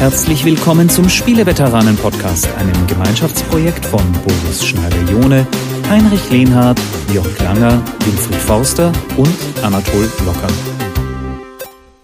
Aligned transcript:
Herzlich 0.00 0.46
willkommen 0.46 0.88
zum 0.88 1.10
Spieleveteranen-Podcast, 1.10 2.48
einem 2.56 2.86
Gemeinschaftsprojekt 2.86 3.84
von 3.84 4.00
Boris 4.24 4.64
Schneider-Jone, 4.64 5.46
Heinrich 5.90 6.30
Lehnhardt, 6.30 6.80
Jörg 7.12 7.38
Langer, 7.40 7.82
Winfried 8.06 8.36
Forster 8.36 8.92
und 9.18 9.36
Anatol 9.62 10.08
Locker. 10.24 10.48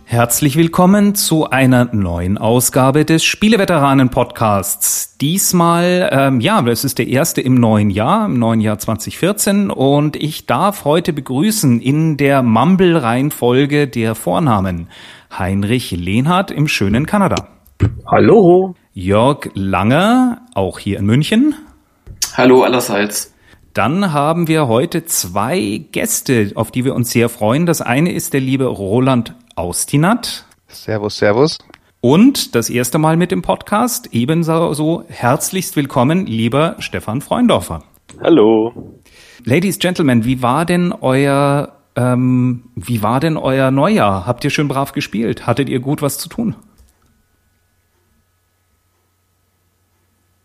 Herzlich 0.05 0.59
willkommen 0.59 1.15
zu 1.15 1.49
einer 1.49 1.87
neuen 1.95 2.37
Ausgabe 2.37 3.07
des 3.07 3.25
Spieleveteranen-Podcasts. 3.25 5.17
Diesmal, 5.17 6.11
ähm, 6.13 6.41
ja, 6.43 6.63
es 6.67 6.85
ist 6.85 6.99
der 6.99 7.09
erste 7.09 7.41
im 7.41 7.55
neuen 7.55 7.89
Jahr, 7.89 8.27
im 8.27 8.39
neuen 8.39 8.61
Jahr 8.61 8.79
2014 8.79 9.71
und 9.71 10.17
ich 10.17 10.45
darf 10.45 10.85
heute 10.85 11.15
begrüßen 11.15 11.81
in 11.81 12.19
der 12.19 12.43
Mumble-Reihenfolge 12.43 13.89
der 13.89 14.15
Vornamen 14.15 14.89
Heinrich 15.37 15.93
Lehnhardt 15.93 16.51
im 16.51 16.69
schönen 16.69 17.07
Kanada. 17.07 17.56
Hallo. 18.07 18.75
Jörg 18.93 19.51
Langer, 19.55 20.43
auch 20.55 20.79
hier 20.79 20.99
in 20.99 21.07
München. 21.07 21.55
Hallo 22.37 22.63
allerseits. 22.63 23.35
Dann 23.75 24.13
haben 24.13 24.49
wir 24.49 24.69
heute 24.69 25.05
zwei 25.05 25.85
Gäste, 25.93 26.53
auf 26.55 26.71
die 26.71 26.85
wir 26.85 26.95
uns 26.95 27.11
sehr 27.11 27.29
freuen. 27.29 27.67
Das 27.67 27.83
eine 27.83 28.13
ist 28.13 28.33
der 28.33 28.41
liebe 28.41 28.65
Roland 28.67 29.35
Austinat. 29.55 30.47
Servus, 30.69 31.19
servus. 31.19 31.59
Und 32.01 32.55
das 32.55 32.71
erste 32.71 32.99
Mal 32.99 33.17
mit 33.17 33.33
dem 33.33 33.43
Podcast, 33.43 34.11
ebenso 34.13 34.73
so 34.73 35.05
herzlichst 35.09 35.77
willkommen, 35.77 36.27
lieber 36.27 36.77
Stefan 36.79 37.21
Freundorfer. 37.21 37.83
Hallo. 38.23 39.01
Ladies, 39.45 39.79
Gentlemen, 39.79 40.25
wie 40.25 40.41
war 40.41 40.65
denn 40.65 40.93
euer, 40.93 41.73
ähm, 41.97 42.65
wie 42.77 43.03
war 43.03 43.21
denn 43.21 43.37
euer 43.37 43.71
Neujahr? 43.71 44.27
Habt 44.27 44.45
ihr 44.45 44.51
schön 44.51 44.69
brav 44.69 44.93
gespielt? 44.93 45.47
Hattet 45.47 45.69
ihr 45.69 45.81
gut 45.81 46.01
was 46.01 46.19
zu 46.19 46.29
tun? 46.29 46.55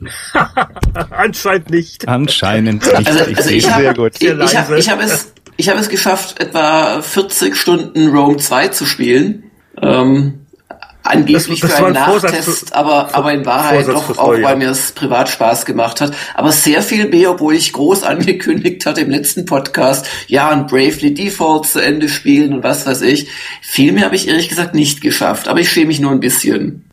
Anscheinend 1.12 1.70
nicht. 1.70 2.08
Anscheinend 2.08 2.84
nicht. 2.86 3.08
Also, 3.08 3.26
ich 3.26 3.38
also 3.38 3.50
sehe 3.50 3.58
ich 3.58 3.64
sehr 3.66 3.74
habe 3.74 3.94
gut. 3.94 4.14
ich, 4.20 4.28
ich 4.30 4.58
hab, 4.58 4.72
ich 4.72 4.90
hab 4.90 5.02
es, 5.02 5.34
ich 5.58 5.70
hab 5.70 5.78
es 5.80 5.90
geschafft, 5.90 6.40
etwa 6.40 7.02
40 7.02 7.56
Stunden 7.56 8.10
Rome 8.10 8.38
2 8.38 8.70
zu 8.70 8.86
spielen. 8.86 9.44
Ähm, 9.82 10.46
angeblich 11.04 11.60
Das- 11.62 11.70
das 11.72 11.80
für 11.80 11.86
einen 11.88 11.96
Vorsatz 11.96 12.32
Nachtest, 12.32 12.70
für- 12.70 12.76
aber, 12.76 13.16
aber 13.16 13.34
in 13.34 13.46
Wahrheit 13.46 13.86
Vorsatz 13.86 14.08
doch 14.08 14.18
auch, 14.20 14.42
weil 14.42 14.56
mir 14.58 14.70
es 14.70 14.92
privat 14.92 15.30
Spaß 15.30 15.66
gemacht 15.66 16.00
hat. 16.02 16.14
Aber 16.36 16.52
sehr 16.52 16.82
viel 16.84 17.08
mehr, 17.10 17.32
obwohl 17.32 17.56
ich 17.56 17.74
groß 17.74 18.04
angekündigt 18.04 18.86
hatte 18.86 19.02
im 19.02 19.10
letzten 19.10 19.46
Podcast, 19.46 20.08
ja, 20.28 20.52
und 20.52 20.68
Bravely 20.68 21.14
Default 21.14 21.68
zu 21.68 21.80
Ende 21.80 22.08
spielen 22.10 22.54
und 22.54 22.64
was 22.64 22.86
weiß 22.86 23.02
ich. 23.02 23.28
Viel 23.62 23.94
mehr 23.94 24.06
habe 24.06 24.16
ich 24.16 24.28
ehrlich 24.28 24.50
gesagt 24.50 24.76
nicht 24.76 25.02
geschafft, 25.02 25.48
aber 25.48 25.60
ich 25.60 25.72
schäme 25.72 25.88
mich 25.88 26.00
nur 26.00 26.12
ein 26.12 26.20
bisschen. 26.20 26.86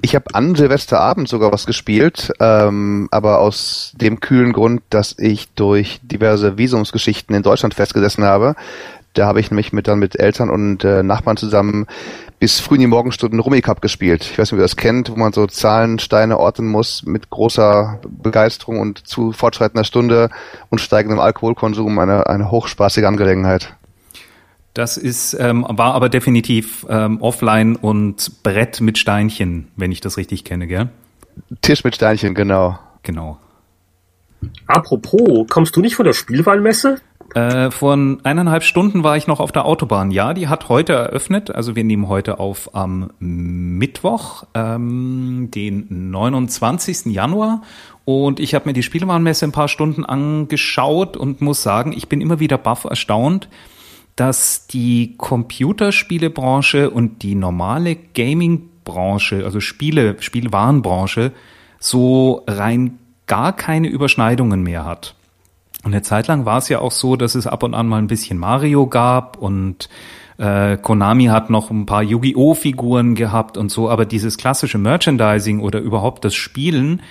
Ich 0.00 0.14
habe 0.14 0.34
an 0.34 0.54
Silvesterabend 0.54 1.28
sogar 1.28 1.52
was 1.52 1.66
gespielt, 1.66 2.32
ähm, 2.40 3.08
aber 3.10 3.40
aus 3.40 3.92
dem 3.96 4.20
kühlen 4.20 4.52
Grund, 4.52 4.82
dass 4.90 5.16
ich 5.18 5.48
durch 5.54 6.00
diverse 6.02 6.58
Visumsgeschichten 6.58 7.34
in 7.34 7.42
Deutschland 7.42 7.74
festgesessen 7.74 8.24
habe. 8.24 8.54
Da 9.14 9.26
habe 9.26 9.40
ich 9.40 9.50
nämlich 9.50 9.72
mit 9.72 9.88
dann 9.88 9.98
mit 9.98 10.18
Eltern 10.18 10.48
und 10.48 10.84
äh, 10.84 11.02
Nachbarn 11.02 11.36
zusammen 11.36 11.86
bis 12.38 12.60
früh 12.60 12.76
in 12.76 12.80
die 12.80 12.86
Morgenstunden 12.86 13.38
Rummikub 13.38 13.80
gespielt. 13.82 14.24
Ich 14.24 14.38
weiß 14.38 14.50
nicht, 14.50 14.54
ob 14.54 14.58
ihr 14.58 14.62
das 14.62 14.76
kennt, 14.76 15.10
wo 15.10 15.16
man 15.16 15.32
so 15.32 15.46
Zahlen, 15.46 15.98
Steine 15.98 16.38
orten 16.38 16.66
muss 16.66 17.04
mit 17.04 17.30
großer 17.30 18.00
Begeisterung 18.08 18.80
und 18.80 19.06
zu 19.06 19.32
fortschreitender 19.32 19.84
Stunde 19.84 20.30
und 20.70 20.80
steigendem 20.80 21.20
Alkoholkonsum. 21.20 21.98
Eine, 21.98 22.26
eine 22.26 22.50
hochspaßige 22.50 23.04
Angelegenheit. 23.04 23.76
Das 24.74 24.96
ist, 24.96 25.34
ähm, 25.38 25.66
war 25.68 25.94
aber 25.94 26.08
definitiv 26.08 26.86
ähm, 26.88 27.20
offline 27.20 27.76
und 27.76 28.42
Brett 28.42 28.80
mit 28.80 28.96
Steinchen, 28.96 29.68
wenn 29.76 29.92
ich 29.92 30.00
das 30.00 30.16
richtig 30.16 30.44
kenne, 30.44 30.66
gell? 30.66 30.88
Tisch 31.60 31.84
mit 31.84 31.94
Steinchen, 31.94 32.34
genau. 32.34 32.78
Genau. 33.02 33.38
Apropos, 34.66 35.46
kommst 35.48 35.76
du 35.76 35.80
nicht 35.80 35.96
von 35.96 36.04
der 36.04 36.14
Spielwarenmesse? 36.14 36.96
Äh, 37.34 37.70
vor 37.70 37.94
eineinhalb 37.94 38.62
Stunden 38.62 39.04
war 39.04 39.16
ich 39.16 39.26
noch 39.26 39.40
auf 39.40 39.52
der 39.52 39.64
Autobahn. 39.64 40.10
Ja, 40.10 40.34
die 40.34 40.48
hat 40.48 40.68
heute 40.68 40.92
eröffnet. 40.92 41.50
Also 41.50 41.74
wir 41.74 41.84
nehmen 41.84 42.08
heute 42.08 42.38
auf 42.38 42.74
am 42.74 43.10
Mittwoch, 43.20 44.44
ähm, 44.54 45.48
den 45.50 46.10
29. 46.10 47.06
Januar. 47.06 47.62
Und 48.04 48.40
ich 48.40 48.54
habe 48.54 48.68
mir 48.68 48.72
die 48.74 48.82
Spielwarenmesse 48.82 49.46
ein 49.46 49.52
paar 49.52 49.68
Stunden 49.68 50.04
angeschaut 50.04 51.16
und 51.16 51.40
muss 51.40 51.62
sagen, 51.62 51.92
ich 51.92 52.08
bin 52.08 52.20
immer 52.20 52.40
wieder 52.40 52.58
baff 52.58 52.84
erstaunt, 52.84 53.48
dass 54.16 54.66
die 54.66 55.14
Computerspielebranche 55.16 56.90
und 56.90 57.22
die 57.22 57.34
normale 57.34 57.96
Gaming-Branche, 57.96 59.44
also 59.44 59.60
Spiele, 59.60 60.16
Spielwarenbranche, 60.20 61.32
so 61.78 62.44
rein 62.46 62.98
gar 63.26 63.54
keine 63.54 63.88
Überschneidungen 63.88 64.62
mehr 64.62 64.84
hat. 64.84 65.14
Und 65.84 65.92
eine 65.92 66.02
Zeit 66.02 66.28
lang 66.28 66.44
war 66.44 66.58
es 66.58 66.68
ja 66.68 66.80
auch 66.80 66.92
so, 66.92 67.16
dass 67.16 67.34
es 67.34 67.46
ab 67.46 67.62
und 67.62 67.74
an 67.74 67.88
mal 67.88 67.98
ein 67.98 68.06
bisschen 68.06 68.38
Mario 68.38 68.86
gab 68.86 69.36
und 69.36 69.88
äh, 70.38 70.76
Konami 70.76 71.26
hat 71.26 71.50
noch 71.50 71.70
ein 71.70 71.86
paar 71.86 72.02
Yu-Gi-Oh! 72.02 72.54
Figuren 72.54 73.14
gehabt 73.14 73.56
und 73.56 73.70
so, 73.70 73.90
aber 73.90 74.04
dieses 74.06 74.36
klassische 74.36 74.78
Merchandising 74.78 75.60
oder 75.60 75.80
überhaupt 75.80 76.24
das 76.24 76.34
Spielen, 76.34 77.02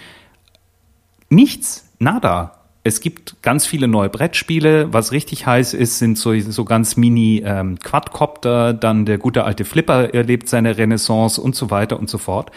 nichts, 1.30 1.90
nada. 2.00 2.61
Es 2.84 3.00
gibt 3.00 3.42
ganz 3.44 3.68
viele 3.68 3.88
neue 3.88 4.10
Brettspiele. 4.10 4.92
Was 4.92 5.12
richtig 5.12 5.46
heiß 5.46 5.74
ist, 5.76 6.00
sind 6.00 6.18
so, 6.18 6.38
so 6.40 6.66
ganz 6.66 6.98
mini 6.98 7.44
ähm, 7.46 7.78
Quadcopter, 7.78 8.74
dann 8.74 9.06
der 9.06 9.20
gute 9.20 9.44
alte 9.44 9.66
Flipper 9.66 10.14
erlebt 10.14 10.50
seine 10.50 10.78
Renaissance 10.78 11.40
und 11.40 11.56
so 11.56 11.70
weiter 11.70 12.00
und 12.00 12.10
so 12.10 12.18
fort. 12.18 12.52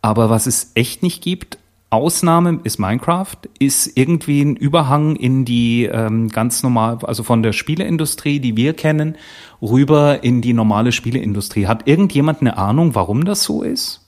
Aber 0.00 0.30
was 0.30 0.46
es 0.46 0.70
echt 0.74 1.02
nicht 1.02 1.22
gibt, 1.22 1.58
Ausnahme 1.90 2.60
ist 2.64 2.78
Minecraft, 2.78 3.36
ist 3.58 3.96
irgendwie 3.96 4.42
ein 4.42 4.56
Überhang 4.56 5.16
in 5.16 5.44
die 5.44 5.84
ähm, 5.84 6.28
ganz 6.28 6.62
normal, 6.62 6.98
also 7.02 7.22
von 7.22 7.42
der 7.42 7.52
Spieleindustrie, 7.52 8.40
die 8.40 8.56
wir 8.56 8.74
kennen, 8.74 9.16
rüber 9.62 10.22
in 10.24 10.40
die 10.40 10.54
normale 10.54 10.92
Spieleindustrie. 10.92 11.66
Hat 11.66 11.86
irgendjemand 11.86 12.40
eine 12.40 12.58
Ahnung, 12.58 12.94
warum 12.94 13.24
das 13.24 13.44
so 13.44 13.62
ist? 13.62 14.03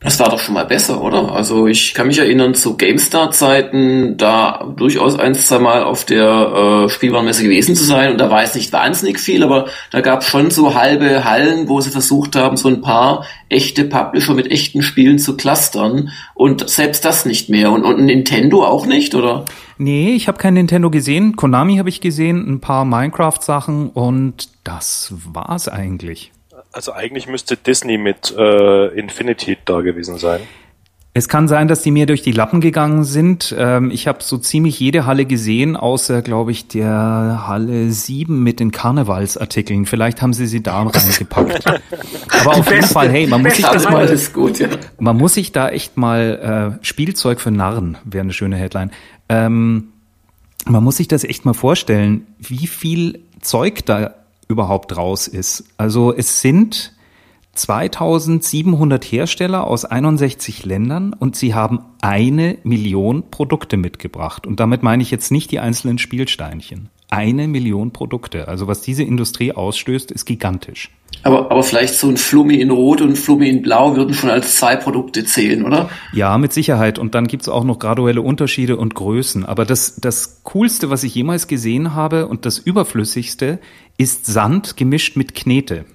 Das 0.00 0.20
war 0.20 0.28
doch 0.28 0.38
schon 0.38 0.54
mal 0.54 0.64
besser, 0.64 1.02
oder? 1.02 1.32
Also 1.32 1.66
ich 1.66 1.92
kann 1.92 2.06
mich 2.06 2.20
erinnern 2.20 2.54
zu 2.54 2.76
GameStar-Zeiten, 2.76 4.16
da 4.16 4.72
durchaus 4.76 5.18
ein, 5.18 5.34
zwei 5.34 5.58
Mal 5.58 5.82
auf 5.82 6.04
der 6.04 6.84
äh, 6.84 6.88
Spielwarenmesse 6.88 7.42
gewesen 7.42 7.74
zu 7.74 7.82
sein 7.82 8.12
und 8.12 8.18
da 8.18 8.30
war 8.30 8.44
es 8.44 8.54
nicht 8.54 8.72
wahnsinnig 8.72 9.18
viel, 9.18 9.42
aber 9.42 9.66
da 9.90 10.00
gab 10.00 10.20
es 10.20 10.28
schon 10.28 10.52
so 10.52 10.74
halbe 10.74 11.24
Hallen, 11.24 11.68
wo 11.68 11.80
sie 11.80 11.90
versucht 11.90 12.36
haben, 12.36 12.56
so 12.56 12.68
ein 12.68 12.80
paar 12.80 13.24
echte 13.48 13.84
Publisher 13.84 14.34
mit 14.34 14.52
echten 14.52 14.82
Spielen 14.82 15.18
zu 15.18 15.36
clustern 15.36 16.10
und 16.34 16.68
selbst 16.70 17.04
das 17.04 17.24
nicht 17.24 17.48
mehr. 17.48 17.72
Und, 17.72 17.82
und 17.82 18.04
Nintendo 18.04 18.64
auch 18.64 18.86
nicht, 18.86 19.16
oder? 19.16 19.46
Nee, 19.78 20.10
ich 20.14 20.28
habe 20.28 20.38
kein 20.38 20.54
Nintendo 20.54 20.90
gesehen. 20.90 21.34
Konami 21.34 21.78
habe 21.78 21.88
ich 21.88 22.00
gesehen, 22.00 22.48
ein 22.48 22.60
paar 22.60 22.84
Minecraft-Sachen 22.84 23.90
und 23.90 24.48
das 24.62 25.12
war's 25.32 25.66
eigentlich. 25.66 26.30
Also 26.72 26.92
eigentlich 26.92 27.26
müsste 27.26 27.56
Disney 27.56 27.98
mit 27.98 28.34
äh, 28.36 28.88
Infinity 28.98 29.58
da 29.64 29.80
gewesen 29.80 30.18
sein. 30.18 30.40
Es 31.18 31.28
kann 31.28 31.48
sein, 31.48 31.66
dass 31.66 31.82
die 31.82 31.90
mir 31.90 32.06
durch 32.06 32.22
die 32.22 32.30
Lappen 32.30 32.60
gegangen 32.60 33.02
sind. 33.02 33.52
Ähm, 33.58 33.90
ich 33.90 34.06
habe 34.06 34.22
so 34.22 34.38
ziemlich 34.38 34.78
jede 34.78 35.04
Halle 35.04 35.24
gesehen, 35.24 35.74
außer, 35.74 36.22
glaube 36.22 36.52
ich, 36.52 36.68
der 36.68 37.44
Halle 37.48 37.90
7 37.90 38.40
mit 38.40 38.60
den 38.60 38.70
Karnevalsartikeln. 38.70 39.86
Vielleicht 39.86 40.22
haben 40.22 40.32
sie 40.32 40.46
sie 40.46 40.62
da 40.62 40.82
reingepackt. 40.82 41.66
Aber 42.40 42.56
auf 42.58 42.70
jeden 42.70 42.86
Fall, 42.86 43.08
hey, 43.10 43.26
man 43.26 43.42
muss 43.42 43.56
sich 43.56 43.66
das 43.66 43.90
mal, 43.90 44.06
ist 44.06 44.32
gut, 44.32 44.60
ja. 44.60 44.68
man 45.00 45.16
muss 45.16 45.34
sich 45.34 45.50
da 45.50 45.70
echt 45.70 45.96
mal, 45.96 46.78
äh, 46.80 46.84
Spielzeug 46.84 47.40
für 47.40 47.50
Narren 47.50 47.98
wäre 48.04 48.22
eine 48.22 48.32
schöne 48.32 48.56
Headline. 48.56 48.92
Ähm, 49.28 49.88
man 50.66 50.84
muss 50.84 50.98
sich 50.98 51.08
das 51.08 51.24
echt 51.24 51.44
mal 51.44 51.54
vorstellen, 51.54 52.26
wie 52.38 52.68
viel 52.68 53.24
Zeug 53.40 53.84
da 53.86 54.14
überhaupt 54.48 54.96
raus 54.96 55.28
ist. 55.28 55.64
Also 55.76 56.14
es 56.14 56.40
sind 56.40 56.94
2700 57.54 59.04
Hersteller 59.04 59.66
aus 59.66 59.84
61 59.84 60.64
Ländern 60.64 61.12
und 61.12 61.36
sie 61.36 61.54
haben 61.54 61.80
eine 62.00 62.58
Million 62.62 63.30
Produkte 63.30 63.76
mitgebracht. 63.76 64.46
Und 64.46 64.60
damit 64.60 64.82
meine 64.82 65.02
ich 65.02 65.10
jetzt 65.10 65.30
nicht 65.30 65.50
die 65.50 65.60
einzelnen 65.60 65.98
Spielsteinchen. 65.98 66.88
Eine 67.10 67.48
Million 67.48 67.92
Produkte. 67.92 68.48
Also 68.48 68.66
was 68.66 68.82
diese 68.82 69.02
Industrie 69.02 69.52
ausstößt, 69.52 70.10
ist 70.10 70.26
gigantisch. 70.26 70.90
Aber, 71.22 71.50
aber 71.50 71.62
vielleicht 71.62 71.94
so 71.94 72.08
ein 72.08 72.16
Flummi 72.16 72.56
in 72.56 72.70
Rot 72.70 73.00
und 73.00 73.10
ein 73.10 73.16
Flummi 73.16 73.48
in 73.48 73.62
Blau 73.62 73.96
würden 73.96 74.14
schon 74.14 74.30
als 74.30 74.56
zwei 74.56 74.76
Produkte 74.76 75.24
zählen, 75.24 75.64
oder? 75.64 75.88
Ja, 76.12 76.36
mit 76.38 76.52
Sicherheit. 76.52 76.98
Und 76.98 77.14
dann 77.14 77.26
gibt's 77.26 77.48
auch 77.48 77.64
noch 77.64 77.78
graduelle 77.78 78.20
Unterschiede 78.22 78.76
und 78.76 78.94
Größen. 78.94 79.44
Aber 79.46 79.64
das, 79.64 79.96
das 79.96 80.42
Coolste, 80.44 80.90
was 80.90 81.02
ich 81.02 81.14
jemals 81.14 81.48
gesehen 81.48 81.94
habe 81.94 82.28
und 82.28 82.44
das 82.44 82.58
Überflüssigste, 82.58 83.58
ist 83.96 84.26
Sand 84.26 84.76
gemischt 84.76 85.16
mit 85.16 85.34
Knete. 85.34 85.86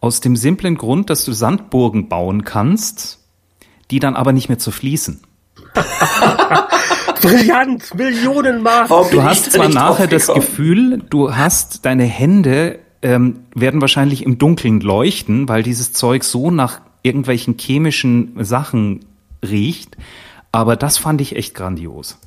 Aus 0.00 0.20
dem 0.20 0.36
simplen 0.36 0.76
Grund, 0.76 1.10
dass 1.10 1.24
du 1.24 1.32
Sandburgen 1.32 2.08
bauen 2.08 2.44
kannst, 2.44 3.18
die 3.90 3.98
dann 3.98 4.16
aber 4.16 4.32
nicht 4.32 4.48
mehr 4.48 4.58
zu 4.58 4.70
fließen. 4.70 5.20
Brillant, 7.22 7.90
bin 7.96 8.14
Du 9.10 9.22
hast 9.22 9.52
zwar 9.52 9.68
nachher 9.68 10.06
das? 10.06 10.26
Gefühl, 10.26 11.02
du 11.08 11.34
hast 11.34 11.84
deine 11.84 12.04
Hände 12.04 12.80
ähm, 13.02 13.40
werden 13.54 13.80
wahrscheinlich 13.80 14.24
im 14.24 14.38
Dunkeln 14.38 14.80
leuchten, 14.80 15.48
weil 15.48 15.62
dieses 15.62 15.92
Zeug 15.92 16.24
so 16.24 16.50
nach 16.50 16.80
irgendwelchen 17.02 17.56
chemischen 17.58 18.32
Sachen 18.44 19.00
riecht. 19.42 19.96
Aber 20.52 20.76
das 20.76 20.98
fand 20.98 21.20
ich 21.20 21.36
echt 21.36 21.54
grandios. 21.54 22.18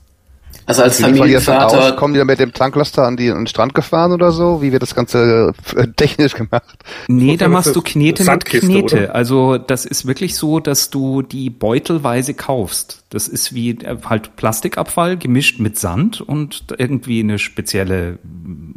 Also 0.65 0.81
als 0.81 0.99
Familienvater 0.99 1.93
aus? 1.93 1.95
Kommen 1.95 2.13
die 2.13 2.17
dann 2.17 2.27
mit 2.27 2.39
dem 2.39 2.53
Tanklaster 2.53 3.03
an, 3.03 3.17
die, 3.17 3.29
an 3.29 3.39
den 3.39 3.47
Strand 3.47 3.73
gefahren 3.73 4.11
oder 4.11 4.31
so? 4.31 4.61
Wie 4.61 4.71
wird 4.71 4.81
das 4.81 4.95
Ganze 4.95 5.53
äh, 5.75 5.87
technisch 5.95 6.33
gemacht? 6.33 6.77
Nee, 7.07 7.37
da 7.37 7.47
machst 7.47 7.67
ist 7.67 7.75
du 7.75 7.81
Knete 7.81 8.23
mit 8.23 8.45
Knete. 8.45 8.95
oder? 8.95 9.15
Also 9.15 9.57
das 9.57 9.85
ist 9.85 10.07
wirklich 10.07 10.35
so, 10.35 10.59
dass 10.59 10.89
du 10.89 11.21
die 11.21 11.49
beutelweise 11.49 12.33
kaufst. 12.33 13.03
Das 13.09 13.27
ist 13.27 13.53
wie 13.53 13.71
äh, 13.71 13.97
halt 14.05 14.35
Plastikabfall 14.35 15.17
gemischt 15.17 15.59
mit 15.59 15.77
Sand 15.77 16.21
und 16.21 16.65
irgendwie 16.77 17.19
eine 17.19 17.37
spezielle, 17.39 18.19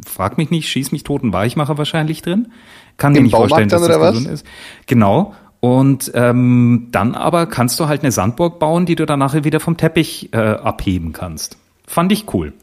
frag 0.05 0.37
mich 0.37 0.51
nicht, 0.51 0.69
schieß 0.69 0.91
mich 0.91 1.03
toten 1.03 1.33
Weichmacher 1.33 1.77
wahrscheinlich 1.77 2.21
drin. 2.21 2.49
Kann 2.97 3.13
mir 3.13 3.19
Im 3.19 3.23
nicht 3.25 3.35
vorstellen, 3.35 3.69
Baumarkt 3.69 3.71
dass 3.73 3.81
dann, 3.81 3.89
das 3.89 3.97
oder 3.97 4.05
was? 4.05 4.15
gesund 4.15 4.33
ist. 4.33 4.45
Genau. 4.85 5.33
Und 5.61 6.11
ähm, 6.15 6.87
dann 6.91 7.15
aber 7.15 7.45
kannst 7.45 7.79
du 7.79 7.87
halt 7.87 8.01
eine 8.01 8.11
Sandburg 8.11 8.59
bauen, 8.59 8.85
die 8.85 8.95
du 8.95 9.05
dann 9.05 9.19
nachher 9.19 9.43
wieder 9.43 9.59
vom 9.59 9.75
Teppich 9.75 10.29
äh, 10.31 10.37
abheben 10.37 11.11
kannst. 11.11 11.57
Fand 11.89 12.11
ich 12.11 12.31
cool. 12.35 12.53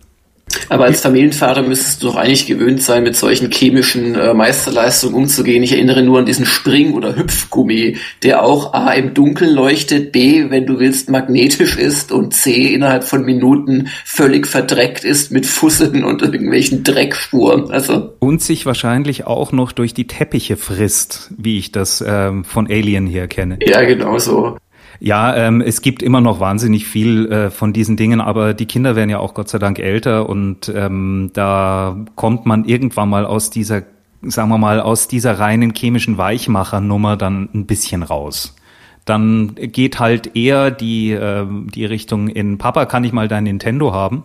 Aber 0.69 0.85
als 0.85 1.01
Familienvater 1.01 1.63
müsstest 1.63 2.03
du 2.03 2.07
doch 2.07 2.15
eigentlich 2.15 2.47
gewöhnt 2.47 2.81
sein, 2.81 3.03
mit 3.03 3.17
solchen 3.17 3.51
chemischen 3.51 4.15
äh, 4.15 4.33
Meisterleistungen 4.33 5.17
umzugehen. 5.17 5.65
Ich 5.65 5.73
erinnere 5.73 6.05
nur 6.05 6.21
an 6.21 6.27
diesen 6.27 6.47
Spring- 6.47 6.95
oder 6.95 7.17
Hüpfgummi, 7.17 7.97
der 8.23 8.45
auch 8.45 8.73
A 8.73 8.93
im 8.93 9.13
Dunkeln 9.13 9.53
leuchtet, 9.53 10.13
B, 10.13 10.49
wenn 10.51 10.65
du 10.65 10.79
willst, 10.79 11.11
magnetisch 11.11 11.77
ist 11.77 12.13
und 12.13 12.33
C, 12.33 12.73
innerhalb 12.73 13.03
von 13.03 13.25
Minuten 13.25 13.89
völlig 14.05 14.47
verdreckt 14.47 15.03
ist 15.03 15.33
mit 15.33 15.45
Fusseln 15.45 16.05
und 16.05 16.23
irgendwelchen 16.23 16.85
Dreckspuren. 16.85 17.73
Also 17.73 18.15
Und 18.21 18.41
sich 18.41 18.65
wahrscheinlich 18.65 19.27
auch 19.27 19.51
noch 19.51 19.73
durch 19.73 19.95
die 19.95 20.07
Teppiche 20.07 20.57
frisst, 20.57 21.33
wie 21.37 21.59
ich 21.59 21.73
das 21.73 22.03
ähm, 22.07 22.45
von 22.45 22.69
Alien 22.69 23.09
hier 23.09 23.27
kenne. 23.27 23.59
ja, 23.67 23.83
genau 23.83 24.19
so. 24.19 24.57
Ja, 25.01 25.35
ähm, 25.37 25.61
es 25.61 25.83
gibt 25.83 26.03
immer 26.03 26.21
noch 26.21 26.41
wahnsinnig 26.41 26.87
viel 26.87 27.31
äh, 27.31 27.51
von 27.51 27.73
diesen 27.73 27.97
Dingen, 27.97 28.21
aber 28.21 28.55
die 28.55 28.67
Kinder 28.67 28.97
werden 28.97 29.11
ja 29.11 29.19
auch 29.19 29.35
Gott 29.35 29.49
sei 29.49 29.59
Dank 29.59 29.79
älter 29.79 30.29
und 30.29 30.73
ähm, 30.75 31.31
da 31.35 31.97
kommt 32.15 32.47
man 32.47 32.65
irgendwann 32.65 33.09
mal 33.09 33.27
aus 33.27 33.51
dieser, 33.51 33.83
sagen 34.23 34.49
wir 34.49 34.59
mal, 34.59 34.81
aus 34.81 35.09
dieser 35.09 35.39
reinen 35.39 35.75
chemischen 35.75 36.19
Weichmachernummer 36.19 37.17
dann 37.17 37.49
ein 37.55 37.67
bisschen 37.67 38.03
raus. 38.03 38.57
Dann 39.05 39.55
geht 39.55 40.01
halt 40.01 40.35
eher 40.35 40.71
die, 40.71 41.13
äh, 41.13 41.47
die 41.75 41.85
Richtung 41.85 42.29
in 42.29 42.59
Papa, 42.59 42.87
kann 42.87 43.05
ich 43.05 43.13
mal 43.13 43.29
dein 43.29 43.45
Nintendo 43.45 43.93
haben? 43.93 44.25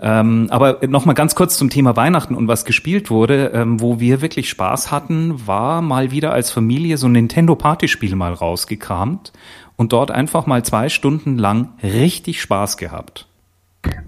Ähm, 0.00 0.48
aber 0.50 0.80
noch 0.88 1.04
mal 1.04 1.12
ganz 1.12 1.34
kurz 1.34 1.56
zum 1.56 1.70
Thema 1.70 1.96
Weihnachten 1.96 2.34
und 2.34 2.48
was 2.48 2.64
gespielt 2.64 3.10
wurde, 3.10 3.52
ähm, 3.54 3.80
wo 3.80 4.00
wir 4.00 4.20
wirklich 4.20 4.48
Spaß 4.50 4.90
hatten, 4.90 5.46
war 5.46 5.82
mal 5.82 6.10
wieder 6.10 6.32
als 6.32 6.50
Familie 6.50 6.98
so 6.98 7.06
ein 7.06 7.12
Nintendo 7.12 7.54
Partyspiel 7.54 8.16
mal 8.16 8.32
rausgekramt 8.32 9.32
und 9.76 9.92
dort 9.92 10.10
einfach 10.10 10.46
mal 10.46 10.64
zwei 10.64 10.88
Stunden 10.88 11.38
lang 11.38 11.74
richtig 11.82 12.40
Spaß 12.40 12.76
gehabt. 12.76 13.26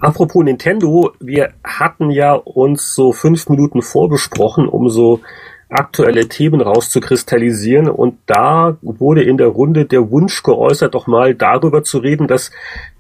Apropos 0.01 0.45
Nintendo, 0.45 1.13
wir 1.21 1.53
hatten 1.63 2.11
ja 2.11 2.33
uns 2.33 2.95
so 2.95 3.13
fünf 3.13 3.49
Minuten 3.49 3.83
vorbesprochen, 3.83 4.69
um 4.69 4.89
so 4.89 5.21
aktuelle 5.69 6.29
Themen 6.29 6.61
rauszukristallisieren. 6.61 7.89
Und 7.89 8.19
da 8.27 8.77
wurde 8.83 9.23
in 9.23 9.37
der 9.37 9.49
Runde 9.49 9.85
der 9.85 10.11
Wunsch 10.11 10.43
geäußert, 10.43 10.95
doch 10.95 11.07
mal 11.07 11.35
darüber 11.35 11.83
zu 11.83 11.99
reden, 11.99 12.27
dass 12.27 12.51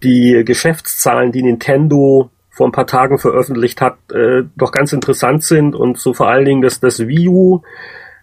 die 0.02 0.42
Geschäftszahlen, 0.44 1.32
die 1.32 1.42
Nintendo 1.42 2.30
vor 2.50 2.66
ein 2.66 2.72
paar 2.72 2.86
Tagen 2.86 3.18
veröffentlicht 3.18 3.80
hat, 3.80 3.96
äh, 4.12 4.44
doch 4.56 4.72
ganz 4.72 4.92
interessant 4.92 5.44
sind 5.44 5.74
und 5.74 5.98
so 5.98 6.14
vor 6.14 6.28
allen 6.28 6.46
Dingen, 6.46 6.62
dass 6.62 6.80
das 6.80 7.06
Wii 7.06 7.28
U 7.28 7.62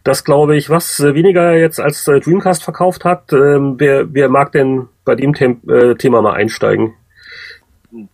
das 0.03 0.23
glaube 0.23 0.57
ich, 0.57 0.69
was 0.69 0.99
äh, 0.99 1.15
weniger 1.15 1.53
jetzt 1.55 1.79
als 1.79 2.07
äh, 2.07 2.19
Dreamcast 2.19 2.63
verkauft 2.63 3.05
hat. 3.05 3.31
Ähm, 3.31 3.75
wer, 3.77 4.13
wer 4.13 4.29
mag 4.29 4.51
denn 4.51 4.87
bei 5.05 5.15
dem 5.15 5.33
äh, 5.33 5.95
Thema 5.95 6.21
mal 6.21 6.33
einsteigen? 6.33 6.93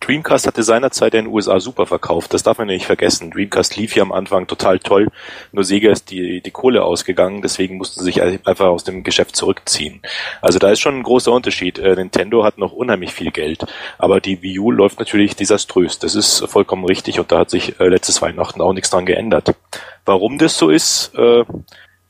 Dreamcast 0.01 0.45
hatte 0.45 0.63
seinerzeit 0.63 1.13
in 1.13 1.25
den 1.25 1.33
USA 1.33 1.61
super 1.61 1.85
verkauft, 1.85 2.33
das 2.33 2.43
darf 2.43 2.57
man 2.57 2.67
nicht 2.67 2.85
vergessen. 2.85 3.31
Dreamcast 3.31 3.77
lief 3.77 3.95
ja 3.95 4.03
am 4.03 4.11
Anfang 4.11 4.45
total 4.45 4.77
toll, 4.79 5.07
nur 5.53 5.63
Sega 5.63 5.89
ist 5.89 6.11
die, 6.11 6.41
die 6.41 6.51
Kohle 6.51 6.83
ausgegangen, 6.83 7.41
deswegen 7.41 7.77
mussten 7.77 8.01
sie 8.01 8.11
sich 8.11 8.21
einfach 8.21 8.67
aus 8.67 8.83
dem 8.83 9.03
Geschäft 9.03 9.37
zurückziehen. 9.37 10.01
Also 10.41 10.59
da 10.59 10.69
ist 10.71 10.81
schon 10.81 10.97
ein 10.97 11.03
großer 11.03 11.31
Unterschied. 11.31 11.79
Äh, 11.79 11.95
Nintendo 11.95 12.43
hat 12.43 12.57
noch 12.57 12.73
unheimlich 12.73 13.13
viel 13.13 13.31
Geld, 13.31 13.65
aber 13.97 14.19
die 14.19 14.41
Wii 14.41 14.59
U 14.59 14.71
läuft 14.71 14.99
natürlich 14.99 15.37
desaströs. 15.37 15.97
Das 15.97 16.13
ist 16.13 16.45
vollkommen 16.47 16.83
richtig 16.83 17.17
und 17.19 17.31
da 17.31 17.39
hat 17.39 17.49
sich 17.49 17.79
äh, 17.79 17.87
letztes 17.87 18.21
Weihnachten 18.21 18.59
auch 18.59 18.73
nichts 18.73 18.89
dran 18.89 19.05
geändert. 19.05 19.55
Warum 20.03 20.37
das 20.37 20.57
so 20.57 20.69
ist, 20.69 21.13
äh, 21.15 21.45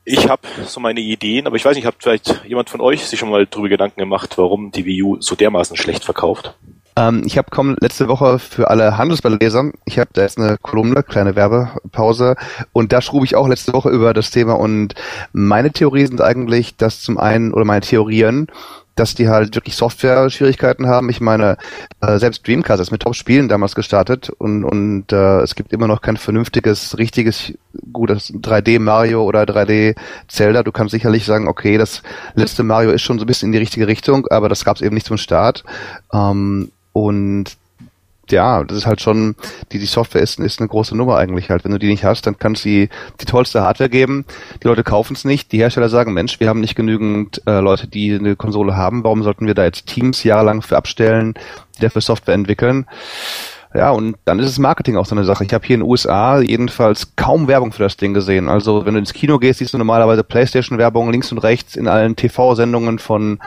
ich 0.06 0.28
habe 0.28 0.42
so 0.66 0.80
meine 0.80 1.02
Ideen, 1.02 1.46
aber 1.46 1.56
ich 1.56 1.66
weiß 1.66 1.76
nicht, 1.76 1.86
hat 1.86 1.98
vielleicht 2.00 2.44
jemand 2.48 2.72
von 2.72 2.82
euch 2.82 3.06
sich 3.06 3.20
schon 3.20 3.30
mal 3.30 3.46
darüber 3.46 3.70
Gedanken 3.70 4.00
gemacht, 4.00 4.40
warum 4.40 4.72
die 4.72 4.86
Wii 4.86 5.04
U 5.04 5.22
so 5.22 5.36
dermaßen 5.36 5.78
schlecht 5.78 6.04
verkauft? 6.04 6.56
Ähm, 6.96 7.24
ich 7.26 7.38
habe 7.38 7.50
kaum 7.52 7.76
letzte 7.80 8.08
Woche 8.08 8.40
für 8.40 8.70
alle 8.70 8.98
Handelsballleser, 8.98 9.72
ich 9.86 10.00
habe 10.00 10.10
da 10.14 10.22
jetzt 10.22 10.38
eine 10.38 10.58
Kolumne, 10.62 11.04
kleine 11.04 11.36
Werbepause, 11.36 12.36
und 12.74 12.92
da 12.92 13.02
schrub 13.02 13.24
ich 13.24 13.36
auch 13.36 13.48
letzte 13.48 13.74
Woche 13.74 13.90
über 13.90 14.14
das 14.14 14.32
Thema 14.32 14.60
und 14.60 14.96
meine 15.32 15.72
Theorie 15.72 16.06
sind 16.06 16.22
eigentlich, 16.22 16.76
dass 16.78 17.02
zum 17.02 17.18
einen, 17.18 17.54
oder 17.54 17.66
meine 17.66 17.82
Theorien, 17.82 18.48
dass 19.00 19.16
die 19.16 19.30
halt 19.30 19.56
wirklich 19.56 19.76
Software-Schwierigkeiten 19.76 20.88
haben. 20.88 21.10
Ich 21.10 21.22
meine, 21.22 21.58
äh, 22.02 22.18
selbst 22.20 22.46
Dreamcast 22.46 22.82
ist 22.82 22.92
mit 22.92 23.02
Top-Spielen 23.02 23.48
damals 23.48 23.74
gestartet 23.74 24.30
und, 24.30 24.66
und 24.66 25.12
äh, 25.14 25.40
es 25.40 25.56
gibt 25.56 25.72
immer 25.72 25.88
noch 25.88 26.02
kein 26.02 26.18
vernünftiges, 26.18 26.98
richtiges, 26.98 27.54
gutes 27.94 28.34
3D 28.34 28.80
Mario 28.80 29.24
oder 29.24 29.44
3D 29.44 29.96
Zelda. 30.28 30.64
Du 30.64 30.74
kannst 30.74 30.92
sicherlich 30.92 31.26
sagen, 31.26 31.48
okay, 31.48 31.78
das 31.78 32.04
letzte 32.36 32.64
Mario 32.64 32.92
ist 32.92 33.02
schon 33.02 33.20
so 33.20 33.24
ein 33.24 33.28
bisschen 33.28 33.48
in 33.48 33.54
die 33.54 33.60
richtige 33.60 33.88
Richtung, 33.88 34.28
aber 34.28 34.50
das 34.50 34.66
gab 34.66 34.76
es 34.76 34.82
eben 34.82 34.96
nicht 34.96 35.08
zum 35.08 35.18
Start. 35.18 35.64
Ähm, 36.14 36.72
und 36.94 37.58
ja, 38.32 38.64
das 38.64 38.78
ist 38.78 38.86
halt 38.86 39.02
schon, 39.02 39.36
die, 39.72 39.80
die 39.80 39.86
Software 39.86 40.22
ist, 40.22 40.40
ist 40.40 40.60
eine 40.60 40.70
große 40.70 40.96
Nummer 40.96 41.18
eigentlich 41.18 41.50
halt. 41.50 41.64
Wenn 41.64 41.72
du 41.72 41.80
die 41.80 41.88
nicht 41.88 42.04
hast, 42.04 42.28
dann 42.28 42.38
kannst 42.38 42.66
du 42.66 42.70
die, 42.70 42.90
die 43.20 43.26
tollste 43.26 43.62
Hardware 43.62 43.90
geben. 43.90 44.26
Die 44.62 44.68
Leute 44.68 44.84
kaufen 44.84 45.14
es 45.14 45.26
nicht. 45.26 45.52
Die 45.52 45.60
Hersteller 45.60 45.90
sagen, 45.90 46.14
Mensch, 46.14 46.40
wir 46.40 46.50
haben 46.50 46.62
nicht 46.62 46.76
genügend 46.76 47.42
äh, 47.48 47.60
Leute, 47.60 47.88
die 47.88 48.14
eine 48.14 48.36
Konsole 48.36 48.76
haben. 48.76 49.04
Warum 49.04 49.24
sollten 49.24 49.48
wir 49.48 49.56
da 49.56 49.64
jetzt 49.64 49.88
Teams 49.88 50.24
jahrelang 50.24 50.62
für 50.62 50.78
abstellen, 50.78 51.34
die 51.78 51.82
dafür 51.82 52.02
Software 52.02 52.36
entwickeln? 52.36 52.86
Ja, 53.74 53.92
und 53.92 54.18
dann 54.26 54.40
ist 54.40 54.50
es 54.50 54.58
Marketing 54.58 54.98
auch 54.98 55.06
so 55.06 55.14
eine 55.14 55.26
Sache. 55.26 55.44
Ich 55.44 55.54
habe 55.54 55.66
hier 55.66 55.76
in 55.76 55.82
den 55.82 55.90
USA 55.90 56.40
jedenfalls 56.40 57.16
kaum 57.16 57.48
Werbung 57.48 57.72
für 57.72 57.84
das 57.84 57.98
Ding 57.98 58.16
gesehen. 58.16 58.50
Also 58.50 58.86
wenn 58.86 58.96
du 58.96 59.00
ins 59.00 59.14
Kino 59.14 59.38
gehst, 59.38 59.60
siehst 59.60 59.74
du 59.76 59.78
normalerweise 59.78 60.24
Playstation-Werbung 60.24 61.12
links 61.12 61.32
und 61.32 61.38
rechts 61.38 61.76
in 61.76 61.88
allen 61.88 62.16
TV-Sendungen 62.16 62.98
von 62.98 63.38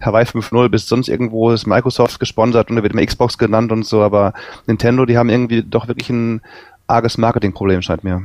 Hawaii 0.00 0.24
5.0 0.24 0.68
bis 0.68 0.86
sonst 0.86 1.08
irgendwo 1.08 1.50
ist 1.50 1.66
Microsoft 1.66 2.20
gesponsert 2.20 2.70
und 2.70 2.76
da 2.76 2.82
wird 2.82 2.92
immer 2.92 3.04
Xbox 3.04 3.38
genannt 3.38 3.72
und 3.72 3.86
so, 3.86 4.02
aber 4.02 4.34
Nintendo, 4.66 5.06
die 5.06 5.16
haben 5.16 5.30
irgendwie 5.30 5.62
doch 5.62 5.88
wirklich 5.88 6.10
ein 6.10 6.42
arges 6.86 7.18
Marketingproblem, 7.18 7.82
scheint 7.82 8.04
mir. 8.04 8.22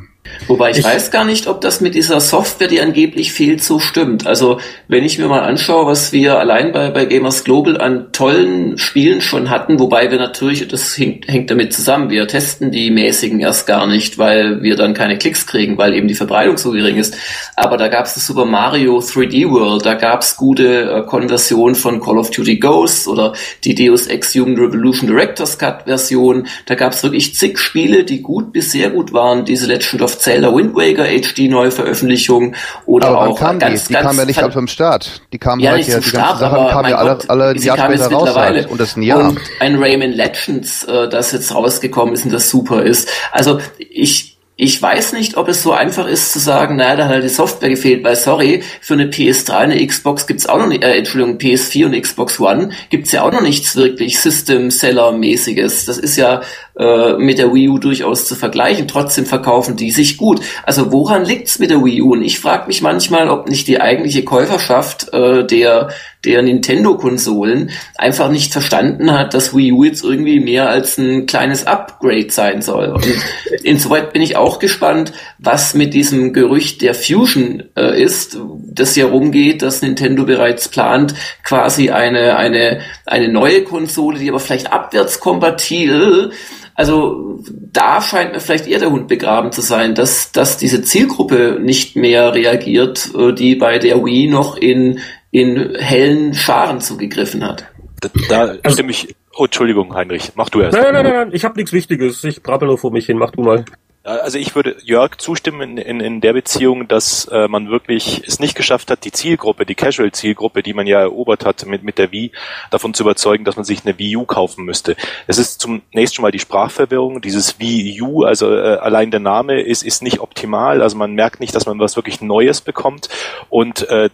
Wobei 0.47 0.71
ich, 0.71 0.83
weiß 0.83 1.11
gar 1.11 1.23
nicht, 1.23 1.47
ob 1.47 1.61
das 1.61 1.81
mit 1.81 1.95
dieser 1.95 2.19
Software, 2.19 2.67
die 2.67 2.81
angeblich 2.81 3.31
fehlt, 3.31 3.63
so 3.63 3.79
stimmt. 3.79 4.27
Also 4.27 4.59
wenn 4.87 5.03
ich 5.03 5.17
mir 5.17 5.27
mal 5.27 5.41
anschaue, 5.41 5.85
was 5.85 6.11
wir 6.13 6.39
allein 6.39 6.71
bei, 6.71 6.89
bei 6.89 7.05
Gamers 7.05 7.43
Global 7.43 7.79
an 7.79 8.11
tollen 8.11 8.77
Spielen 8.77 9.21
schon 9.21 9.49
hatten, 9.49 9.79
wobei 9.79 10.11
wir 10.11 10.17
natürlich, 10.17 10.67
das 10.67 10.97
hängt, 10.97 11.27
hängt 11.27 11.49
damit 11.49 11.73
zusammen, 11.73 12.09
wir 12.09 12.27
testen 12.27 12.71
die 12.71 12.91
mäßigen 12.91 13.39
erst 13.39 13.67
gar 13.67 13.87
nicht, 13.87 14.17
weil 14.17 14.61
wir 14.61 14.75
dann 14.75 14.93
keine 14.93 15.17
Klicks 15.17 15.47
kriegen, 15.47 15.77
weil 15.77 15.93
eben 15.93 16.07
die 16.07 16.15
Verbreitung 16.15 16.57
so 16.57 16.71
gering 16.71 16.97
ist. 16.97 17.15
Aber 17.55 17.77
da 17.77 17.87
gab 17.87 18.05
es 18.05 18.13
das 18.13 18.27
Super 18.27 18.45
Mario 18.45 18.99
3D 18.99 19.49
World, 19.49 19.85
da 19.85 19.93
gab 19.95 20.21
es 20.21 20.37
gute 20.37 20.91
äh, 20.91 21.01
Konversionen 21.07 21.75
von 21.75 21.99
Call 21.99 22.17
of 22.17 22.31
Duty 22.31 22.57
Ghosts 22.57 23.07
oder 23.07 23.33
die 23.63 23.75
Deus 23.75 24.07
Ex 24.07 24.35
Human 24.35 24.57
Revolution 24.57 25.07
Director's 25.07 25.57
Cut 25.57 25.83
Version. 25.85 26.47
Da 26.65 26.75
gab 26.75 26.93
es 26.93 27.03
wirklich 27.03 27.35
zig 27.35 27.57
Spiele, 27.57 28.03
die 28.03 28.21
gut 28.21 28.53
bis 28.53 28.71
sehr 28.71 28.89
gut 28.89 29.13
waren. 29.13 29.45
Diese 29.45 29.67
Legend 29.67 30.01
of 30.01 30.10
Zelda 30.19 30.53
Wind 30.53 30.75
Waker 30.75 31.05
HD 31.05 31.49
Neuveröffentlichung 31.49 32.55
oder 32.85 33.07
aber 33.07 33.29
auch 33.29 33.39
kamen 33.39 33.59
ganz, 33.59 33.85
die? 33.85 33.93
Die 33.93 33.99
kamen 33.99 34.17
ja 34.17 34.25
nicht 34.25 34.43
ab 34.43 34.53
vom 34.53 34.67
Start. 34.67 35.21
Die 35.33 35.37
kamen 35.37 35.61
ja, 35.61 35.71
halt 35.71 35.79
nicht 35.79 35.89
ja, 35.89 35.95
zum 35.95 36.03
die 36.03 36.09
Start, 36.09 36.39
Sachen 36.39 36.57
aber 36.57 36.69
kamen 36.69 36.89
ja 36.89 36.95
alle, 36.97 37.09
Gott, 37.11 37.29
alle 37.29 37.45
ein 37.49 37.59
sie 37.59 37.67
Jahr 37.67 37.77
kamen 37.77 37.93
jetzt 37.93 38.05
später 38.05 38.17
raus 38.19 38.35
halt. 38.35 38.69
Und 38.69 38.81
das 38.81 38.95
ein 38.95 39.03
Jahr. 39.03 39.29
Und 39.29 39.39
ein 39.59 39.81
Rayman 39.81 40.11
Legends, 40.11 40.83
äh, 40.83 41.09
das 41.09 41.31
jetzt 41.31 41.53
rausgekommen 41.53 42.13
ist 42.13 42.25
und 42.25 42.33
das 42.33 42.49
super 42.49 42.83
ist. 42.83 43.09
Also 43.31 43.59
ich 43.77 44.30
ich 44.63 44.79
weiß 44.79 45.13
nicht, 45.13 45.37
ob 45.37 45.47
es 45.47 45.63
so 45.63 45.71
einfach 45.71 46.05
ist 46.05 46.33
zu 46.33 46.37
sagen, 46.37 46.75
naja, 46.75 46.95
da 46.95 47.03
hat 47.05 47.13
halt 47.13 47.23
die 47.23 47.29
Software 47.29 47.69
gefehlt, 47.69 48.03
weil 48.03 48.15
sorry, 48.15 48.61
für 48.79 48.93
eine 48.93 49.07
PS3, 49.07 49.53
eine 49.53 49.87
Xbox 49.87 50.27
gibt's 50.27 50.45
auch 50.45 50.59
noch 50.59 50.67
nicht, 50.67 50.83
äh, 50.83 50.97
Entschuldigung, 50.97 51.39
PS4 51.39 51.85
und 51.87 51.99
Xbox 51.99 52.39
One 52.39 52.69
gibt's 52.91 53.11
ja 53.11 53.23
auch 53.23 53.31
noch 53.31 53.41
nichts 53.41 53.75
wirklich 53.75 54.19
System-Seller-mäßiges. 54.19 55.85
Das 55.85 55.97
ist 55.97 56.15
ja 56.15 56.43
äh, 56.77 57.13
mit 57.13 57.39
der 57.39 57.51
Wii 57.51 57.69
U 57.69 57.79
durchaus 57.79 58.27
zu 58.27 58.35
vergleichen. 58.35 58.87
Trotzdem 58.87 59.25
verkaufen 59.25 59.77
die 59.77 59.89
sich 59.89 60.17
gut. 60.17 60.41
Also 60.63 60.91
woran 60.91 61.25
liegt's 61.25 61.57
mit 61.57 61.71
der 61.71 61.83
Wii 61.83 62.03
U? 62.03 62.11
Und 62.11 62.21
ich 62.21 62.39
frage 62.39 62.67
mich 62.67 62.83
manchmal, 62.83 63.29
ob 63.29 63.49
nicht 63.49 63.67
die 63.67 63.81
eigentliche 63.81 64.23
Käuferschaft 64.23 65.11
äh, 65.11 65.43
der 65.43 65.89
der 66.25 66.41
Nintendo-Konsolen 66.41 67.71
einfach 67.97 68.29
nicht 68.29 68.53
verstanden 68.53 69.11
hat, 69.11 69.33
dass 69.33 69.55
Wii 69.55 69.71
U 69.71 69.83
jetzt 69.83 70.03
irgendwie 70.03 70.39
mehr 70.39 70.69
als 70.69 70.97
ein 70.97 71.25
kleines 71.25 71.65
Upgrade 71.65 72.29
sein 72.29 72.61
soll. 72.61 72.89
Und 72.89 73.05
insoweit 73.63 74.13
bin 74.13 74.21
ich 74.21 74.35
auch 74.35 74.59
gespannt, 74.59 75.13
was 75.39 75.73
mit 75.73 75.93
diesem 75.93 76.33
Gerücht 76.33 76.81
der 76.81 76.93
Fusion 76.93 77.63
äh, 77.75 78.01
ist, 78.01 78.37
das 78.67 78.95
ja 78.95 79.05
rumgeht, 79.05 79.61
dass 79.61 79.81
Nintendo 79.81 80.25
bereits 80.25 80.67
plant, 80.69 81.13
quasi 81.43 81.89
eine, 81.89 82.37
eine, 82.37 82.81
eine 83.05 83.27
neue 83.29 83.63
Konsole, 83.63 84.19
die 84.19 84.29
aber 84.29 84.39
vielleicht 84.39 84.71
abwärtskompatibel 84.71 86.31
also 86.73 87.39
da 87.45 88.01
scheint 88.01 88.33
mir 88.33 88.39
vielleicht 88.39 88.65
eher 88.65 88.79
der 88.79 88.91
Hund 88.91 89.07
begraben 89.07 89.51
zu 89.51 89.61
sein, 89.61 89.93
dass, 89.93 90.31
dass 90.31 90.57
diese 90.57 90.81
Zielgruppe 90.81 91.59
nicht 91.61 91.95
mehr 91.95 92.33
reagiert, 92.33 93.11
äh, 93.15 93.33
die 93.33 93.55
bei 93.55 93.77
der 93.77 94.03
Wii 94.03 94.27
noch 94.27 94.57
in, 94.57 94.99
in 95.31 95.75
hellen 95.75 96.33
Scharen 96.33 96.81
zugegriffen 96.81 97.43
hat. 97.43 97.65
Da, 98.01 98.09
da 98.29 98.41
also, 98.63 98.69
stimme 98.69 98.91
ich. 98.91 99.15
Oh, 99.35 99.45
Entschuldigung, 99.45 99.95
Heinrich, 99.95 100.33
mach 100.35 100.49
du 100.49 100.61
erst. 100.61 100.77
Nein, 100.77 100.93
nein, 100.93 101.03
nein, 101.03 101.13
nein, 101.13 101.29
ich 101.33 101.45
habe 101.45 101.55
nichts 101.55 101.71
Wichtiges. 101.71 102.23
Ich 102.23 102.43
brabbel 102.43 102.67
nur 102.67 102.77
vor 102.77 102.91
mich 102.91 103.05
hin. 103.05 103.17
Mach 103.17 103.31
du 103.31 103.41
mal. 103.41 103.63
Also 104.03 104.39
ich 104.39 104.55
würde 104.55 104.77
Jörg 104.83 105.17
zustimmen 105.19 105.77
in, 105.77 105.99
in, 105.99 105.99
in 105.99 106.21
der 106.21 106.33
Beziehung, 106.33 106.87
dass 106.87 107.25
äh, 107.25 107.47
man 107.47 107.69
wirklich 107.69 108.23
es 108.25 108.39
nicht 108.39 108.55
geschafft 108.55 108.89
hat, 108.89 109.05
die 109.05 109.11
Zielgruppe, 109.11 109.63
die 109.63 109.75
Casual-Zielgruppe, 109.75 110.63
die 110.63 110.73
man 110.73 110.87
ja 110.87 111.01
erobert 111.01 111.45
hat 111.45 111.67
mit, 111.67 111.83
mit 111.83 111.99
der 111.99 112.11
Wii, 112.11 112.31
davon 112.71 112.95
zu 112.95 113.03
überzeugen, 113.03 113.45
dass 113.45 113.57
man 113.57 113.63
sich 113.63 113.85
eine 113.85 113.99
Wii 113.99 114.17
U 114.17 114.25
kaufen 114.25 114.65
müsste. 114.65 114.95
Es 115.27 115.37
ist 115.37 115.61
zunächst 115.61 116.15
schon 116.15 116.23
mal 116.23 116.31
die 116.31 116.39
Sprachverwirrung. 116.39 117.21
Dieses 117.21 117.59
Wii 117.59 118.01
U, 118.01 118.23
also 118.23 118.51
äh, 118.51 118.77
allein 118.77 119.11
der 119.11 119.19
Name 119.19 119.61
ist, 119.61 119.83
ist 119.83 120.01
nicht 120.01 120.19
optimal. 120.19 120.81
Also 120.81 120.97
man 120.97 121.13
merkt 121.13 121.39
nicht, 121.39 121.53
dass 121.53 121.67
man 121.67 121.77
was 121.77 121.95
wirklich 121.95 122.21
Neues 122.21 122.61
bekommt. 122.61 123.07
Und 123.49 123.87
äh, 123.87 124.09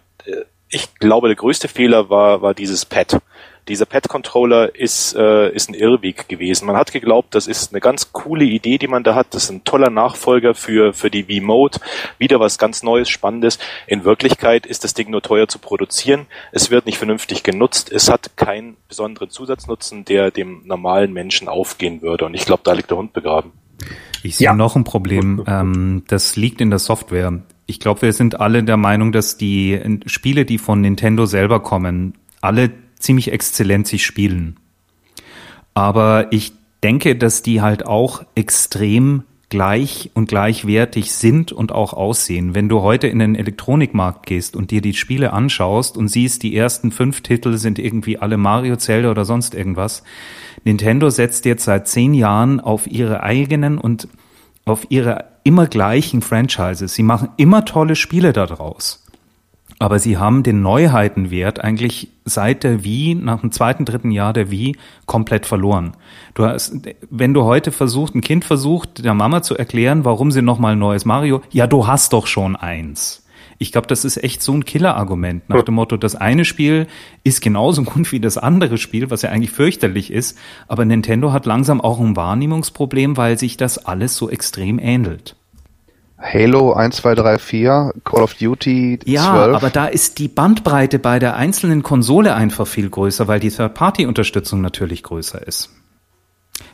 ich 0.70 0.96
glaube, 0.96 1.28
der 1.28 1.36
größte 1.36 1.68
Fehler 1.68 2.10
war, 2.10 2.42
war 2.42 2.54
dieses 2.54 2.86
Pad 2.86 3.20
dieser 3.68 3.86
Pad-Controller 3.86 4.76
ist, 4.76 5.16
äh, 5.16 5.54
ist 5.54 5.70
ein 5.70 5.74
Irrweg 5.74 6.30
gewesen. 6.30 6.68
Man 6.68 6.78
hat 6.78 6.92
geglaubt, 6.92 7.36
das 7.36 7.48
ist 7.48 7.74
eine 7.74 7.82
ganz 7.82 8.14
coole 8.14 8.46
Idee, 8.46 8.78
die 8.78 8.88
man 8.88 9.04
da 9.04 9.16
hat. 9.16 9.34
Das 9.34 9.46
ist 9.46 9.50
ein 9.50 9.64
toller 9.64 9.90
Nachfolger 9.90 10.56
für, 10.56 10.94
für 10.94 11.10
die 11.10 11.24
V-Mode. 11.24 11.80
Wieder 12.18 12.40
was 12.40 12.58
ganz 12.58 12.84
Neues, 12.84 13.10
Spannendes. 13.10 13.60
In 13.86 14.04
Wirklichkeit 14.04 14.66
ist 14.66 14.84
das 14.84 14.94
Ding 14.94 15.10
nur 15.10 15.22
teuer 15.22 15.48
zu 15.48 15.60
produzieren. 15.60 16.28
Es 16.52 16.72
wird 16.72 16.86
nicht 16.86 16.98
vernünftig 16.98 17.44
genutzt. 17.44 17.92
Es 17.92 18.10
hat 18.10 18.38
keinen 18.38 18.78
besonderen 18.88 19.30
Zusatznutzen, 19.30 20.06
der 20.06 20.32
dem 20.32 20.62
normalen 20.66 21.14
Menschen 21.14 21.48
aufgehen 21.48 22.02
würde. 22.02 22.26
Und 22.26 22.34
ich 22.34 22.46
glaube, 22.46 22.62
da 22.64 22.74
liegt 22.74 22.90
der 22.90 22.98
Hund 22.98 23.14
begraben. 23.14 23.52
Ich 24.24 24.38
sehe 24.38 24.46
ja. 24.46 24.54
noch 24.54 24.76
ein 24.76 24.84
Problem. 24.84 25.44
Ähm, 25.48 26.04
das 26.08 26.36
liegt 26.36 26.62
in 26.62 26.70
der 26.70 26.80
Software. 26.80 27.42
Ich 27.68 27.80
glaube, 27.80 28.02
wir 28.04 28.14
sind 28.14 28.40
alle 28.40 28.64
der 28.64 28.78
Meinung, 28.78 29.12
dass 29.12 29.38
die 29.38 29.80
Spiele, 30.06 30.46
die 30.46 30.58
von 30.58 30.82
Nintendo 30.82 31.26
selber 31.26 31.60
kommen, 31.60 32.14
alle 32.42 32.72
ziemlich 32.98 33.32
exzellent 33.32 33.88
sich 33.88 34.06
spielen. 34.06 34.58
Aber 35.74 36.28
ich 36.32 36.54
denke, 36.82 37.16
dass 37.16 37.42
die 37.42 37.62
halt 37.62 37.86
auch 37.86 38.24
extrem 38.36 39.24
gleich 39.50 40.12
und 40.14 40.28
gleichwertig 40.28 41.14
sind 41.14 41.52
und 41.52 41.72
auch 41.72 41.94
aussehen. 41.94 42.54
Wenn 42.54 42.68
du 42.70 42.82
heute 42.82 43.08
in 43.08 43.20
den 43.20 43.36
Elektronikmarkt 43.36 44.26
gehst 44.26 44.56
und 44.56 44.72
dir 44.72 44.82
die 44.82 44.94
Spiele 44.94 45.32
anschaust 45.32 45.98
und 45.98 46.10
siehst, 46.10 46.44
die 46.44 46.56
ersten 46.56 46.92
fünf 46.92 47.22
Titel 47.22 47.58
sind 47.58 47.80
irgendwie 47.80 48.18
alle 48.18 48.38
Mario, 48.38 48.76
Zelda 48.76 49.10
oder 49.12 49.24
sonst 49.24 49.56
irgendwas. 49.56 50.04
Nintendo 50.64 51.10
setzt 51.10 51.46
jetzt 51.46 51.64
seit 51.64 51.88
zehn 51.88 52.14
Jahren 52.14 52.60
auf 52.60 52.88
ihre 52.88 53.24
eigenen 53.24 53.78
und 53.78 54.10
auf 54.70 54.88
ihre 54.90 55.26
immer 55.44 55.68
gleichen 55.68 56.22
Franchises. 56.22 56.94
Sie 56.94 57.04
machen 57.04 57.30
immer 57.38 57.66
tolle 57.66 57.96
Spiele 57.96 58.34
daraus. 58.34 59.04
Aber 59.80 60.00
sie 60.00 60.18
haben 60.18 60.42
den 60.42 60.62
Neuheitenwert 60.62 61.64
eigentlich 61.64 62.10
seit 62.26 62.64
der 62.64 62.84
Wii, 62.84 63.16
nach 63.16 63.42
dem 63.42 63.52
zweiten, 63.52 63.86
dritten 63.86 64.10
Jahr 64.10 64.34
der 64.34 64.50
Wii, 64.50 64.76
komplett 65.06 65.46
verloren. 65.46 65.96
Du 66.34 66.46
hast, 66.46 66.74
wenn 67.12 67.34
du 67.34 67.44
heute 67.44 67.72
versucht, 67.72 68.16
ein 68.16 68.22
Kind 68.22 68.44
versucht, 68.44 69.06
der 69.06 69.14
Mama 69.14 69.44
zu 69.44 69.56
erklären, 69.56 70.04
warum 70.04 70.32
sie 70.32 70.42
nochmal 70.42 70.74
ein 70.74 70.80
neues 70.80 71.06
Mario, 71.06 71.42
ja, 71.52 71.68
du 71.68 71.86
hast 71.86 72.14
doch 72.14 72.26
schon 72.26 72.56
eins. 72.56 73.26
Ich 73.60 73.72
glaube, 73.72 73.88
das 73.88 74.06
ist 74.06 74.24
echt 74.24 74.42
so 74.44 74.54
ein 74.54 74.66
Killerargument 74.66 75.50
nach 75.50 75.64
dem 75.64 75.76
Motto, 75.76 75.98
das 75.98 76.16
eine 76.16 76.46
Spiel 76.46 76.88
ist 77.24 77.42
genauso 77.42 77.84
gut 77.86 78.12
wie 78.12 78.20
das 78.20 78.38
andere 78.38 78.78
Spiel, 78.78 79.10
was 79.10 79.24
ja 79.24 79.30
eigentlich 79.30 79.52
fürchterlich 79.52 80.12
ist, 80.12 80.38
aber 80.68 80.86
Nintendo 80.86 81.32
hat 81.32 81.46
langsam 81.46 81.82
auch 81.82 82.00
ein 82.00 82.16
Wahrnehmungsproblem, 82.16 83.18
weil 83.18 83.38
sich 83.38 83.58
das 83.58 83.78
alles 83.80 84.16
so 84.16 84.30
extrem 84.30 84.80
ähnelt. 84.80 85.36
Halo 86.20 86.74
1, 86.74 86.96
2, 86.98 87.16
3, 87.16 87.38
4, 87.38 87.94
Call 88.04 88.24
of 88.24 88.34
Duty 88.34 89.00
12. 89.04 89.14
Ja, 89.14 89.34
aber 89.54 89.70
da 89.70 89.86
ist 89.86 90.18
die 90.18 90.28
Bandbreite 90.28 90.98
bei 90.98 91.20
der 91.20 91.36
einzelnen 91.36 91.84
Konsole 91.84 92.34
einfach 92.34 92.66
viel 92.66 92.90
größer, 92.90 93.28
weil 93.28 93.40
die 93.40 93.52
Third-Party-Unterstützung 93.52 94.62
natürlich 94.62 95.04
größer 95.04 95.46
ist. 95.48 95.70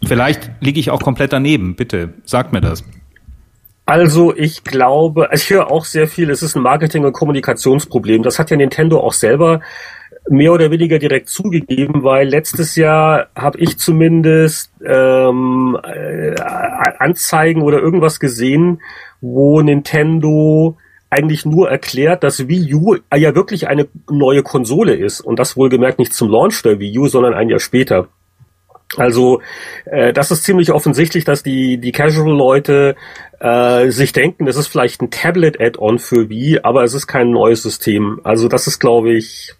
Vielleicht 0.05 0.51
liege 0.61 0.79
ich 0.79 0.91
auch 0.91 1.01
komplett 1.01 1.33
daneben. 1.33 1.75
Bitte, 1.75 2.13
sag 2.23 2.53
mir 2.53 2.61
das. 2.61 2.85
Also 3.85 4.35
ich 4.35 4.63
glaube, 4.63 5.29
ich 5.33 5.49
höre 5.49 5.71
auch 5.71 5.85
sehr 5.85 6.07
viel, 6.07 6.29
es 6.29 6.43
ist 6.43 6.55
ein 6.55 6.63
Marketing- 6.63 7.05
und 7.05 7.13
Kommunikationsproblem. 7.13 8.23
Das 8.23 8.39
hat 8.39 8.51
ja 8.51 8.57
Nintendo 8.57 8.99
auch 8.99 9.13
selber 9.13 9.61
mehr 10.29 10.53
oder 10.53 10.71
weniger 10.71 10.99
direkt 10.99 11.29
zugegeben, 11.29 12.03
weil 12.03 12.29
letztes 12.29 12.75
Jahr 12.77 13.27
habe 13.35 13.59
ich 13.59 13.77
zumindest 13.77 14.71
ähm, 14.85 15.77
äh, 15.83 16.35
Anzeigen 16.99 17.61
oder 17.61 17.79
irgendwas 17.79 18.21
gesehen, 18.21 18.81
wo 19.19 19.61
Nintendo 19.61 20.77
eigentlich 21.09 21.45
nur 21.45 21.69
erklärt, 21.69 22.23
dass 22.23 22.47
Wii 22.47 22.73
U 22.73 22.95
ja 23.15 23.35
wirklich 23.35 23.67
eine 23.67 23.87
neue 24.09 24.43
Konsole 24.43 24.95
ist 24.95 25.21
und 25.21 25.39
das 25.39 25.55
wohlgemerkt 25.55 25.99
nicht 25.99 26.13
zum 26.13 26.29
Launch 26.29 26.63
der 26.63 26.79
Wii 26.79 26.99
U, 26.99 27.07
sondern 27.07 27.33
ein 27.33 27.49
Jahr 27.49 27.59
später. 27.59 28.07
Also 28.99 29.41
äh, 29.85 30.13
das 30.13 30.31
ist 30.31 30.43
ziemlich 30.43 30.71
offensichtlich, 30.71 31.23
dass 31.23 31.43
die 31.43 31.77
die 31.77 31.91
Casual-Leute 31.91 32.95
äh, 33.39 33.89
sich 33.89 34.13
denken, 34.13 34.47
es 34.47 34.55
ist 34.55 34.67
vielleicht 34.67 35.01
ein 35.01 35.11
Tablet-Add-on 35.11 35.99
für 35.99 36.29
Wii, 36.29 36.59
aber 36.63 36.83
es 36.83 36.93
ist 36.93 37.07
kein 37.07 37.31
neues 37.31 37.63
System. 37.63 38.19
Also 38.23 38.47
das 38.47 38.67
ist, 38.67 38.79
glaube 38.79 39.13
ich, 39.13 39.55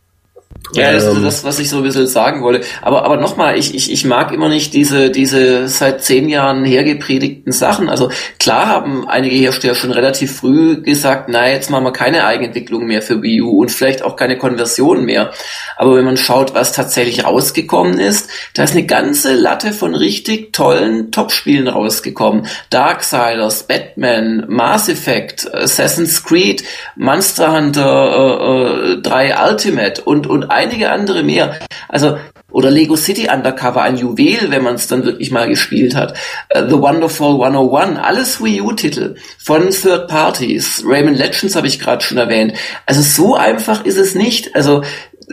ja, 0.71 0.91
das 0.91 1.03
ist 1.03 1.17
ähm. 1.17 1.23
das, 1.23 1.43
was 1.43 1.59
ich 1.59 1.69
so 1.69 1.77
ein 1.77 1.83
bisschen 1.83 2.07
sagen 2.07 2.41
wollte. 2.41 2.65
Aber, 2.81 3.03
aber 3.05 3.17
nochmal, 3.17 3.57
ich, 3.57 3.75
ich, 3.75 3.91
ich 3.91 4.05
mag 4.05 4.31
immer 4.31 4.49
nicht 4.49 4.73
diese, 4.73 5.11
diese 5.11 5.67
seit 5.67 6.03
zehn 6.03 6.29
Jahren 6.29 6.63
hergepredigten 6.63 7.51
Sachen. 7.51 7.89
Also 7.89 8.09
klar 8.39 8.67
haben 8.67 9.07
einige 9.07 9.35
Hersteller 9.35 9.75
schon 9.75 9.91
relativ 9.91 10.37
früh 10.37 10.81
gesagt, 10.81 11.29
na, 11.29 11.49
jetzt 11.49 11.69
machen 11.69 11.83
wir 11.83 11.91
keine 11.91 12.25
Eigenentwicklung 12.25 12.85
mehr 12.85 13.01
für 13.01 13.21
Wii 13.21 13.41
U 13.41 13.61
und 13.61 13.71
vielleicht 13.71 14.03
auch 14.03 14.15
keine 14.15 14.37
Konversion 14.37 15.05
mehr. 15.05 15.31
Aber 15.77 15.95
wenn 15.95 16.05
man 16.05 16.17
schaut, 16.17 16.55
was 16.55 16.71
tatsächlich 16.71 17.25
rausgekommen 17.25 17.99
ist, 17.99 18.29
da 18.55 18.63
ist 18.63 18.73
eine 18.73 18.85
ganze 18.85 19.33
Latte 19.35 19.73
von 19.73 19.93
richtig 19.93 20.53
tollen 20.53 21.11
Top-Spielen 21.11 21.67
rausgekommen. 21.67 22.47
Darksiders, 22.69 23.63
Batman, 23.63 24.45
Mass 24.47 24.89
Effect, 24.89 25.53
Assassin's 25.53 26.23
Creed, 26.23 26.63
Monster 26.95 27.53
Hunter 27.53 28.93
äh, 28.93 28.93
äh, 28.93 29.01
3 29.01 29.49
Ultimate 29.49 30.01
und, 30.03 30.25
und 30.25 30.53
einige 30.63 30.91
andere 30.91 31.23
mehr. 31.23 31.59
Also 31.89 32.17
oder 32.51 32.69
Lego 32.69 32.95
City 32.95 33.29
Undercover, 33.33 33.81
ein 33.81 33.97
Juwel, 33.97 34.51
wenn 34.51 34.63
man 34.63 34.75
es 34.75 34.87
dann 34.87 35.03
wirklich 35.03 35.31
mal 35.31 35.47
gespielt 35.47 35.95
hat. 35.95 36.15
Uh, 36.55 36.67
The 36.69 36.79
Wonderful 36.79 37.43
101, 37.43 37.99
alles 37.99 38.43
Wii 38.43 38.61
U-Titel 38.61 39.15
von 39.39 39.71
Third 39.71 40.07
Parties. 40.07 40.83
Rayman 40.85 41.15
Legends 41.15 41.55
habe 41.55 41.67
ich 41.67 41.79
gerade 41.79 42.03
schon 42.03 42.19
erwähnt. 42.19 42.53
Also 42.85 43.01
so 43.01 43.35
einfach 43.35 43.85
ist 43.85 43.97
es 43.97 44.13
nicht. 44.13 44.55
Also 44.55 44.83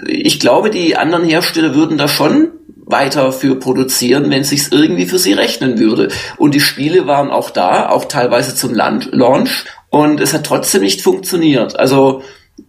ich 0.06 0.40
glaube, 0.40 0.70
die 0.70 0.96
anderen 0.96 1.24
Hersteller 1.24 1.74
würden 1.74 1.98
da 1.98 2.08
schon 2.08 2.52
weiter 2.86 3.32
für 3.32 3.56
produzieren, 3.56 4.30
wenn 4.30 4.40
es 4.40 4.72
irgendwie 4.72 5.06
für 5.06 5.18
sie 5.18 5.34
rechnen 5.34 5.78
würde. 5.78 6.08
Und 6.38 6.54
die 6.54 6.60
Spiele 6.60 7.06
waren 7.06 7.30
auch 7.30 7.50
da, 7.50 7.90
auch 7.90 8.06
teilweise 8.06 8.54
zum 8.54 8.74
Launch. 8.74 9.64
Und 9.90 10.20
es 10.20 10.32
hat 10.32 10.46
trotzdem 10.46 10.82
nicht 10.82 11.02
funktioniert. 11.02 11.78
Also 11.78 12.22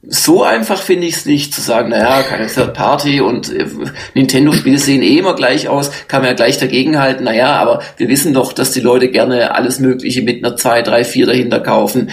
so 0.07 0.43
einfach 0.43 0.81
finde 0.81 1.07
ich 1.07 1.15
es 1.15 1.25
nicht 1.25 1.53
zu 1.53 1.61
sagen, 1.61 1.89
naja, 1.89 2.23
keine 2.23 2.47
Third 2.47 2.73
Party 2.73 3.21
und 3.21 3.51
äh, 3.51 3.65
Nintendo-Spiele 4.13 4.77
sehen 4.77 5.01
eh 5.01 5.17
immer 5.17 5.35
gleich 5.35 5.67
aus, 5.67 5.91
kann 6.07 6.21
man 6.21 6.29
ja 6.29 6.35
gleich 6.35 6.57
dagegenhalten, 6.57 7.25
naja, 7.25 7.55
aber 7.55 7.81
wir 7.97 8.09
wissen 8.09 8.33
doch, 8.33 8.53
dass 8.53 8.71
die 8.71 8.79
Leute 8.79 9.09
gerne 9.09 9.55
alles 9.55 9.79
Mögliche 9.79 10.21
mit 10.21 10.43
einer 10.43 10.55
2, 10.55 10.81
3, 10.81 11.03
4 11.03 11.25
dahinter 11.27 11.59
kaufen 11.59 12.11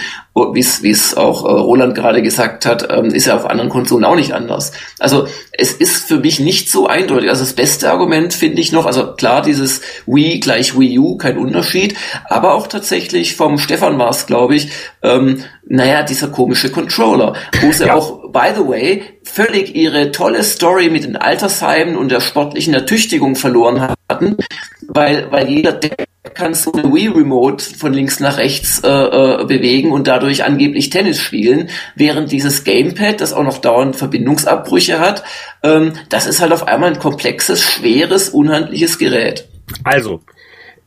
wie 0.53 0.89
es 0.91 1.15
auch 1.15 1.45
äh, 1.45 1.51
Roland 1.51 1.95
gerade 1.95 2.21
gesagt 2.21 2.65
hat, 2.65 2.87
ähm, 2.91 3.05
ist 3.05 3.27
ja 3.27 3.35
auf 3.35 3.45
anderen 3.45 3.69
Konsolen 3.69 4.05
auch 4.05 4.15
nicht 4.15 4.33
anders. 4.33 4.71
Also 4.99 5.27
es 5.51 5.73
ist 5.73 6.07
für 6.07 6.19
mich 6.19 6.39
nicht 6.39 6.69
so 6.69 6.87
eindeutig. 6.87 7.29
Also 7.29 7.43
das 7.43 7.53
beste 7.53 7.91
Argument 7.91 8.33
finde 8.33 8.61
ich 8.61 8.71
noch, 8.71 8.85
also 8.85 9.13
klar, 9.13 9.41
dieses 9.41 9.81
Wii 10.05 10.39
gleich 10.39 10.79
Wii 10.79 10.99
U, 10.99 11.17
kein 11.17 11.37
Unterschied, 11.37 11.95
aber 12.25 12.53
auch 12.53 12.67
tatsächlich 12.67 13.35
vom 13.35 13.57
Stefan 13.57 13.97
war 13.99 14.09
es, 14.09 14.25
glaube 14.25 14.55
ich, 14.55 14.69
ähm, 15.03 15.43
naja, 15.69 16.03
dieser 16.03 16.27
komische 16.27 16.71
Controller, 16.71 17.35
wo 17.61 17.71
sie 17.71 17.85
ja. 17.85 17.93
auch, 17.93 18.31
by 18.31 18.49
the 18.55 18.67
way, 18.67 19.03
völlig 19.23 19.75
ihre 19.75 20.11
tolle 20.11 20.43
Story 20.43 20.89
mit 20.89 21.03
den 21.03 21.15
Altersheimen 21.15 21.95
und 21.95 22.11
der 22.11 22.21
sportlichen 22.21 22.73
Ertüchtigung 22.73 23.35
verloren 23.35 23.95
hatten, 24.09 24.37
weil, 24.87 25.31
weil 25.31 25.47
jeder, 25.47 25.73
der 25.73 25.95
kannst 26.33 26.65
du 26.65 26.71
eine 26.71 26.91
Wii 26.91 27.09
Remote 27.09 27.63
von 27.63 27.93
links 27.93 28.19
nach 28.19 28.37
rechts 28.37 28.81
äh, 28.83 28.89
äh, 28.89 29.45
bewegen 29.45 29.91
und 29.91 30.07
dadurch 30.07 30.43
angeblich 30.43 30.89
Tennis 30.89 31.19
spielen, 31.19 31.69
während 31.95 32.31
dieses 32.31 32.63
Gamepad, 32.63 33.21
das 33.21 33.33
auch 33.33 33.43
noch 33.43 33.59
dauernd 33.59 33.95
Verbindungsabbrüche 33.95 34.99
hat, 34.99 35.23
ähm, 35.63 35.93
das 36.09 36.25
ist 36.25 36.41
halt 36.41 36.51
auf 36.51 36.67
einmal 36.67 36.93
ein 36.93 36.99
komplexes, 36.99 37.61
schweres, 37.61 38.29
unhandliches 38.29 38.97
Gerät. 38.97 39.47
Also, 39.83 40.21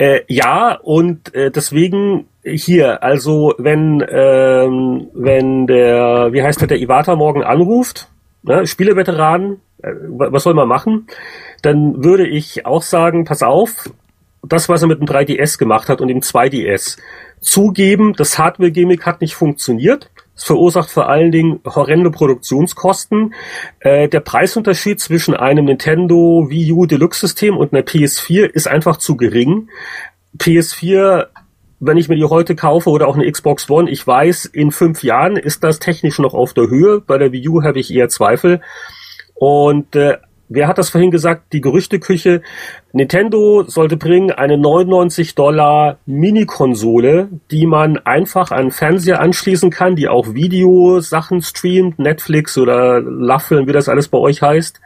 äh, 0.03 0.25
ja, 0.27 0.75
und 0.83 1.33
äh, 1.33 1.53
deswegen 1.53 2.27
hier, 2.43 3.05
also 3.05 3.55
wenn, 3.57 4.05
ähm, 4.11 5.07
wenn 5.15 5.69
der, 5.69 6.33
wie 6.33 6.43
heißt 6.43 6.61
der, 6.61 6.67
der 6.67 6.81
Iwata 6.81 7.15
morgen 7.15 7.45
anruft, 7.45 8.09
ne, 8.43 8.67
Spieleveteran, 8.67 9.61
äh, 9.81 9.93
was 10.09 10.43
soll 10.43 10.55
man 10.55 10.67
machen? 10.67 11.07
Dann 11.63 12.03
würde 12.03 12.27
ich 12.27 12.67
auch 12.67 12.83
sagen, 12.83 13.25
pass 13.25 13.45
auf, 13.45 13.91
das, 14.43 14.69
was 14.69 14.83
er 14.83 14.89
mit 14.89 14.99
dem 14.99 15.07
3DS 15.07 15.57
gemacht 15.57 15.89
hat 15.89 16.01
und 16.01 16.09
dem 16.09 16.19
2DS, 16.19 16.99
zugeben, 17.41 18.15
das 18.15 18.41
Hardware-Gimmick 18.41 19.07
hat 19.07 19.21
nicht 19.21 19.37
funktioniert. 19.37 20.11
Es 20.35 20.45
verursacht 20.45 20.91
vor 20.91 21.09
allen 21.09 21.31
Dingen 21.31 21.61
horrende 21.65 22.11
Produktionskosten. 22.11 23.35
Äh, 23.81 24.09
der 24.09 24.21
Preisunterschied 24.21 25.01
zwischen 25.01 25.35
einem 25.35 25.67
Nintendo 25.67 26.47
Wii 26.49 26.73
U 26.73 26.87
Deluxe 26.87 27.21
System 27.21 27.57
und 27.57 27.73
einer 27.73 27.83
PS4 27.83 28.45
ist 28.45 28.67
einfach 28.67 28.97
zu 28.97 29.17
gering. 29.17 29.69
PS4 30.39 31.27
wenn 31.85 31.97
ich 31.97 32.09
mir 32.09 32.15
die 32.15 32.25
heute 32.25 32.55
kaufe 32.55 32.89
oder 32.91 33.09
auch 33.09 33.17
eine 33.17 33.29
Xbox 33.29 33.69
One, 33.69 33.91
ich 33.91 34.07
weiß, 34.07 34.45
in 34.45 34.71
fünf 34.71 35.03
Jahren 35.03 35.37
ist 35.37 35.65
das 35.65 35.81
technisch 35.81 36.21
noch 36.21 36.33
auf 36.33 36.55
der 36.55 36.69
Höhe. 36.69 37.01
Bei 37.01 37.19
der 37.19 37.33
Wii 37.33 37.49
U 37.49 37.65
habe 37.65 37.81
ich 37.81 37.93
eher 37.93 38.09
Zweifel. 38.09 38.61
Und 39.35 39.97
äh, 39.97 40.19
wer 40.55 40.69
hat 40.69 40.79
das 40.79 40.91
vorhin 40.91 41.11
gesagt? 41.11 41.53
Die 41.53 41.61
Gerüchteküche. 41.61 42.43
Nintendo 42.93 43.65
sollte 43.67 43.97
bringen 43.97 44.31
eine 44.31 44.59
99 44.59 45.35
Dollar 45.35 45.99
Mini-Konsole, 46.07 47.29
die 47.51 47.67
man 47.67 47.99
einfach 47.99 48.51
an 48.51 48.71
Fernseher 48.71 49.21
anschließen 49.21 49.71
kann, 49.71 49.97
die 49.97 50.09
auch 50.09 50.35
Videosachen 50.35 51.41
streamt, 51.43 51.99
Netflix 51.99 52.59
oder 52.59 53.01
Laffeln, 53.01 53.67
wie 53.67 53.73
das 53.73 53.89
alles 53.89 54.09
bei 54.09 54.19
euch 54.19 54.43
heißt. 54.43 54.81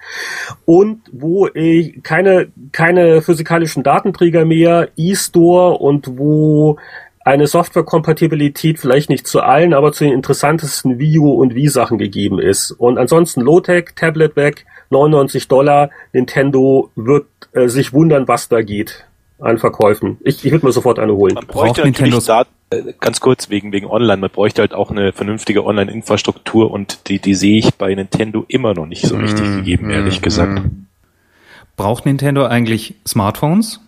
Und 0.65 1.01
wo 1.13 1.49
ich 1.49 2.03
keine, 2.03 2.49
keine 2.73 3.23
physikalischen 3.23 3.83
Datenträger 3.83 4.45
mehr, 4.45 4.89
E-Store 4.97 5.79
und 5.79 6.19
wo 6.19 6.79
eine 7.27 7.49
Softwarekompatibilität 7.49 8.79
vielleicht 8.79 9.11
nicht 9.11 9.27
zu 9.27 9.41
allen, 9.41 9.75
aber 9.75 9.91
zu 9.91 10.05
den 10.05 10.13
interessantesten 10.13 11.01
Video- 11.01 11.33
und 11.33 11.57
Wii-Sachen 11.57 11.99
gegeben 11.99 12.39
ist. 12.39 12.71
Und 12.71 12.99
ansonsten 12.99 13.41
Low-Tech, 13.41 13.87
Tablet 13.97 14.37
weg, 14.37 14.65
99 14.91 15.49
Dollar. 15.49 15.91
Nintendo 16.13 16.91
wird 16.97 17.27
äh, 17.53 17.69
sich 17.69 17.93
wundern, 17.93 18.29
was 18.29 18.49
da 18.49 18.63
geht 18.63 19.07
an 19.39 19.59
Verkäufen. 19.59 20.19
Ich, 20.23 20.45
ich 20.45 20.53
würde 20.53 20.67
mir 20.67 20.73
sofort 20.73 20.99
eine 20.99 21.15
holen. 21.15 21.35
Man 21.35 21.47
bräuchte 21.47 21.83
Nintendo 21.83 22.21
da, 22.21 22.47
äh, 22.71 22.95
ganz 23.01 23.21
kurz 23.21 23.51
wegen, 23.51 23.73
wegen 23.73 23.87
Online, 23.87 24.17
man 24.17 24.31
bräuchte 24.31 24.63
halt 24.63 24.75
auch 24.75 24.91
eine 24.91 25.13
vernünftige 25.13 25.65
Online-Infrastruktur 25.65 26.71
und 26.71 27.09
die, 27.09 27.19
die 27.19 27.35
sehe 27.35 27.59
ich 27.59 27.75
bei 27.75 27.95
Nintendo 27.95 28.45
immer 28.49 28.75
noch 28.75 28.87
nicht 28.87 29.07
so 29.07 29.17
richtig 29.17 29.47
mm, 29.47 29.57
gegeben, 29.57 29.91
ehrlich 29.91 30.21
mm, 30.21 30.23
gesagt. 30.23 30.63
Braucht 31.77 32.07
Nintendo 32.07 32.47
eigentlich 32.47 32.95
Smartphones? 33.07 33.81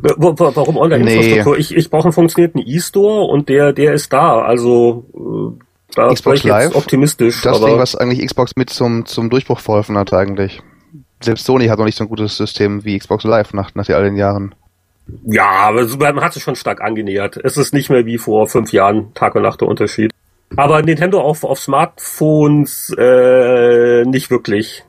Warum 0.00 0.78
Online-Infrastruktur? 0.78 1.54
Nee. 1.54 1.60
Ich, 1.60 1.76
ich 1.76 1.90
brauche 1.90 2.04
einen 2.04 2.12
funktionierenden 2.12 2.66
E-Store 2.66 3.24
und 3.24 3.48
der, 3.48 3.72
der 3.72 3.92
ist 3.92 4.12
da. 4.12 4.40
Also 4.40 5.04
äh, 5.14 5.62
da 5.94 6.12
Xbox 6.12 6.44
Live, 6.44 6.74
optimistisch. 6.74 7.42
Das 7.42 7.60
Ding, 7.60 7.78
was 7.78 7.96
eigentlich 7.96 8.24
Xbox 8.26 8.52
mit 8.56 8.70
zum, 8.70 9.06
zum 9.06 9.30
Durchbruch 9.30 9.60
verholfen 9.60 9.96
hat 9.98 10.12
eigentlich. 10.12 10.62
Selbst 11.20 11.44
Sony 11.44 11.66
hat 11.66 11.78
noch 11.78 11.84
nicht 11.84 11.96
so 11.96 12.04
ein 12.04 12.08
gutes 12.08 12.36
System 12.36 12.84
wie 12.84 12.98
Xbox 12.98 13.24
Live 13.24 13.54
nach, 13.54 13.74
nach 13.74 13.88
all 13.88 14.04
den 14.04 14.16
Jahren. 14.16 14.54
Ja, 15.24 15.50
aber 15.50 15.84
man 16.12 16.24
hat 16.24 16.32
sich 16.32 16.42
schon 16.42 16.56
stark 16.56 16.80
angenähert. 16.80 17.36
Es 17.42 17.56
ist 17.56 17.74
nicht 17.74 17.90
mehr 17.90 18.06
wie 18.06 18.18
vor 18.18 18.48
fünf 18.48 18.72
Jahren 18.72 19.12
Tag 19.14 19.34
und 19.34 19.42
Nacht 19.42 19.60
der 19.60 19.68
Unterschied. 19.68 20.12
Aber 20.56 20.82
Nintendo 20.82 21.20
auf, 21.20 21.44
auf 21.44 21.58
Smartphones 21.58 22.94
äh, 22.98 24.04
nicht 24.04 24.30
wirklich. 24.30 24.84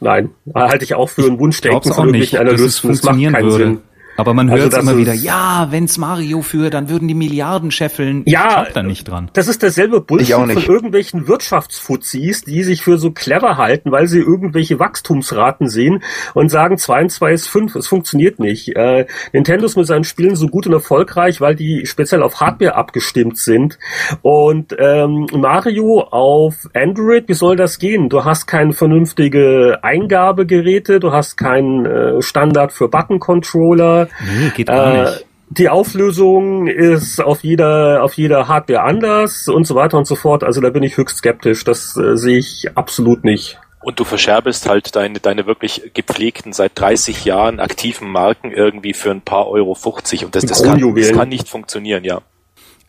Nein, 0.00 0.30
halte 0.54 0.84
ich 0.84 0.94
auch 0.94 1.08
für 1.08 1.26
ein 1.26 1.38
Wunschdenken 1.38 1.92
von 1.92 2.06
irgendwelchen 2.08 2.38
Analysten. 2.40 2.90
Das 2.90 3.02
macht 3.04 3.20
keinen 3.20 3.44
würde. 3.44 3.64
Sinn. 3.64 3.78
Aber 4.16 4.34
man 4.34 4.50
hört 4.50 4.74
also 4.74 4.78
immer 4.78 4.98
wieder, 4.98 5.14
ja, 5.14 5.68
wenn's 5.70 5.96
Mario 5.96 6.42
führe, 6.42 6.70
dann 6.70 6.88
würden 6.88 7.08
die 7.08 7.14
Milliarden 7.14 7.70
scheffeln. 7.70 8.22
Ja, 8.26 8.64
ich 8.66 8.74
da 8.74 8.82
nicht 8.82 9.08
dran. 9.08 9.30
Das 9.32 9.48
ist 9.48 9.62
derselbe 9.62 10.00
Bullshit 10.00 10.34
von 10.34 10.50
irgendwelchen 10.50 11.28
Wirtschaftsfuzis, 11.28 12.42
die 12.42 12.62
sich 12.62 12.82
für 12.82 12.98
so 12.98 13.10
clever 13.10 13.56
halten, 13.56 13.90
weil 13.90 14.06
sie 14.06 14.20
irgendwelche 14.20 14.78
Wachstumsraten 14.78 15.68
sehen 15.68 16.02
und 16.34 16.50
sagen, 16.50 16.76
2 16.76 17.02
und 17.02 17.10
2 17.10 17.32
ist 17.32 17.48
5. 17.48 17.76
Es 17.76 17.86
funktioniert 17.86 18.38
nicht. 18.38 18.76
Äh, 18.76 19.06
Nintendo 19.32 19.66
ist 19.66 19.76
mit 19.76 19.86
seinen 19.86 20.04
Spielen 20.04 20.36
so 20.36 20.48
gut 20.48 20.66
und 20.66 20.72
erfolgreich, 20.72 21.40
weil 21.40 21.54
die 21.54 21.86
speziell 21.86 22.22
auf 22.22 22.40
Hardware 22.40 22.74
abgestimmt 22.74 23.38
sind. 23.38 23.78
Und 24.20 24.76
ähm, 24.78 25.26
Mario 25.32 26.00
auf 26.00 26.68
Android, 26.74 27.28
wie 27.28 27.34
soll 27.34 27.56
das 27.56 27.78
gehen? 27.78 28.08
Du 28.08 28.24
hast 28.24 28.46
keine 28.46 28.72
vernünftige 28.72 29.78
Eingabegeräte, 29.82 31.00
du 31.00 31.12
hast 31.12 31.36
keinen 31.36 31.86
äh, 31.86 32.22
Standard 32.22 32.72
für 32.72 32.88
Button-Controller, 32.88 34.01
Nee, 34.24 34.50
geht 34.54 34.66
gar 34.66 34.94
äh, 34.94 35.02
nicht. 35.02 35.26
Die 35.50 35.68
Auflösung 35.68 36.66
ist 36.66 37.20
auf 37.20 37.44
jeder, 37.44 38.02
auf 38.02 38.14
jeder 38.14 38.48
Hardware 38.48 38.82
anders 38.82 39.48
und 39.48 39.66
so 39.66 39.74
weiter 39.74 39.98
und 39.98 40.06
so 40.06 40.14
fort. 40.14 40.44
Also 40.44 40.62
da 40.62 40.70
bin 40.70 40.82
ich 40.82 40.96
höchst 40.96 41.18
skeptisch. 41.18 41.64
Das 41.64 41.96
äh, 41.96 42.16
sehe 42.16 42.38
ich 42.38 42.70
absolut 42.74 43.22
nicht. 43.22 43.58
Und 43.82 43.98
du 43.98 44.04
verscherbest 44.04 44.68
halt 44.68 44.94
deine, 44.94 45.18
deine 45.18 45.46
wirklich 45.46 45.90
gepflegten, 45.92 46.52
seit 46.52 46.72
30 46.78 47.24
Jahren 47.24 47.60
aktiven 47.60 48.08
Marken 48.08 48.52
irgendwie 48.52 48.94
für 48.94 49.10
ein 49.10 49.20
paar 49.20 49.48
Euro 49.48 49.74
50. 49.74 50.24
Und 50.24 50.36
das, 50.36 50.46
das, 50.46 50.62
kann, 50.62 50.80
das 50.94 51.12
kann 51.12 51.28
nicht 51.28 51.48
funktionieren, 51.48 52.04
ja. 52.04 52.22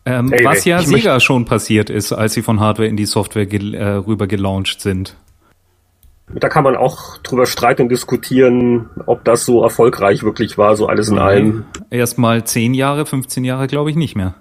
Ähm, 0.05 0.31
hey, 0.31 0.45
was 0.45 0.65
ja 0.65 0.81
Sega 0.81 1.19
schon 1.19 1.45
passiert 1.45 1.89
ist, 1.89 2.11
als 2.11 2.33
sie 2.33 2.41
von 2.41 2.59
Hardware 2.59 2.87
in 2.87 2.97
die 2.97 3.05
Software 3.05 3.51
äh, 3.51 3.95
rüber 3.95 4.27
gelauncht 4.27 4.81
sind. 4.81 5.15
Da 6.33 6.49
kann 6.49 6.63
man 6.63 6.75
auch 6.75 7.17
drüber 7.17 7.45
streiten 7.45 7.83
und 7.83 7.89
diskutieren, 7.89 8.89
ob 9.05 9.25
das 9.25 9.45
so 9.45 9.61
erfolgreich 9.61 10.23
wirklich 10.23 10.57
war, 10.57 10.75
so 10.75 10.87
alles 10.87 11.09
in 11.09 11.19
allem. 11.19 11.65
Erstmal 11.89 12.43
10 12.43 12.73
Jahre, 12.73 13.05
15 13.05 13.43
Jahre 13.43 13.67
glaube 13.67 13.89
ich 13.89 13.95
nicht 13.95 14.15
mehr. 14.15 14.35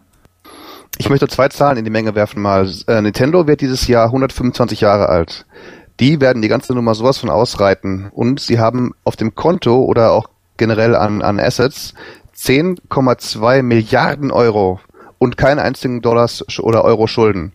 Ich 0.99 1.09
möchte 1.09 1.27
zwei 1.29 1.49
Zahlen 1.49 1.79
in 1.79 1.85
die 1.85 1.91
Menge 1.91 2.15
werfen 2.15 2.43
mal. 2.43 2.71
Äh, 2.87 3.01
Nintendo 3.01 3.47
wird 3.47 3.61
dieses 3.61 3.89
Jahr 3.89 4.07
125 4.07 4.81
Jahre 4.81 5.09
alt. 5.09 5.47
Die 6.01 6.21
werden 6.21 6.43
die 6.43 6.49
ganze 6.49 6.75
Nummer 6.75 6.95
sowas 6.95 7.19
von 7.19 7.31
ausreiten. 7.31 8.11
Und 8.13 8.41
sie 8.41 8.59
haben 8.59 8.93
auf 9.05 9.17
dem 9.17 9.35
Konto 9.35 9.83
oder 9.85 10.13
auch 10.13 10.29
generell 10.57 10.95
an, 10.95 11.23
an 11.23 11.41
Assets 11.41 11.95
10,2 12.37 13.63
Milliarden 13.63 14.31
Euro 14.31 14.81
und 15.19 15.37
keinen 15.37 15.59
einzigen 15.59 16.03
Dollars 16.03 16.45
oder 16.59 16.85
Euro 16.85 17.07
Schulden. 17.07 17.53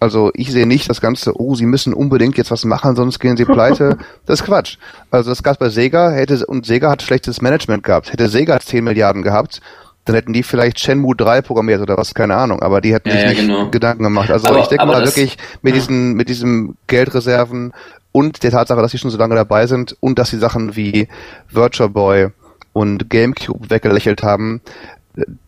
Also 0.00 0.30
ich 0.34 0.50
sehe 0.52 0.66
nicht 0.66 0.88
das 0.88 1.00
Ganze, 1.00 1.40
oh, 1.40 1.54
sie 1.54 1.66
müssen 1.66 1.94
unbedingt 1.94 2.36
jetzt 2.36 2.50
was 2.50 2.64
machen, 2.64 2.96
sonst 2.96 3.18
gehen 3.20 3.36
sie 3.36 3.44
pleite. 3.44 3.98
Das 4.26 4.40
ist 4.40 4.46
Quatsch. 4.46 4.78
Also 5.10 5.30
das 5.30 5.42
gab 5.42 5.58
bei 5.58 5.68
Sega, 5.68 6.10
hätte, 6.10 6.44
und 6.46 6.66
Sega 6.66 6.90
hat 6.90 7.02
schlechtes 7.02 7.40
Management 7.40 7.84
gehabt. 7.84 8.12
Hätte 8.12 8.28
Sega 8.28 8.58
10 8.58 8.84
Milliarden 8.84 9.22
gehabt, 9.22 9.60
dann 10.04 10.16
hätten 10.16 10.32
die 10.32 10.42
vielleicht 10.42 10.80
Shenmue 10.80 11.14
3 11.14 11.42
programmiert 11.42 11.80
oder 11.80 11.96
was, 11.96 12.14
keine 12.14 12.36
Ahnung, 12.36 12.60
aber 12.62 12.80
die 12.80 12.92
hätten 12.92 13.08
ja, 13.08 13.14
sich 13.14 13.22
ja, 13.22 13.28
nicht 13.30 13.40
genau. 13.40 13.70
Gedanken 13.70 14.02
gemacht. 14.02 14.30
Also 14.30 14.48
aber, 14.48 14.60
ich 14.60 14.66
denke 14.66 14.86
mal 14.86 15.04
wirklich 15.04 15.38
mit 15.62 15.74
ja. 15.74 15.80
diesen, 15.80 16.14
mit 16.14 16.28
diesen 16.28 16.76
Geldreserven 16.86 17.72
und 18.12 18.42
der 18.42 18.50
Tatsache, 18.50 18.80
dass 18.80 18.92
sie 18.92 18.98
schon 18.98 19.10
so 19.10 19.18
lange 19.18 19.34
dabei 19.34 19.66
sind 19.66 19.96
und 20.00 20.18
dass 20.18 20.30
sie 20.30 20.38
Sachen 20.38 20.76
wie 20.76 21.08
Virtual 21.50 21.88
Boy 21.88 22.28
und 22.72 23.08
GameCube 23.08 23.70
weggelächelt 23.70 24.22
haben, 24.22 24.60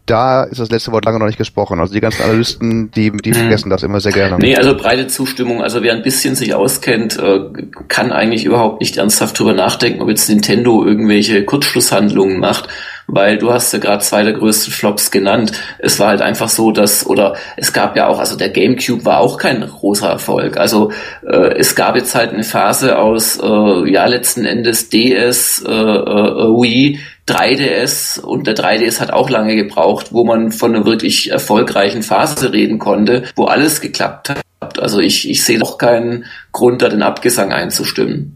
da 0.07 0.45
ist 0.45 0.61
das 0.61 0.71
letzte 0.71 0.93
Wort 0.93 1.05
lange 1.05 1.19
noch 1.19 1.27
nicht 1.27 1.39
gesprochen. 1.39 1.81
Also 1.81 1.93
die 1.93 2.01
ganzen 2.01 2.23
Analysten, 2.23 2.91
die, 2.93 3.11
die 3.11 3.31
hm. 3.31 3.41
vergessen 3.41 3.71
das 3.71 3.83
immer 3.83 4.01
sehr 4.01 4.13
gerne. 4.13 4.37
Nee, 4.39 4.57
also 4.57 4.77
breite 4.77 5.09
Zustimmung. 5.09 5.63
Also 5.63 5.83
wer 5.83 5.93
ein 5.93 6.03
bisschen 6.03 6.37
sich 6.37 6.55
auskennt, 6.55 7.19
äh, 7.19 7.41
kann 7.89 8.13
eigentlich 8.13 8.45
überhaupt 8.45 8.81
nicht 8.81 8.97
ernsthaft 8.97 9.39
drüber 9.39 9.53
nachdenken, 9.53 10.01
ob 10.01 10.09
jetzt 10.09 10.29
Nintendo 10.29 10.85
irgendwelche 10.85 11.45
Kurzschlusshandlungen 11.45 12.39
macht, 12.39 12.69
weil 13.07 13.39
du 13.39 13.53
hast 13.53 13.73
ja 13.73 13.79
gerade 13.79 14.03
zwei 14.03 14.23
der 14.23 14.33
größten 14.33 14.73
Flops 14.73 15.11
genannt. 15.11 15.53
Es 15.79 16.01
war 16.01 16.09
halt 16.09 16.23
einfach 16.23 16.49
so, 16.49 16.73
dass, 16.73 17.07
oder 17.07 17.35
es 17.57 17.73
gab 17.73 17.97
ja 17.97 18.09
auch, 18.09 18.19
also 18.19 18.37
der 18.37 18.51
GameCube 18.51 19.05
war 19.05 19.21
auch 19.21 19.39
kein 19.39 19.61
großer 19.61 20.09
Erfolg. 20.09 20.57
Also 20.57 20.93
äh, 21.27 21.57
es 21.57 21.75
gab 21.75 21.97
jetzt 21.97 22.15
halt 22.15 22.33
eine 22.33 22.45
Phase 22.45 22.99
aus, 22.99 23.39
äh, 23.41 23.91
ja, 23.91 24.07
letzten 24.07 24.45
Endes 24.45 24.89
DS, 24.89 25.63
äh, 25.67 25.71
äh, 25.71 25.75
Wii, 25.75 26.99
3DS 27.29 28.21
und 28.21 28.47
der 28.47 28.57
3DS 28.57 29.01
hat 29.01 29.13
auch 29.13 29.31
lange 29.31 29.57
gebraucht, 29.57 30.13
wo 30.13 30.25
man 30.25 30.53
von 30.53 30.75
einer 30.75 30.87
wirklich 30.87 31.31
erfolgreichen 31.31 32.03
Phase 32.03 32.53
reden 32.53 32.79
konnte, 32.79 33.25
wo 33.35 33.47
alles 33.47 33.81
geklappt 33.81 34.31
hat. 34.31 34.79
Also 34.79 35.01
ich, 35.01 35.29
ich 35.29 35.45
sehe 35.45 35.59
doch 35.59 35.79
keinen 35.79 36.25
Grund, 36.53 36.83
da 36.83 36.89
den 36.89 37.03
Abgesang 37.03 37.53
einzustimmen. 37.53 38.36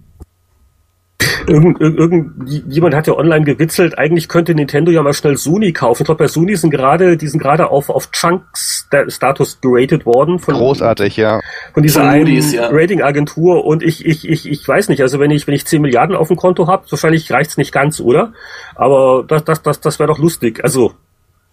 Irgend, 1.46 1.80
irgendjemand 1.80 2.94
hat 2.94 3.06
ja 3.06 3.14
online 3.14 3.44
gewitzelt, 3.44 3.98
eigentlich 3.98 4.28
könnte 4.28 4.54
Nintendo 4.54 4.90
ja 4.90 5.02
mal 5.02 5.12
schnell 5.12 5.37
Sony 5.37 5.72
kaufen. 5.72 6.02
Ich 6.02 6.06
glaube, 6.06 6.24
bei 6.24 6.28
Sony 6.28 6.56
sind 6.56 6.70
gerade, 6.70 7.16
die 7.16 7.26
sind 7.26 7.40
gerade 7.40 7.70
auf, 7.70 7.88
auf 7.90 8.11
Chunk-Status 8.11 9.61
geratet 9.61 10.06
worden. 10.06 10.38
Von, 10.38 10.54
Großartig, 10.54 11.16
ja. 11.16 11.40
Von 11.74 11.83
dieser 11.83 12.09
einen 12.09 12.52
ja. 12.52 12.68
Ratingagentur 12.68 13.64
und 13.64 13.83
ich, 13.83 14.04
ich, 14.06 14.28
ich, 14.28 14.48
ich 14.48 14.66
weiß 14.66 14.88
nicht, 14.88 15.02
also 15.02 15.18
wenn 15.18 15.30
ich, 15.30 15.46
wenn 15.46 15.54
ich 15.54 15.66
10 15.66 15.83
Milliarden 15.83 16.14
auf 16.16 16.28
dem 16.28 16.37
Konto 16.37 16.66
habe, 16.66 16.90
wahrscheinlich 16.90 17.30
reicht's 17.33 17.56
nicht 17.56 17.72
ganz, 17.72 18.00
oder? 18.00 18.33
Aber 18.74 19.24
das, 19.26 19.44
das, 19.44 19.62
das, 19.62 19.80
das 19.80 19.98
wäre 19.98 20.09
doch 20.09 20.18
lustig. 20.18 20.62
Also, 20.62 20.94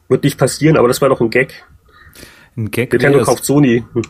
Wird 0.09 0.23
nicht 0.23 0.37
passieren, 0.37 0.77
aber 0.77 0.87
das 0.87 1.01
war 1.01 1.09
doch 1.09 1.21
ein 1.21 1.29
Gag. 1.29 1.65
Ein 2.55 2.71
Gag 2.71 2.91
Nintendo 2.91 3.23
kauft 3.23 3.45
Sony. 3.45 3.83
Hm. 3.93 4.03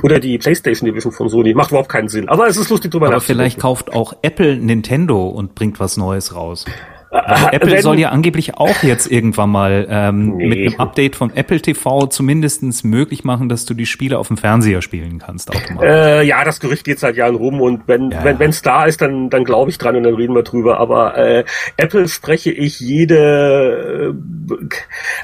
Oder 0.00 0.20
die 0.20 0.38
PlayStation 0.38 0.88
Division 0.88 1.12
von 1.12 1.28
Sony. 1.28 1.52
Macht 1.54 1.70
überhaupt 1.70 1.90
keinen 1.90 2.08
Sinn. 2.08 2.28
Aber 2.28 2.46
es 2.46 2.56
ist 2.56 2.70
lustig 2.70 2.90
drüber 2.90 3.08
Aber 3.08 3.20
vielleicht 3.20 3.58
kauft 3.58 3.92
auch 3.92 4.14
Apple 4.22 4.56
Nintendo 4.56 5.26
und 5.28 5.54
bringt 5.54 5.80
was 5.80 5.96
Neues 5.96 6.34
raus. 6.34 6.64
Weil 7.12 7.48
Apple 7.52 7.72
wenn- 7.72 7.82
soll 7.82 7.98
ja 7.98 8.08
angeblich 8.08 8.56
auch 8.56 8.82
jetzt 8.82 9.06
irgendwann 9.10 9.50
mal 9.50 9.86
ähm, 9.90 10.36
Nee. 10.36 10.46
mit 10.48 10.58
einem 10.60 10.80
Update 10.80 11.14
von 11.14 11.30
Apple 11.36 11.60
TV 11.60 12.06
zumindestens 12.06 12.84
möglich 12.84 13.22
machen, 13.22 13.48
dass 13.50 13.66
du 13.66 13.74
die 13.74 13.84
Spiele 13.86 14.18
auf 14.18 14.28
dem 14.28 14.38
Fernseher 14.38 14.80
spielen 14.80 15.18
kannst 15.18 15.50
automatisch. 15.50 15.88
Äh, 15.90 16.22
ja, 16.26 16.42
das 16.42 16.58
Gerücht 16.58 16.84
geht 16.84 16.98
seit 16.98 17.16
Jahren 17.16 17.34
rum 17.34 17.60
und 17.60 17.82
wenn 17.86 18.10
Ja. 18.10 18.24
wenn 18.24 18.38
wenn's 18.38 18.62
da 18.62 18.84
ist, 18.86 19.02
dann 19.02 19.28
dann 19.28 19.44
glaube 19.44 19.70
ich 19.70 19.76
dran 19.78 19.94
und 19.96 20.04
dann 20.04 20.14
reden 20.14 20.34
wir 20.34 20.42
drüber. 20.42 20.80
Aber 20.80 21.16
äh, 21.18 21.44
Apple 21.76 22.08
spreche 22.08 22.50
ich 22.50 22.80
jede 22.80 24.14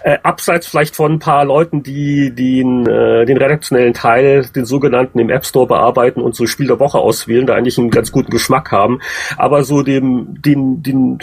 äh, 0.04 0.10
äh, 0.12 0.18
abseits 0.22 0.66
vielleicht 0.66 0.94
von 0.96 1.12
ein 1.14 1.18
paar 1.18 1.44
Leuten, 1.44 1.82
die 1.82 2.34
den 2.34 2.86
äh, 2.86 3.24
den 3.24 3.36
redaktionellen 3.38 3.94
Teil, 3.94 4.46
den 4.54 4.64
sogenannten 4.64 5.18
im 5.18 5.30
App 5.30 5.46
Store 5.46 5.66
bearbeiten 5.66 6.20
und 6.20 6.34
so 6.34 6.46
Spiel 6.46 6.66
der 6.66 6.80
Woche 6.80 6.98
auswählen, 6.98 7.46
da 7.46 7.54
eigentlich 7.54 7.78
einen 7.78 7.90
ganz 7.90 8.12
guten 8.12 8.30
Geschmack 8.30 8.72
haben. 8.72 9.00
Aber 9.36 9.64
so 9.64 9.82
dem 9.82 10.40
den 10.42 10.82
den 10.82 11.18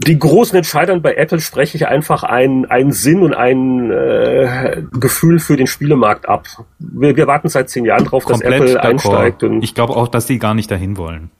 die 0.00 0.16
großen 0.18 0.56
Entscheidern 0.56 1.02
bei 1.02 1.14
Apple 1.14 1.40
spreche 1.40 1.76
ich 1.76 1.88
einfach 1.88 2.22
einen, 2.22 2.66
einen 2.66 2.92
Sinn 2.92 3.20
und 3.22 3.34
ein 3.34 3.90
äh, 3.90 4.82
Gefühl 4.92 5.40
für 5.40 5.56
den 5.56 5.66
Spielemarkt 5.66 6.28
ab. 6.28 6.46
Wir, 6.78 7.16
wir 7.16 7.26
warten 7.26 7.48
seit 7.48 7.68
zehn 7.68 7.84
Jahren 7.84 8.04
drauf, 8.04 8.24
dass 8.24 8.40
Apple 8.40 8.80
einsteigt. 8.80 9.42
Und 9.42 9.62
Ich 9.62 9.74
glaube 9.74 9.96
auch, 9.96 10.06
dass 10.06 10.26
die 10.26 10.38
gar 10.38 10.54
nicht 10.54 10.70
dahin 10.70 10.96
wollen. 10.96 11.30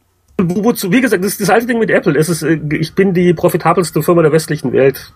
wo, 0.41 0.65
wozu, 0.65 0.91
wie 0.91 1.01
gesagt, 1.01 1.23
das 1.23 1.33
ist 1.33 1.41
das 1.41 1.51
alte 1.51 1.67
Ding 1.69 1.79
mit 1.79 1.91
Apple. 1.91 2.19
Es 2.19 2.29
ist, 2.29 2.43
äh, 2.43 2.59
ich 2.73 2.95
bin 2.97 3.15
die 3.15 3.33
profitabelste 3.33 4.03
Firma 4.03 4.23
der 4.23 4.33
westlichen 4.33 4.73
Welt. 4.73 5.13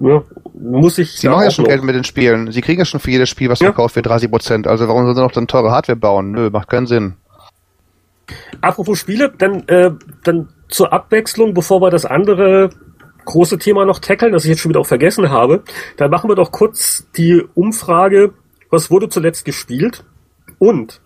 Ja, 0.00 0.22
muss 0.58 0.96
ich 0.98 1.12
Sie 1.18 1.28
machen 1.28 1.44
ja 1.44 1.50
schon 1.50 1.64
noch. 1.64 1.68
Geld 1.70 1.84
mit 1.84 1.94
den 1.94 2.04
Spielen. 2.04 2.50
Sie 2.50 2.62
kriegen 2.62 2.78
ja 2.78 2.84
schon 2.86 2.98
für 2.98 3.10
jedes 3.10 3.28
Spiel, 3.28 3.50
was 3.50 3.60
Ja. 3.60 3.66
verkauft 3.66 3.94
wird, 3.94 4.06
30 4.06 4.30
Prozent. 4.30 4.66
Also 4.66 4.88
warum 4.88 5.02
sollen 5.04 5.14
sie 5.16 5.22
noch 5.22 5.32
dann 5.32 5.46
teure 5.46 5.70
Hardware 5.70 5.96
bauen? 5.96 6.32
Nö, 6.32 6.48
macht 6.50 6.68
keinen 6.70 6.86
Sinn. 6.86 7.14
Apropos 8.60 8.98
Spiele, 8.98 9.32
dann, 9.38 9.68
äh, 9.68 9.92
dann 10.24 10.48
zur 10.68 10.92
Abwechslung, 10.92 11.54
bevor 11.54 11.80
wir 11.80 11.90
das 11.90 12.04
andere 12.04 12.70
große 13.24 13.58
Thema 13.58 13.84
noch 13.84 13.98
tackeln, 13.98 14.32
das 14.32 14.44
ich 14.44 14.50
jetzt 14.50 14.60
schon 14.60 14.70
wieder 14.70 14.80
auch 14.80 14.86
vergessen 14.86 15.30
habe, 15.30 15.62
dann 15.96 16.10
machen 16.10 16.30
wir 16.30 16.36
doch 16.36 16.52
kurz 16.52 17.06
die 17.16 17.42
Umfrage, 17.54 18.32
was 18.70 18.90
wurde 18.90 19.08
zuletzt 19.08 19.44
gespielt? 19.44 20.04
Und 20.58 21.00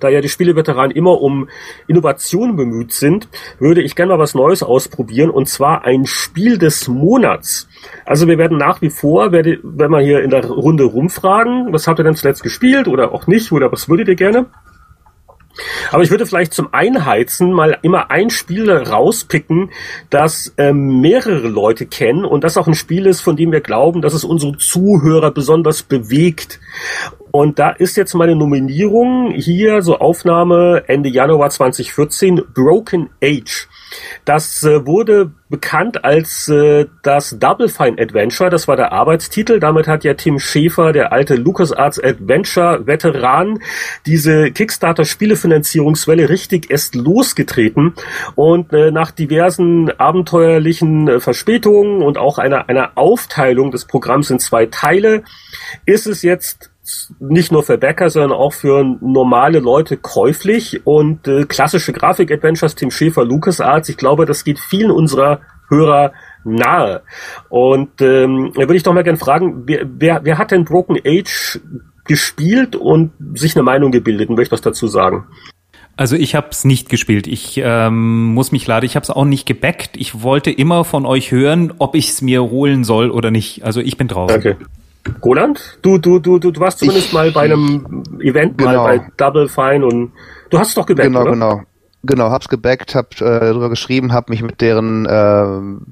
da 0.00 0.08
ja 0.08 0.20
die 0.20 0.28
Spieleveteranen 0.28 0.96
immer 0.96 1.20
um 1.20 1.48
Innovation 1.86 2.56
bemüht 2.56 2.92
sind, 2.92 3.28
würde 3.58 3.82
ich 3.82 3.94
gerne 3.94 4.12
mal 4.14 4.18
was 4.18 4.34
Neues 4.34 4.62
ausprobieren 4.62 5.30
und 5.30 5.48
zwar 5.48 5.84
ein 5.84 6.06
Spiel 6.06 6.56
des 6.58 6.88
Monats. 6.88 7.68
Also 8.06 8.26
wir 8.26 8.38
werden 8.38 8.56
nach 8.56 8.80
wie 8.80 8.90
vor, 8.90 9.30
wenn 9.32 9.90
wir 9.90 10.00
hier 10.00 10.22
in 10.22 10.30
der 10.30 10.46
Runde 10.46 10.84
rumfragen, 10.84 11.72
was 11.72 11.86
habt 11.86 12.00
ihr 12.00 12.04
denn 12.04 12.14
zuletzt 12.14 12.42
gespielt 12.42 12.88
oder 12.88 13.12
auch 13.12 13.26
nicht 13.26 13.52
oder 13.52 13.70
was 13.70 13.88
würdet 13.88 14.08
ihr 14.08 14.16
gerne? 14.16 14.46
Aber 15.90 16.02
ich 16.02 16.10
würde 16.10 16.26
vielleicht 16.26 16.52
zum 16.52 16.72
Einheizen 16.72 17.52
mal 17.52 17.78
immer 17.82 18.10
ein 18.10 18.30
Spiel 18.30 18.70
rauspicken, 18.70 19.70
das 20.10 20.52
ähm, 20.56 21.00
mehrere 21.00 21.48
Leute 21.48 21.86
kennen 21.86 22.24
und 22.24 22.44
das 22.44 22.56
auch 22.56 22.66
ein 22.66 22.74
Spiel 22.74 23.06
ist, 23.06 23.20
von 23.20 23.36
dem 23.36 23.52
wir 23.52 23.60
glauben, 23.60 24.02
dass 24.02 24.14
es 24.14 24.24
unsere 24.24 24.56
Zuhörer 24.58 25.30
besonders 25.30 25.82
bewegt. 25.82 26.60
Und 27.32 27.58
da 27.58 27.70
ist 27.70 27.96
jetzt 27.96 28.14
meine 28.14 28.34
Nominierung 28.34 29.30
hier, 29.30 29.82
so 29.82 29.98
Aufnahme 29.98 30.84
Ende 30.88 31.08
Januar 31.08 31.50
2014, 31.50 32.42
Broken 32.54 33.10
Age. 33.22 33.68
Das 34.24 34.62
äh, 34.62 34.86
wurde 34.86 35.32
bekannt 35.48 36.04
als 36.04 36.48
äh, 36.48 36.86
das 37.02 37.36
Double 37.38 37.68
Fine 37.68 38.00
Adventure, 38.00 38.50
das 38.50 38.68
war 38.68 38.76
der 38.76 38.92
Arbeitstitel. 38.92 39.58
Damit 39.58 39.88
hat 39.88 40.04
ja 40.04 40.14
Tim 40.14 40.38
Schäfer, 40.38 40.92
der 40.92 41.12
alte 41.12 41.34
LucasArts 41.34 42.02
Adventure 42.02 42.86
Veteran, 42.86 43.60
diese 44.06 44.52
Kickstarter 44.52 45.04
Spielefinanzierungswelle 45.04 46.28
richtig 46.28 46.70
erst 46.70 46.94
losgetreten 46.94 47.94
und 48.36 48.72
äh, 48.72 48.90
nach 48.90 49.10
diversen 49.10 49.90
abenteuerlichen 49.90 51.08
äh, 51.08 51.20
Verspätungen 51.20 52.02
und 52.02 52.16
auch 52.16 52.38
einer 52.38 52.68
einer 52.68 52.92
Aufteilung 52.96 53.70
des 53.70 53.84
Programms 53.84 54.30
in 54.30 54.38
zwei 54.38 54.66
Teile 54.66 55.24
ist 55.84 56.06
es 56.06 56.22
jetzt 56.22 56.69
nicht 57.18 57.52
nur 57.52 57.62
für 57.62 57.78
Bäcker, 57.78 58.10
sondern 58.10 58.32
auch 58.32 58.52
für 58.52 58.84
normale 59.00 59.60
Leute 59.60 59.96
käuflich 59.96 60.86
und 60.86 61.28
äh, 61.28 61.44
klassische 61.44 61.92
Grafik-Adventures, 61.92 62.74
Tim 62.74 62.90
Schäfer, 62.90 63.24
LucasArts, 63.24 63.88
ich 63.88 63.96
glaube, 63.96 64.26
das 64.26 64.44
geht 64.44 64.58
vielen 64.58 64.90
unserer 64.90 65.40
Hörer 65.68 66.12
nahe. 66.44 67.02
Und 67.48 68.00
ähm, 68.00 68.52
da 68.54 68.62
würde 68.62 68.76
ich 68.76 68.82
doch 68.82 68.94
mal 68.94 69.04
gerne 69.04 69.18
fragen, 69.18 69.62
wer, 69.66 69.86
wer, 69.98 70.24
wer 70.24 70.38
hat 70.38 70.50
denn 70.50 70.64
Broken 70.64 70.98
Age 71.04 71.60
gespielt 72.04 72.74
und 72.76 73.12
sich 73.34 73.54
eine 73.54 73.62
Meinung 73.62 73.92
gebildet 73.92 74.30
und 74.30 74.36
möchte 74.36 74.52
was 74.52 74.62
dazu 74.62 74.88
sagen? 74.88 75.26
Also 75.96 76.16
ich 76.16 76.34
habe 76.34 76.48
es 76.50 76.64
nicht 76.64 76.88
gespielt. 76.88 77.26
Ich 77.26 77.60
ähm, 77.62 78.32
muss 78.32 78.52
mich 78.52 78.66
leider, 78.66 78.86
ich 78.86 78.96
habe 78.96 79.04
es 79.04 79.10
auch 79.10 79.26
nicht 79.26 79.46
gebackt. 79.46 79.96
Ich 79.96 80.22
wollte 80.22 80.50
immer 80.50 80.84
von 80.84 81.04
euch 81.04 81.30
hören, 81.30 81.74
ob 81.78 81.94
ich 81.94 82.08
es 82.08 82.22
mir 82.22 82.42
holen 82.42 82.84
soll 82.84 83.10
oder 83.10 83.30
nicht. 83.30 83.64
Also 83.64 83.80
ich 83.80 83.98
bin 83.98 84.08
draußen. 84.08 84.40
Danke. 84.40 84.56
Roland, 85.24 85.78
du, 85.82 85.98
du, 85.98 86.18
du, 86.18 86.38
du, 86.38 86.50
du 86.50 86.60
warst 86.60 86.78
zumindest 86.78 87.08
Ich- 87.08 87.12
mal 87.12 87.30
bei 87.30 87.42
einem 87.42 88.02
Event 88.20 88.58
Genau. 88.58 88.84
mal 88.84 88.98
bei 88.98 89.06
Double 89.16 89.48
Fine 89.48 89.84
und 89.86 90.12
du 90.50 90.58
hast 90.58 90.68
es 90.68 90.74
doch 90.74 90.86
gebackt, 90.86 91.08
genau, 91.08 91.22
oder? 91.22 91.30
genau. 91.32 91.62
Genau, 92.02 92.30
hab's 92.30 92.48
gebackt, 92.48 92.94
hab 92.94 93.12
äh, 93.20 93.40
darüber 93.40 93.68
geschrieben, 93.68 94.12
hab 94.14 94.30
mich 94.30 94.42
mit 94.42 94.60
deren 94.62 95.06
ähm, 95.10 95.82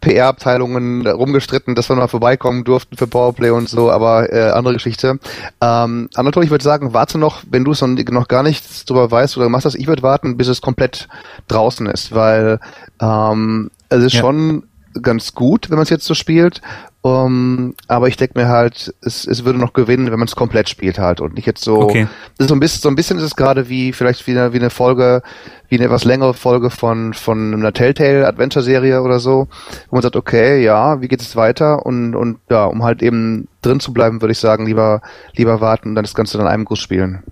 PR-Abteilungen 0.00 1.06
rumgestritten, 1.06 1.74
dass 1.74 1.88
wir 1.88 1.96
mal 1.96 2.06
vorbeikommen 2.08 2.64
durften 2.64 2.96
für 2.96 3.06
Powerplay 3.06 3.50
und 3.50 3.68
so, 3.68 3.90
aber 3.90 4.32
äh, 4.32 4.50
andere 4.50 4.74
Geschichte. 4.74 5.18
Ähm, 5.60 6.08
Anatol, 6.14 6.44
ich 6.44 6.50
würde 6.50 6.64
sagen, 6.64 6.92
warte 6.94 7.18
noch, 7.18 7.42
wenn 7.50 7.64
du 7.64 7.72
es 7.72 7.80
noch, 7.82 7.88
noch 8.10 8.28
gar 8.28 8.42
nichts 8.42 8.84
drüber 8.84 9.10
weißt 9.10 9.36
oder 9.36 9.48
machst 9.48 9.66
das, 9.66 9.74
ich 9.74 9.86
würde 9.88 10.02
warten, 10.02 10.36
bis 10.36 10.48
es 10.48 10.60
komplett 10.60 11.08
draußen 11.48 11.86
ist, 11.86 12.14
weil 12.14 12.60
ähm, 13.00 13.70
es 13.88 14.02
ist 14.04 14.12
Ja. 14.14 14.20
schon 14.20 14.64
ganz 15.02 15.34
gut, 15.34 15.68
wenn 15.70 15.76
man 15.76 15.82
es 15.84 15.90
jetzt 15.90 16.06
so 16.06 16.14
spielt. 16.14 16.62
Um, 17.06 17.74
aber 17.86 18.08
ich 18.08 18.16
denke 18.16 18.36
mir 18.36 18.48
halt, 18.48 18.92
es, 19.00 19.28
es 19.28 19.44
würde 19.44 19.60
noch 19.60 19.74
gewinnen, 19.74 20.10
wenn 20.10 20.18
man 20.18 20.26
es 20.26 20.34
komplett 20.34 20.68
spielt 20.68 20.98
halt 20.98 21.20
und 21.20 21.34
nicht 21.34 21.46
jetzt 21.46 21.62
so. 21.62 21.82
Okay. 21.82 22.08
So 22.36 22.52
ein 22.52 22.58
bisschen, 22.58 22.80
so 22.82 22.88
ein 22.88 22.96
bisschen 22.96 23.18
ist 23.18 23.22
es 23.22 23.36
gerade 23.36 23.68
wie 23.68 23.92
vielleicht 23.92 24.26
wie 24.26 24.32
eine, 24.32 24.52
wie 24.52 24.58
eine 24.58 24.70
Folge, 24.70 25.22
wie 25.68 25.76
eine 25.76 25.84
etwas 25.84 26.02
längere 26.02 26.34
Folge 26.34 26.68
von 26.68 27.14
von 27.14 27.54
einer 27.54 27.72
Telltale 27.72 28.26
Adventure 28.26 28.64
Serie 28.64 29.02
oder 29.02 29.20
so, 29.20 29.46
wo 29.88 29.94
man 29.94 30.02
sagt, 30.02 30.16
okay, 30.16 30.60
ja, 30.64 31.00
wie 31.00 31.06
geht 31.06 31.20
es 31.20 31.36
weiter 31.36 31.86
und 31.86 32.16
und 32.16 32.38
ja, 32.50 32.64
um 32.64 32.82
halt 32.82 33.04
eben 33.04 33.46
drin 33.62 33.78
zu 33.78 33.92
bleiben, 33.92 34.20
würde 34.20 34.32
ich 34.32 34.40
sagen, 34.40 34.66
lieber 34.66 35.00
lieber 35.36 35.60
warten 35.60 35.90
und 35.90 35.94
dann 35.94 36.04
das 36.04 36.14
Ganze 36.16 36.38
dann 36.38 36.48
einem 36.48 36.64
Guss 36.64 36.80
spielen. 36.80 37.22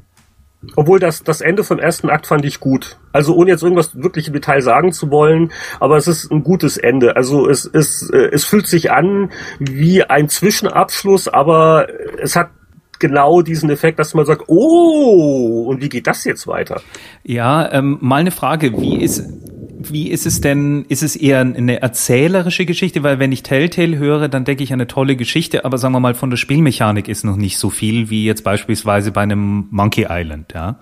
Obwohl 0.76 0.98
das, 0.98 1.22
das 1.22 1.40
Ende 1.40 1.64
vom 1.64 1.78
ersten 1.78 2.10
Akt 2.10 2.26
fand 2.26 2.44
ich 2.44 2.60
gut. 2.60 2.98
Also 3.12 3.34
ohne 3.34 3.50
jetzt 3.50 3.62
irgendwas 3.62 3.94
wirklich 4.00 4.28
im 4.28 4.34
Detail 4.34 4.60
sagen 4.60 4.92
zu 4.92 5.10
wollen, 5.10 5.52
aber 5.80 5.96
es 5.96 6.08
ist 6.08 6.30
ein 6.30 6.42
gutes 6.42 6.76
Ende. 6.76 7.16
Also 7.16 7.48
es, 7.48 7.64
es, 7.72 8.10
äh, 8.10 8.30
es 8.32 8.44
fühlt 8.44 8.66
sich 8.66 8.90
an 8.90 9.30
wie 9.58 10.02
ein 10.02 10.28
Zwischenabschluss, 10.28 11.28
aber 11.28 11.88
es 12.20 12.36
hat 12.36 12.50
genau 12.98 13.42
diesen 13.42 13.70
Effekt, 13.70 13.98
dass 13.98 14.14
man 14.14 14.24
sagt, 14.24 14.44
oh, 14.46 15.66
und 15.68 15.82
wie 15.82 15.88
geht 15.88 16.06
das 16.06 16.24
jetzt 16.24 16.46
weiter? 16.46 16.80
Ja, 17.22 17.70
ähm, 17.72 17.98
mal 18.00 18.20
eine 18.20 18.30
Frage, 18.30 18.72
wie 18.80 19.02
ist 19.02 19.24
wie 19.92 20.10
ist 20.10 20.26
es 20.26 20.40
denn, 20.40 20.84
ist 20.88 21.02
es 21.02 21.16
eher 21.16 21.40
eine 21.40 21.80
erzählerische 21.80 22.66
Geschichte? 22.66 23.02
Weil 23.02 23.18
wenn 23.18 23.32
ich 23.32 23.42
Telltale 23.42 23.98
höre, 23.98 24.28
dann 24.28 24.44
denke 24.44 24.64
ich 24.64 24.72
an 24.72 24.80
eine 24.80 24.86
tolle 24.86 25.16
Geschichte, 25.16 25.64
aber 25.64 25.78
sagen 25.78 25.92
wir 25.94 26.00
mal, 26.00 26.14
von 26.14 26.30
der 26.30 26.36
Spielmechanik 26.36 27.08
ist 27.08 27.24
noch 27.24 27.36
nicht 27.36 27.58
so 27.58 27.70
viel 27.70 28.10
wie 28.10 28.24
jetzt 28.24 28.44
beispielsweise 28.44 29.12
bei 29.12 29.22
einem 29.22 29.68
Monkey 29.70 30.06
Island, 30.08 30.52
ja. 30.54 30.76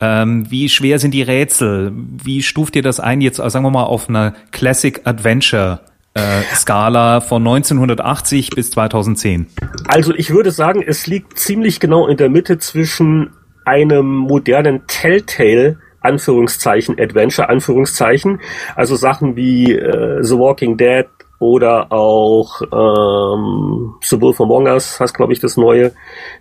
Ähm, 0.00 0.48
wie 0.50 0.68
schwer 0.68 0.98
sind 0.98 1.12
die 1.12 1.22
Rätsel? 1.22 1.92
Wie 1.92 2.42
stuft 2.42 2.76
ihr 2.76 2.82
das 2.82 3.00
ein 3.00 3.20
jetzt, 3.20 3.36
sagen 3.36 3.64
wir 3.64 3.70
mal, 3.70 3.82
auf 3.82 4.08
einer 4.08 4.32
Classic 4.52 5.00
Adventure 5.04 5.80
äh, 6.14 6.42
Skala 6.54 7.20
von 7.20 7.42
1980 7.46 8.50
bis 8.50 8.70
2010? 8.70 9.46
Also 9.88 10.14
ich 10.14 10.30
würde 10.30 10.52
sagen, 10.52 10.84
es 10.86 11.06
liegt 11.08 11.38
ziemlich 11.38 11.80
genau 11.80 12.06
in 12.06 12.16
der 12.16 12.28
Mitte 12.28 12.58
zwischen 12.58 13.30
einem 13.64 14.06
modernen 14.06 14.86
Telltale 14.86 15.78
Anführungszeichen 16.08 16.98
Adventure 16.98 17.48
Anführungszeichen, 17.48 18.40
also 18.74 18.96
Sachen 18.96 19.36
wie 19.36 19.72
äh, 19.72 20.22
The 20.22 20.38
Walking 20.38 20.76
Dead 20.78 21.06
oder 21.38 21.92
auch 21.92 22.62
ähm, 22.62 23.94
The 24.02 24.20
Wolf 24.20 24.40
Among 24.40 24.66
Us, 24.66 24.98
heißt 24.98 25.14
glaube 25.14 25.32
ich 25.32 25.40
das 25.40 25.56
neue. 25.56 25.92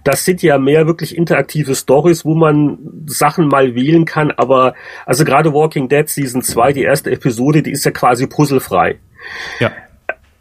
Das 0.03 0.25
sind 0.25 0.41
ja 0.41 0.57
mehr 0.57 0.87
wirklich 0.87 1.15
interaktive 1.15 1.75
Stories, 1.75 2.25
wo 2.25 2.33
man 2.33 2.79
Sachen 3.05 3.47
mal 3.47 3.75
wählen 3.75 4.05
kann, 4.05 4.31
aber 4.31 4.73
also 5.05 5.23
gerade 5.23 5.53
Walking 5.53 5.87
Dead 5.89 6.07
Season 6.09 6.41
2, 6.41 6.73
die 6.73 6.83
erste 6.83 7.11
Episode, 7.11 7.61
die 7.61 7.71
ist 7.71 7.85
ja 7.85 7.91
quasi 7.91 8.25
puzzlefrei. 8.25 8.99
Ja. 9.59 9.71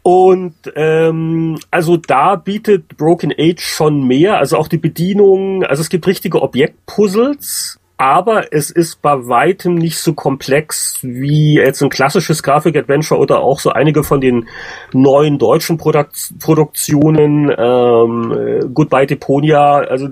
Und 0.01 0.55
ähm, 0.75 1.59
also 1.69 1.97
da 1.97 2.37
bietet 2.37 2.95
Broken 2.95 3.33
Age 3.37 3.61
schon 3.61 4.07
mehr, 4.07 4.37
also 4.37 4.57
auch 4.57 4.69
die 4.69 4.77
Bedienung, 4.77 5.63
also 5.63 5.81
es 5.81 5.89
gibt 5.89 6.07
richtige 6.07 6.41
Objektpuzzles 6.41 7.77
aber 7.97 8.53
es 8.53 8.69
ist 8.69 9.01
bei 9.01 9.27
weitem 9.27 9.75
nicht 9.75 9.97
so 9.97 10.13
komplex 10.13 10.99
wie 11.01 11.55
jetzt 11.55 11.81
ein 11.81 11.89
klassisches 11.89 12.43
Grafik-Adventure 12.43 13.19
oder 13.19 13.39
auch 13.39 13.59
so 13.59 13.71
einige 13.71 14.03
von 14.03 14.21
den 14.21 14.47
neuen 14.93 15.39
deutschen 15.39 15.77
Produk 15.77 16.09
Produktionen, 16.39 17.51
ähm, 17.57 18.71
Goodbye 18.73 19.07
Deponia, 19.07 19.77
also 19.79 20.09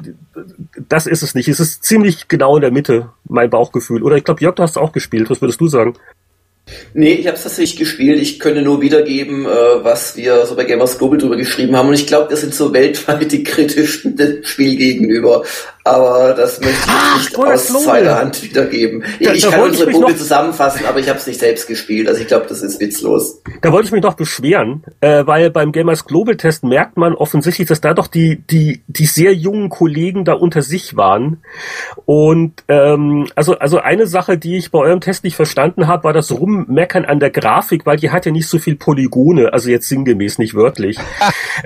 das 0.89 1.06
ist 1.06 1.21
es 1.21 1.36
nicht. 1.36 1.48
Es 1.48 1.60
ist 1.60 1.84
ziemlich 1.84 2.28
genau 2.28 2.56
in 2.56 2.62
der 2.62 2.71
Mitte, 2.71 3.12
mein 3.26 3.52
Bauchgefühl. 3.52 4.04
Oder 4.04 4.17
ich 4.17 4.24
glaube, 4.24 4.41
Jörg, 4.41 4.56
du 4.56 4.63
hast 4.63 4.78
auch 4.78 4.91
gespielt. 4.91 5.30
Was 5.30 5.41
würdest 5.41 5.62
du 5.62 5.67
sagen? 5.67 5.95
Nee, 6.95 7.13
ich 7.13 7.28
habe 7.28 7.38
es 7.38 7.43
tatsächlich 7.43 7.78
gespielt. 7.78 8.19
Ich 8.19 8.39
könnte 8.39 8.63
nur 8.63 8.82
wiedergeben, 8.82 9.45
äh, 9.45 9.84
was 9.84 10.17
wir 10.17 10.45
so 10.48 10.56
bei 10.56 10.63
Gamers 10.63 10.98
Global 10.98 11.19
drüber 11.19 11.36
geschrieben 11.36 11.76
haben. 11.76 11.89
Und 11.89 11.93
ich 11.93 12.08
glaube, 12.08 12.28
das 12.30 12.41
sind 12.41 12.56
so 12.56 12.74
weltweit 12.74 13.32
die 13.32 13.43
kritischsten 13.43 14.15
dem 14.15 14.43
Spiel 14.43 14.76
gegenüber 14.76 15.43
aber 15.86 16.34
das 16.34 16.60
möchte 16.60 16.74
ich 16.74 16.88
Ach, 16.88 17.17
nicht 17.19 17.38
aus 17.38 17.67
Global. 17.67 17.84
zweiter 17.84 18.19
Hand 18.19 18.41
wiedergeben. 18.41 19.04
Da, 19.21 19.34
ich 19.34 19.43
da 19.43 19.52
kann 19.52 19.62
unsere 19.62 19.91
Punkte 19.91 20.17
zusammenfassen, 20.17 20.84
aber 20.88 21.00
ich 21.00 21.08
habe 21.08 21.19
es 21.19 21.28
nicht 21.28 21.39
selbst 21.39 21.67
gespielt. 21.67 22.08
Also 22.08 22.21
ich 22.21 22.28
glaube, 22.28 22.48
das 22.50 22.63
ist 22.63 22.80
witzlos. 22.80 23.43
Da 23.62 23.71
wollte 23.71 23.86
ich 23.86 23.91
mich 23.91 24.02
noch 24.02 24.15
beschweren, 24.15 24.84
äh, 25.02 25.28
weil 25.28 25.52
beim 25.52 25.71
Gamers 25.71 26.06
Global 26.06 26.38
Test 26.38 26.63
merkt 26.63 26.98
man 26.98 27.13
offensichtlich, 27.13 27.67
dass 27.67 27.82
da 27.82 27.93
doch 27.93 28.08
die 28.08 28.41
die 28.50 28.82
die 28.88 29.06
sehr 29.06 29.36
jungen 29.36 29.69
Kollegen 29.69 30.26
da 30.26 30.34
unter 30.34 30.63
sich 30.63 30.98
waren. 30.98 31.43
Und 32.06 32.63
ähm, 32.67 33.28
also 33.36 33.60
also 33.60 33.80
eine 33.80 34.08
Sache, 34.08 34.39
die 34.39 34.58
ich 34.58 34.71
bei 34.71 34.80
eurem 34.80 35.02
Test 35.02 35.24
nicht 35.24 35.36
verstanden 35.36 35.86
habe, 35.88 36.06
war 36.06 36.13
das 36.13 36.32
Rummeckern 36.32 37.06
an 37.06 37.19
der 37.19 37.30
Grafik, 37.30 37.86
weil 37.86 37.98
die 37.98 38.10
hat 38.10 38.26
ja 38.26 38.32
nicht 38.32 38.48
so 38.48 38.58
viel 38.58 38.76
Polygone, 38.76 39.54
also 39.54 39.69
jetzt 39.69 39.88
sinngemäß, 39.88 40.39
nicht 40.39 40.56
wörtlich. 40.56 40.98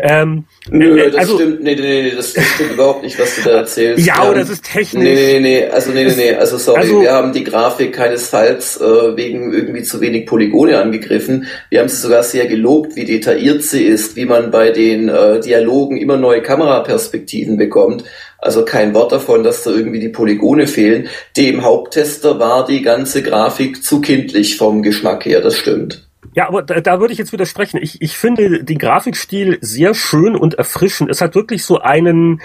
ähm, 0.02 0.44
Nö, 0.70 1.00
äh, 1.00 1.10
das 1.10 1.22
also, 1.22 1.36
stimmt, 1.36 1.64
nee, 1.64 1.76
nee, 1.76 2.02
nee, 2.04 2.16
das 2.16 2.32
stimmt 2.32 2.74
überhaupt 2.74 3.04
nicht, 3.04 3.18
was 3.18 3.36
du 3.38 3.44
da 3.44 3.52
erzählst. 3.52 4.06
Ja, 4.06 4.09
oder 4.30 4.40
das 4.40 4.50
ist 4.50 4.64
technisch. 4.64 5.04
Nee, 5.04 5.14
nee, 5.14 5.40
nee, 5.40 5.66
also 5.68 5.92
nee, 5.92 6.06
nee, 6.06 6.16
nee, 6.16 6.34
also 6.34 6.58
sorry, 6.58 6.82
also, 6.82 7.02
wir 7.02 7.12
haben 7.12 7.34
die 7.34 7.44
Grafik 7.44 7.94
keinesfalls 7.94 8.80
äh, 8.82 9.18
wegen 9.18 9.54
irgendwie 9.54 9.84
zu 9.84 10.02
wenig 10.02 10.26
Polygone 10.26 10.80
angegriffen. 10.80 11.48
Wir 11.70 11.80
haben 11.80 11.90
sie 11.90 11.98
sogar 11.98 12.24
sehr 12.24 12.48
gelobt, 12.48 12.96
wie 12.96 13.06
detailliert 13.06 13.64
sie 13.64 13.84
ist, 13.84 14.16
wie 14.16 14.26
man 14.26 14.52
bei 14.52 14.72
den 14.72 15.10
äh, 15.10 15.40
Dialogen 15.40 15.98
immer 15.98 16.18
neue 16.18 16.42
Kameraperspektiven 16.42 17.58
bekommt. 17.58 18.04
Also 18.38 18.64
kein 18.66 18.94
Wort 18.94 19.12
davon, 19.12 19.44
dass 19.44 19.64
da 19.64 19.72
irgendwie 19.72 20.00
die 20.00 20.10
Polygone 20.10 20.66
fehlen. 20.66 21.10
Dem 21.36 21.64
Haupttester 21.64 22.40
war 22.40 22.66
die 22.66 22.82
ganze 22.82 23.22
Grafik 23.22 23.84
zu 23.84 24.02
kindlich 24.02 24.58
vom 24.58 24.82
Geschmack 24.82 25.26
her, 25.26 25.42
das 25.42 25.58
stimmt. 25.58 26.09
Ja, 26.40 26.48
aber 26.48 26.64
da, 26.64 26.80
da 26.80 27.02
würde 27.02 27.12
ich 27.12 27.20
jetzt 27.20 27.34
widersprechen. 27.34 27.82
Ich, 27.82 28.02
ich 28.02 28.18
finde 28.18 28.64
den 28.64 28.78
Grafikstil 28.78 29.58
sehr 29.60 29.94
schön 29.94 30.38
und 30.38 30.54
erfrischend. 30.54 31.12
Es 31.12 31.20
hat 31.20 31.36
wirklich 31.36 31.66
so 31.66 31.80
einen 31.80 32.42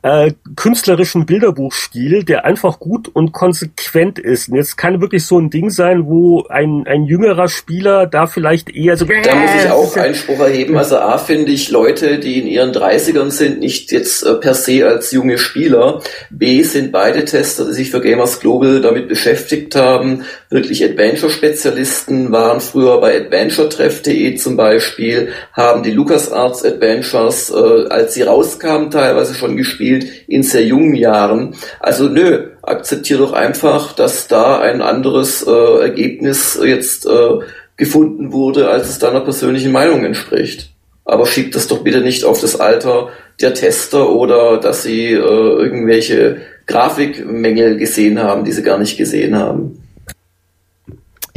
äh, 0.00 0.32
künstlerischen 0.56 1.26
Bilderbuchstil, 1.26 2.24
der 2.24 2.46
einfach 2.46 2.80
gut 2.80 3.06
und 3.06 3.32
konsequent 3.32 4.18
ist. 4.18 4.48
Und 4.48 4.56
jetzt 4.56 4.78
kann 4.78 5.02
wirklich 5.02 5.26
so 5.26 5.38
ein 5.38 5.50
Ding 5.50 5.68
sein, 5.68 6.06
wo 6.06 6.46
ein, 6.48 6.86
ein 6.86 7.04
jüngerer 7.04 7.48
Spieler 7.48 8.06
da 8.06 8.26
vielleicht 8.26 8.74
eher 8.74 8.96
so... 8.96 9.04
Da 9.04 9.34
muss 9.34 9.50
ich 9.62 9.70
auch 9.70 9.94
Einspruch 9.94 10.38
erheben. 10.38 10.78
Also 10.78 10.96
A 10.96 11.18
finde 11.18 11.52
ich 11.52 11.68
Leute, 11.68 12.18
die 12.18 12.40
in 12.40 12.46
ihren 12.46 12.72
30ern 12.72 13.30
sind, 13.30 13.60
nicht 13.60 13.92
jetzt 13.92 14.22
äh, 14.22 14.36
per 14.36 14.54
se 14.54 14.86
als 14.86 15.12
junge 15.12 15.36
Spieler. 15.36 16.00
B 16.30 16.62
sind 16.62 16.92
beide 16.92 17.26
Tester, 17.26 17.66
die 17.66 17.74
sich 17.74 17.90
für 17.90 18.00
Gamers 18.00 18.40
Global 18.40 18.80
damit 18.80 19.06
beschäftigt 19.06 19.76
haben, 19.76 20.24
wirklich 20.48 20.82
Adventure-Spezialisten, 20.82 22.32
waren 22.32 22.62
früher 22.62 22.98
bei 23.02 23.33
adventuretreff.de 23.34 24.36
zum 24.36 24.56
Beispiel 24.56 25.28
haben 25.52 25.82
die 25.82 25.90
LucasArts 25.90 26.64
Adventures, 26.64 27.50
äh, 27.50 27.88
als 27.88 28.14
sie 28.14 28.22
rauskamen, 28.22 28.90
teilweise 28.90 29.34
schon 29.34 29.56
gespielt 29.56 30.06
in 30.28 30.42
sehr 30.42 30.64
jungen 30.64 30.94
Jahren. 30.94 31.54
Also 31.80 32.08
nö, 32.08 32.50
akzeptier 32.62 33.18
doch 33.18 33.32
einfach, 33.32 33.92
dass 33.92 34.28
da 34.28 34.60
ein 34.60 34.82
anderes 34.82 35.44
äh, 35.46 35.80
Ergebnis 35.80 36.58
jetzt 36.62 37.06
äh, 37.06 37.38
gefunden 37.76 38.32
wurde, 38.32 38.70
als 38.70 38.88
es 38.88 38.98
deiner 38.98 39.20
persönlichen 39.20 39.72
Meinung 39.72 40.04
entspricht. 40.04 40.70
Aber 41.04 41.26
schiebt 41.26 41.54
das 41.54 41.66
doch 41.66 41.82
bitte 41.82 42.00
nicht 42.00 42.24
auf 42.24 42.40
das 42.40 42.58
Alter 42.58 43.08
der 43.40 43.52
Tester 43.52 44.10
oder 44.10 44.58
dass 44.58 44.84
sie 44.84 45.12
äh, 45.12 45.18
irgendwelche 45.18 46.38
Grafikmängel 46.66 47.76
gesehen 47.76 48.22
haben, 48.22 48.44
die 48.44 48.52
sie 48.52 48.62
gar 48.62 48.78
nicht 48.78 48.96
gesehen 48.96 49.36
haben 49.36 49.83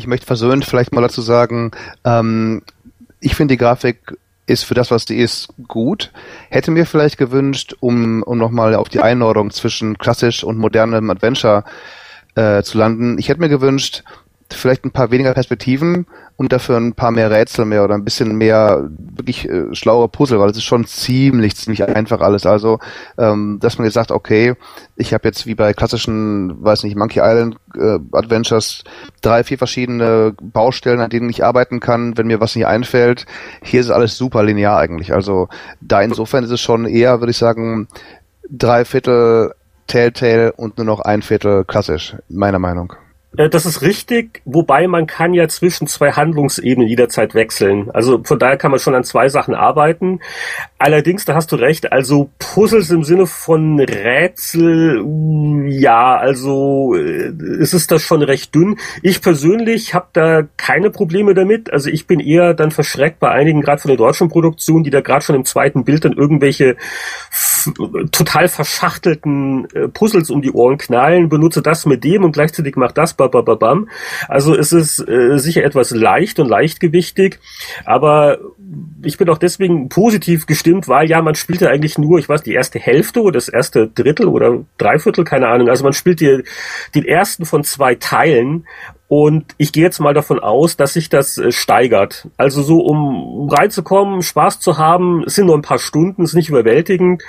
ich 0.08 0.10
möchte 0.10 0.26
versöhnt 0.26 0.64
vielleicht 0.64 0.94
mal 0.94 1.02
dazu 1.02 1.22
sagen, 1.22 1.72
ähm, 2.06 2.62
ich 3.20 3.36
finde 3.36 3.56
die 3.56 3.58
Grafik 3.58 4.18
ist 4.46 4.64
für 4.64 4.74
das, 4.74 4.90
was 4.90 5.04
die 5.04 5.18
ist, 5.18 5.50
gut. 5.68 6.14
Hätte 6.50 6.72
mir 6.72 6.86
vielleicht 6.86 7.18
gewünscht, 7.18 7.76
um, 7.82 8.24
um 8.24 8.38
nochmal 8.38 8.76
auf 8.76 8.88
die 8.88 9.02
Einordnung 9.02 9.52
zwischen 9.52 9.98
klassisch 9.98 10.46
und 10.46 10.58
modernem 10.60 11.10
Adventure 11.10 11.66
äh, 12.36 12.64
zu 12.64 12.78
landen, 12.78 13.18
ich 13.20 13.28
hätte 13.28 13.42
mir 13.42 13.50
gewünscht, 13.50 14.06
vielleicht 14.54 14.86
ein 14.86 14.92
paar 14.92 15.12
weniger 15.12 15.34
Perspektiven 15.34 16.08
und 16.36 16.52
dafür 16.52 16.78
ein 16.78 16.94
paar 16.94 17.12
mehr 17.12 17.32
Rätsel 17.32 17.66
mehr 17.66 17.84
oder 17.84 17.96
ein 17.96 18.04
bisschen 18.04 18.38
mehr 18.38 18.90
wirklich 18.98 19.48
äh, 19.50 19.74
schlauere 19.74 20.08
Puzzle, 20.08 20.40
weil 20.40 20.50
es 20.50 20.58
ist 20.58 20.64
schon 20.64 20.86
ziemlich, 20.86 21.56
ziemlich 21.56 21.84
einfach 21.84 22.22
alles. 22.22 22.46
Also, 22.46 22.80
ähm, 23.18 23.60
dass 23.62 23.78
man 23.78 23.86
jetzt 23.86 23.96
sagt, 23.96 24.12
okay, 24.12 24.56
ich 24.96 25.14
habe 25.14 25.28
jetzt 25.28 25.46
wie 25.48 25.56
bei 25.56 25.74
klassischen, 25.74 26.64
weiß 26.64 26.84
nicht, 26.84 26.96
Monkey 26.96 27.20
Island 27.20 27.58
äh, 27.76 28.00
Adventures 28.12 28.84
drei, 29.22 29.44
vier 29.44 29.58
verschiedene 29.58 30.34
Baustellen, 30.42 31.02
an 31.02 31.10
denen 31.10 31.30
ich 31.30 31.44
arbeiten 31.44 31.80
kann, 31.80 32.18
wenn 32.18 32.28
mir 32.28 32.40
was 32.40 32.56
nicht 32.56 32.68
einfällt. 32.68 33.26
Hier 33.62 33.82
ist 33.82 33.90
alles 33.90 34.18
super 34.18 34.44
linear 34.44 34.78
eigentlich. 34.78 35.14
Also 35.14 35.50
da 35.82 36.02
insofern 36.02 36.44
ist 36.44 36.52
es 36.52 36.62
schon 36.62 36.86
eher, 36.86 37.20
würde 37.20 37.32
ich 37.32 37.38
sagen, 37.38 37.88
drei 38.50 38.86
Viertel 38.86 39.54
Telltale 39.88 40.52
und 40.52 40.78
nur 40.78 40.86
noch 40.86 41.00
ein 41.00 41.22
Viertel 41.22 41.64
klassisch, 41.64 42.16
meiner 42.28 42.60
Meinung. 42.60 42.94
Äh, 43.38 43.50
das 43.50 43.66
ist 43.66 43.82
richtig, 43.82 44.42
wobei 44.46 44.88
man 44.88 45.08
kann 45.08 45.34
ja 45.34 45.48
zwischen 45.48 45.88
zwei 45.88 46.12
Handlungsebenen 46.12 46.88
jederzeit 46.88 47.36
wechseln. 47.36 47.90
Also 47.92 48.22
von 48.24 48.40
daher 48.40 48.58
kann 48.58 48.72
man 48.72 48.80
schon 48.80 48.96
an 48.96 49.04
zwei 49.04 49.30
Sachen 49.30 49.56
arbeiten. 49.56 50.20
Allerdings, 50.78 51.26
da 51.26 51.36
hast 51.36 51.52
du 51.52 51.56
recht, 51.56 51.92
also 51.92 52.30
Puzzles 52.40 52.90
im 52.90 53.04
Sinne 53.04 53.28
von 53.28 53.80
Rätsel, 53.80 55.04
ja, 55.68 56.18
also 56.18 56.96
äh, 56.96 57.32
es 57.62 57.74
ist 57.74 57.92
das 57.92 58.02
schon 58.02 58.22
recht 58.24 58.54
dünn. 58.54 58.78
Ich 59.02 59.22
persönlich 59.22 59.94
habe 59.94 60.08
da 60.14 60.44
keine 60.58 60.90
Probleme 60.90 61.34
damit. 61.34 61.72
Also 61.72 61.90
ich 61.90 62.08
bin 62.08 62.20
eher 62.20 62.54
dann 62.54 62.72
verschreckt 62.72 63.20
bei 63.20 63.30
einigen, 63.30 63.62
gerade 63.62 63.82
von 63.82 63.90
der 63.90 63.98
deutschen 63.98 64.30
Produktion, 64.30 64.84
die 64.84 64.90
da 64.90 65.02
gerade 65.02 65.24
schon 65.24 65.36
im 65.36 65.46
zweiten 65.46 65.84
Bild 65.84 66.06
dann 66.06 66.14
irgendwelche 66.14 66.76
total 68.12 68.48
verschachtelten 68.48 69.68
äh, 69.74 69.88
Puzzles 69.88 70.30
um 70.30 70.42
die 70.42 70.52
Ohren 70.52 70.78
knallen, 70.78 71.30
benutze 71.30 71.62
das 71.62 71.86
mit 71.86 72.04
dem 72.04 72.24
und 72.24 72.32
gleichzeitig 72.32 72.76
macht 72.76 72.98
das 72.98 73.14
babababam. 73.30 73.90
Also 74.28 74.56
es 74.56 74.72
ist 74.72 75.00
äh, 75.08 75.38
sicher 75.38 75.64
etwas 75.64 75.92
leicht 75.92 76.40
und 76.40 76.48
leichtgewichtig, 76.48 77.40
aber 77.86 78.40
ich 79.04 79.18
bin 79.18 79.30
auch 79.30 79.38
deswegen 79.38 79.90
positiv 79.90 80.46
gestimmt, 80.46 80.88
weil 80.88 81.10
ja, 81.10 81.22
man 81.22 81.36
spielt 81.36 81.62
ja 81.62 81.70
eigentlich 81.70 81.98
nur, 81.98 82.20
ich 82.20 82.28
weiß, 82.28 82.44
die 82.44 82.54
erste 82.54 82.80
Hälfte 82.80 83.22
oder 83.22 83.34
das 83.34 83.48
erste 83.48 83.88
Drittel 83.88 84.28
oder 84.28 84.64
Dreiviertel, 84.78 85.24
keine 85.24 85.48
Ahnung. 85.48 85.70
Also 85.70 85.84
man 85.84 85.94
spielt 85.94 86.20
die, 86.20 86.44
den 86.96 87.06
ersten 87.06 87.46
von 87.46 87.64
zwei 87.64 87.96
Teilen 87.96 88.66
und 89.10 89.56
ich 89.58 89.72
gehe 89.72 89.84
jetzt 89.84 90.00
mal 90.00 90.14
davon 90.14 90.40
aus, 90.40 90.76
dass 90.76 90.94
sich 90.94 91.08
das 91.08 91.38
äh, 91.38 91.54
steigert. 91.54 92.28
Also 92.36 92.62
so, 92.62 92.80
um 92.82 93.48
reinzukommen, 93.50 94.22
Spaß 94.22 94.60
zu 94.60 94.78
haben, 94.78 95.24
es 95.26 95.36
sind 95.36 95.46
nur 95.46 95.56
ein 95.56 95.62
paar 95.62 95.80
Stunden, 95.80 96.24
ist 96.24 96.34
nicht 96.34 96.50
überwältigend. 96.50 97.24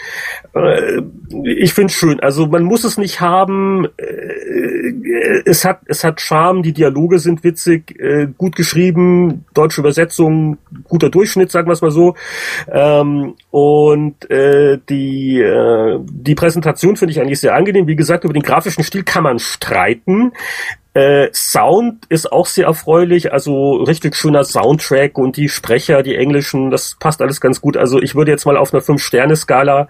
Äh, 0.55 1.03
ich 1.45 1.75
finde 1.75 1.93
es 1.93 1.93
schön. 1.93 2.19
Also 2.19 2.49
man 2.49 2.65
muss 2.65 2.83
es 2.83 2.99
nicht 2.99 3.21
haben. 3.21 3.87
Äh, 3.97 5.43
es 5.45 5.65
hat, 5.65 5.83
es 5.87 6.03
hat 6.03 6.21
Charme, 6.21 6.63
die 6.63 6.73
Dialoge 6.73 7.19
sind 7.19 7.45
witzig, 7.45 7.97
gut 8.37 8.57
geschrieben, 8.57 9.45
deutsche 9.55 9.81
Übersetzung, 9.81 10.59
guter 10.85 11.11
Durchschnitt, 11.11 11.51
sagen 11.51 11.69
wir 11.69 11.73
es 11.73 11.83
mal 11.83 11.91
so. 11.91 12.15
Ähm, 12.71 13.35
und 13.51 14.17
die, 14.31 15.45
die 16.11 16.35
Präsentation 16.35 16.97
finde 16.97 17.13
ich 17.13 17.21
eigentlich 17.21 17.41
sehr 17.41 17.55
angenehm. 17.55 17.87
Wie 17.87 17.97
gesagt, 17.97 18.25
über 18.25 18.33
den 18.33 18.43
grafischen 18.43 18.85
Stil 18.85 19.03
kann 19.03 19.25
man 19.25 19.39
streiten. 19.39 20.33
Äh, 20.95 21.29
Sound 21.33 22.07
ist 22.09 22.33
auch 22.33 22.47
sehr 22.47 22.67
erfreulich, 22.67 23.33
also 23.33 23.75
richtig 23.83 24.17
schöner 24.17 24.45
Soundtrack 24.45 25.19
und 25.19 25.37
die 25.37 25.49
Sprecher, 25.49 26.03
die 26.03 26.17
englischen, 26.17 26.71
das 26.71 26.97
passt 26.99 27.21
alles 27.23 27.41
ganz 27.41 27.61
gut. 27.61 27.77
Also 27.77 28.01
ich 28.01 28.15
würde 28.15 28.31
jetzt 28.31 28.47
mal 28.47 28.57
auf 28.57 28.73
einer 28.73 28.83
Fünf-Sterne-Skala, 28.83 29.89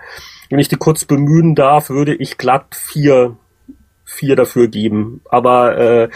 wenn 0.51 0.59
ich 0.59 0.69
die 0.69 0.77
kurz 0.77 1.05
bemühen 1.05 1.55
darf, 1.55 1.91
würde 1.91 2.15
ich 2.15 2.39
glatt 2.39 2.75
vier 2.75 3.37
vier 4.09 4.37
dafür 4.37 4.69
geben. 4.69 5.21
Aber 5.29 5.79
äh, 5.79 6.09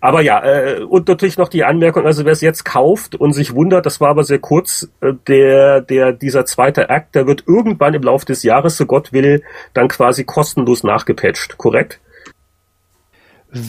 aber 0.00 0.20
ja, 0.20 0.44
äh, 0.44 0.80
und 0.80 1.08
natürlich 1.08 1.38
noch 1.38 1.48
die 1.48 1.64
Anmerkung, 1.64 2.04
also 2.04 2.24
wer 2.24 2.32
es 2.32 2.40
jetzt 2.40 2.64
kauft 2.64 3.14
und 3.14 3.32
sich 3.32 3.54
wundert, 3.54 3.86
das 3.86 4.00
war 4.00 4.10
aber 4.10 4.24
sehr 4.24 4.40
kurz, 4.40 4.90
äh, 5.00 5.12
der 5.28 5.80
der 5.80 6.12
dieser 6.12 6.44
zweite 6.44 6.90
Akt, 6.90 7.14
der 7.14 7.26
wird 7.26 7.44
irgendwann 7.46 7.94
im 7.94 8.02
Laufe 8.02 8.26
des 8.26 8.42
Jahres, 8.42 8.76
so 8.76 8.86
Gott 8.86 9.12
will, 9.12 9.42
dann 9.74 9.88
quasi 9.88 10.24
kostenlos 10.24 10.82
nachgepatcht, 10.82 11.56
korrekt? 11.56 12.00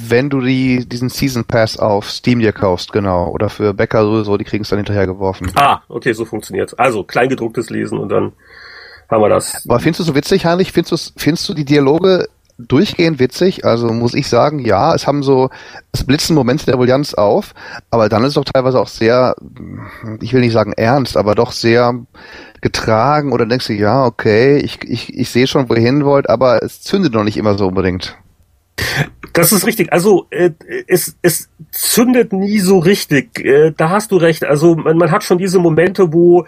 Wenn 0.09 0.29
du 0.29 0.41
die, 0.41 0.87
diesen 0.87 1.09
Season 1.09 1.45
Pass 1.45 1.77
auf 1.77 2.09
Steam 2.09 2.39
dir 2.39 2.53
kaufst, 2.53 2.91
genau, 2.91 3.29
oder 3.29 3.49
für 3.49 3.73
Bäcker 3.73 4.03
sowieso, 4.03 4.37
die 4.37 4.43
kriegen 4.43 4.63
es 4.63 4.69
dann 4.69 4.79
hinterher 4.79 5.05
geworfen. 5.05 5.51
Ah, 5.55 5.81
okay, 5.87 6.13
so 6.13 6.25
funktioniert's. 6.25 6.73
Also 6.73 7.03
kleingedrucktes 7.03 7.69
Lesen 7.69 7.97
und 7.97 8.09
dann 8.09 8.33
haben 9.09 9.21
wir 9.21 9.29
das. 9.29 9.65
Aber 9.67 9.79
findest 9.79 10.01
du 10.01 10.03
so 10.03 10.15
witzig, 10.15 10.45
Heinrich? 10.45 10.71
Findest 10.71 10.91
du, 10.91 11.19
findest 11.19 11.47
du 11.47 11.53
die 11.53 11.65
Dialoge 11.65 12.27
durchgehend 12.57 13.19
witzig. 13.19 13.65
Also 13.65 13.87
muss 13.87 14.13
ich 14.13 14.27
sagen, 14.27 14.59
ja, 14.59 14.93
es 14.93 15.07
haben 15.07 15.23
so, 15.23 15.49
es 15.91 16.03
blitzen 16.03 16.35
Momente 16.35 16.65
der 16.65 16.77
Brillanz 16.77 17.13
auf, 17.13 17.53
aber 17.91 18.09
dann 18.09 18.23
ist 18.23 18.29
es 18.29 18.33
doch 18.35 18.45
teilweise 18.45 18.79
auch 18.79 18.87
sehr, 18.87 19.35
ich 20.21 20.33
will 20.33 20.41
nicht 20.41 20.53
sagen 20.53 20.73
ernst, 20.73 21.17
aber 21.17 21.35
doch 21.35 21.51
sehr 21.51 21.93
getragen 22.61 23.31
oder 23.31 23.45
denkst 23.45 23.67
du, 23.67 23.73
ja, 23.73 24.05
okay, 24.05 24.57
ich, 24.57 24.83
ich, 24.83 25.13
ich 25.13 25.29
sehe 25.29 25.47
schon, 25.47 25.69
wo 25.69 25.75
ihr 25.75 25.81
hin 25.81 26.03
wollt, 26.05 26.29
aber 26.29 26.63
es 26.63 26.81
zündet 26.81 27.13
noch 27.13 27.23
nicht 27.23 27.37
immer 27.37 27.57
so 27.57 27.67
unbedingt. 27.67 28.17
Das 29.33 29.51
ist 29.51 29.65
richtig. 29.65 29.93
Also 29.93 30.27
äh, 30.31 30.51
es, 30.87 31.17
es 31.21 31.49
zündet 31.71 32.33
nie 32.33 32.59
so 32.59 32.79
richtig. 32.79 33.39
Äh, 33.39 33.71
da 33.75 33.89
hast 33.89 34.11
du 34.11 34.17
recht. 34.17 34.43
Also 34.43 34.75
man, 34.75 34.97
man 34.97 35.11
hat 35.11 35.23
schon 35.23 35.37
diese 35.37 35.59
Momente, 35.59 36.13
wo 36.13 36.45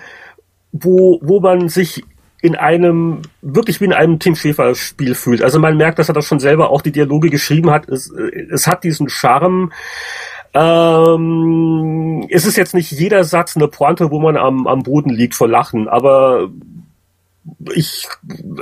wo 0.71 1.19
wo 1.21 1.39
man 1.39 1.69
sich 1.69 2.03
in 2.41 2.55
einem, 2.55 3.21
wirklich 3.41 3.81
wie 3.81 3.85
in 3.85 3.93
einem 3.93 4.19
Tim 4.19 4.35
Schäfer 4.35 4.73
Spiel 4.73 5.13
fühlt. 5.13 5.43
Also 5.43 5.59
man 5.59 5.75
merkt, 5.75 5.99
dass 5.99 6.07
er 6.07 6.13
das 6.13 6.25
schon 6.25 6.39
selber 6.39 6.69
auch 6.69 6.81
die 6.81 6.91
Dialoge 6.91 7.29
geschrieben 7.29 7.69
hat. 7.69 7.89
Es, 7.89 8.09
es 8.09 8.65
hat 8.65 8.83
diesen 8.83 9.09
Charme. 9.09 9.71
Ähm, 10.53 12.25
es 12.29 12.45
ist 12.45 12.55
jetzt 12.55 12.73
nicht 12.73 12.91
jeder 12.91 13.23
Satz 13.23 13.55
eine 13.55 13.67
Pointe, 13.67 14.09
wo 14.09 14.19
man 14.19 14.37
am, 14.37 14.67
am 14.67 14.83
Boden 14.83 15.09
liegt 15.09 15.35
vor 15.35 15.47
Lachen, 15.47 15.87
aber 15.87 16.49
ich, 17.73 18.07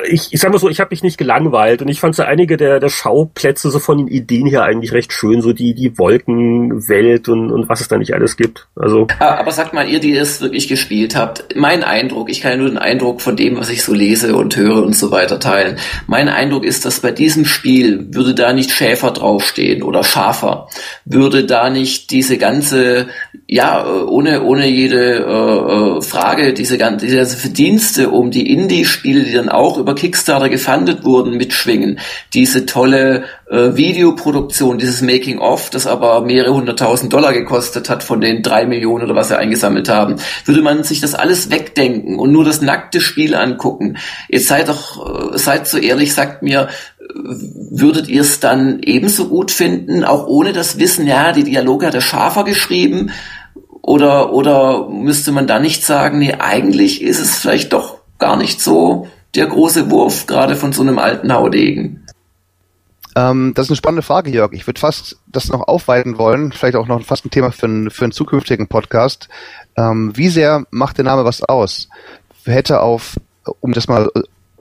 ich, 0.10 0.34
ich 0.34 0.39
sag 0.39 0.52
mal 0.52 0.60
so, 0.60 0.69
ich 0.69 0.80
habe 0.80 0.89
mich 0.91 1.04
nicht 1.04 1.17
gelangweilt 1.17 1.82
und 1.82 1.88
ich 1.88 2.00
fand 2.00 2.15
so 2.15 2.23
einige 2.23 2.58
der, 2.58 2.80
der 2.80 2.89
Schauplätze 2.89 3.69
so 3.69 3.80
von 3.80 3.97
den 3.97 4.08
Ideen 4.08 4.47
her 4.47 4.63
eigentlich 4.63 4.91
recht 4.91 5.13
schön, 5.13 5.41
so 5.41 5.54
die, 5.54 5.73
die 5.73 5.97
Wolkenwelt 5.97 7.30
und, 7.30 7.52
und 7.52 7.69
was 7.69 7.82
es 7.82 7.88
da 7.88 7.97
nicht 7.97 8.13
alles 8.13 8.38
gibt. 8.38 8.67
Also. 8.76 9.08
Aber 9.19 9.52
sagt 9.52 9.73
mal, 9.73 9.88
ihr, 9.89 10.00
die 10.00 10.15
es 10.15 10.41
wirklich 10.41 10.67
gespielt 10.67 11.15
habt, 11.15 11.56
mein 11.56 11.84
Eindruck, 11.84 12.30
ich 12.30 12.41
kann 12.41 12.52
ja 12.52 12.58
nur 12.58 12.69
den 12.69 12.78
Eindruck 12.78 13.21
von 13.21 13.36
dem, 13.36 13.58
was 13.58 13.69
ich 13.69 13.84
so 13.84 13.93
lese 13.93 14.36
und 14.36 14.56
höre 14.56 14.84
und 14.84 14.95
so 14.95 15.12
weiter 15.12 15.39
teilen. 15.39 15.78
Mein 16.08 16.30
Eindruck 16.30 16.63
ist, 16.63 16.86
dass 16.86 17.00
bei 17.00 17.12
diesem 17.12 17.45
Spiel 17.45 18.08
würde 18.13 18.34
da 18.34 18.54
nicht 18.54 18.71
Schäfer 18.71 19.12
draufstehen 19.12 19.84
oder 19.84 20.04
Schafer, 20.04 20.67
würde 21.06 21.45
da 21.45 21.69
nicht 21.69 22.12
diese 22.12 22.38
ganze, 22.38 23.08
ja, 23.47 23.86
ohne, 24.06 24.43
ohne 24.43 24.67
jede 24.67 25.26
äh, 25.26 25.97
äh 25.97 26.02
Frage, 26.02 26.54
diese 26.54 26.78
ganze, 26.78 27.06
diese 27.06 27.38
Verdienste 27.38 28.10
um 28.10 28.32
die 28.32 28.52
Indie 28.52 28.77
Indie-Spiele, 28.78 29.24
die 29.24 29.34
dann 29.34 29.50
auch 29.50 29.78
über 29.78 29.96
Kickstarter 29.96 30.50
gefundet 30.50 31.04
wurden, 31.04 31.38
mitschwingen. 31.38 32.00
Diese 32.34 32.66
tolle 32.66 33.24
äh, 33.50 33.76
Videoproduktion, 33.76 34.78
dieses 34.78 35.02
Making-of, 35.02 35.70
das 35.70 35.88
aber 35.88 36.22
mehrere 36.22 36.54
hunderttausend 36.54 37.12
Dollar 37.12 37.34
gekostet 37.34 37.90
hat 37.90 38.04
von 38.04 38.22
den 38.22 38.44
drei 38.44 38.66
Millionen 38.66 39.06
oder 39.06 39.16
was 39.16 39.30
sie 39.30 39.38
eingesammelt 39.38 39.90
haben. 39.90 40.18
Würde 40.46 40.62
man 40.62 40.84
sich 40.84 41.02
das 41.02 41.16
alles 41.16 41.50
wegdenken 41.50 42.20
und 42.20 42.32
nur 42.32 42.46
das 42.46 42.62
nackte 42.62 43.02
Spiel 43.02 43.36
angucken. 43.36 43.98
Jetzt 44.30 44.48
seid 44.48 44.70
doch, 44.70 45.34
äh, 45.34 45.38
seid 45.38 45.68
so 45.68 45.78
ehrlich, 45.78 46.13
sagt 46.13 46.44
mir, 46.44 46.70
würdet 47.10 48.08
ihr 48.08 48.22
es 48.22 48.40
dann 48.40 48.82
ebenso 48.84 49.30
gut 49.30 49.50
finden, 49.50 50.04
auch 50.04 50.28
ohne 50.28 50.54
das 50.54 50.78
Wissen, 50.78 51.08
ja, 51.08 51.32
die 51.32 51.46
Dialoge 51.46 51.88
hat 51.88 51.94
der 51.94 52.02
Schafer 52.02 52.44
geschrieben, 52.44 53.12
oder, 53.82 54.34
oder 54.34 54.90
müsste 54.90 55.32
man 55.32 55.48
da 55.48 55.60
nicht 55.60 55.86
sagen, 55.86 56.20
nee, 56.20 56.34
eigentlich 56.38 57.02
ist 57.02 57.22
es 57.22 57.38
vielleicht 57.38 57.72
doch 57.72 57.97
gar 58.20 58.38
nicht 58.38 58.62
so 58.62 59.08
der 59.36 59.48
große 59.48 59.90
Wurf, 59.92 60.28
gerade 60.28 60.56
von 60.56 60.74
so 60.74 60.82
einem 60.82 61.00
alten 61.00 61.34
Haudegen. 61.34 62.06
Ähm, 63.16 63.54
das 63.56 63.66
ist 63.66 63.72
eine 63.72 63.78
spannende 63.78 64.04
Frage, 64.04 64.30
Jörg. 64.30 64.54
Ich 64.54 64.68
würde 64.68 64.80
fast 64.80 65.18
das 65.28 65.50
noch 65.50 65.68
aufweiten 65.68 66.18
wollen, 66.18 66.52
vielleicht 66.52 66.76
auch 66.76 66.88
noch 66.88 67.02
fast 67.04 67.26
ein 67.26 67.32
Thema 67.32 67.52
für, 67.52 67.66
einen, 67.66 67.90
für 67.90 68.06
einen 68.06 68.12
zukünftigen 68.12 68.68
Podcast. 68.68 69.28
Ähm, 69.76 70.16
wie 70.16 70.30
sehr 70.30 70.66
macht 70.70 70.98
der 70.98 71.06
Name 71.06 71.26
was 71.26 71.44
aus? 71.44 71.90
Hätte 72.46 72.82
auf, 72.82 73.20
um 73.60 73.74
das 73.74 73.88
mal 73.88 74.10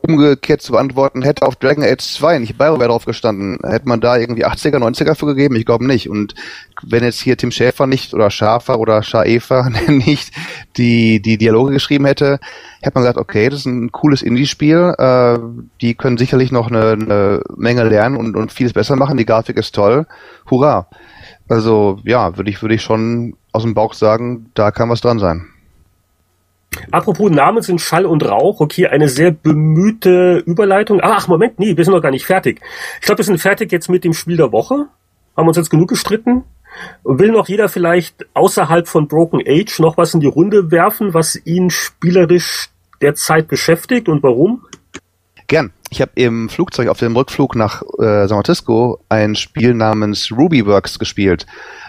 umgekehrt 0.03 0.63
zu 0.63 0.73
beantworten, 0.73 1.23
hätte 1.23 1.47
auf 1.47 1.57
Dragon 1.57 1.83
Age 1.83 2.01
2 2.01 2.39
nicht 2.39 2.59
BioWare 2.59 2.89
drauf 2.89 3.05
gestanden, 3.05 3.59
hätte 3.65 3.89
man 3.89 4.01
da 4.01 4.17
irgendwie 4.17 4.47
80er, 4.47 4.77
90er 4.77 5.15
für 5.15 5.27
gegeben? 5.27 5.57
Ich 5.57 5.67
glaube 5.67 5.87
nicht. 5.87 6.09
Und 6.09 6.35
wenn 6.83 7.03
jetzt 7.03 7.21
hier 7.21 7.37
Tim 7.37 7.51
Schäfer 7.51 7.87
nicht 7.87 8.15
oder 8.15 8.31
Schafer 8.31 8.79
oder 8.79 9.03
Schaefer 9.03 9.71
nicht 9.89 10.33
die, 10.77 11.21
die 11.21 11.39
Dialoge 11.39 11.73
geschrieben 11.73 12.07
hätte, 12.07 12.39
hätte 12.81 12.95
man 12.95 13.05
gesagt, 13.05 13.19
okay, 13.19 13.49
das 13.49 13.61
ist 13.61 13.67
ein 13.67 13.91
cooles 13.91 14.23
Indie-Spiel, 14.23 14.95
äh, 14.99 15.39
die 15.81 15.95
können 15.95 16.19
sicherlich 16.19 16.53
noch 16.53 16.69
eine, 16.69 16.93
eine 16.93 17.43
Menge 17.57 17.85
lernen 17.85 18.17
und, 18.17 18.37
und 18.37 18.53
vieles 18.53 18.73
besser 18.73 18.97
machen, 18.97 19.17
die 19.17 19.27
Grafik 19.27 19.57
ist 19.57 19.75
toll, 19.75 20.07
hurra. 20.51 20.89
Also 21.49 22.01
ja, 22.05 22.37
würde 22.37 22.51
ich, 22.51 22.61
würde 22.63 22.75
ich 22.75 22.83
schon 22.83 23.37
aus 23.53 23.63
dem 23.63 23.75
Bauch 23.75 23.95
sagen, 23.95 24.51
da 24.55 24.71
kann 24.71 24.91
was 24.91 25.01
dran 25.01 25.19
sein. 25.19 25.47
Apropos 26.91 27.31
Namen 27.31 27.63
sind 27.63 27.81
Schall 27.81 28.07
und 28.07 28.25
Rauch. 28.25 28.61
Okay, 28.61 28.87
eine 28.87 29.09
sehr 29.09 29.31
bemühte 29.31 30.43
Überleitung. 30.47 31.01
Ach, 31.03 31.29
Moment, 31.29 31.59
nee, 31.59 31.77
wir 31.77 31.85
sind 31.85 31.95
noch 31.95 32.03
gar 32.03 32.11
nicht 32.11 32.27
fertig. 32.27 32.61
Ich 33.01 33.07
glaube, 33.07 33.19
wir 33.19 33.25
sind 33.25 33.39
fertig 33.39 33.73
jetzt 33.73 33.89
mit 33.89 34.05
dem 34.05 34.13
Spiel 34.13 34.37
der 34.37 34.53
Woche. 34.53 34.87
Haben 35.37 35.49
uns 35.49 35.57
jetzt 35.57 35.71
genug 35.71 35.89
gestritten. 35.89 36.45
Will 37.05 37.31
noch 37.31 37.49
jeder 37.49 37.69
vielleicht 37.69 38.27
außerhalb 38.35 38.87
von 38.89 39.09
Broken 39.09 39.41
Age 39.47 39.79
noch 39.79 39.97
was 39.97 40.15
in 40.15 40.21
die 40.21 40.27
Runde 40.27 40.71
werfen, 40.71 41.15
was 41.15 41.41
ihn 41.45 41.71
spielerisch 41.71 42.71
derzeit 43.01 43.49
beschäftigt 43.49 44.09
und 44.09 44.23
warum? 44.23 44.67
Gern. 45.47 45.73
Ich 45.91 46.01
habe 46.01 46.11
im 46.17 46.49
Flugzeug 46.49 46.89
auf 46.89 46.99
dem 46.99 47.15
Rückflug 47.15 47.55
nach 47.55 47.83
äh, 47.99 48.27
San 48.27 48.29
Francisco 48.29 48.99
ein 49.09 49.37
Spiel 49.37 49.73
namens 49.73 50.33
Rubyworks 50.33 50.99
gespielt. 50.99 51.47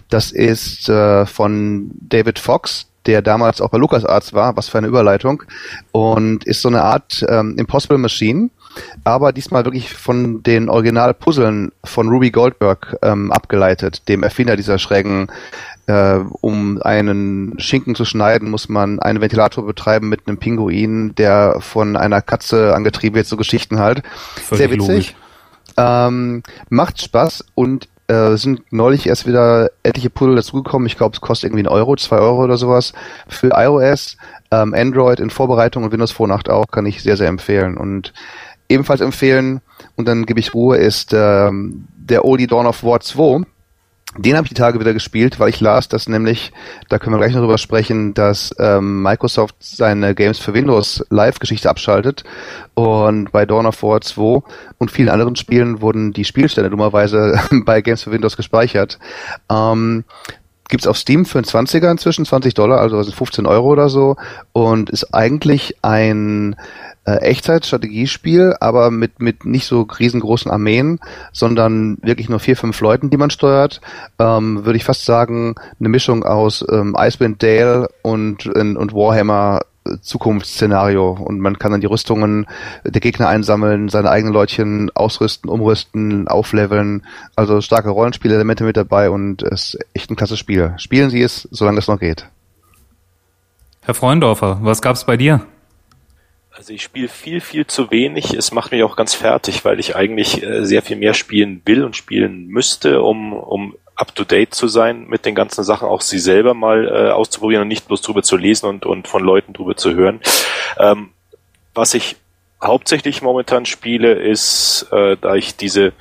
Das 0.09 0.31
ist 0.31 0.87
äh, 0.87 1.25
von 1.25 1.91
David 1.99 2.37
Fox, 2.37 2.87
der 3.07 3.21
damals 3.21 3.61
auch 3.61 3.69
bei 3.69 3.77
LucasArts 3.77 4.33
war, 4.33 4.55
was 4.57 4.69
für 4.69 4.77
eine 4.77 4.87
Überleitung, 4.87 5.43
und 5.91 6.43
ist 6.43 6.61
so 6.61 6.69
eine 6.69 6.83
Art 6.83 7.25
ähm, 7.27 7.55
Impossible 7.57 7.97
Machine, 7.97 8.49
aber 9.03 9.33
diesmal 9.33 9.65
wirklich 9.65 9.93
von 9.93 10.43
den 10.43 10.69
Original-Puzzeln 10.69 11.71
von 11.83 12.09
Ruby 12.09 12.31
Goldberg 12.31 12.97
ähm, 13.01 13.31
abgeleitet, 13.31 14.07
dem 14.07 14.23
Erfinder 14.23 14.55
dieser 14.55 14.77
schrägen 14.77 15.27
äh, 15.87 16.19
um 16.41 16.81
einen 16.81 17.57
Schinken 17.59 17.95
zu 17.95 18.05
schneiden, 18.05 18.51
muss 18.51 18.69
man 18.69 18.99
einen 18.99 19.21
Ventilator 19.21 19.65
betreiben 19.65 20.09
mit 20.09 20.27
einem 20.27 20.37
Pinguin, 20.37 21.15
der 21.15 21.57
von 21.61 21.95
einer 21.95 22.21
Katze 22.21 22.75
angetrieben 22.75 23.15
wird, 23.15 23.27
so 23.27 23.37
Geschichten 23.37 23.79
halt. 23.79 24.03
Völlig 24.35 24.57
Sehr 24.57 24.71
witzig. 24.71 25.15
Ähm, 25.77 26.43
macht 26.69 27.01
Spaß 27.01 27.45
und 27.55 27.87
äh, 28.07 28.35
sind 28.37 28.71
neulich 28.71 29.07
erst 29.07 29.27
wieder 29.27 29.69
etliche 29.83 30.09
Puzzle 30.09 30.35
dazugekommen. 30.35 30.87
Ich 30.87 30.97
glaube, 30.97 31.13
es 31.13 31.21
kostet 31.21 31.49
irgendwie 31.49 31.63
ein 31.63 31.71
Euro, 31.71 31.95
zwei 31.95 32.17
Euro 32.17 32.43
oder 32.43 32.57
sowas. 32.57 32.93
Für 33.27 33.51
iOS, 33.55 34.17
ähm, 34.51 34.73
Android 34.73 35.19
in 35.19 35.29
Vorbereitung 35.29 35.83
und 35.83 35.91
Windows 35.91 36.11
Phone 36.11 36.31
8 36.31 36.49
auch, 36.49 36.67
kann 36.67 36.85
ich 36.85 37.03
sehr, 37.03 37.17
sehr 37.17 37.27
empfehlen. 37.27 37.77
Und 37.77 38.13
ebenfalls 38.69 39.01
empfehlen, 39.01 39.61
und 39.95 40.07
dann 40.07 40.25
gebe 40.25 40.39
ich 40.39 40.53
Ruhe, 40.53 40.77
ist 40.77 41.13
ähm, 41.13 41.87
der 41.97 42.23
Oldie 42.25 42.47
Dawn 42.47 42.65
of 42.65 42.83
War 42.83 42.99
2 42.99 43.45
den 44.15 44.35
habe 44.35 44.45
ich 44.45 44.49
die 44.49 44.55
Tage 44.55 44.79
wieder 44.79 44.93
gespielt, 44.93 45.39
weil 45.39 45.49
ich 45.49 45.59
las, 45.59 45.89
dass 45.89 46.07
nämlich, 46.07 46.53
da 46.87 46.97
können 46.97 47.15
wir 47.15 47.19
gleich 47.19 47.33
noch 47.33 47.41
drüber 47.41 47.57
sprechen, 47.57 48.13
dass 48.13 48.55
ähm, 48.57 49.03
Microsoft 49.03 49.55
seine 49.59 50.15
Games 50.15 50.39
für 50.39 50.53
Windows 50.53 51.05
Live-Geschichte 51.09 51.69
abschaltet 51.69 52.23
und 52.73 53.31
bei 53.31 53.45
Dawn 53.45 53.65
of 53.65 53.83
War 53.83 54.01
2 54.01 54.41
und 54.77 54.91
vielen 54.91 55.09
anderen 55.09 55.35
Spielen 55.35 55.81
wurden 55.81 56.13
die 56.13 56.25
Spielstände 56.25 56.69
dummerweise 56.69 57.39
bei 57.65 57.81
Games 57.81 58.03
für 58.03 58.11
Windows 58.11 58.37
gespeichert. 58.37 58.97
Ähm, 59.51 60.05
gibt's 60.69 60.87
auf 60.87 60.97
Steam 60.97 61.25
für 61.25 61.37
einen 61.37 61.45
20er 61.45 61.91
inzwischen, 61.91 62.25
20 62.25 62.53
Dollar, 62.53 62.79
also 62.79 63.03
15 63.03 63.45
Euro 63.45 63.67
oder 63.67 63.89
so 63.89 64.15
und 64.53 64.89
ist 64.89 65.13
eigentlich 65.13 65.77
ein 65.81 66.55
äh, 67.07 67.17
Echtzeitstrategiespiel, 67.21 68.55
aber 68.59 68.91
mit, 68.91 69.21
mit 69.21 69.45
nicht 69.45 69.65
so 69.65 69.83
riesengroßen 69.83 70.51
Armeen, 70.51 70.99
sondern 71.31 71.97
wirklich 72.01 72.27
nur 72.29 72.39
vier, 72.39 72.57
fünf 72.57 72.79
Leuten, 72.81 73.09
die 73.09 73.17
man 73.17 73.29
steuert. 73.29 73.79
Ähm, 74.19 74.65
Würde 74.65 74.77
ich 74.77 74.83
fast 74.83 75.05
sagen, 75.05 75.55
eine 75.79 75.89
Mischung 75.89 76.23
aus 76.23 76.65
ähm, 76.69 76.95
Icewind 76.99 77.41
Dale 77.41 77.89
und, 78.01 78.45
und 78.45 78.93
Warhammer 78.93 79.61
Zukunftsszenario 80.01 81.11
und 81.11 81.39
man 81.39 81.57
kann 81.57 81.71
dann 81.71 81.79
die 81.79 81.87
Rüstungen 81.87 82.45
der 82.83 82.99
Gegner 82.99 83.29
einsammeln, 83.29 83.87
seine 83.87 84.09
eigenen 84.09 84.33
Leutchen 84.33 84.91
ausrüsten, 84.93 85.49
umrüsten, 85.49 86.27
aufleveln. 86.27 87.05
Also 87.37 87.61
starke 87.61 87.89
Rollenspielelemente 87.89 88.65
mit 88.65 88.75
dabei 88.75 89.09
und 89.09 89.43
es 89.43 89.75
ist 89.75 89.79
echt 89.93 90.11
ein 90.11 90.17
klasse 90.17 90.35
Spiel. 90.35 90.73
Spielen 90.75 91.09
Sie 91.09 91.21
es, 91.21 91.47
solange 91.51 91.79
es 91.79 91.87
noch 91.87 91.99
geht. 91.99 92.27
Herr 93.83 93.93
Freundorfer, 93.93 94.59
was 94.61 94.81
gab's 94.81 95.05
bei 95.05 95.15
dir? 95.15 95.45
Also 96.67 96.75
ich 96.75 96.83
spiele 96.83 97.07
viel, 97.07 97.39
viel 97.39 97.65
zu 97.65 97.91
wenig. 97.91 98.33
Es 98.33 98.51
macht 98.51 98.73
mich 98.73 98.83
auch 98.83 98.97
ganz 98.97 99.13
fertig, 99.13 99.63
weil 99.63 99.79
ich 99.79 99.95
eigentlich 99.95 100.43
äh, 100.43 100.65
sehr 100.65 100.81
viel 100.81 100.97
mehr 100.97 101.13
spielen 101.13 101.61
will 101.63 101.85
und 101.85 101.95
spielen 101.95 102.47
müsste, 102.47 103.01
um, 103.03 103.31
um 103.31 103.77
up 103.95 104.13
to 104.13 104.25
date 104.25 104.53
zu 104.53 104.67
sein 104.67 105.07
mit 105.07 105.25
den 105.25 105.33
ganzen 105.33 105.63
Sachen, 105.63 105.87
auch 105.87 106.01
sie 106.01 106.19
selber 106.19 106.53
mal 106.53 106.85
äh, 106.85 107.11
auszuprobieren 107.11 107.61
und 107.61 107.69
nicht 107.69 107.87
bloß 107.87 108.01
drüber 108.01 108.21
zu 108.21 108.35
lesen 108.35 108.65
und, 108.65 108.85
und 108.85 109.07
von 109.07 109.23
Leuten 109.23 109.53
drüber 109.53 109.77
zu 109.77 109.93
hören. 109.93 110.19
Ähm, 110.77 111.11
was 111.73 111.93
ich 111.93 112.17
hauptsächlich 112.61 113.21
momentan 113.21 113.65
spiele, 113.65 114.11
ist, 114.15 114.87
äh, 114.91 115.15
da 115.15 115.35
ich 115.35 115.55
diese 115.55 115.93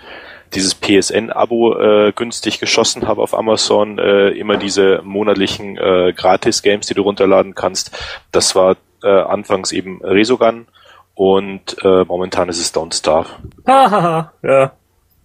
dieses 0.54 0.74
PSN-Abo 0.74 1.78
äh, 1.78 2.12
günstig 2.12 2.60
geschossen 2.60 3.06
habe 3.06 3.20
auf 3.20 3.34
Amazon, 3.34 3.98
äh, 3.98 4.28
immer 4.30 4.56
diese 4.56 5.00
monatlichen 5.04 5.76
äh, 5.76 6.12
Gratis-Games, 6.16 6.86
die 6.86 6.94
du 6.94 7.02
runterladen 7.02 7.54
kannst. 7.54 7.90
Das 8.30 8.54
war 8.54 8.76
äh, 9.02 9.08
anfangs 9.08 9.72
eben 9.72 10.00
Resogun 10.02 10.66
und 11.14 11.76
äh, 11.82 12.04
momentan 12.04 12.48
ist 12.48 12.60
es 12.60 12.74
Don't 12.74 12.94
Starve. 12.94 13.28
Hahaha, 13.66 14.32
ja. 14.42 14.72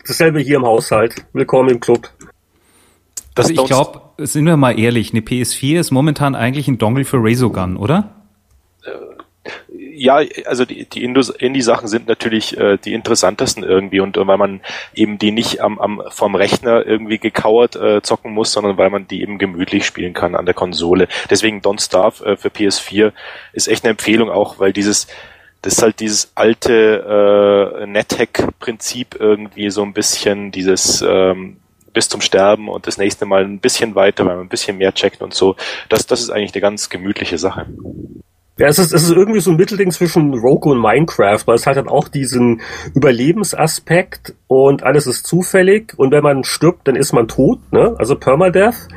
dasselbe 0.08 0.40
hier 0.40 0.58
im 0.58 0.66
Haushalt. 0.66 1.26
Willkommen 1.34 1.70
im 1.70 1.80
Club. 1.80 2.10
Also 3.36 3.54
ich 3.54 3.64
glaube, 3.64 4.02
sind 4.18 4.46
wir 4.46 4.58
mal 4.58 4.78
ehrlich, 4.78 5.12
eine 5.12 5.22
PS4 5.22 5.80
ist 5.80 5.92
momentan 5.92 6.36
eigentlich 6.36 6.68
ein 6.68 6.78
Dongle 6.78 7.06
für 7.06 7.18
Razogun, 7.18 7.78
oder? 7.78 8.21
Ja, 10.02 10.20
also 10.46 10.66
die, 10.66 10.86
die 10.86 11.04
Indie-Sachen 11.04 11.88
sind 11.88 12.08
natürlich 12.08 12.58
äh, 12.58 12.78
die 12.78 12.94
interessantesten 12.94 13.64
irgendwie 13.64 14.00
und 14.00 14.18
äh, 14.18 14.26
weil 14.26 14.38
man 14.38 14.62
eben 14.96 15.20
die 15.20 15.32
nicht 15.32 15.62
am, 15.62 15.78
am 15.78 16.02
vom 16.10 16.34
Rechner 16.34 16.84
irgendwie 16.84 17.20
gekauert 17.20 17.76
äh, 17.76 18.02
zocken 18.02 18.34
muss, 18.34 18.52
sondern 18.52 18.78
weil 18.78 18.90
man 18.90 19.08
die 19.08 19.22
eben 19.22 19.38
gemütlich 19.38 19.86
spielen 19.86 20.14
kann 20.14 20.34
an 20.36 20.46
der 20.46 20.56
Konsole. 20.56 21.08
Deswegen 21.30 21.62
Don't 21.62 21.86
Starve 21.86 22.26
äh, 22.26 22.36
für 22.36 22.48
PS4 22.48 23.12
ist 23.54 23.68
echt 23.68 23.84
eine 23.84 23.92
Empfehlung 23.92 24.32
auch, 24.32 24.58
weil 24.58 24.74
dieses 24.74 25.06
das 25.62 25.74
ist 25.74 25.84
halt 25.84 26.00
dieses 26.00 26.32
alte 26.34 27.78
äh, 27.84 27.86
NetHack-Prinzip 27.86 29.16
irgendwie 29.20 29.70
so 29.70 29.84
ein 29.84 29.94
bisschen 29.94 30.52
dieses 30.52 31.04
ähm, 31.08 31.58
bis 31.94 32.10
zum 32.10 32.22
Sterben 32.22 32.70
und 32.70 32.88
das 32.88 32.98
nächste 32.98 33.28
Mal 33.28 33.44
ein 33.44 33.60
bisschen 33.60 33.94
weiter, 33.94 34.26
weil 34.26 34.38
man 34.38 34.46
ein 34.46 34.50
bisschen 34.50 34.80
mehr 34.80 34.96
checkt 34.96 35.22
und 35.22 35.36
so. 35.36 35.56
Das, 35.90 36.08
das 36.08 36.22
ist 36.22 36.32
eigentlich 36.32 36.56
eine 36.56 36.62
ganz 36.62 36.90
gemütliche 36.90 37.38
Sache. 37.38 37.68
Ja, 38.58 38.68
es 38.68 38.80
ist, 38.80 38.94
es 38.94 39.04
ist 39.04 39.12
irgendwie 39.12 39.40
so 39.40 39.52
ein 39.52 39.58
Mittelding 39.58 39.92
zwischen 39.92 40.34
Roku 40.34 40.72
und 40.72 40.82
Minecraft, 40.82 41.40
weil 41.46 41.56
es 41.56 41.66
hat 41.66 41.78
dann 41.78 41.88
auch 41.88 42.10
diesen 42.10 42.62
Überlebensaspekt 42.94 44.36
und 44.48 44.84
alles 44.84 45.08
ist 45.08 45.26
zufällig 45.26 45.94
und 45.98 46.12
wenn 46.12 46.22
man 46.22 46.44
stirbt, 46.44 46.88
dann 46.88 46.98
ist 46.98 47.14
man 47.14 47.28
tot, 47.30 47.60
ne? 47.72 47.96
Also 47.98 48.16
Permadeath. 48.16 48.88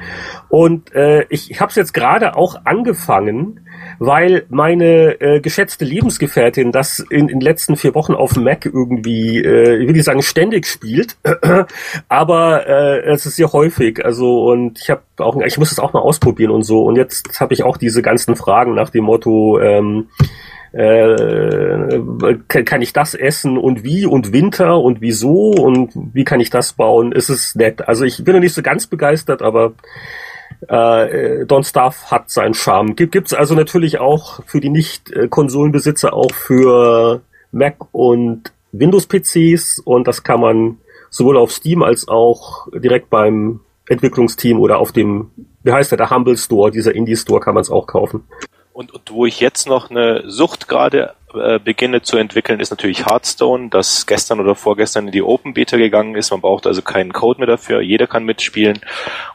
Und 0.55 0.95
äh, 0.95 1.27
ich, 1.31 1.61
habe 1.61 1.71
es 1.71 1.75
jetzt 1.75 1.93
gerade 1.93 2.37
auch 2.37 2.65
angefangen, 2.65 3.67
weil 3.99 4.47
meine 4.51 5.21
äh, 5.21 5.41
geschätzte 5.41 5.85
Lebensgefährtin 5.85 6.71
das 6.71 7.01
in, 7.11 7.27
den 7.27 7.41
letzten 7.41 7.75
vier 7.75 7.93
Wochen 7.97 8.15
auf 8.15 8.37
Mac 8.37 8.65
irgendwie, 8.65 9.39
äh, 9.39 9.79
ich 9.79 9.89
will 9.89 9.95
nicht 9.95 10.05
sagen 10.05 10.23
ständig 10.23 10.69
spielt, 10.69 11.17
aber 12.09 12.69
äh, 12.69 13.01
es 13.01 13.27
ist 13.27 13.35
sehr 13.35 13.53
häufig. 13.53 14.05
Also 14.05 14.45
und 14.45 14.79
ich 14.79 14.91
habe 14.91 15.03
auch, 15.17 15.37
ich 15.45 15.59
muss 15.59 15.73
es 15.73 15.81
auch 15.81 15.93
mal 15.93 15.99
ausprobieren 15.99 16.53
und 16.53 16.63
so. 16.63 16.85
Und 16.85 16.95
jetzt 16.95 17.41
habe 17.41 17.53
ich 17.53 17.65
auch 17.65 17.77
diese 17.77 18.01
ganzen 18.01 18.37
Fragen 18.37 18.77
nach 18.77 18.91
dem 18.91 19.07
Motto. 19.07 19.59
Ähm, 19.59 20.07
äh, 20.73 22.37
kann 22.47 22.83
ich 22.83 22.93
das 22.93 23.15
essen 23.15 23.59
und 23.59 23.83
wie 23.83 24.07
und 24.07 24.33
Winter 24.33 24.81
und 24.81 25.01
wieso 25.01 25.51
und 25.51 25.93
wie 26.13 26.25
kann 26.25 26.41
ich 26.41 26.51
das 26.51 26.73
bauen? 26.73 27.11
Ist 27.11 27.29
es 27.29 27.57
nett. 27.57 27.89
Also 27.89 28.05
ich 28.05 28.23
bin 28.23 28.35
noch 28.35 28.41
nicht 28.41 28.55
so 28.55 28.63
ganz 28.63 28.89
begeistert, 28.89 29.41
aber 29.41 29.75
äh, 30.69 31.45
Don't 31.45 31.69
Starve 31.69 31.97
hat 32.11 32.31
seinen 32.31 32.55
Charme. 32.55 32.97
Gibt 32.97 33.27
es 33.27 33.35
also 33.35 33.55
natürlich 33.55 33.99
auch 33.99 34.41
für 34.47 34.61
die 34.61 34.71
Nicht-Konsolenbesitzer 34.71 36.13
auch 36.13 36.33
für 36.33 37.23
Mac 37.53 37.77
und 37.93 38.53
Windows-PCs 38.73 39.81
und 39.81 40.09
das 40.09 40.23
kann 40.23 40.41
man 40.41 40.79
sowohl 41.11 41.37
auf 41.37 41.53
Steam 41.53 41.83
als 41.83 42.09
auch 42.09 42.67
direkt 42.73 43.09
beim 43.11 43.61
Entwicklungsteam 43.89 44.59
oder 44.59 44.79
auf 44.79 44.93
dem, 44.93 45.31
wie 45.63 45.73
heißt 45.73 45.93
der, 45.93 45.99
der 45.99 46.11
Humble 46.11 46.37
Store, 46.37 46.71
dieser 46.71 46.95
Indie 46.95 47.17
Store 47.17 47.41
kann 47.41 47.55
man 47.55 47.61
es 47.61 47.71
auch 47.71 47.87
kaufen. 47.87 48.25
Und, 48.73 48.93
und 48.93 49.13
wo 49.13 49.25
ich 49.25 49.39
jetzt 49.39 49.69
noch 49.69 49.91
eine 49.91 50.29
Sucht 50.29 50.67
gerade 50.69 51.15
äh, 51.35 51.59
beginne 51.59 52.03
zu 52.03 52.17
entwickeln, 52.17 52.61
ist 52.61 52.71
natürlich 52.71 53.07
Hearthstone, 53.07 53.69
das 53.71 54.07
gestern 54.07 54.41
oder 54.41 54.55
vorgestern 54.55 55.07
in 55.07 55.13
die 55.13 55.23
Open 55.23 55.55
Beta 55.55 55.77
gegangen 55.77 56.15
ist. 56.15 56.31
Man 56.31 56.41
braucht 56.41 56.67
also 56.67 56.83
keinen 56.83 57.13
Code 57.13 57.41
mehr 57.41 57.47
dafür, 57.47 57.81
jeder 57.81 58.07
kann 58.07 58.25
mitspielen. 58.25 58.81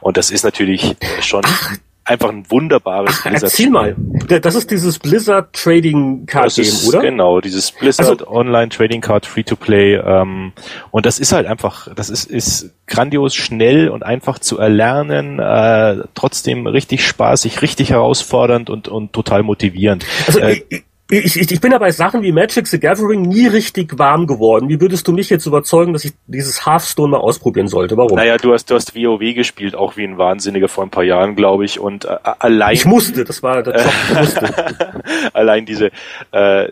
Und 0.00 0.16
das 0.16 0.30
ist 0.30 0.44
natürlich 0.44 0.96
schon 1.20 1.42
Ach, 1.44 1.76
einfach 2.04 2.30
ein 2.30 2.50
wunderbares 2.50 3.22
Blizzard. 3.22 3.42
Erzähl 3.42 3.70
mal, 3.70 3.94
das 4.26 4.54
ist 4.54 4.70
dieses 4.70 4.98
Blizzard 4.98 5.52
Trading 5.52 6.26
Card 6.26 6.54
Game, 6.54 6.88
oder? 6.88 7.00
Genau, 7.00 7.40
dieses 7.40 7.70
Blizzard 7.70 8.22
also, 8.22 8.28
Online 8.28 8.68
Trading 8.68 9.00
Card 9.00 9.26
Free 9.26 9.44
to 9.44 9.56
Play. 9.56 9.94
Ähm, 9.94 10.52
und 10.90 11.06
das 11.06 11.18
ist 11.18 11.32
halt 11.32 11.46
einfach, 11.46 11.88
das 11.94 12.10
ist, 12.10 12.28
ist 12.28 12.72
grandios 12.86 13.34
schnell 13.34 13.88
und 13.88 14.02
einfach 14.02 14.38
zu 14.38 14.58
erlernen, 14.58 15.38
äh, 15.38 16.04
trotzdem 16.14 16.66
richtig 16.66 17.06
spaßig, 17.06 17.62
richtig 17.62 17.90
herausfordernd 17.90 18.70
und, 18.70 18.88
und 18.88 19.12
total 19.12 19.42
motivierend. 19.42 20.04
Also, 20.26 20.40
äh, 20.40 20.62
ich, 20.68 20.82
ich, 21.10 21.50
ich 21.50 21.60
bin 21.60 21.72
ja 21.72 21.78
bei 21.78 21.90
Sachen 21.90 22.22
wie 22.22 22.32
Magic 22.32 22.66
the 22.66 22.78
Gathering 22.78 23.22
nie 23.22 23.46
richtig 23.46 23.98
warm 23.98 24.26
geworden. 24.26 24.68
Wie 24.68 24.80
würdest 24.80 25.06
du 25.08 25.12
mich 25.12 25.30
jetzt 25.30 25.46
überzeugen, 25.46 25.92
dass 25.92 26.04
ich 26.04 26.12
dieses 26.26 26.66
Hearthstone 26.66 27.12
mal 27.12 27.18
ausprobieren 27.18 27.68
sollte? 27.68 27.96
Warum? 27.96 28.16
Naja, 28.16 28.36
du 28.36 28.52
hast, 28.52 28.70
du 28.70 28.74
hast 28.74 28.94
WoW 28.94 29.34
gespielt, 29.34 29.74
auch 29.74 29.96
wie 29.96 30.04
ein 30.04 30.18
Wahnsinniger 30.18 30.68
vor 30.68 30.84
ein 30.84 30.90
paar 30.90 31.04
Jahren, 31.04 31.36
glaube 31.36 31.64
ich. 31.64 31.80
Und 31.80 32.04
äh, 32.04 32.16
allein. 32.38 32.74
Ich 32.74 32.84
musste, 32.84 33.24
das 33.24 33.42
war 33.42 33.62
der 33.62 33.74
Job, 33.82 33.92
ich 34.08 34.18
musste. 34.18 34.74
allein 35.32 35.66
diese 35.66 35.90
äh, 36.32 36.68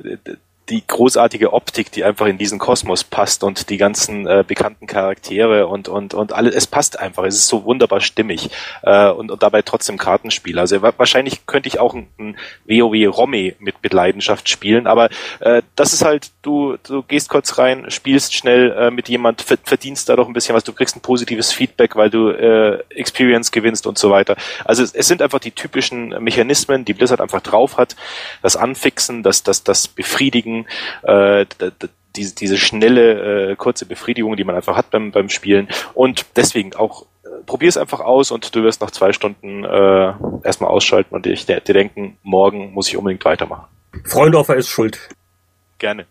die 0.70 0.86
großartige 0.86 1.52
Optik, 1.52 1.90
die 1.92 2.04
einfach 2.04 2.26
in 2.26 2.38
diesen 2.38 2.58
Kosmos 2.58 3.04
passt 3.04 3.42
und 3.42 3.70
die 3.70 3.76
ganzen 3.76 4.26
äh, 4.26 4.44
bekannten 4.46 4.86
Charaktere 4.86 5.66
und 5.66 5.88
und 5.88 6.14
und 6.14 6.32
alles, 6.32 6.54
es 6.54 6.66
passt 6.66 6.98
einfach. 6.98 7.24
Es 7.24 7.36
ist 7.36 7.48
so 7.48 7.64
wunderbar 7.64 8.00
stimmig 8.00 8.50
äh, 8.82 9.08
und, 9.08 9.30
und 9.30 9.42
dabei 9.42 9.62
trotzdem 9.62 9.96
Kartenspiel. 9.96 10.58
Also 10.58 10.82
wahrscheinlich 10.82 11.46
könnte 11.46 11.68
ich 11.68 11.80
auch 11.80 11.94
ein, 11.94 12.08
ein 12.18 12.36
WoW 12.66 13.16
Romy 13.16 13.56
mit 13.58 13.76
mit 13.82 13.92
Leidenschaft 13.92 14.48
spielen, 14.48 14.86
aber 14.86 15.08
äh, 15.40 15.62
das 15.76 15.92
ist 15.92 16.04
halt 16.04 16.30
du 16.42 16.76
du 16.82 17.02
gehst 17.02 17.28
kurz 17.28 17.58
rein, 17.58 17.90
spielst 17.90 18.34
schnell 18.34 18.72
äh, 18.72 18.90
mit 18.90 19.08
jemand, 19.08 19.42
verdienst 19.42 20.08
da 20.08 20.16
doch 20.16 20.26
ein 20.26 20.34
bisschen 20.34 20.54
was, 20.54 20.64
du 20.64 20.72
kriegst 20.72 20.96
ein 20.96 21.00
positives 21.00 21.52
Feedback, 21.52 21.96
weil 21.96 22.10
du 22.10 22.28
äh, 22.28 22.82
Experience 22.90 23.52
gewinnst 23.52 23.86
und 23.86 23.98
so 23.98 24.10
weiter. 24.10 24.36
Also 24.64 24.82
es, 24.82 24.94
es 24.94 25.08
sind 25.08 25.22
einfach 25.22 25.38
die 25.38 25.52
typischen 25.52 26.10
Mechanismen, 26.22 26.84
die 26.84 26.94
Blizzard 26.94 27.20
einfach 27.20 27.40
drauf 27.40 27.78
hat, 27.78 27.96
das 28.42 28.56
Anfixen, 28.56 29.22
das 29.22 29.42
das 29.42 29.64
das 29.64 29.88
Befriedigen 29.88 30.57
äh, 31.02 31.46
diese, 32.16 32.34
diese 32.34 32.58
schnelle, 32.58 33.52
äh, 33.52 33.56
kurze 33.56 33.86
Befriedigung, 33.86 34.36
die 34.36 34.44
man 34.44 34.56
einfach 34.56 34.76
hat 34.76 34.90
beim, 34.90 35.12
beim 35.12 35.28
Spielen. 35.28 35.68
Und 35.94 36.26
deswegen 36.36 36.74
auch 36.74 37.06
äh, 37.24 37.28
probier 37.46 37.68
es 37.68 37.76
einfach 37.76 38.00
aus 38.00 38.30
und 38.30 38.54
du 38.54 38.62
wirst 38.62 38.80
nach 38.80 38.90
zwei 38.90 39.12
Stunden 39.12 39.64
äh, 39.64 40.12
erstmal 40.44 40.70
ausschalten 40.70 41.14
und 41.14 41.26
dir, 41.26 41.34
dir 41.34 41.60
denken, 41.60 42.18
morgen 42.22 42.72
muss 42.72 42.88
ich 42.88 42.96
unbedingt 42.96 43.24
weitermachen. 43.24 43.66
Freundorfer 44.04 44.56
ist 44.56 44.68
schuld. 44.68 44.98
Gerne. 45.78 46.06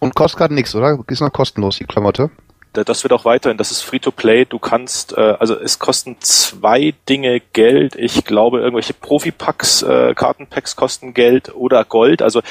Und 0.00 0.14
kostet 0.14 0.38
gerade 0.38 0.54
nichts, 0.54 0.74
oder? 0.74 0.98
Ist 1.08 1.20
noch 1.20 1.32
kostenlos, 1.32 1.78
die 1.78 1.84
Klamotte? 1.84 2.30
Das 2.72 3.02
wird 3.02 3.12
auch 3.12 3.24
weiterhin, 3.24 3.56
das 3.56 3.70
ist 3.70 3.82
Free-to-Play. 3.82 4.44
Du 4.44 4.58
kannst, 4.58 5.16
äh, 5.16 5.36
also 5.38 5.58
es 5.58 5.78
kosten 5.78 6.16
zwei 6.20 6.94
Dinge 7.08 7.40
Geld. 7.52 7.96
Ich 7.96 8.24
glaube, 8.24 8.60
irgendwelche 8.60 8.94
Profi-Packs, 8.94 9.82
äh, 9.82 10.14
Kartenpacks 10.14 10.76
kosten 10.76 11.14
Geld 11.14 11.54
oder 11.54 11.84
Gold. 11.84 12.22
Also 12.22 12.42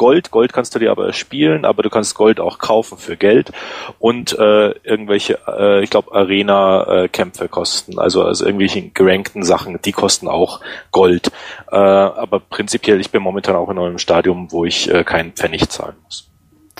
Gold. 0.00 0.30
Gold 0.30 0.54
kannst 0.54 0.74
du 0.74 0.78
dir 0.78 0.92
aber 0.92 1.12
spielen, 1.12 1.66
aber 1.66 1.82
du 1.82 1.90
kannst 1.90 2.14
Gold 2.14 2.40
auch 2.40 2.58
kaufen 2.58 2.96
für 2.96 3.18
Geld 3.18 3.52
und 3.98 4.32
äh, 4.32 4.70
irgendwelche, 4.82 5.38
äh, 5.46 5.84
ich 5.84 5.90
glaube, 5.90 6.14
Arena-Kämpfe 6.14 7.48
kosten, 7.48 7.98
also 7.98 8.24
also 8.24 8.46
irgendwelche 8.46 8.88
gerankten 8.88 9.42
Sachen, 9.42 9.78
die 9.84 9.92
kosten 9.92 10.26
auch 10.26 10.60
Gold. 10.90 11.30
Äh, 11.70 11.76
aber 11.76 12.40
prinzipiell, 12.40 12.98
ich 12.98 13.10
bin 13.10 13.20
momentan 13.20 13.56
auch 13.56 13.68
in 13.68 13.78
einem 13.78 13.98
Stadium, 13.98 14.50
wo 14.50 14.64
ich 14.64 14.90
äh, 14.90 15.04
keinen 15.04 15.32
Pfennig 15.32 15.68
zahlen 15.68 15.96
muss. 16.02 16.30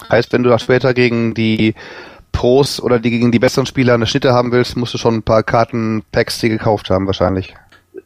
Heißt, 0.08 0.32
wenn 0.32 0.42
du 0.42 0.48
da 0.48 0.58
später 0.58 0.94
gegen 0.94 1.34
die 1.34 1.74
Pros 2.32 2.80
oder 2.80 2.98
die 3.00 3.10
gegen 3.10 3.32
die 3.32 3.38
besseren 3.38 3.66
Spieler 3.66 3.92
eine 3.92 4.06
Schnitte 4.06 4.32
haben 4.32 4.50
willst, 4.50 4.78
musst 4.78 4.94
du 4.94 4.98
schon 4.98 5.16
ein 5.16 5.22
paar 5.22 5.42
Kartenpacks 5.42 6.38
die 6.38 6.48
gekauft 6.48 6.88
haben 6.88 7.04
wahrscheinlich. 7.04 7.54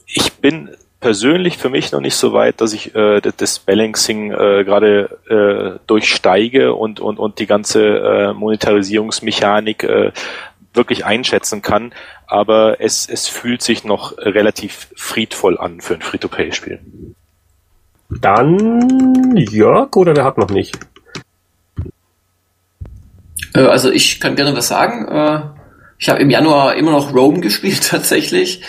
Ich 0.07 0.33
bin 0.33 0.71
persönlich 1.05 1.59
für 1.59 1.69
mich 1.69 1.93
noch 1.93 2.01
nicht 2.01 2.15
so 2.15 2.33
weit, 2.33 2.63
dass 2.63 2.73
ich 2.73 2.95
äh, 2.95 3.21
das 3.21 3.59
Balancing 3.59 4.33
äh, 4.33 4.65
gerade 4.65 5.19
äh, 5.29 5.79
durchsteige 5.87 6.73
und, 6.73 6.99
und, 6.99 7.19
und 7.19 7.39
die 7.41 7.47
ganze 7.47 7.83
äh, 7.83 8.33
Monetarisierungsmechanik 8.33 9.85
äh, 9.85 10.13
wirklich 10.73 11.05
einschätzen 11.05 11.61
kann. 11.61 11.93
Aber 12.27 12.81
es, 12.81 13.07
es 13.07 13.29
fühlt 13.29 13.61
sich 13.61 13.85
noch 13.85 14.17
relativ 14.17 14.89
friedvoll 14.97 15.59
an 15.59 15.83
für 15.83 15.93
ein 15.93 16.01
Free-to-Play-Spiel. 16.01 16.81
Dann 18.09 19.37
Jörg 19.37 19.95
oder 19.97 20.17
wer 20.17 20.25
hat 20.25 20.39
noch 20.39 20.49
nicht? 20.49 20.79
Äh, 23.53 23.61
also 23.61 23.91
ich 23.91 24.21
kann 24.21 24.37
gerne 24.37 24.57
was 24.57 24.69
sagen. 24.69 25.07
Äh, 25.07 25.43
ich 25.99 26.09
habe 26.09 26.23
im 26.23 26.31
Januar 26.31 26.77
immer 26.77 26.93
noch 26.93 27.15
Rome 27.15 27.41
gespielt 27.43 27.91
tatsächlich. 27.91 28.63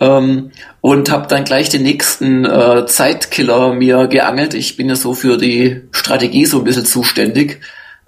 Ähm, 0.00 0.52
und 0.80 1.10
habe 1.10 1.26
dann 1.26 1.44
gleich 1.44 1.70
den 1.70 1.82
nächsten 1.82 2.44
äh, 2.44 2.86
Zeitkiller 2.86 3.72
mir 3.72 4.06
geangelt. 4.06 4.54
Ich 4.54 4.76
bin 4.76 4.88
ja 4.88 4.94
so 4.94 5.14
für 5.14 5.36
die 5.36 5.82
Strategie 5.90 6.46
so 6.46 6.58
ein 6.58 6.64
bisschen 6.64 6.86
zuständig 6.86 7.60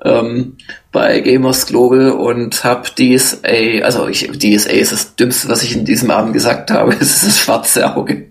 ähm, 0.02 0.56
bei 0.92 1.20
Gamers 1.20 1.66
Global 1.66 2.10
und 2.12 2.64
habe 2.64 2.88
DSA, 2.88 3.84
also 3.84 4.08
ich, 4.08 4.28
DSA 4.30 4.70
ist 4.70 4.92
das 4.92 5.14
Dümmste, 5.14 5.48
was 5.48 5.62
ich 5.62 5.76
in 5.76 5.84
diesem 5.84 6.10
Abend 6.10 6.32
gesagt 6.32 6.70
habe, 6.70 6.92
es 7.00 7.16
ist 7.16 7.26
das 7.26 7.38
schwarze 7.38 7.94
Auge. 7.96 8.28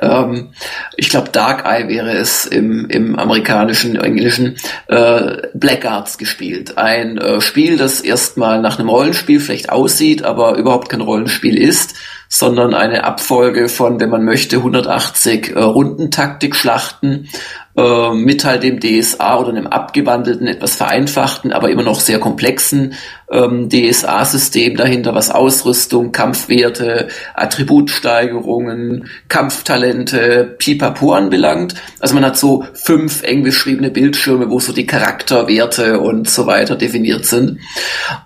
Ähm, 0.00 0.50
ich 0.96 1.08
glaube 1.08 1.30
Dark 1.30 1.64
Eye 1.66 1.88
wäre 1.88 2.12
es 2.12 2.44
im, 2.44 2.88
im 2.90 3.18
amerikanischen, 3.18 3.96
englischen, 3.96 4.56
äh, 4.88 5.48
Blackguards 5.54 6.18
gespielt. 6.18 6.76
Ein 6.76 7.18
äh, 7.18 7.40
Spiel, 7.40 7.76
das 7.76 8.00
erstmal 8.00 8.60
nach 8.60 8.78
einem 8.78 8.90
Rollenspiel 8.90 9.40
vielleicht 9.40 9.70
aussieht, 9.70 10.22
aber 10.22 10.56
überhaupt 10.56 10.90
kein 10.90 11.00
Rollenspiel 11.00 11.56
ist 11.56 11.94
sondern 12.28 12.74
eine 12.74 13.04
Abfolge 13.04 13.68
von, 13.68 14.00
wenn 14.00 14.10
man 14.10 14.24
möchte, 14.24 14.56
180 14.56 15.54
äh, 15.54 15.58
Rundentaktik-Schlachten 15.60 17.28
äh, 17.76 18.14
mit 18.14 18.44
halt 18.44 18.62
dem 18.62 18.80
DSA 18.80 19.38
oder 19.38 19.50
einem 19.50 19.66
abgewandelten, 19.66 20.46
etwas 20.46 20.76
vereinfachten, 20.76 21.52
aber 21.52 21.70
immer 21.70 21.82
noch 21.82 22.00
sehr 22.00 22.18
komplexen 22.18 22.94
ähm, 23.30 23.68
DSA-System 23.68 24.76
dahinter, 24.76 25.14
was 25.14 25.30
Ausrüstung, 25.30 26.12
Kampfwerte, 26.12 27.08
Attributsteigerungen, 27.34 29.08
Kampftalente, 29.28 30.54
Pipapo 30.58 31.12
anbelangt. 31.12 31.74
Also 32.00 32.14
man 32.14 32.24
hat 32.24 32.36
so 32.36 32.64
fünf 32.72 33.22
eng 33.24 33.42
beschriebene 33.42 33.90
Bildschirme, 33.90 34.48
wo 34.50 34.60
so 34.60 34.72
die 34.72 34.86
Charakterwerte 34.86 36.00
und 36.00 36.30
so 36.30 36.46
weiter 36.46 36.76
definiert 36.76 37.26
sind. 37.26 37.58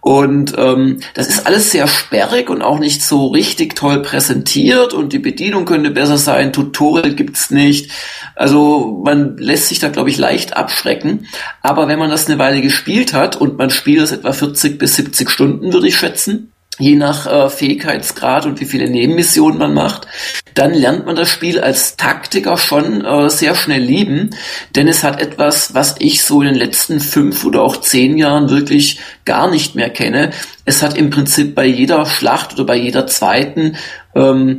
Und 0.00 0.54
ähm, 0.58 1.00
das 1.14 1.28
ist 1.28 1.46
alles 1.46 1.70
sehr 1.70 1.86
sperrig 1.88 2.50
und 2.50 2.62
auch 2.62 2.78
nicht 2.78 3.02
so 3.02 3.28
richtig 3.28 3.74
toll 3.74 4.02
präsentiert 4.02 4.92
und 4.92 5.12
die 5.12 5.18
Bedienung 5.18 5.64
könnte 5.64 5.90
besser 5.90 6.18
sein, 6.18 6.52
Tutorial 6.52 7.14
gibt's 7.14 7.50
nicht. 7.50 7.90
Also 8.36 9.00
man 9.04 9.38
lässt 9.40 9.68
sich 9.68 9.78
da, 9.78 9.88
glaube 9.88 10.10
ich, 10.10 10.18
leicht 10.18 10.56
abschrecken. 10.56 11.26
Aber 11.62 11.88
wenn 11.88 11.98
man 11.98 12.10
das 12.10 12.26
eine 12.26 12.38
Weile 12.38 12.60
gespielt 12.60 13.12
hat 13.12 13.36
und 13.36 13.58
man 13.58 13.70
spielt 13.70 14.00
das 14.00 14.12
etwa 14.12 14.32
40 14.32 14.78
bis 14.78 14.96
70 14.96 15.28
Stunden, 15.30 15.72
würde 15.72 15.88
ich 15.88 15.96
schätzen, 15.96 16.52
je 16.80 16.96
nach 16.96 17.26
äh, 17.26 17.50
Fähigkeitsgrad 17.50 18.46
und 18.46 18.60
wie 18.60 18.64
viele 18.64 18.88
Nebenmissionen 18.88 19.58
man 19.58 19.74
macht, 19.74 20.06
dann 20.54 20.72
lernt 20.72 21.06
man 21.06 21.14
das 21.14 21.28
Spiel 21.28 21.60
als 21.60 21.96
Taktiker 21.96 22.56
schon 22.56 23.04
äh, 23.04 23.30
sehr 23.30 23.54
schnell 23.54 23.82
lieben, 23.82 24.30
denn 24.74 24.88
es 24.88 25.04
hat 25.04 25.20
etwas, 25.20 25.74
was 25.74 25.96
ich 25.98 26.22
so 26.22 26.40
in 26.40 26.48
den 26.48 26.56
letzten 26.56 27.00
fünf 27.00 27.44
oder 27.44 27.62
auch 27.62 27.76
zehn 27.76 28.18
Jahren 28.18 28.50
wirklich 28.50 28.98
gar 29.24 29.50
nicht 29.50 29.74
mehr 29.74 29.90
kenne. 29.90 30.30
Es 30.64 30.82
hat 30.82 30.96
im 30.96 31.10
Prinzip 31.10 31.54
bei 31.54 31.66
jeder 31.66 32.06
Schlacht 32.06 32.54
oder 32.54 32.64
bei 32.64 32.76
jeder 32.76 33.06
zweiten 33.06 33.76
ähm, 34.14 34.58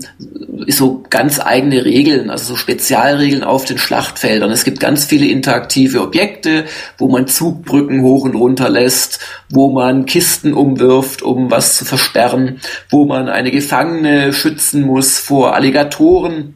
so 0.68 1.04
ganz 1.10 1.40
eigene 1.40 1.84
Regeln, 1.84 2.30
also 2.30 2.54
so 2.54 2.56
Spezialregeln 2.56 3.44
auf 3.44 3.66
den 3.66 3.78
Schlachtfeldern. 3.78 4.52
Es 4.52 4.64
gibt 4.64 4.80
ganz 4.80 5.06
viele 5.06 5.26
interaktive 5.26 6.02
Objekte, 6.02 6.66
wo 6.98 7.08
man 7.10 7.28
Zugbrücken 7.28 8.02
hoch 8.02 8.24
und 8.24 8.36
runter 8.36 8.70
lässt, 8.70 9.20
wo 9.50 9.72
man 9.72 10.06
Kisten 10.06 10.54
umwirft, 10.54 11.22
um 11.22 11.52
was 11.52 11.78
zu 11.78 11.86
versperren, 11.86 12.62
wo 12.90 13.06
man 13.06 13.28
eine 13.28 13.52
Gefangene 13.52 14.34
schützen 14.34 14.84
muss 14.84 15.20
vor 15.20 15.56
Alligatoren. 15.56 16.56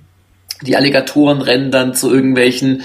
Die 0.61 0.77
Alligatoren 0.77 1.41
rennen 1.41 1.71
dann 1.71 1.93
zu 1.93 2.13
irgendwelchen 2.13 2.83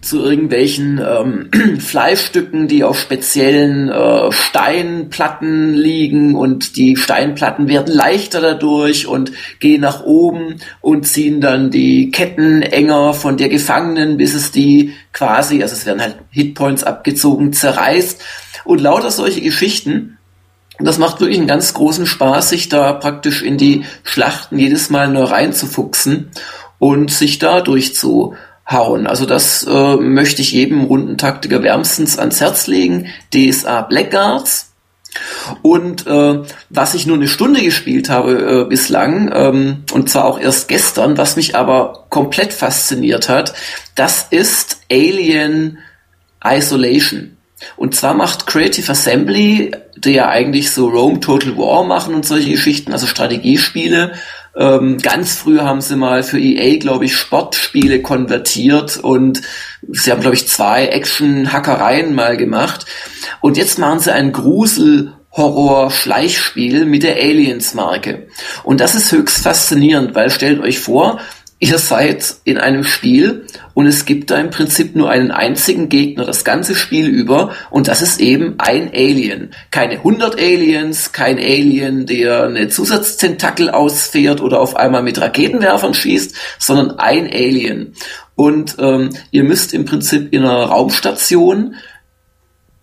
zu 0.00 0.22
irgendwelchen 0.22 1.00
ähm, 1.04 1.50
Fleischstücken, 1.80 2.68
die 2.68 2.84
auf 2.84 2.98
speziellen 2.98 3.88
äh, 3.88 4.32
Steinplatten 4.32 5.74
liegen 5.74 6.34
und 6.34 6.76
die 6.76 6.96
Steinplatten 6.96 7.68
werden 7.68 7.92
leichter 7.92 8.40
dadurch 8.40 9.06
und 9.06 9.32
gehen 9.60 9.80
nach 9.80 10.04
oben 10.04 10.56
und 10.80 11.06
ziehen 11.06 11.40
dann 11.40 11.70
die 11.70 12.10
Ketten 12.10 12.62
enger 12.62 13.12
von 13.12 13.36
der 13.36 13.48
Gefangenen, 13.48 14.16
bis 14.16 14.34
es 14.34 14.52
die 14.52 14.94
quasi, 15.12 15.62
also 15.62 15.74
es 15.74 15.86
werden 15.86 16.00
halt 16.00 16.16
Hitpoints 16.30 16.84
abgezogen, 16.84 17.52
zerreißt 17.52 18.22
und 18.64 18.80
lauter 18.80 19.10
solche 19.10 19.40
Geschichten. 19.40 20.18
Und 20.78 20.84
das 20.84 20.98
macht 20.98 21.20
wirklich 21.20 21.38
einen 21.38 21.48
ganz 21.48 21.74
großen 21.74 22.06
Spaß, 22.06 22.50
sich 22.50 22.68
da 22.68 22.92
praktisch 22.92 23.42
in 23.42 23.58
die 23.58 23.84
Schlachten 24.04 24.58
jedes 24.58 24.90
Mal 24.90 25.08
neu 25.08 25.24
reinzufuchsen 25.24 26.30
und 26.78 27.10
sich 27.10 27.40
da 27.40 27.60
durchzu 27.60 28.36
hauen. 28.70 29.06
Also 29.06 29.26
das 29.26 29.64
äh, 29.64 29.96
möchte 29.96 30.42
ich 30.42 30.52
jedem 30.52 30.84
Rundentaktiker 30.84 31.62
wärmstens 31.62 32.18
ans 32.18 32.40
Herz 32.40 32.66
legen. 32.66 33.06
DSA 33.32 33.82
Blackguards. 33.82 34.66
Und 35.62 36.06
äh, 36.06 36.42
was 36.68 36.94
ich 36.94 37.06
nur 37.06 37.16
eine 37.16 37.28
Stunde 37.28 37.62
gespielt 37.62 38.10
habe 38.10 38.64
äh, 38.66 38.68
bislang, 38.68 39.30
ähm, 39.34 39.84
und 39.92 40.10
zwar 40.10 40.26
auch 40.26 40.38
erst 40.38 40.68
gestern, 40.68 41.16
was 41.16 41.36
mich 41.36 41.56
aber 41.56 42.06
komplett 42.10 42.52
fasziniert 42.52 43.28
hat, 43.28 43.54
das 43.94 44.26
ist 44.30 44.80
Alien 44.92 45.78
Isolation. 46.44 47.36
Und 47.76 47.96
zwar 47.96 48.14
macht 48.14 48.46
Creative 48.46 48.92
Assembly, 48.92 49.72
die 49.96 50.12
ja 50.12 50.28
eigentlich 50.28 50.70
so 50.70 50.88
Rome 50.88 51.20
Total 51.20 51.56
War 51.56 51.84
machen 51.84 52.14
und 52.14 52.24
solche 52.24 52.52
Geschichten, 52.52 52.92
also 52.92 53.06
Strategiespiele, 53.06 54.12
ähm, 54.58 54.98
ganz 54.98 55.36
früh 55.36 55.60
haben 55.60 55.80
sie 55.80 55.96
mal 55.96 56.22
für 56.22 56.38
EA, 56.38 56.78
glaube 56.78 57.04
ich, 57.04 57.16
Sportspiele 57.16 58.02
konvertiert 58.02 58.98
und 58.98 59.40
sie 59.88 60.10
haben, 60.10 60.20
glaube 60.20 60.34
ich, 60.36 60.48
zwei 60.48 60.86
Action-Hackereien 60.86 62.14
mal 62.14 62.36
gemacht. 62.36 62.84
Und 63.40 63.56
jetzt 63.56 63.78
machen 63.78 64.00
sie 64.00 64.12
ein 64.12 64.32
Grusel- 64.32 65.14
Horror-Schleichspiel 65.30 66.84
mit 66.84 67.02
der 67.04 67.16
Aliens-Marke. 67.16 68.26
Und 68.64 68.80
das 68.80 68.94
ist 68.94 69.12
höchst 69.12 69.44
faszinierend, 69.44 70.14
weil 70.14 70.30
stellt 70.30 70.60
euch 70.60 70.80
vor, 70.80 71.20
ihr 71.60 71.78
seid 71.78 72.36
in 72.44 72.56
einem 72.58 72.84
Spiel 72.84 73.46
und 73.74 73.86
es 73.86 74.04
gibt 74.04 74.30
da 74.30 74.38
im 74.38 74.50
Prinzip 74.50 74.94
nur 74.94 75.10
einen 75.10 75.32
einzigen 75.32 75.88
Gegner 75.88 76.24
das 76.24 76.44
ganze 76.44 76.76
Spiel 76.76 77.08
über 77.08 77.52
und 77.70 77.88
das 77.88 78.00
ist 78.00 78.20
eben 78.20 78.54
ein 78.58 78.90
Alien. 78.94 79.50
Keine 79.70 79.94
100 79.94 80.36
Aliens, 80.36 81.12
kein 81.12 81.38
Alien, 81.38 82.06
der 82.06 82.44
eine 82.44 82.68
Zusatzzentakel 82.68 83.70
ausfährt 83.70 84.40
oder 84.40 84.60
auf 84.60 84.76
einmal 84.76 85.02
mit 85.02 85.20
Raketenwerfern 85.20 85.94
schießt, 85.94 86.36
sondern 86.58 86.98
ein 86.98 87.26
Alien. 87.26 87.94
Und 88.36 88.76
ähm, 88.78 89.10
ihr 89.32 89.42
müsst 89.42 89.74
im 89.74 89.84
Prinzip 89.84 90.32
in 90.32 90.42
einer 90.42 90.66
Raumstation 90.66 91.74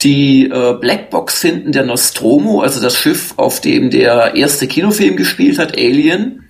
die 0.01 0.49
äh, 0.49 0.73
Blackbox 0.73 1.39
finden 1.39 1.71
der 1.71 1.85
Nostromo, 1.85 2.59
also 2.59 2.81
das 2.81 2.97
Schiff, 2.97 3.33
auf 3.37 3.61
dem 3.61 3.89
der 3.89 4.35
erste 4.35 4.67
Kinofilm 4.67 5.15
gespielt 5.15 5.57
hat, 5.59 5.77
Alien 5.77 6.43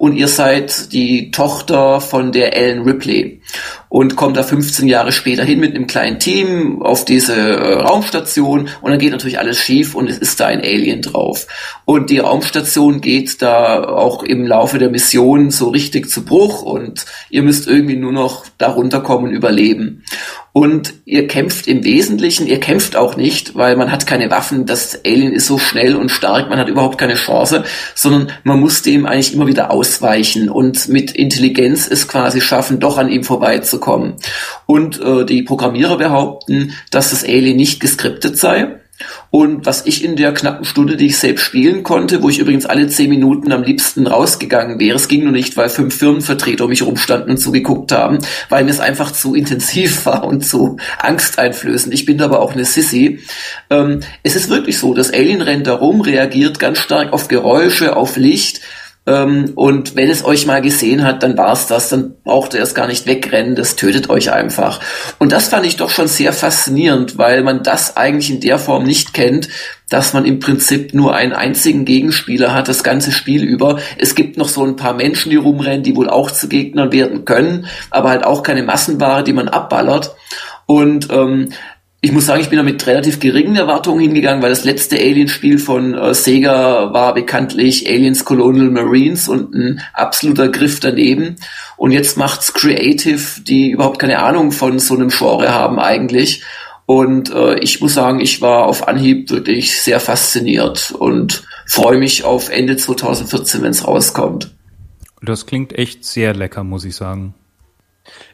und 0.00 0.16
ihr 0.16 0.28
seid 0.28 0.94
die 0.94 1.30
Tochter 1.30 2.00
von 2.00 2.32
der 2.32 2.56
Ellen 2.56 2.84
Ripley 2.84 3.42
und 3.90 4.16
kommt 4.16 4.38
da 4.38 4.42
15 4.42 4.88
Jahre 4.88 5.12
später 5.12 5.44
hin 5.44 5.60
mit 5.60 5.74
einem 5.74 5.86
kleinen 5.86 6.18
Team 6.18 6.80
auf 6.80 7.04
diese 7.04 7.34
äh, 7.34 7.74
Raumstation 7.82 8.70
und 8.80 8.90
dann 8.90 8.98
geht 8.98 9.12
natürlich 9.12 9.38
alles 9.38 9.58
schief 9.58 9.94
und 9.94 10.08
es 10.08 10.16
ist 10.16 10.40
da 10.40 10.46
ein 10.46 10.60
Alien 10.60 11.02
drauf. 11.02 11.46
Und 11.84 12.08
die 12.08 12.20
Raumstation 12.20 13.02
geht 13.02 13.42
da 13.42 13.84
auch 13.84 14.22
im 14.22 14.46
Laufe 14.46 14.78
der 14.78 14.88
Mission 14.88 15.50
so 15.50 15.68
richtig 15.68 16.08
zu 16.08 16.24
Bruch 16.24 16.62
und 16.62 17.04
ihr 17.28 17.42
müsst 17.42 17.68
irgendwie 17.68 17.96
nur 17.96 18.12
noch 18.12 18.46
da 18.56 18.70
runterkommen 18.70 19.28
und 19.28 19.36
überleben. 19.36 20.02
Und 20.52 20.94
ihr 21.04 21.28
kämpft 21.28 21.68
im 21.68 21.84
Wesentlichen, 21.84 22.46
ihr 22.46 22.58
kämpft 22.58 22.96
auch 22.96 23.16
nicht, 23.16 23.54
weil 23.54 23.76
man 23.76 23.92
hat 23.92 24.06
keine 24.06 24.30
Waffen, 24.30 24.66
das 24.66 25.04
Alien 25.04 25.32
ist 25.32 25.46
so 25.46 25.58
schnell 25.58 25.94
und 25.94 26.10
stark, 26.10 26.50
man 26.50 26.58
hat 26.58 26.68
überhaupt 26.68 26.98
keine 26.98 27.14
Chance, 27.14 27.64
sondern 27.94 28.32
man 28.42 28.58
muss 28.58 28.82
dem 28.82 29.06
eigentlich 29.06 29.32
immer 29.32 29.46
wieder 29.46 29.70
ausweichen 29.70 30.48
und 30.48 30.88
mit 30.88 31.12
Intelligenz 31.12 31.86
es 31.86 32.08
quasi 32.08 32.40
schaffen, 32.40 32.80
doch 32.80 32.98
an 32.98 33.08
ihm 33.08 33.22
vorbeizukommen. 33.22 34.14
Und 34.66 35.00
äh, 35.00 35.24
die 35.24 35.42
Programmierer 35.42 35.98
behaupten, 35.98 36.72
dass 36.90 37.10
das 37.10 37.22
Alien 37.22 37.56
nicht 37.56 37.78
geskriptet 37.78 38.36
sei, 38.36 38.79
und 39.30 39.66
was 39.66 39.86
ich 39.86 40.04
in 40.04 40.16
der 40.16 40.34
knappen 40.34 40.64
Stunde, 40.64 40.96
die 40.96 41.06
ich 41.06 41.18
selbst 41.18 41.44
spielen 41.44 41.82
konnte, 41.82 42.22
wo 42.22 42.28
ich 42.28 42.38
übrigens 42.38 42.66
alle 42.66 42.88
zehn 42.88 43.10
Minuten 43.10 43.52
am 43.52 43.62
liebsten 43.62 44.06
rausgegangen 44.06 44.78
wäre, 44.78 44.96
es 44.96 45.08
ging 45.08 45.22
nur 45.22 45.32
nicht, 45.32 45.56
weil 45.56 45.68
fünf 45.68 45.96
Firmenvertreter 45.96 46.64
um 46.64 46.70
mich 46.70 46.82
rumstanden 46.82 47.30
und 47.30 47.36
zugeguckt 47.38 47.92
haben, 47.92 48.18
weil 48.48 48.64
mir 48.64 48.70
es 48.70 48.80
einfach 48.80 49.12
zu 49.12 49.34
intensiv 49.34 50.06
war 50.06 50.24
und 50.24 50.44
zu 50.44 50.76
angsteinflößend. 50.98 51.94
Ich 51.94 52.06
bin 52.06 52.20
aber 52.20 52.40
auch 52.40 52.52
eine 52.52 52.64
Sissy. 52.64 53.20
Ähm, 53.70 54.00
es 54.22 54.36
ist 54.36 54.48
wirklich 54.50 54.78
so, 54.78 54.94
das 54.94 55.12
Alien 55.12 55.42
rennt 55.42 55.66
da 55.66 55.74
rum, 55.74 56.00
reagiert 56.00 56.58
ganz 56.58 56.78
stark 56.78 57.12
auf 57.12 57.28
Geräusche, 57.28 57.96
auf 57.96 58.16
Licht, 58.16 58.60
ähm, 59.06 59.52
und 59.54 59.96
wenn 59.96 60.10
es 60.10 60.24
euch 60.24 60.46
mal 60.46 60.60
gesehen 60.60 61.04
hat, 61.04 61.22
dann 61.22 61.36
war's 61.38 61.66
das. 61.66 61.88
Dann 61.88 62.16
braucht 62.22 62.54
ihr 62.54 62.62
es 62.62 62.74
gar 62.74 62.86
nicht 62.86 63.06
wegrennen. 63.06 63.54
Das 63.54 63.76
tötet 63.76 64.10
euch 64.10 64.30
einfach. 64.30 64.80
Und 65.18 65.32
das 65.32 65.48
fand 65.48 65.64
ich 65.66 65.76
doch 65.76 65.90
schon 65.90 66.06
sehr 66.06 66.32
faszinierend, 66.32 67.16
weil 67.16 67.42
man 67.42 67.62
das 67.62 67.96
eigentlich 67.96 68.30
in 68.30 68.40
der 68.40 68.58
Form 68.58 68.84
nicht 68.84 69.14
kennt, 69.14 69.48
dass 69.88 70.12
man 70.12 70.24
im 70.26 70.38
Prinzip 70.38 70.92
nur 70.94 71.14
einen 71.14 71.32
einzigen 71.32 71.84
Gegenspieler 71.84 72.52
hat, 72.52 72.68
das 72.68 72.84
ganze 72.84 73.10
Spiel 73.10 73.42
über. 73.42 73.78
Es 73.98 74.14
gibt 74.14 74.36
noch 74.36 74.48
so 74.48 74.64
ein 74.64 74.76
paar 74.76 74.94
Menschen, 74.94 75.30
die 75.30 75.36
rumrennen, 75.36 75.82
die 75.82 75.96
wohl 75.96 76.10
auch 76.10 76.30
zu 76.30 76.48
Gegnern 76.48 76.92
werden 76.92 77.24
können, 77.24 77.66
aber 77.90 78.10
halt 78.10 78.24
auch 78.24 78.42
keine 78.42 78.62
Massenware, 78.62 79.24
die 79.24 79.32
man 79.32 79.48
abballert. 79.48 80.14
Und 80.66 81.08
ähm, 81.10 81.48
ich 82.02 82.12
muss 82.12 82.26
sagen, 82.26 82.40
ich 82.40 82.48
bin 82.48 82.56
da 82.56 82.62
mit 82.62 82.86
relativ 82.86 83.20
geringen 83.20 83.56
Erwartungen 83.56 84.00
hingegangen, 84.00 84.42
weil 84.42 84.48
das 84.48 84.64
letzte 84.64 84.96
Alien-Spiel 84.96 85.58
von 85.58 85.92
äh, 85.92 86.14
Sega 86.14 86.94
war 86.94 87.12
bekanntlich 87.12 87.86
Aliens 87.88 88.24
Colonial 88.24 88.70
Marines 88.70 89.28
und 89.28 89.54
ein 89.54 89.82
absoluter 89.92 90.48
Griff 90.48 90.80
daneben. 90.80 91.36
Und 91.76 91.90
jetzt 91.90 92.16
macht's 92.16 92.54
Creative, 92.54 93.42
die 93.42 93.70
überhaupt 93.70 93.98
keine 93.98 94.20
Ahnung 94.20 94.50
von 94.50 94.78
so 94.78 94.94
einem 94.94 95.10
Genre 95.10 95.52
haben 95.52 95.78
eigentlich. 95.78 96.42
Und 96.86 97.30
äh, 97.32 97.58
ich 97.58 97.82
muss 97.82 97.94
sagen, 97.94 98.20
ich 98.20 98.40
war 98.40 98.64
auf 98.64 98.88
Anhieb 98.88 99.30
wirklich 99.30 99.78
sehr 99.78 100.00
fasziniert 100.00 100.92
und 100.92 101.44
freue 101.66 101.98
mich 101.98 102.24
auf 102.24 102.48
Ende 102.48 102.78
2014, 102.78 103.62
wenn 103.62 103.72
es 103.72 103.86
rauskommt. 103.86 104.54
Das 105.22 105.44
klingt 105.44 105.74
echt 105.74 106.06
sehr 106.06 106.34
lecker, 106.34 106.64
muss 106.64 106.86
ich 106.86 106.96
sagen 106.96 107.34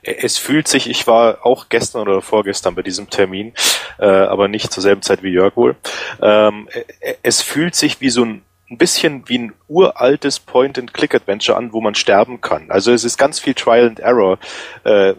es 0.03 0.39
fühlt 0.39 0.68
sich, 0.68 0.89
ich 0.89 1.07
war 1.07 1.45
auch 1.45 1.68
gestern 1.68 2.03
oder 2.03 2.22
vorgestern 2.22 2.74
bei 2.74 2.83
diesem 2.83 3.11
Termin, 3.11 3.53
äh, 3.99 4.07
aber 4.07 4.49
nicht 4.49 4.72
zur 4.72 4.83
selben 4.83 5.03
Zeit 5.03 5.22
wie 5.22 5.31
Jörg 5.33 5.57
wohl. 5.57 5.77
Ähm, 6.22 6.68
es 7.22 7.43
fühlt 7.43 7.74
sich 7.74 8.01
wie 8.01 8.11
so 8.11 8.24
ein 8.24 8.43
ein 8.68 8.78
bisschen 8.78 9.28
wie 9.28 9.38
ein 9.38 9.52
uraltes 9.68 10.40
Point-and-Click-Adventure 10.40 11.56
an, 11.56 11.72
wo 11.72 11.80
man 11.80 11.94
sterben 11.94 12.40
kann. 12.40 12.70
Also 12.70 12.92
es 12.92 13.04
ist 13.04 13.16
ganz 13.16 13.38
viel 13.38 13.54
Trial 13.54 13.86
and 13.86 14.00
Error. 14.00 14.38
Äh, 14.84 15.14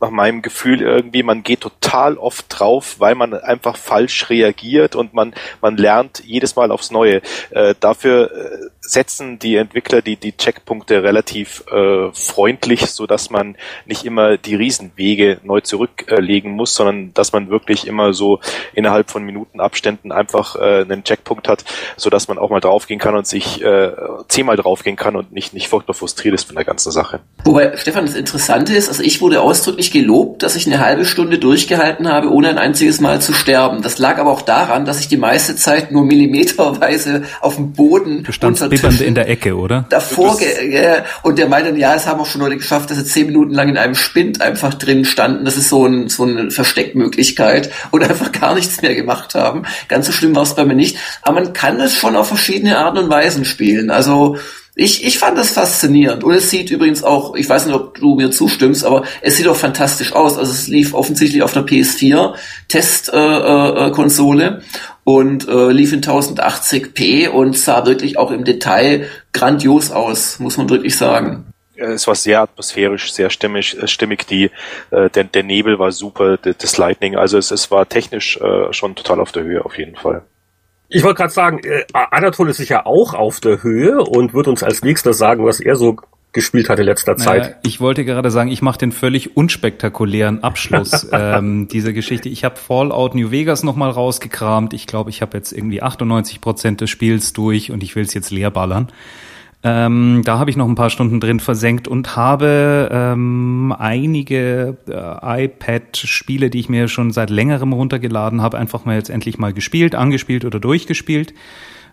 nach 0.00 0.10
meinem 0.10 0.42
Gefühl 0.42 0.82
irgendwie, 0.82 1.22
man 1.22 1.42
geht 1.42 1.62
total 1.62 2.18
oft 2.18 2.46
drauf, 2.48 2.96
weil 2.98 3.14
man 3.14 3.32
einfach 3.32 3.76
falsch 3.76 4.28
reagiert 4.28 4.96
und 4.96 5.14
man, 5.14 5.34
man 5.62 5.76
lernt 5.78 6.22
jedes 6.24 6.56
Mal 6.56 6.70
aufs 6.70 6.90
Neue. 6.90 7.22
Äh, 7.50 7.74
dafür 7.80 8.30
äh, 8.30 8.68
setzen 8.80 9.38
die 9.38 9.56
Entwickler 9.56 10.02
die, 10.02 10.16
die 10.16 10.36
Checkpunkte 10.36 11.02
relativ 11.02 11.64
äh, 11.70 12.12
freundlich, 12.12 12.86
so 12.90 13.06
dass 13.06 13.30
man 13.30 13.56
nicht 13.86 14.04
immer 14.04 14.36
die 14.36 14.54
Riesenwege 14.54 15.40
neu 15.42 15.60
zurücklegen 15.60 16.52
muss, 16.52 16.74
sondern 16.74 17.14
dass 17.14 17.32
man 17.32 17.48
wirklich 17.48 17.86
immer 17.86 18.12
so 18.12 18.40
innerhalb 18.74 19.10
von 19.10 19.24
Minuten 19.24 19.60
Abständen 19.60 20.12
einfach 20.12 20.56
äh, 20.56 20.82
einen 20.82 21.04
Checkpunkt 21.04 21.48
hat, 21.48 21.64
so 21.96 22.10
dass 22.10 22.28
man 22.28 22.38
auch 22.38 22.50
mal 22.50 22.60
draufgehen 22.74 22.98
kann 22.98 23.14
und 23.14 23.26
sich 23.26 23.62
äh, 23.62 23.92
zehnmal 24.28 24.56
draufgehen 24.56 24.96
kann 24.96 25.14
und 25.14 25.32
nicht, 25.32 25.54
nicht 25.54 25.68
furchtbar 25.68 25.94
frustriert 25.94 26.34
ist 26.34 26.44
von 26.44 26.56
der 26.56 26.64
ganzen 26.64 26.90
Sache. 26.90 27.20
Wobei, 27.44 27.76
Stefan, 27.76 28.06
das 28.06 28.14
Interessante 28.14 28.74
ist, 28.74 28.88
also 28.88 29.02
ich 29.02 29.20
wurde 29.20 29.40
ausdrücklich 29.40 29.92
gelobt, 29.92 30.42
dass 30.42 30.56
ich 30.56 30.66
eine 30.66 30.80
halbe 30.80 31.04
Stunde 31.04 31.38
durchgehalten 31.38 32.08
habe, 32.08 32.30
ohne 32.30 32.48
ein 32.48 32.58
einziges 32.58 33.00
Mal 33.00 33.20
zu 33.20 33.32
sterben. 33.32 33.82
Das 33.82 33.98
lag 33.98 34.18
aber 34.18 34.30
auch 34.30 34.42
daran, 34.42 34.84
dass 34.84 35.00
ich 35.00 35.08
die 35.08 35.16
meiste 35.16 35.54
Zeit 35.54 35.92
nur 35.92 36.04
millimeterweise 36.04 37.22
auf 37.40 37.56
dem 37.56 37.72
Boden 37.72 38.24
Du 38.24 38.32
standst 38.32 38.68
bibbernd 38.68 39.00
in 39.00 39.14
der 39.14 39.28
Ecke, 39.28 39.56
oder? 39.56 39.86
davor 39.88 40.36
ja, 40.40 41.04
und 41.22 41.38
der 41.38 41.48
meinte, 41.48 41.76
ja, 41.78 41.94
es 41.94 42.06
haben 42.06 42.20
auch 42.20 42.26
schon 42.26 42.40
Leute 42.40 42.56
geschafft, 42.56 42.90
dass 42.90 42.98
sie 42.98 43.04
zehn 43.04 43.26
Minuten 43.26 43.52
lang 43.54 43.68
in 43.68 43.78
einem 43.78 43.94
Spind 43.94 44.40
einfach 44.40 44.74
drin 44.74 45.04
standen. 45.04 45.44
Das 45.44 45.56
ist 45.56 45.68
so, 45.68 45.86
ein, 45.86 46.08
so 46.08 46.24
eine 46.24 46.50
Versteckmöglichkeit 46.50 47.70
und 47.90 48.02
einfach 48.02 48.32
gar 48.32 48.54
nichts 48.54 48.82
mehr 48.82 48.94
gemacht 48.94 49.34
haben. 49.34 49.62
Ganz 49.88 50.06
so 50.06 50.12
schlimm 50.12 50.34
war 50.34 50.42
es 50.42 50.54
bei 50.54 50.64
mir 50.64 50.74
nicht. 50.74 50.96
Aber 51.22 51.40
man 51.40 51.52
kann 51.52 51.80
es 51.80 51.94
schon 51.94 52.16
auf 52.16 52.28
verschiedene 52.28 52.63
Arten 52.72 52.98
und 52.98 53.10
Weisen 53.10 53.44
spielen. 53.44 53.90
Also 53.90 54.36
ich, 54.76 55.04
ich 55.06 55.18
fand 55.18 55.38
das 55.38 55.50
faszinierend. 55.50 56.24
Und 56.24 56.34
es 56.34 56.50
sieht 56.50 56.70
übrigens 56.70 57.04
auch, 57.04 57.36
ich 57.36 57.48
weiß 57.48 57.66
nicht, 57.66 57.74
ob 57.74 57.96
du 57.98 58.16
mir 58.16 58.30
zustimmst, 58.32 58.84
aber 58.84 59.04
es 59.22 59.36
sieht 59.36 59.46
auch 59.46 59.56
fantastisch 59.56 60.12
aus. 60.12 60.36
Also 60.36 60.50
es 60.50 60.66
lief 60.66 60.94
offensichtlich 60.94 61.42
auf 61.42 61.56
einer 61.56 61.64
PS4 61.64 62.34
Testkonsole 62.68 64.44
äh, 64.44 64.48
äh, 64.48 64.60
und 65.04 65.48
äh, 65.48 65.70
lief 65.70 65.92
in 65.92 66.00
1080p 66.02 67.28
und 67.28 67.56
sah 67.56 67.86
wirklich 67.86 68.18
auch 68.18 68.32
im 68.32 68.44
Detail 68.44 69.06
grandios 69.32 69.92
aus, 69.92 70.40
muss 70.40 70.56
man 70.56 70.68
wirklich 70.68 70.96
sagen. 70.96 71.46
Es 71.76 72.06
war 72.06 72.14
sehr 72.14 72.40
atmosphärisch, 72.40 73.12
sehr 73.12 73.30
stimmig, 73.30 73.76
äh, 73.80 73.86
stimmig. 73.86 74.26
Die, 74.26 74.50
äh, 74.90 75.10
der, 75.10 75.24
der 75.24 75.42
Nebel 75.44 75.78
war 75.78 75.92
super, 75.92 76.36
das 76.36 76.76
Lightning. 76.78 77.16
Also 77.16 77.38
es, 77.38 77.52
es 77.52 77.70
war 77.70 77.88
technisch 77.88 78.38
äh, 78.38 78.72
schon 78.72 78.96
total 78.96 79.20
auf 79.20 79.30
der 79.30 79.44
Höhe 79.44 79.64
auf 79.64 79.78
jeden 79.78 79.96
Fall. 79.96 80.22
Ich 80.94 81.02
wollte 81.02 81.16
gerade 81.16 81.32
sagen, 81.32 81.58
äh, 81.64 81.84
Anatol 81.92 82.48
ist 82.50 82.58
sicher 82.58 82.86
auch 82.86 83.14
auf 83.14 83.40
der 83.40 83.64
Höhe 83.64 83.98
und 83.98 84.32
wird 84.32 84.46
uns 84.46 84.62
als 84.62 84.82
nächstes 84.84 85.18
sagen, 85.18 85.44
was 85.44 85.58
er 85.58 85.74
so 85.74 85.96
gespielt 86.32 86.68
hat 86.68 86.78
in 86.78 86.84
letzter 86.84 87.16
Zeit. 87.16 87.56
Ich 87.64 87.80
wollte 87.80 88.04
gerade 88.04 88.30
sagen, 88.30 88.50
ich 88.50 88.62
mache 88.62 88.78
den 88.78 88.92
völlig 88.92 89.36
unspektakulären 89.36 90.44
Abschluss 90.44 91.08
ähm, 91.12 91.66
dieser 91.66 91.92
Geschichte. 91.92 92.28
Ich 92.28 92.44
habe 92.44 92.56
Fallout 92.56 93.16
New 93.16 93.32
Vegas 93.32 93.64
nochmal 93.64 93.90
rausgekramt. 93.90 94.72
Ich 94.72 94.86
glaube, 94.86 95.10
ich 95.10 95.20
habe 95.20 95.36
jetzt 95.36 95.52
irgendwie 95.52 95.82
98 95.82 96.40
Prozent 96.40 96.80
des 96.80 96.90
Spiels 96.90 97.32
durch 97.32 97.72
und 97.72 97.82
ich 97.82 97.96
will 97.96 98.04
es 98.04 98.14
jetzt 98.14 98.30
leer 98.30 98.52
ballern. 98.52 98.88
Ähm, 99.66 100.20
da 100.26 100.38
habe 100.38 100.50
ich 100.50 100.58
noch 100.58 100.68
ein 100.68 100.74
paar 100.74 100.90
Stunden 100.90 101.20
drin 101.20 101.40
versenkt 101.40 101.88
und 101.88 102.16
habe 102.16 102.90
ähm, 102.92 103.74
einige 103.76 104.76
äh, 104.86 105.44
iPad-Spiele, 105.46 106.50
die 106.50 106.60
ich 106.60 106.68
mir 106.68 106.86
schon 106.88 107.12
seit 107.12 107.30
längerem 107.30 107.72
runtergeladen 107.72 108.42
habe, 108.42 108.58
einfach 108.58 108.84
mal 108.84 108.96
jetzt 108.96 109.08
endlich 109.08 109.38
mal 109.38 109.54
gespielt, 109.54 109.94
angespielt 109.94 110.44
oder 110.44 110.60
durchgespielt. 110.60 111.32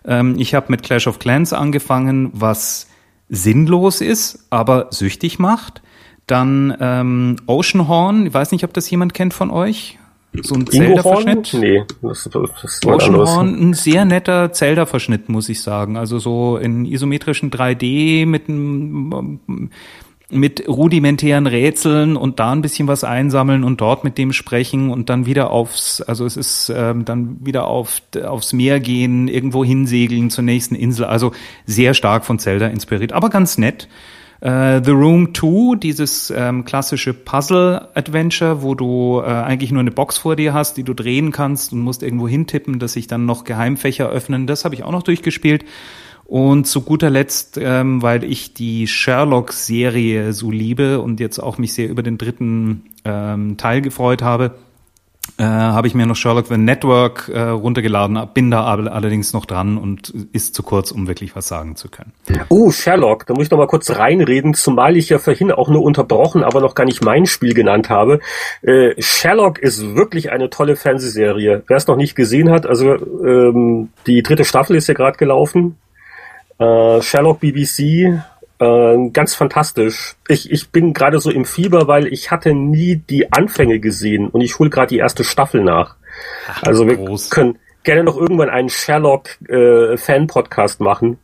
Ähm, 0.04 0.34
ich 0.38 0.54
habe 0.54 0.66
mit 0.68 0.82
Clash 0.82 1.06
of 1.06 1.18
Clans 1.18 1.54
angefangen, 1.54 2.30
was 2.34 2.88
sinnlos 3.30 4.02
ist, 4.02 4.46
aber 4.50 4.88
süchtig 4.90 5.38
macht. 5.38 5.80
Dann 6.26 6.76
ähm, 6.78 7.36
Oceanhorn, 7.46 8.26
ich 8.26 8.34
weiß 8.34 8.52
nicht, 8.52 8.64
ob 8.64 8.74
das 8.74 8.90
jemand 8.90 9.14
kennt 9.14 9.32
von 9.32 9.50
euch. 9.50 9.98
So 10.40 10.54
ein? 10.54 10.66
Zelda-Verschnitt. 10.66 11.54
Nee, 11.54 11.84
das, 12.00 12.28
das. 12.32 12.80
Oceanhorn, 12.86 13.70
ein 13.70 13.74
sehr 13.74 14.04
netter 14.04 14.52
Zelda-Verschnitt, 14.52 15.28
muss 15.28 15.48
ich 15.48 15.60
sagen. 15.60 15.96
Also 15.96 16.18
so 16.18 16.56
in 16.56 16.86
isometrischen 16.86 17.50
3D 17.50 18.26
mit 18.26 18.48
einem 18.48 19.70
mit 20.32 20.66
rudimentären 20.66 21.46
Rätseln 21.46 22.16
und 22.16 22.40
da 22.40 22.52
ein 22.52 22.62
bisschen 22.62 22.88
was 22.88 23.04
einsammeln 23.04 23.64
und 23.64 23.82
dort 23.82 24.02
mit 24.02 24.16
dem 24.16 24.32
sprechen 24.32 24.90
und 24.90 25.10
dann 25.10 25.26
wieder 25.26 25.50
aufs, 25.50 26.00
also 26.00 26.24
es 26.24 26.38
ist 26.38 26.72
ähm, 26.74 27.04
dann 27.04 27.36
wieder 27.44 27.66
auf, 27.66 28.00
aufs 28.24 28.54
Meer 28.54 28.80
gehen, 28.80 29.28
irgendwo 29.28 29.62
hinsegeln 29.62 30.30
zur 30.30 30.44
nächsten 30.44 30.74
Insel. 30.74 31.04
Also 31.04 31.32
sehr 31.66 31.92
stark 31.92 32.24
von 32.24 32.38
Zelda 32.38 32.68
inspiriert, 32.68 33.12
aber 33.12 33.28
ganz 33.28 33.58
nett. 33.58 33.88
Äh, 34.42 34.82
The 34.84 34.90
Room 34.90 35.32
2, 35.32 35.76
dieses 35.76 36.32
ähm, 36.36 36.64
klassische 36.64 37.14
Puzzle-Adventure, 37.14 38.62
wo 38.62 38.74
du 38.74 39.20
äh, 39.20 39.26
eigentlich 39.26 39.70
nur 39.70 39.80
eine 39.80 39.92
Box 39.92 40.18
vor 40.18 40.34
dir 40.34 40.52
hast, 40.52 40.76
die 40.76 40.82
du 40.82 40.94
drehen 40.94 41.30
kannst 41.30 41.72
und 41.72 41.78
musst 41.78 42.02
irgendwo 42.02 42.26
hintippen, 42.26 42.80
dass 42.80 42.94
sich 42.94 43.06
dann 43.06 43.24
noch 43.24 43.44
Geheimfächer 43.44 44.08
öffnen. 44.10 44.48
Das 44.48 44.64
habe 44.64 44.74
ich 44.74 44.82
auch 44.82 44.90
noch 44.90 45.04
durchgespielt. 45.04 45.64
Und 46.24 46.66
zu 46.66 46.80
guter 46.80 47.08
Letzt, 47.08 47.56
ähm, 47.62 48.02
weil 48.02 48.24
ich 48.24 48.52
die 48.52 48.88
Sherlock-Serie 48.88 50.32
so 50.32 50.50
liebe 50.50 51.00
und 51.00 51.20
jetzt 51.20 51.38
auch 51.38 51.58
mich 51.58 51.74
sehr 51.74 51.88
über 51.88 52.02
den 52.02 52.18
dritten 52.18 52.86
ähm, 53.04 53.56
Teil 53.58 53.80
gefreut 53.80 54.22
habe, 54.22 54.56
äh, 55.38 55.44
habe 55.44 55.86
ich 55.86 55.94
mir 55.94 56.06
noch 56.06 56.16
Sherlock 56.16 56.46
the 56.46 56.56
Network 56.56 57.30
äh, 57.32 57.40
runtergeladen, 57.40 58.20
bin 58.34 58.50
da 58.50 58.64
allerdings 58.64 59.32
noch 59.32 59.46
dran 59.46 59.78
und 59.78 60.12
ist 60.32 60.54
zu 60.54 60.62
kurz, 60.62 60.90
um 60.90 61.08
wirklich 61.08 61.34
was 61.34 61.48
sagen 61.48 61.74
zu 61.74 61.88
können. 61.88 62.12
Oh, 62.48 62.70
Sherlock, 62.70 63.26
da 63.26 63.34
muss 63.34 63.44
ich 63.44 63.50
noch 63.50 63.58
mal 63.58 63.66
kurz 63.66 63.90
reinreden, 63.90 64.54
zumal 64.54 64.96
ich 64.96 65.08
ja 65.08 65.18
vorhin 65.18 65.50
auch 65.50 65.68
nur 65.68 65.82
unterbrochen, 65.82 66.44
aber 66.44 66.60
noch 66.60 66.74
gar 66.74 66.84
nicht 66.84 67.02
mein 67.02 67.26
Spiel 67.26 67.54
genannt 67.54 67.88
habe. 67.88 68.20
Äh, 68.62 68.94
Sherlock 69.00 69.58
ist 69.58 69.96
wirklich 69.96 70.30
eine 70.30 70.50
tolle 70.50 70.76
Fernsehserie. 70.76 71.62
Wer 71.66 71.76
es 71.76 71.86
noch 71.86 71.96
nicht 71.96 72.14
gesehen 72.14 72.50
hat, 72.50 72.66
also 72.66 72.94
ähm, 72.94 73.88
die 74.06 74.22
dritte 74.22 74.44
Staffel 74.44 74.76
ist 74.76 74.88
ja 74.88 74.94
gerade 74.94 75.16
gelaufen. 75.16 75.76
Äh, 76.58 77.00
Sherlock 77.00 77.40
BBC, 77.40 78.20
äh, 78.62 79.10
ganz 79.10 79.34
fantastisch. 79.34 80.14
Ich, 80.28 80.50
ich 80.50 80.70
bin 80.70 80.92
gerade 80.92 81.20
so 81.20 81.30
im 81.30 81.44
Fieber, 81.44 81.88
weil 81.88 82.06
ich 82.06 82.30
hatte 82.30 82.54
nie 82.54 82.96
die 82.96 83.32
Anfänge 83.32 83.80
gesehen 83.80 84.28
und 84.28 84.40
ich 84.40 84.58
hole 84.58 84.70
gerade 84.70 84.88
die 84.88 84.98
erste 84.98 85.24
Staffel 85.24 85.64
nach. 85.64 85.96
also 86.60 86.86
wir 86.86 86.96
groß. 86.96 87.30
können 87.30 87.58
gerne 87.82 88.04
noch 88.04 88.16
irgendwann 88.16 88.50
einen 88.50 88.68
Sherlock 88.68 89.30
äh, 89.48 89.96
Fan 89.96 90.28
Podcast 90.28 90.80
machen. 90.80 91.18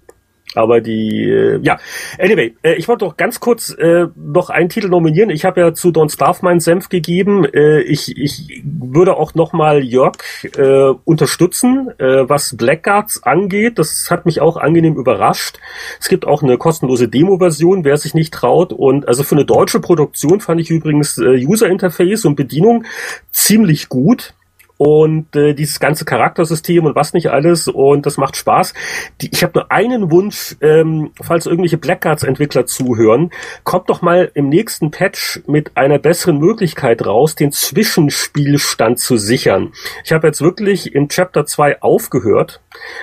Aber 0.54 0.80
die, 0.80 1.24
äh, 1.24 1.60
ja, 1.62 1.78
anyway, 2.18 2.54
äh, 2.62 2.74
ich 2.74 2.88
wollte 2.88 3.04
doch 3.04 3.16
ganz 3.16 3.38
kurz 3.40 3.70
äh, 3.70 4.06
noch 4.16 4.50
einen 4.50 4.68
Titel 4.68 4.88
nominieren. 4.88 5.30
Ich 5.30 5.44
habe 5.44 5.60
ja 5.60 5.74
zu 5.74 5.88
Don't 5.90 6.12
Starve 6.12 6.40
meinen 6.42 6.60
Senf 6.60 6.88
gegeben. 6.88 7.44
Äh, 7.44 7.80
ich, 7.80 8.16
ich 8.16 8.62
würde 8.64 9.16
auch 9.16 9.34
nochmal 9.34 9.84
Jörg 9.84 10.16
äh, 10.56 10.94
unterstützen, 11.04 11.90
äh, 11.98 12.28
was 12.28 12.56
Blackguards 12.56 13.22
angeht. 13.22 13.78
Das 13.78 14.06
hat 14.10 14.24
mich 14.24 14.40
auch 14.40 14.56
angenehm 14.56 14.96
überrascht. 14.96 15.58
Es 16.00 16.08
gibt 16.08 16.26
auch 16.26 16.42
eine 16.42 16.56
kostenlose 16.56 17.08
Demo-Version, 17.08 17.84
wer 17.84 17.98
sich 17.98 18.14
nicht 18.14 18.32
traut. 18.32 18.72
Und 18.72 19.06
also 19.06 19.24
für 19.24 19.34
eine 19.34 19.44
deutsche 19.44 19.80
Produktion 19.80 20.40
fand 20.40 20.60
ich 20.60 20.70
übrigens 20.70 21.18
äh, 21.18 21.44
User 21.46 21.68
Interface 21.68 22.24
und 22.24 22.36
Bedienung 22.36 22.84
ziemlich 23.30 23.88
gut 23.88 24.34
und 24.78 25.34
äh, 25.36 25.54
dieses 25.54 25.80
ganze 25.80 26.04
Charaktersystem 26.04 26.86
und 26.86 26.94
was 26.94 27.12
nicht 27.12 27.30
alles 27.30 27.68
und 27.68 28.06
das 28.06 28.16
macht 28.16 28.36
Spaß. 28.36 28.72
Die, 29.20 29.28
ich 29.30 29.42
habe 29.42 29.58
nur 29.58 29.72
einen 29.72 30.10
Wunsch, 30.10 30.56
ähm, 30.60 31.10
falls 31.20 31.46
irgendwelche 31.46 31.76
Blackguards-Entwickler 31.76 32.64
zuhören, 32.64 33.30
kommt 33.64 33.90
doch 33.90 34.00
mal 34.00 34.30
im 34.34 34.48
nächsten 34.48 34.90
Patch 34.90 35.40
mit 35.46 35.76
einer 35.76 35.98
besseren 35.98 36.38
Möglichkeit 36.38 37.04
raus, 37.04 37.34
den 37.34 37.52
Zwischenspielstand 37.52 39.00
zu 39.00 39.16
sichern. 39.16 39.72
Ich 40.04 40.12
habe 40.12 40.28
jetzt 40.28 40.40
wirklich 40.40 40.94
in 40.94 41.08
Chapter 41.08 41.44
2 41.44 41.82
aufgehört, 41.82 42.60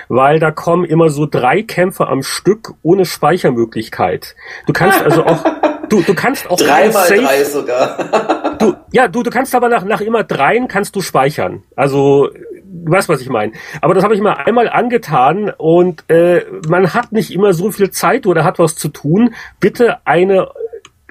weil 0.08 0.38
da 0.38 0.50
kommen 0.50 0.86
immer 0.86 1.10
so 1.10 1.26
drei 1.26 1.62
Kämpfe 1.62 2.08
am 2.08 2.22
Stück 2.22 2.74
ohne 2.82 3.04
Speichermöglichkeit. 3.04 4.34
Du 4.66 4.72
kannst 4.72 5.02
also 5.02 5.24
auch 5.24 5.44
Du, 5.88 6.02
du 6.02 6.14
kannst 6.14 6.48
auch 6.50 6.56
Drei 6.56 6.82
kein 6.82 6.92
mal 6.92 7.06
Save- 7.08 7.22
drei 7.22 7.44
sogar. 7.44 8.36
Du, 8.58 8.72
ja, 8.90 9.06
du, 9.06 9.22
du 9.22 9.28
kannst 9.30 9.54
aber 9.54 9.68
nach, 9.68 9.84
nach 9.84 10.00
immer 10.00 10.24
dreien 10.24 10.66
kannst 10.66 10.96
du 10.96 11.02
speichern. 11.02 11.62
Also, 11.76 12.30
du 12.64 12.90
weißt, 12.90 13.06
was 13.10 13.20
ich 13.20 13.28
meine. 13.28 13.52
Aber 13.82 13.92
das 13.92 14.02
habe 14.02 14.14
ich 14.14 14.22
mir 14.22 14.46
einmal 14.46 14.70
angetan 14.70 15.52
und 15.58 16.08
äh, 16.08 16.42
man 16.66 16.94
hat 16.94 17.12
nicht 17.12 17.30
immer 17.34 17.52
so 17.52 17.70
viel 17.70 17.90
Zeit 17.90 18.26
oder 18.26 18.44
hat 18.44 18.58
was 18.58 18.74
zu 18.74 18.88
tun. 18.88 19.34
Bitte 19.60 19.98
eine 20.06 20.48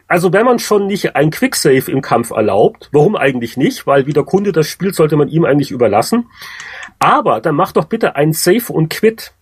also 0.07 0.32
wenn 0.34 0.45
man 0.45 0.59
schon 0.59 0.86
nicht 0.88 1.15
ein 1.15 1.32
Quicksave 1.32 1.89
im 1.91 2.01
Kampf 2.01 2.30
erlaubt, 2.32 2.89
warum 2.91 3.15
eigentlich 3.15 3.57
nicht? 3.57 3.88
Weil 3.88 4.05
wie 4.05 4.13
der 4.13 4.23
Kunde 4.23 4.51
das 4.51 4.67
spielt, 4.67 4.93
sollte 4.95 5.15
man 5.15 5.30
ihm 5.30 5.45
eigentlich 5.45 5.71
überlassen. 5.71 6.28
Aber 6.99 7.41
dann 7.41 7.55
mach 7.55 7.71
doch 7.71 7.86
bitte 7.86 8.15
ein 8.15 8.32
Save 8.34 8.71
und 8.71 8.89
Quit. 8.89 9.34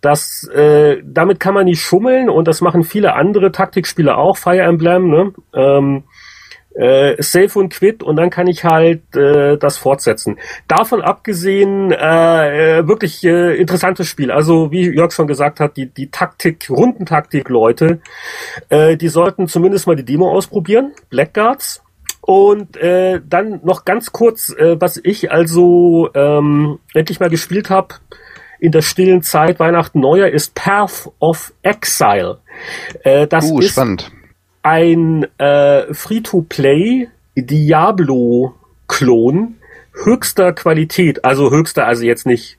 Das, 0.00 0.48
äh, 0.48 1.02
damit 1.04 1.40
kann 1.40 1.54
man 1.54 1.66
nicht 1.66 1.80
schummeln 1.80 2.30
und 2.30 2.48
das 2.48 2.60
machen 2.60 2.84
viele 2.84 3.14
andere 3.14 3.52
Taktikspiele 3.52 4.16
auch, 4.16 4.38
Fire 4.38 4.62
Emblem, 4.62 5.10
ne? 5.10 5.32
Ähm, 5.54 6.04
äh, 6.74 7.20
Save 7.22 7.58
und 7.58 7.72
Quit 7.72 8.02
und 8.02 8.16
dann 8.16 8.30
kann 8.30 8.46
ich 8.46 8.64
halt 8.64 9.14
äh, 9.16 9.56
das 9.58 9.76
fortsetzen. 9.76 10.38
Davon 10.68 11.02
abgesehen, 11.02 11.90
äh, 11.90 12.78
äh, 12.78 12.88
wirklich 12.88 13.24
äh, 13.24 13.56
interessantes 13.56 14.06
Spiel. 14.06 14.30
Also 14.30 14.70
wie 14.70 14.94
Jörg 14.94 15.12
schon 15.12 15.26
gesagt 15.26 15.60
hat, 15.60 15.76
die, 15.76 15.86
die 15.86 16.10
Taktik, 16.10 16.70
Rundentaktik-Leute, 16.70 18.00
äh, 18.68 18.96
die 18.96 19.08
sollten 19.08 19.48
zumindest 19.48 19.86
mal 19.86 19.96
die 19.96 20.04
Demo 20.04 20.30
ausprobieren. 20.30 20.92
Blackguards. 21.10 21.82
Und 22.22 22.76
äh, 22.76 23.20
dann 23.26 23.60
noch 23.64 23.84
ganz 23.84 24.12
kurz, 24.12 24.50
äh, 24.50 24.80
was 24.80 25.00
ich 25.02 25.32
also 25.32 26.10
ähm, 26.14 26.78
endlich 26.94 27.18
mal 27.18 27.30
gespielt 27.30 27.70
habe 27.70 27.94
in 28.60 28.72
der 28.72 28.82
stillen 28.82 29.22
Zeit 29.22 29.58
Weihnachten 29.58 30.00
Neujahr 30.00 30.28
ist 30.28 30.54
Path 30.54 31.10
of 31.18 31.52
Exile. 31.62 32.38
Äh, 33.02 33.26
das 33.26 33.50
uh, 33.50 33.58
ist 33.60 33.72
spannend 33.72 34.10
ein 34.62 35.26
äh, 35.38 35.92
Free-to-Play 35.92 37.08
Diablo-Klon 37.36 38.54
höchster 40.04 40.52
Qualität, 40.52 41.24
also 41.24 41.50
höchster, 41.50 41.86
also 41.86 42.04
jetzt 42.04 42.26
nicht 42.26 42.58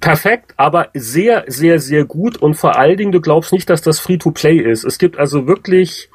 perfekt, 0.00 0.54
aber 0.56 0.88
sehr, 0.94 1.44
sehr, 1.46 1.78
sehr 1.78 2.04
gut 2.04 2.36
und 2.36 2.54
vor 2.54 2.76
allen 2.78 2.96
Dingen, 2.96 3.12
du 3.12 3.20
glaubst 3.20 3.52
nicht, 3.52 3.70
dass 3.70 3.82
das 3.82 4.00
Free-to-Play 4.00 4.58
ist. 4.58 4.82
Es 4.84 4.98
gibt 4.98 5.18
also 5.18 5.46
wirklich 5.46 6.08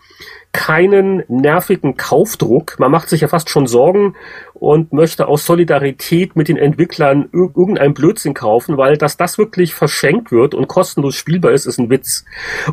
keinen 0.51 1.24
nervigen 1.28 1.97
Kaufdruck. 1.97 2.80
Man 2.80 2.91
macht 2.91 3.09
sich 3.09 3.22
ja 3.22 3.28
fast 3.28 3.49
schon 3.49 3.68
Sorgen 3.68 4.15
und 4.53 4.93
möchte 4.93 5.28
aus 5.28 5.45
Solidarität 5.45 6.36
mit 6.36 6.47
den 6.47 6.57
Entwicklern 6.57 7.30
irgendeinen 7.32 7.93
Blödsinn 7.93 8.34
kaufen, 8.34 8.78
weil 8.78 8.97
dass 8.97 9.18
das 9.18 9.38
wirklich 9.38 9.76
verschenkt 9.76 10.32
wird 10.32 10.55
und 10.55 10.68
kostenlos 10.68 11.15
spielbar 11.15 11.51
ist, 11.51 11.65
ist 11.65 11.80
ein 11.80 11.89
Witz. 11.89 12.26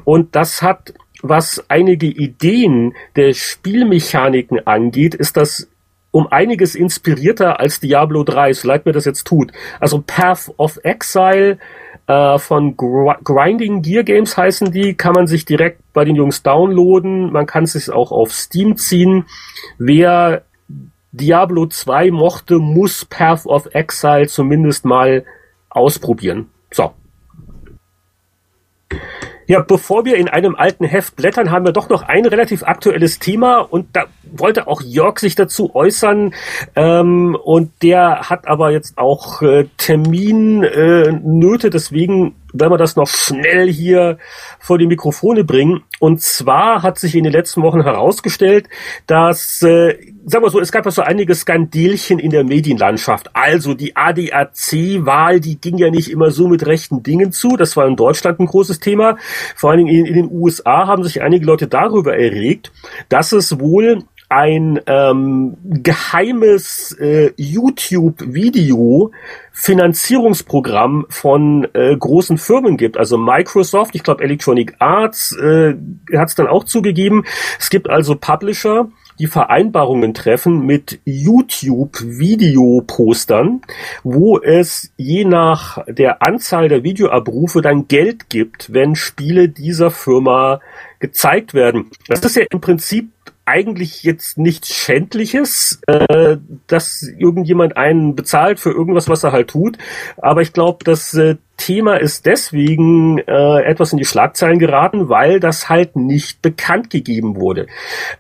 Und 0.04 0.34
das 0.34 0.62
hat 0.62 0.94
was 1.26 1.64
einige 1.68 2.06
Ideen 2.06 2.94
der 3.16 3.32
Spielmechaniken 3.32 4.66
angeht, 4.66 5.14
ist 5.14 5.38
das 5.38 5.68
um 6.10 6.28
einiges 6.28 6.74
inspirierter 6.74 7.58
als 7.58 7.80
Diablo 7.80 8.22
3, 8.24 8.52
so 8.52 8.68
leid 8.68 8.86
mir 8.86 8.92
das 8.92 9.04
jetzt 9.04 9.26
tut. 9.26 9.50
Also 9.80 10.04
Path 10.06 10.52
of 10.58 10.78
Exile 10.84 11.58
äh, 12.06 12.38
von 12.38 12.76
Gr 12.76 13.16
Grinding 13.22 13.82
Gear 13.82 14.04
Games 14.04 14.36
heißen 14.36 14.70
die, 14.72 14.94
kann 14.94 15.14
man 15.14 15.26
sich 15.26 15.44
direkt 15.44 15.80
bei 15.92 16.04
den 16.04 16.16
Jungs 16.16 16.42
downloaden. 16.42 17.32
Man 17.32 17.46
kann 17.46 17.64
es 17.64 17.72
sich 17.72 17.90
auch 17.90 18.12
auf 18.12 18.32
Steam 18.32 18.76
ziehen. 18.76 19.24
Wer 19.78 20.42
Diablo 21.12 21.66
2 21.66 22.10
mochte, 22.10 22.58
muss 22.58 23.04
Path 23.04 23.46
of 23.46 23.68
Exile 23.72 24.26
zumindest 24.26 24.84
mal 24.84 25.24
ausprobieren. 25.70 26.50
So. 26.72 26.92
Ja, 29.46 29.60
bevor 29.60 30.04
wir 30.04 30.16
in 30.16 30.28
einem 30.28 30.54
alten 30.54 30.84
Heft 30.84 31.16
blättern, 31.16 31.50
haben 31.50 31.66
wir 31.66 31.72
doch 31.72 31.88
noch 31.88 32.02
ein 32.02 32.24
relativ 32.24 32.62
aktuelles 32.62 33.18
Thema 33.18 33.58
und 33.58 33.88
da 33.92 34.04
wollte 34.22 34.66
auch 34.66 34.80
Jörg 34.80 35.18
sich 35.18 35.34
dazu 35.34 35.74
äußern 35.74 36.34
ähm, 36.76 37.36
und 37.42 37.70
der 37.82 38.30
hat 38.30 38.48
aber 38.48 38.70
jetzt 38.70 38.96
auch 38.96 39.42
äh, 39.42 39.66
Terminnöte, 39.76 41.66
äh, 41.66 41.70
deswegen 41.70 42.34
werden 42.54 42.72
wir 42.72 42.78
das 42.78 42.96
noch 42.96 43.08
schnell 43.08 43.70
hier 43.70 44.18
vor 44.60 44.78
die 44.78 44.86
Mikrofone 44.86 45.44
bringen. 45.44 45.82
Und 45.98 46.22
zwar 46.22 46.82
hat 46.82 46.98
sich 46.98 47.14
in 47.16 47.24
den 47.24 47.32
letzten 47.32 47.62
Wochen 47.62 47.82
herausgestellt, 47.82 48.68
dass, 49.06 49.60
äh, 49.62 49.98
sagen 50.24 50.44
wir 50.44 50.50
so, 50.50 50.60
es 50.60 50.72
gab 50.72 50.84
ja 50.84 50.90
so 50.92 51.02
einige 51.02 51.34
Skandelchen 51.34 52.18
in 52.18 52.30
der 52.30 52.44
Medienlandschaft. 52.44 53.30
Also 53.34 53.74
die 53.74 53.96
ADAC-Wahl, 53.96 55.40
die 55.40 55.60
ging 55.60 55.78
ja 55.78 55.90
nicht 55.90 56.10
immer 56.10 56.30
so 56.30 56.48
mit 56.48 56.64
rechten 56.64 57.02
Dingen 57.02 57.32
zu. 57.32 57.56
Das 57.56 57.76
war 57.76 57.86
in 57.86 57.96
Deutschland 57.96 58.38
ein 58.38 58.46
großes 58.46 58.78
Thema. 58.78 59.16
Vor 59.56 59.70
allen 59.70 59.84
Dingen 59.84 59.94
in, 59.94 60.06
in 60.06 60.14
den 60.14 60.30
USA 60.30 60.86
haben 60.86 61.02
sich 61.02 61.22
einige 61.22 61.44
Leute 61.44 61.66
darüber 61.66 62.16
erregt, 62.16 62.72
dass 63.08 63.32
es 63.32 63.58
wohl 63.58 64.04
ein 64.28 64.80
ähm, 64.86 65.56
geheimes 65.62 66.92
äh, 66.98 67.32
YouTube-Video 67.36 69.12
Finanzierungsprogramm 69.52 71.06
von 71.08 71.68
äh, 71.74 71.96
großen 71.96 72.38
Firmen 72.38 72.76
gibt. 72.76 72.96
Also 72.96 73.18
Microsoft, 73.18 73.94
ich 73.94 74.02
glaube 74.02 74.24
Electronic 74.24 74.74
Arts 74.80 75.36
äh, 75.36 75.76
hat 76.16 76.28
es 76.28 76.34
dann 76.34 76.48
auch 76.48 76.64
zugegeben. 76.64 77.24
Es 77.60 77.70
gibt 77.70 77.88
also 77.88 78.16
Publisher, 78.16 78.88
die 79.18 79.26
Vereinbarungen 79.28 80.12
treffen 80.12 80.66
mit 80.66 80.98
YouTube-Videopostern, 81.04 83.62
wo 84.02 84.40
es 84.40 84.92
je 84.96 85.24
nach 85.24 85.78
der 85.86 86.20
Anzahl 86.22 86.68
der 86.68 86.82
Videoabrufe 86.82 87.62
dann 87.62 87.86
Geld 87.86 88.28
gibt, 88.28 88.72
wenn 88.72 88.96
Spiele 88.96 89.48
dieser 89.48 89.92
Firma 89.92 90.58
gezeigt 90.98 91.54
werden. 91.54 91.92
Das 92.08 92.24
ist 92.24 92.34
ja 92.34 92.42
im 92.50 92.60
Prinzip 92.60 93.12
eigentlich 93.46 94.02
jetzt 94.02 94.38
nichts 94.38 94.74
Schändliches, 94.74 95.80
äh, 95.86 96.38
dass 96.66 97.02
irgendjemand 97.02 97.76
einen 97.76 98.16
bezahlt 98.16 98.58
für 98.58 98.70
irgendwas, 98.70 99.08
was 99.08 99.22
er 99.22 99.32
halt 99.32 99.48
tut. 99.48 99.76
Aber 100.16 100.40
ich 100.40 100.52
glaube, 100.52 100.84
das 100.84 101.12
äh, 101.14 101.36
Thema 101.56 101.96
ist 101.96 102.26
deswegen 102.26 103.18
äh, 103.18 103.62
etwas 103.62 103.92
in 103.92 103.98
die 103.98 104.04
Schlagzeilen 104.04 104.58
geraten, 104.58 105.08
weil 105.08 105.40
das 105.40 105.68
halt 105.68 105.94
nicht 105.94 106.42
bekannt 106.42 106.90
gegeben 106.90 107.36
wurde. 107.36 107.66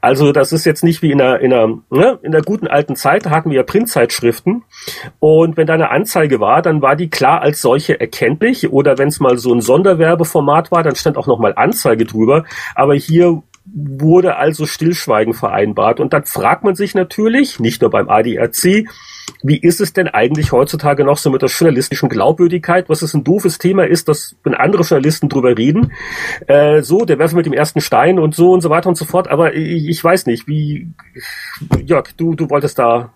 Also 0.00 0.30
das 0.30 0.52
ist 0.52 0.64
jetzt 0.66 0.84
nicht 0.84 1.02
wie 1.02 1.10
in 1.10 1.18
der, 1.18 1.40
in 1.40 1.50
der, 1.50 1.68
ne, 1.90 2.18
in 2.22 2.30
der 2.30 2.42
guten 2.42 2.68
alten 2.68 2.94
Zeit, 2.94 3.26
da 3.26 3.30
hatten 3.30 3.50
wir 3.50 3.56
ja 3.56 3.62
Printzeitschriften. 3.62 4.62
Und 5.18 5.56
wenn 5.56 5.66
da 5.66 5.74
eine 5.74 5.90
Anzeige 5.90 6.38
war, 6.38 6.62
dann 6.62 6.80
war 6.80 6.96
die 6.96 7.10
klar 7.10 7.40
als 7.40 7.60
solche 7.60 7.98
erkenntlich. 7.98 8.70
Oder 8.70 8.98
wenn 8.98 9.08
es 9.08 9.20
mal 9.20 9.36
so 9.36 9.52
ein 9.52 9.60
Sonderwerbeformat 9.60 10.70
war, 10.70 10.82
dann 10.82 10.94
stand 10.94 11.16
auch 11.16 11.26
nochmal 11.26 11.54
Anzeige 11.56 12.04
drüber. 12.04 12.44
Aber 12.74 12.94
hier 12.94 13.42
wurde 13.74 14.36
also 14.36 14.66
Stillschweigen 14.66 15.34
vereinbart. 15.34 15.98
Und 16.00 16.12
dann 16.12 16.24
fragt 16.24 16.62
man 16.64 16.74
sich 16.76 16.94
natürlich, 16.94 17.58
nicht 17.58 17.82
nur 17.82 17.90
beim 17.90 18.08
ADRC, 18.08 18.86
wie 19.42 19.58
ist 19.58 19.80
es 19.80 19.92
denn 19.92 20.08
eigentlich 20.08 20.52
heutzutage 20.52 21.04
noch 21.04 21.16
so 21.16 21.30
mit 21.30 21.42
der 21.42 21.48
journalistischen 21.48 22.08
Glaubwürdigkeit? 22.08 22.88
Was 22.88 23.02
es 23.02 23.14
ein 23.14 23.24
doofes 23.24 23.58
Thema 23.58 23.84
ist, 23.86 24.08
dass 24.08 24.36
wenn 24.44 24.54
andere 24.54 24.82
Journalisten 24.82 25.28
drüber 25.28 25.56
reden, 25.56 25.92
äh, 26.46 26.82
so, 26.82 27.04
der 27.04 27.18
werfe 27.18 27.36
mit 27.36 27.46
dem 27.46 27.52
ersten 27.52 27.80
Stein 27.80 28.18
und 28.18 28.34
so 28.34 28.52
und 28.52 28.60
so 28.60 28.70
weiter 28.70 28.88
und 28.88 28.96
so 28.96 29.04
fort. 29.04 29.28
Aber 29.28 29.54
ich, 29.54 29.88
ich 29.88 30.04
weiß 30.04 30.26
nicht, 30.26 30.46
wie, 30.46 30.88
Jörg, 31.84 32.12
du, 32.16 32.34
du 32.34 32.48
wolltest 32.50 32.78
da 32.78 33.12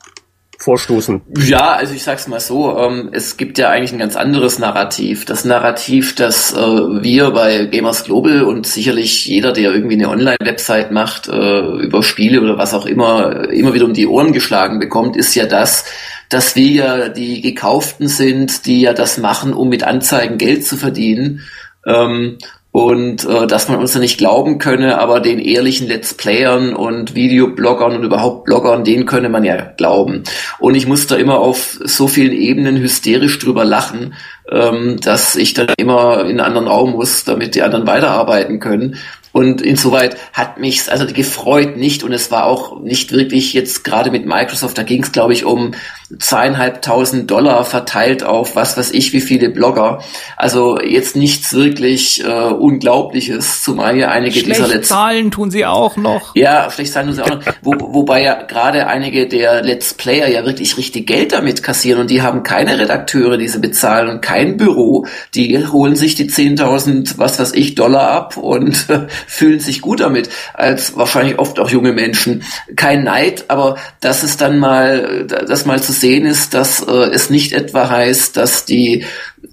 vorstoßen? 0.59 1.23
Ja, 1.47 1.73
also 1.73 1.95
ich 1.95 2.03
sag's 2.03 2.27
mal 2.27 2.41
so, 2.41 2.77
ähm, 2.79 3.11
es 3.13 3.37
gibt 3.37 3.59
ja 3.59 3.71
eigentlich 3.71 3.93
ein 3.93 3.99
ganz 3.99 4.17
anderes 4.17 4.59
Narrativ. 4.59 5.25
Das 5.25 5.45
Narrativ, 5.45 6.17
das 6.17 6.53
äh, 6.53 6.57
wir 6.57 7.31
bei 7.31 7.67
Gamers 7.67 8.05
Global 8.05 8.43
und 8.43 8.67
sicherlich 8.67 9.25
jeder, 9.27 9.53
der 9.53 9.73
irgendwie 9.73 9.95
eine 9.95 10.09
Online-Website 10.09 10.91
macht, 10.91 11.29
äh, 11.29 11.61
über 11.61 12.03
Spiele 12.03 12.41
oder 12.41 12.59
was 12.59 12.75
auch 12.75 12.87
immer, 12.87 13.49
immer 13.51 13.73
wieder 13.73 13.85
um 13.85 13.95
die 13.95 14.09
Ohren 14.09 14.33
geschlagen 14.33 14.81
bekommt, 14.81 15.17
ist 15.17 15.35
ja 15.37 15.47
das, 15.47 15.85
dass 16.29 16.57
wir 16.57 16.73
ja 16.73 17.09
die 17.09 17.41
Gekauften 17.41 18.09
sind, 18.09 18.67
die 18.67 18.81
ja 18.81 18.93
das 18.93 19.17
machen, 19.17 19.55
um 19.55 19.69
mit 19.69 19.85
Anzeigen 19.85 20.39
Geld 20.39 20.67
zu 20.67 20.77
verdienen. 20.77 21.41
Ähm, 21.87 22.39
und 22.79 23.25
äh, 23.25 23.49
dass 23.49 23.69
man 23.69 23.81
uns 23.81 23.95
da 23.95 23.99
nicht 23.99 24.19
glauben 24.19 24.59
könne, 24.59 25.01
aber 25.01 25.19
den 25.19 25.41
ehrlichen 25.41 25.89
Let's 25.89 26.15
Playern 26.15 26.77
und 26.77 27.17
Videobloggern 27.17 27.97
und 27.97 28.05
überhaupt 28.05 28.45
Bloggern, 28.45 28.85
denen 28.85 29.05
könne 29.05 29.29
man 29.29 29.43
ja 29.43 29.57
glauben. 29.77 30.23
Und 30.61 30.77
ich 30.77 30.87
muss 30.87 31.09
da 31.09 31.17
immer 31.17 31.41
auf 31.41 31.77
so 31.83 32.07
vielen 32.07 32.31
Ebenen 32.31 32.77
hysterisch 32.77 33.41
drüber 33.41 33.65
lachen, 33.65 34.15
ähm, 34.49 35.01
dass 35.01 35.35
ich 35.35 35.55
dann 35.55 35.67
immer 35.77 36.21
in 36.21 36.29
einen 36.29 36.41
anderen 36.41 36.69
Raum 36.69 36.93
muss, 36.93 37.25
damit 37.25 37.57
die 37.57 37.63
anderen 37.63 37.89
weiterarbeiten 37.89 38.61
können. 38.61 38.95
Und 39.33 39.61
insoweit 39.61 40.17
hat 40.33 40.61
mich 40.61 40.89
also 40.89 41.05
gefreut 41.07 41.77
nicht 41.77 42.05
und 42.05 42.13
es 42.13 42.31
war 42.31 42.47
auch 42.47 42.81
nicht 42.81 43.11
wirklich 43.11 43.55
jetzt 43.55 43.83
gerade 43.83 44.13
mit 44.13 44.25
Microsoft, 44.25 44.79
da 44.79 44.85
ging 44.85 45.03
es 45.03 45.11
glaube 45.11 45.33
ich 45.33 45.45
um 45.45 45.73
zweieinhalbtausend 46.19 47.31
Dollar 47.31 47.65
verteilt 47.65 48.23
auf 48.23 48.57
was 48.57 48.77
weiß 48.79 48.93
ich 48.93 49.13
wie 49.13 49.21
viele 49.21 49.51
Blogger. 49.51 50.03
Also 50.37 50.81
jetzt 50.81 51.17
nichts 51.17 51.53
wirklich 51.53 52.25
äh, 52.25 52.29
Unglaubliches, 52.29 53.63
zumal 53.63 53.97
ja 53.97 54.09
einige 54.09 54.41
schlecht 54.41 54.61
dieser 54.61 54.69
Let's 54.69 54.89
Zahlen 54.89 55.31
tun 55.31 55.51
sie 55.51 55.67
auch 55.67 55.97
noch. 55.97 56.35
Ja, 56.35 56.71
schlecht 56.71 56.93
Zahlen 56.93 57.09
tun 57.09 57.17
sie 57.17 57.23
auch 57.23 57.29
noch. 57.29 57.43
Wo, 57.63 57.75
wobei 57.95 58.23
ja 58.23 58.43
gerade 58.43 58.87
einige 58.87 59.29
der 59.29 59.63
Let's 59.63 59.93
Player 59.95 60.29
ja 60.29 60.47
wirklich 60.47 60.79
richtig 60.79 61.07
Geld 61.07 61.33
damit 61.33 61.63
kassieren 61.63 62.01
und 62.01 62.11
die 62.11 62.23
haben 62.23 62.43
keine 62.43 62.79
Redakteure, 62.79 63.37
die 63.37 63.49
sie 63.49 63.59
bezahlen 63.59 64.09
und 64.09 64.23
kein 64.23 64.57
Büro. 64.57 65.07
Die 65.35 65.67
holen 65.67 65.95
sich 65.95 66.15
die 66.15 66.31
10.000 66.31 67.19
was 67.19 67.39
weiß 67.39 67.53
ich 67.53 67.75
Dollar 67.75 68.11
ab 68.11 68.37
und 68.39 68.87
fühlen 69.27 69.61
sich 69.61 69.83
gut 69.83 70.01
damit, 70.01 70.31
als 70.55 70.97
wahrscheinlich 70.97 71.39
oft 71.39 71.61
auch 71.61 71.69
junge 71.69 71.93
Menschen. 71.93 72.45
Kein 72.77 73.05
Neid, 73.05 73.45
aber 73.49 73.77
dass 74.01 74.23
es 74.23 74.39
dann 74.39 74.59
mal, 74.59 75.27
das 75.27 75.67
mal 75.67 75.83
zu 75.83 75.98
sehen 76.01 76.27
ist, 76.27 76.55
dass 76.55 76.83
äh, 76.83 76.93
es 77.13 77.31
nicht 77.31 77.53
etwa 77.53 77.89
heißt, 77.89 78.37
dass 78.37 78.65
die 78.65 79.05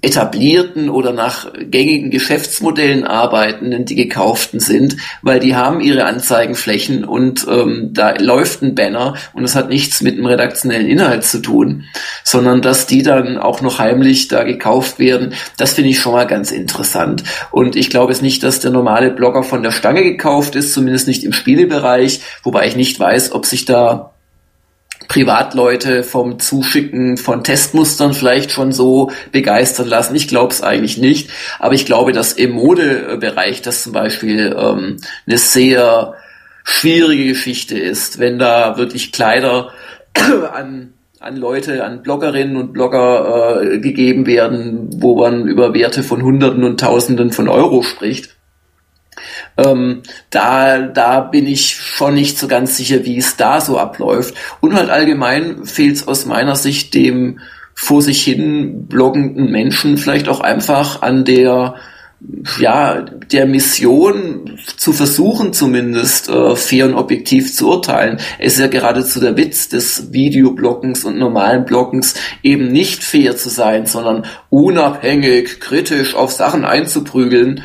etablierten 0.01 0.89
oder 0.89 1.13
nach 1.13 1.51
gängigen 1.53 2.11
Geschäftsmodellen 2.11 3.05
arbeitenden, 3.05 3.85
die 3.85 3.95
gekauften 3.95 4.59
sind, 4.59 4.97
weil 5.21 5.39
die 5.39 5.55
haben 5.55 5.79
ihre 5.79 6.05
Anzeigenflächen 6.05 7.05
und 7.05 7.45
ähm, 7.49 7.89
da 7.91 8.15
läuft 8.17 8.61
ein 8.61 8.75
Banner 8.75 9.15
und 9.33 9.43
das 9.43 9.55
hat 9.55 9.69
nichts 9.69 10.01
mit 10.01 10.17
dem 10.17 10.25
redaktionellen 10.25 10.87
Inhalt 10.87 11.23
zu 11.23 11.39
tun, 11.39 11.85
sondern 12.23 12.61
dass 12.61 12.87
die 12.87 13.03
dann 13.03 13.37
auch 13.37 13.61
noch 13.61 13.79
heimlich 13.79 14.27
da 14.27 14.43
gekauft 14.43 14.99
werden, 14.99 15.33
das 15.57 15.73
finde 15.73 15.91
ich 15.91 15.99
schon 15.99 16.13
mal 16.13 16.27
ganz 16.27 16.51
interessant. 16.51 17.23
Und 17.51 17.75
ich 17.75 17.89
glaube 17.89 18.11
es 18.11 18.21
nicht, 18.21 18.43
dass 18.43 18.59
der 18.59 18.71
normale 18.71 19.11
Blogger 19.11 19.43
von 19.43 19.63
der 19.63 19.71
Stange 19.71 20.03
gekauft 20.03 20.55
ist, 20.55 20.73
zumindest 20.73 21.07
nicht 21.07 21.23
im 21.23 21.33
Spielebereich, 21.33 22.21
wobei 22.43 22.67
ich 22.67 22.75
nicht 22.75 22.99
weiß, 22.99 23.31
ob 23.31 23.45
sich 23.45 23.65
da 23.65 24.14
Privatleute 25.07 26.03
vom 26.03 26.39
Zuschicken 26.39 27.17
von 27.17 27.43
Testmustern 27.43 28.13
vielleicht 28.13 28.51
schon 28.51 28.71
so 28.71 29.11
begeistern 29.31 29.87
lassen. 29.87 30.15
Ich 30.15 30.27
glaube 30.27 30.53
es 30.53 30.61
eigentlich 30.61 30.97
nicht, 30.97 31.29
aber 31.59 31.73
ich 31.73 31.85
glaube, 31.85 32.11
dass 32.11 32.33
im 32.33 32.51
Modebereich 32.51 33.61
das 33.61 33.83
zum 33.83 33.93
Beispiel 33.93 34.55
ähm, 34.57 34.97
eine 35.27 35.37
sehr 35.37 36.15
schwierige 36.63 37.29
Geschichte 37.29 37.77
ist, 37.77 38.19
wenn 38.19 38.39
da 38.39 38.77
wirklich 38.77 39.11
Kleider 39.11 39.69
an 40.53 40.93
an 41.25 41.37
Leute, 41.37 41.83
an 41.83 42.03
Bloggerinnen 42.03 42.55
und 42.55 42.73
Blogger 42.73 43.61
äh, 43.63 43.79
gegeben 43.79 44.27
werden, 44.27 44.89
wo 45.01 45.15
man 45.15 45.47
über 45.47 45.73
Werte 45.73 46.03
von 46.03 46.21
Hunderten 46.21 46.63
und 46.63 46.79
Tausenden 46.79 47.31
von 47.31 47.47
Euro 47.49 47.81
spricht. 47.81 48.35
Ähm, 49.57 50.03
da, 50.29 50.79
da 50.79 51.21
bin 51.21 51.47
ich 51.47 51.75
schon 51.75 52.15
nicht 52.15 52.37
so 52.37 52.47
ganz 52.47 52.77
sicher, 52.77 53.05
wie 53.05 53.17
es 53.17 53.37
da 53.37 53.61
so 53.61 53.77
abläuft. 53.77 54.33
Und 54.61 54.75
halt 54.75 54.89
allgemein 54.89 55.65
fehlt 55.65 55.95
es 55.95 56.07
aus 56.07 56.25
meiner 56.25 56.55
Sicht 56.55 56.93
dem 56.93 57.39
vor 57.73 58.01
sich 58.01 58.23
hin 58.23 58.87
bloggenden 58.87 59.51
Menschen 59.51 59.97
vielleicht 59.97 60.29
auch 60.29 60.39
einfach 60.39 61.01
an 61.01 61.25
der 61.25 61.75
ja, 62.59 63.01
der 63.01 63.45
Mission 63.45 64.57
zu 64.77 64.93
versuchen 64.93 65.53
zumindest 65.53 66.29
äh, 66.29 66.55
fair 66.55 66.85
und 66.85 66.95
objektiv 66.95 67.53
zu 67.53 67.69
urteilen. 67.69 68.19
Es 68.39 68.53
ist 68.53 68.59
ja 68.59 68.67
geradezu 68.67 69.19
der 69.19 69.37
Witz 69.37 69.69
des 69.69 70.13
Videobloggens 70.13 71.03
und 71.03 71.17
normalen 71.17 71.65
Bloggens 71.65 72.15
eben 72.41 72.71
nicht 72.71 73.03
fair 73.03 73.35
zu 73.35 73.49
sein, 73.49 73.85
sondern 73.85 74.25
unabhängig, 74.49 75.59
kritisch 75.59 76.15
auf 76.15 76.31
Sachen 76.31 76.65
einzuprügeln 76.65 77.63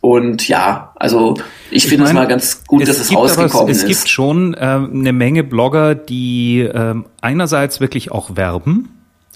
und 0.00 0.46
ja, 0.46 0.87
also 0.98 1.36
ich, 1.70 1.84
ich 1.84 1.88
finde 1.88 2.06
es 2.06 2.12
mal 2.12 2.26
ganz 2.26 2.64
gut, 2.66 2.82
es 2.82 2.88
dass 2.88 2.98
es 2.98 3.14
rausgekommen 3.14 3.70
es, 3.70 3.78
ist. 3.78 3.82
Es 3.84 3.88
gibt 3.88 4.08
schon 4.08 4.54
äh, 4.54 4.58
eine 4.58 5.12
Menge 5.12 5.44
Blogger, 5.44 5.94
die 5.94 6.60
äh, 6.60 6.94
einerseits 7.20 7.80
wirklich 7.80 8.10
auch 8.10 8.36
werben, 8.36 8.88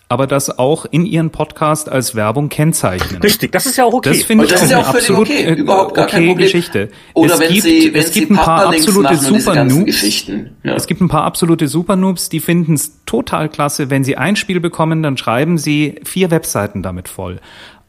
aber 0.08 0.26
das 0.26 0.58
auch 0.58 0.86
in 0.90 1.06
ihren 1.06 1.30
Podcast 1.30 1.88
als 1.88 2.16
Werbung 2.16 2.48
kennzeichnen. 2.48 3.22
Richtig, 3.22 3.52
das 3.52 3.66
ist 3.66 3.76
ja 3.76 3.84
auch 3.84 3.94
okay. 3.94 4.10
Das 4.10 4.22
finde 4.24 4.44
ich 4.44 4.50
das 4.50 4.60
auch 4.60 4.64
ist 4.64 4.72
eine 4.72 4.82
auch 4.82 4.88
absolut 4.88 5.30
okay, 5.30 5.44
äh, 5.44 5.52
überhaupt 5.54 5.94
gar 5.94 6.06
okay 6.06 6.34
Geschichte. 6.34 6.90
Oder 7.14 7.34
es 7.34 7.40
wenn 7.40 7.52
gibt, 7.52 7.62
sie, 7.62 7.94
wenn 7.94 8.00
es 8.00 8.10
gibt 8.10 8.28
sie 8.28 8.34
ein 8.34 8.36
paar 8.36 8.66
absolute 8.66 9.16
Super 9.16 9.64
Noobs. 9.64 10.26
Ja. 10.64 10.74
Es 10.74 10.86
gibt 10.88 11.00
ein 11.00 11.08
paar 11.08 11.24
absolute 11.24 11.68
Super 11.68 11.94
Noobs, 11.94 12.28
die 12.28 12.40
finden 12.40 12.74
es 12.74 13.04
total 13.06 13.48
klasse, 13.48 13.88
wenn 13.88 14.02
sie 14.02 14.16
ein 14.16 14.34
Spiel 14.34 14.58
bekommen, 14.58 15.02
dann 15.04 15.16
schreiben 15.16 15.58
sie 15.58 16.00
vier 16.02 16.32
Webseiten 16.32 16.82
damit 16.82 17.08
voll. 17.08 17.38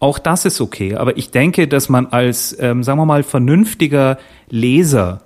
Auch 0.04 0.20
das 0.20 0.44
ist 0.44 0.60
okay, 0.60 0.96
aber 0.96 1.16
ich 1.16 1.32
denke, 1.32 1.66
dass 1.66 1.88
man 1.88 2.08
als, 2.08 2.54
ähm, 2.60 2.84
sagen 2.84 3.00
wir 3.00 3.06
mal, 3.06 3.24
vernünftiger 3.24 4.18
Leser 4.50 5.22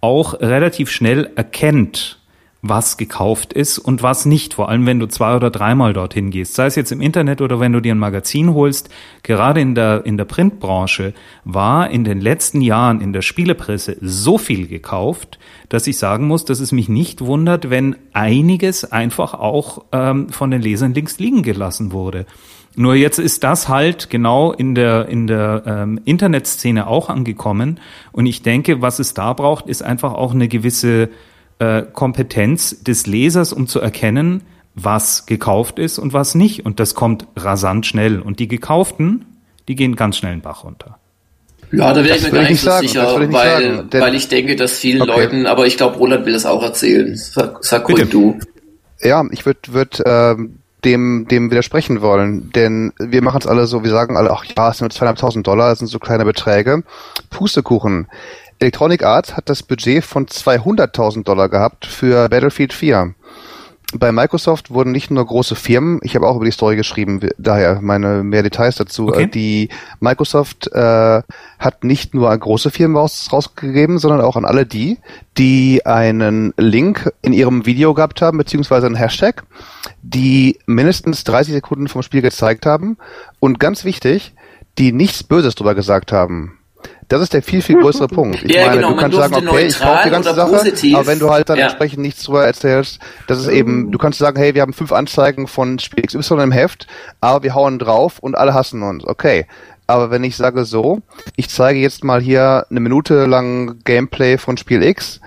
auch 0.00 0.40
relativ 0.40 0.90
schnell 0.90 1.30
erkennt, 1.36 2.18
was 2.62 2.96
gekauft 2.96 3.52
ist 3.52 3.76
und 3.76 4.02
was 4.02 4.24
nicht, 4.24 4.54
vor 4.54 4.70
allem 4.70 4.86
wenn 4.86 5.00
du 5.00 5.06
zwei 5.06 5.36
oder 5.36 5.50
dreimal 5.50 5.92
dorthin 5.92 6.30
gehst, 6.30 6.54
sei 6.54 6.64
es 6.64 6.76
jetzt 6.76 6.92
im 6.92 7.02
Internet 7.02 7.42
oder 7.42 7.60
wenn 7.60 7.74
du 7.74 7.80
dir 7.80 7.94
ein 7.94 7.98
Magazin 7.98 8.54
holst. 8.54 8.88
Gerade 9.22 9.60
in 9.60 9.74
der, 9.74 10.06
in 10.06 10.16
der 10.16 10.24
Printbranche 10.24 11.12
war 11.44 11.90
in 11.90 12.04
den 12.04 12.22
letzten 12.22 12.62
Jahren 12.62 13.02
in 13.02 13.12
der 13.12 13.20
Spielepresse 13.20 13.98
so 14.00 14.38
viel 14.38 14.66
gekauft, 14.66 15.38
dass 15.68 15.86
ich 15.86 15.98
sagen 15.98 16.26
muss, 16.26 16.46
dass 16.46 16.60
es 16.60 16.72
mich 16.72 16.88
nicht 16.88 17.20
wundert, 17.20 17.68
wenn 17.68 17.96
einiges 18.14 18.90
einfach 18.90 19.34
auch 19.34 19.84
ähm, 19.92 20.30
von 20.30 20.50
den 20.50 20.62
Lesern 20.62 20.94
links 20.94 21.18
liegen 21.18 21.42
gelassen 21.42 21.92
wurde. 21.92 22.24
Nur 22.74 22.94
jetzt 22.94 23.18
ist 23.18 23.44
das 23.44 23.68
halt 23.68 24.08
genau 24.08 24.52
in 24.52 24.74
der, 24.74 25.08
in 25.08 25.26
der 25.26 25.62
ähm, 25.66 26.00
Internetszene 26.04 26.86
auch 26.86 27.10
angekommen. 27.10 27.80
Und 28.12 28.26
ich 28.26 28.42
denke, 28.42 28.80
was 28.80 28.98
es 28.98 29.14
da 29.14 29.32
braucht, 29.34 29.66
ist 29.66 29.82
einfach 29.82 30.14
auch 30.14 30.32
eine 30.32 30.48
gewisse 30.48 31.10
äh, 31.58 31.82
Kompetenz 31.82 32.82
des 32.82 33.06
Lesers, 33.06 33.52
um 33.52 33.66
zu 33.66 33.80
erkennen, 33.80 34.42
was 34.74 35.26
gekauft 35.26 35.78
ist 35.78 35.98
und 35.98 36.14
was 36.14 36.34
nicht. 36.34 36.64
Und 36.64 36.80
das 36.80 36.94
kommt 36.94 37.26
rasant 37.36 37.84
schnell. 37.84 38.20
Und 38.20 38.38
die 38.38 38.48
gekauften, 38.48 39.26
die 39.68 39.76
gehen 39.76 39.94
ganz 39.94 40.16
schnell 40.16 40.32
den 40.32 40.40
Bach 40.40 40.64
runter. 40.64 40.98
Ja, 41.72 41.92
da 41.94 42.04
wäre 42.04 42.16
ich 42.16 42.24
mir 42.24 42.30
gar 42.30 42.42
nicht 42.42 42.60
so 42.60 42.66
sagen, 42.66 42.88
sicher, 42.88 43.20
ich 43.20 43.32
weil, 43.32 43.76
sagen, 43.76 43.88
weil 43.92 44.14
ich 44.14 44.28
denke, 44.28 44.56
dass 44.56 44.78
vielen 44.78 45.02
okay. 45.02 45.10
Leuten, 45.10 45.46
aber 45.46 45.66
ich 45.66 45.76
glaube, 45.76 45.96
Roland 45.96 46.26
will 46.26 46.34
das 46.34 46.44
auch 46.44 46.62
erzählen. 46.62 47.16
Sag, 47.16 47.64
sag 47.64 47.88
ruhig 47.88 48.08
du. 48.10 48.38
Ja, 49.00 49.24
ich 49.30 49.46
würde 49.46 49.60
würd, 49.68 50.02
ähm, 50.04 50.58
dem, 50.84 51.26
dem 51.28 51.50
widersprechen 51.50 52.02
wollen. 52.02 52.50
Denn 52.52 52.92
wir 52.98 53.22
machen 53.22 53.40
es 53.40 53.46
alle 53.46 53.66
so, 53.66 53.84
wir 53.84 53.90
sagen 53.90 54.16
alle, 54.16 54.30
ach 54.30 54.44
ja, 54.44 54.70
es 54.70 54.78
sind 54.78 54.86
nur 54.86 54.90
zweieinhalbtausend 54.90 55.46
Dollar, 55.46 55.70
das 55.70 55.78
sind 55.78 55.88
so 55.88 55.98
kleine 55.98 56.24
Beträge. 56.24 56.82
Pustekuchen. 57.30 58.08
Electronic 58.58 59.04
Arts 59.04 59.36
hat 59.36 59.48
das 59.48 59.62
Budget 59.62 60.04
von 60.04 60.26
200.000 60.26 61.24
Dollar 61.24 61.48
gehabt 61.48 61.86
für 61.86 62.28
Battlefield 62.28 62.72
4 62.72 63.14
bei 63.98 64.12
Microsoft 64.12 64.70
wurden 64.70 64.92
nicht 64.92 65.10
nur 65.10 65.24
große 65.24 65.54
Firmen, 65.54 66.00
ich 66.02 66.14
habe 66.14 66.26
auch 66.26 66.36
über 66.36 66.44
die 66.44 66.50
Story 66.50 66.76
geschrieben, 66.76 67.20
daher 67.38 67.80
meine 67.80 68.22
mehr 68.22 68.42
Details 68.42 68.76
dazu. 68.76 69.08
Okay. 69.08 69.26
Die 69.26 69.68
Microsoft 70.00 70.68
äh, 70.72 71.22
hat 71.58 71.84
nicht 71.84 72.14
nur 72.14 72.30
an 72.30 72.40
große 72.40 72.70
Firmen 72.70 72.96
raus, 72.96 73.28
rausgegeben, 73.32 73.98
sondern 73.98 74.20
auch 74.20 74.36
an 74.36 74.44
alle 74.44 74.66
die, 74.66 74.98
die 75.38 75.84
einen 75.86 76.52
Link 76.56 77.12
in 77.22 77.32
ihrem 77.32 77.66
Video 77.66 77.94
gehabt 77.94 78.22
haben, 78.22 78.38
beziehungsweise 78.38 78.86
einen 78.86 78.94
Hashtag, 78.94 79.44
die 80.02 80.58
mindestens 80.66 81.24
30 81.24 81.54
Sekunden 81.54 81.88
vom 81.88 82.02
Spiel 82.02 82.22
gezeigt 82.22 82.66
haben 82.66 82.96
und 83.40 83.60
ganz 83.60 83.84
wichtig, 83.84 84.34
die 84.78 84.92
nichts 84.92 85.22
Böses 85.22 85.54
drüber 85.54 85.74
gesagt 85.74 86.12
haben. 86.12 86.58
Das 87.12 87.20
ist 87.20 87.34
der 87.34 87.42
viel, 87.42 87.60
viel 87.60 87.78
größere 87.78 88.08
Punkt. 88.08 88.42
Ich 88.42 88.54
ja, 88.54 88.68
meine, 88.68 88.76
genau, 88.76 88.92
du 88.92 88.96
kannst 88.96 89.18
sagen, 89.18 89.34
okay, 89.34 89.66
ich 89.66 89.78
kaufe 89.78 90.00
die 90.04 90.10
ganze 90.10 90.34
Sache, 90.34 90.50
positiv. 90.50 90.96
aber 90.96 91.06
wenn 91.06 91.18
du 91.18 91.28
halt 91.28 91.46
dann 91.50 91.58
ja. 91.58 91.66
entsprechend 91.66 92.00
nichts 92.00 92.22
drüber 92.22 92.46
erzählst, 92.46 93.00
das 93.26 93.38
ist 93.38 93.48
eben, 93.48 93.92
du 93.92 93.98
kannst 93.98 94.18
sagen, 94.18 94.38
hey, 94.38 94.54
wir 94.54 94.62
haben 94.62 94.72
fünf 94.72 94.92
Anzeigen 94.92 95.46
von 95.46 95.78
Spiel 95.78 96.06
XY 96.06 96.42
im 96.42 96.52
Heft, 96.52 96.86
aber 97.20 97.42
wir 97.42 97.54
hauen 97.54 97.78
drauf 97.78 98.18
und 98.18 98.34
alle 98.34 98.54
hassen 98.54 98.82
uns. 98.82 99.06
Okay. 99.06 99.46
Aber 99.86 100.10
wenn 100.10 100.24
ich 100.24 100.38
sage 100.38 100.64
so, 100.64 101.02
ich 101.36 101.50
zeige 101.50 101.78
jetzt 101.80 102.02
mal 102.02 102.22
hier 102.22 102.64
eine 102.70 102.80
Minute 102.80 103.26
lang 103.26 103.80
Gameplay 103.84 104.38
von 104.38 104.56
Spiel 104.56 104.82
X, 104.82 105.20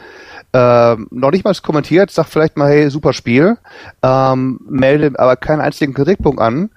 ähm, 0.53 1.07
noch 1.11 1.29
nicht 1.29 1.45
mal 1.45 1.53
kommentiert, 1.61 2.09
sag 2.09 2.25
vielleicht 2.25 2.57
mal, 2.57 2.71
hey, 2.71 2.89
super 2.89 3.13
Spiel, 3.13 3.57
ähm, 4.01 4.59
melde 4.67 5.11
aber 5.19 5.35
keinen 5.35 5.61
einzigen 5.61 5.93
Kritikpunkt 5.93 6.41
an, 6.41 6.71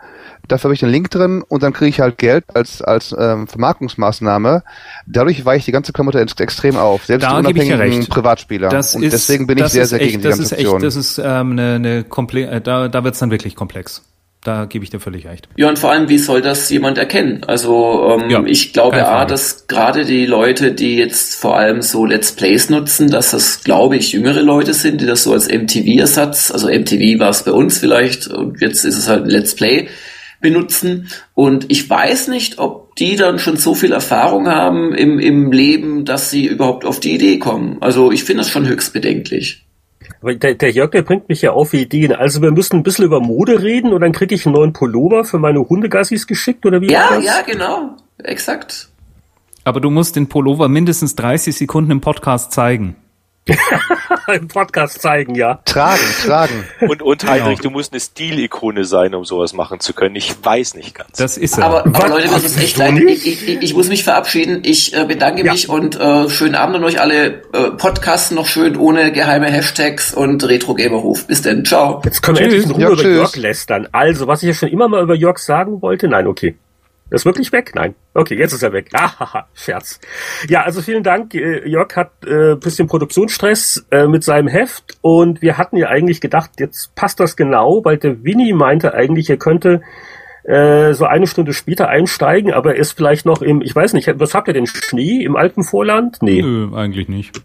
dafür 0.49 0.65
habe 0.65 0.75
ich 0.75 0.81
den 0.81 0.89
Link 0.89 1.11
drin 1.11 1.43
und 1.47 1.63
dann 1.63 1.73
kriege 1.73 1.91
ich 1.91 2.01
halt 2.01 2.19
Geld 2.19 2.45
als 2.55 2.83
als 2.83 3.15
ähm, 3.19 3.47
Vermarktungsmaßnahme. 3.47 4.63
Dadurch 5.07 5.45
weiche 5.45 5.59
ich 5.59 5.65
die 5.67 5.73
ganze 5.73 5.93
Klamotte 5.93 6.21
extrem 6.21 6.77
auf, 6.77 7.05
selbst 7.05 7.25
da 7.25 7.41
die 7.41 7.47
unabhängigen 7.47 8.07
Privatspieler. 8.09 8.69
Das 8.69 8.95
und 8.95 9.03
ist, 9.03 9.13
deswegen 9.13 9.47
bin 9.47 9.59
ich 9.59 9.67
sehr, 9.67 9.87
sehr 9.87 10.01
echt, 10.01 10.11
gegen 10.11 10.23
die 10.23 10.29
das 10.29 10.39
ganze 10.39 10.55
ist 10.55 10.61
echt. 10.61 10.83
Das 10.83 10.97
ist 10.97 11.19
ähm, 11.19 11.53
eine, 11.53 11.75
eine 11.75 12.05
komple 12.05 12.47
äh, 12.47 12.61
da, 12.61 12.89
da 12.89 13.05
wird's 13.05 13.19
dann 13.19 13.31
wirklich 13.31 13.55
komplex. 13.55 14.03
Da 14.45 14.67
gebe 14.67 14.85
ich 14.85 14.91
dir 14.91 15.01
völlig 15.01 15.27
recht. 15.27 15.49
Ja, 15.57 15.69
und 15.69 15.81
vor 15.81 15.91
allem, 15.91 16.09
wie 16.09 16.17
soll 16.17 16.41
das 16.41 16.71
jemand 16.71 16.97
erkennen? 16.97 17.43
Also 17.47 18.17
ähm, 18.19 18.31
Ja, 18.31 18.45
ich 18.45 18.73
glaube 18.73 19.07
A, 19.07 19.25
dass 19.25 19.67
gerade 19.67 20.05
die 20.05 20.27
Leute, 20.27 20.73
die 20.73 20.97
jetzt 20.97 21.35
vor 21.35 21.57
allem 21.57 21.83
so 21.83 22.07
Let's 22.07 22.33
Plays 22.33 22.71
nutzen, 22.71 23.11
dass 23.11 23.33
das, 23.33 23.65
glaube 23.65 23.97
ich, 23.97 24.13
jüngere 24.13 24.43
Leute 24.43 24.75
sind, 24.75 25.01
die 25.01 25.07
das 25.07 25.25
so 25.25 25.33
als 25.33 25.49
MTV-Ersatz, 25.49 26.53
also 26.53 26.69
MTV 26.69 27.19
war 27.19 27.31
es 27.31 27.43
bei 27.43 27.51
uns 27.51 27.79
vielleicht 27.79 28.29
und 28.29 28.61
jetzt 28.61 28.85
ist 28.85 28.97
es 28.97 29.09
halt 29.09 29.25
ein 29.25 29.31
Let's 29.31 29.57
Play, 29.57 29.89
benutzen. 30.41 31.09
Und 31.35 31.67
ich 31.71 31.89
weiß 31.89 32.29
nicht, 32.29 32.59
ob 32.59 32.97
die 32.97 33.17
dann 33.17 33.39
schon 33.39 33.57
so 33.57 33.75
viel 33.75 33.93
Erfahrung 33.93 34.49
haben 34.49 34.95
im, 34.95 35.19
im 35.19 35.53
Leben, 35.53 36.05
dass 36.05 36.31
sie 36.31 36.47
überhaupt 36.47 36.85
auf 36.85 37.01
die 37.01 37.15
Idee 37.15 37.39
kommen. 37.39 37.79
Also 37.81 38.13
ich 38.13 38.25
finde 38.25 38.43
das 38.43 38.51
schon 38.51 38.67
höchst 38.67 38.93
bedenklich. 38.93 39.65
Aber 40.21 40.35
der, 40.35 40.55
der 40.55 40.71
Jörg, 40.71 40.91
der 40.91 41.03
bringt 41.03 41.29
mich 41.29 41.43
ja 41.43 41.53
auf 41.53 41.75
Ideen. 41.75 42.13
Also 42.13 42.43
wir 42.43 42.51
müssen 42.51 42.77
ein 42.77 42.83
bisschen 42.83 43.05
über 43.05 43.21
Mode 43.21 43.63
reden 43.63 43.93
und 43.93 44.01
dann 44.01 44.13
kriege 44.13 44.35
ich 44.35 44.47
einen 44.47 44.55
neuen 44.55 44.73
Pullover 44.73 45.25
für 45.25 45.39
meine 45.39 45.61
Hundegassis 45.61 46.27
geschickt 46.27 46.67
oder 46.67 46.81
wie 46.81 46.91
Ja, 46.91 47.19
ja, 47.21 47.43
genau. 47.43 47.97
Exakt. 48.19 48.89
Aber 49.65 49.81
du 49.81 49.91
musst 49.91 50.17
den 50.17 50.29
Pullover 50.29 50.69
mindestens 50.69 51.15
30 51.15 51.55
Sekunden 51.55 51.91
im 51.91 52.01
Podcast 52.01 52.53
zeigen. 52.53 52.97
Im 54.35 54.49
Podcast 54.49 55.01
zeigen, 55.01 55.35
ja. 55.35 55.61
Tragen, 55.65 56.01
tragen. 56.27 56.65
Und, 56.87 57.03
und 57.03 57.27
Heinrich, 57.27 57.61
du 57.61 57.71
musst 57.71 57.93
eine 57.93 58.01
Stilikone 58.01 58.85
sein, 58.85 59.15
um 59.15 59.25
sowas 59.25 59.53
machen 59.55 59.81
zu 59.81 59.95
können. 59.95 60.17
Ich 60.17 60.35
weiß 60.45 60.75
nicht 60.75 60.95
ganz. 60.95 61.17
Das 61.17 61.37
ist 61.39 61.59
er. 61.59 61.65
Aber, 61.65 61.87
aber 61.87 61.95
Was? 61.99 62.09
Leute, 62.09 62.29
das 62.29 62.45
ist 62.45 62.59
echt 62.63 62.77
leid. 62.77 62.99
Ich, 62.99 63.27
ich, 63.27 63.63
ich 63.63 63.75
muss 63.75 63.89
mich 63.89 64.05
verabschieden. 64.05 64.61
Ich 64.65 64.95
äh, 64.95 65.05
bedanke 65.05 65.45
Ja. 65.45 65.53
mich 65.53 65.69
und 65.69 65.99
äh, 65.99 66.29
schönen 66.29 66.55
Abend 66.55 66.77
an 66.77 66.85
euch 66.85 67.01
alle. 67.01 67.43
Äh, 67.53 67.71
Podcasten 67.77 68.35
noch 68.37 68.47
schön 68.47 68.77
ohne 68.77 69.13
geheime 69.13 69.47
Hashtags 69.47 70.13
und 70.15 70.47
Retro-Gamer-Ruf. 70.47 71.27
Bis 71.27 71.43
denn. 71.43 71.65
Ciao. 71.65 72.03
Jetzt 72.05 72.23
können 72.23 72.39
wir 72.39 72.49
Tschüss. 72.49 72.65
endlich 72.65 72.79
in 72.79 72.85
Ruhe 72.87 72.97
Ja, 72.97 73.01
über. 73.03 73.15
Jörg 73.17 73.37
lästern. 73.37 73.89
Also, 73.93 74.27
was 74.27 74.43
ich 74.43 74.49
ja 74.49 74.55
schon 74.55 74.69
immer 74.69 74.89
mal 74.89 75.03
über 75.03 75.15
Jörg 75.15 75.39
sagen 75.39 75.81
wollte, 75.83 76.09
nein, 76.09 76.27
okay. 76.27 76.57
Ist 77.11 77.25
wirklich 77.25 77.53
weg? 77.53 77.73
Nein. 77.75 77.95
Okay, 78.15 78.37
jetzt 78.37 78.53
ist 78.53 78.63
er 78.63 78.73
weg. 78.73 78.91
Ah, 78.95 79.47
Scherz. 79.55 80.01
Ja, 80.49 80.63
also 80.63 80.83
vielen 80.83 81.03
Dank. 81.03 81.35
Äh, 81.35 81.69
Jörg 81.69 81.95
hat 81.97 82.11
äh, 82.27 82.55
bisschen 82.57 82.87
Produktionsstress 82.87 83.87
äh, 83.91 84.07
mit 84.07 84.25
seinem 84.25 84.49
Heft 84.49 84.99
und 85.01 85.41
wir 85.41 85.57
hatten 85.57 85.77
ja 85.77 85.89
eigentlich 85.89 86.21
gedacht, 86.21 86.53
jetzt 86.59 86.95
passt 86.95 87.21
das 87.21 87.37
genau, 87.37 87.81
weil 87.85 87.97
der 87.97 88.23
Winnie 88.25 88.53
meinte 88.53 88.95
eigentlich, 88.95 89.31
er 89.31 89.39
könnte 89.39 89.83
äh, 90.45 90.95
so 90.95 91.05
eine 91.05 91.27
Stunde 91.27 91.53
später 91.53 91.89
einsteigen, 91.89 92.53
aber 92.53 92.75
er 92.75 92.81
ist 92.81 92.93
vielleicht 92.93 93.27
noch 93.27 93.43
im, 93.43 93.61
ich 93.63 93.75
weiß 93.75 93.93
nicht, 93.93 94.11
was 94.19 94.35
habt 94.35 94.49
ihr 94.49 94.55
denn, 94.55 94.67
Schnee 94.67 95.23
im 95.23 95.37
Alpenvorland? 95.37 96.19
Nee. 96.23 96.43
Nö, 96.43 96.75
eigentlich 96.75 97.09
nicht. 97.09 97.43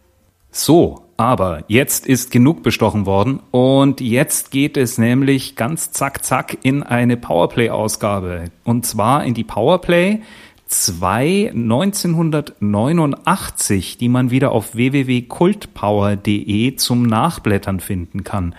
So, 0.51 1.03
aber 1.18 1.66
jetzt 1.68 2.07
ist 2.07 2.32
genug 2.32 2.64
bestochen 2.64 3.05
worden 3.05 3.41
und 3.51 3.99
jetzt 4.01 4.49
geht 4.51 4.78
es 4.78 4.97
nämlich 4.97 5.55
ganz 5.55 5.91
zack 5.91 6.26
zack 6.26 6.57
in 6.64 6.82
eine 6.84 7.18
Powerplay-Ausgabe. 7.18 8.45
Und 8.64 8.86
zwar 8.86 9.24
in 9.24 9.34
die 9.34 9.43
Powerplay 9.43 10.22
2 10.68 11.51
1989, 11.53 13.97
die 13.97 14.09
man 14.09 14.30
wieder 14.32 14.51
auf 14.51 14.76
www.kultpower.de 14.76 16.76
zum 16.76 17.03
Nachblättern 17.03 17.80
finden 17.80 18.24
kann. 18.24 18.55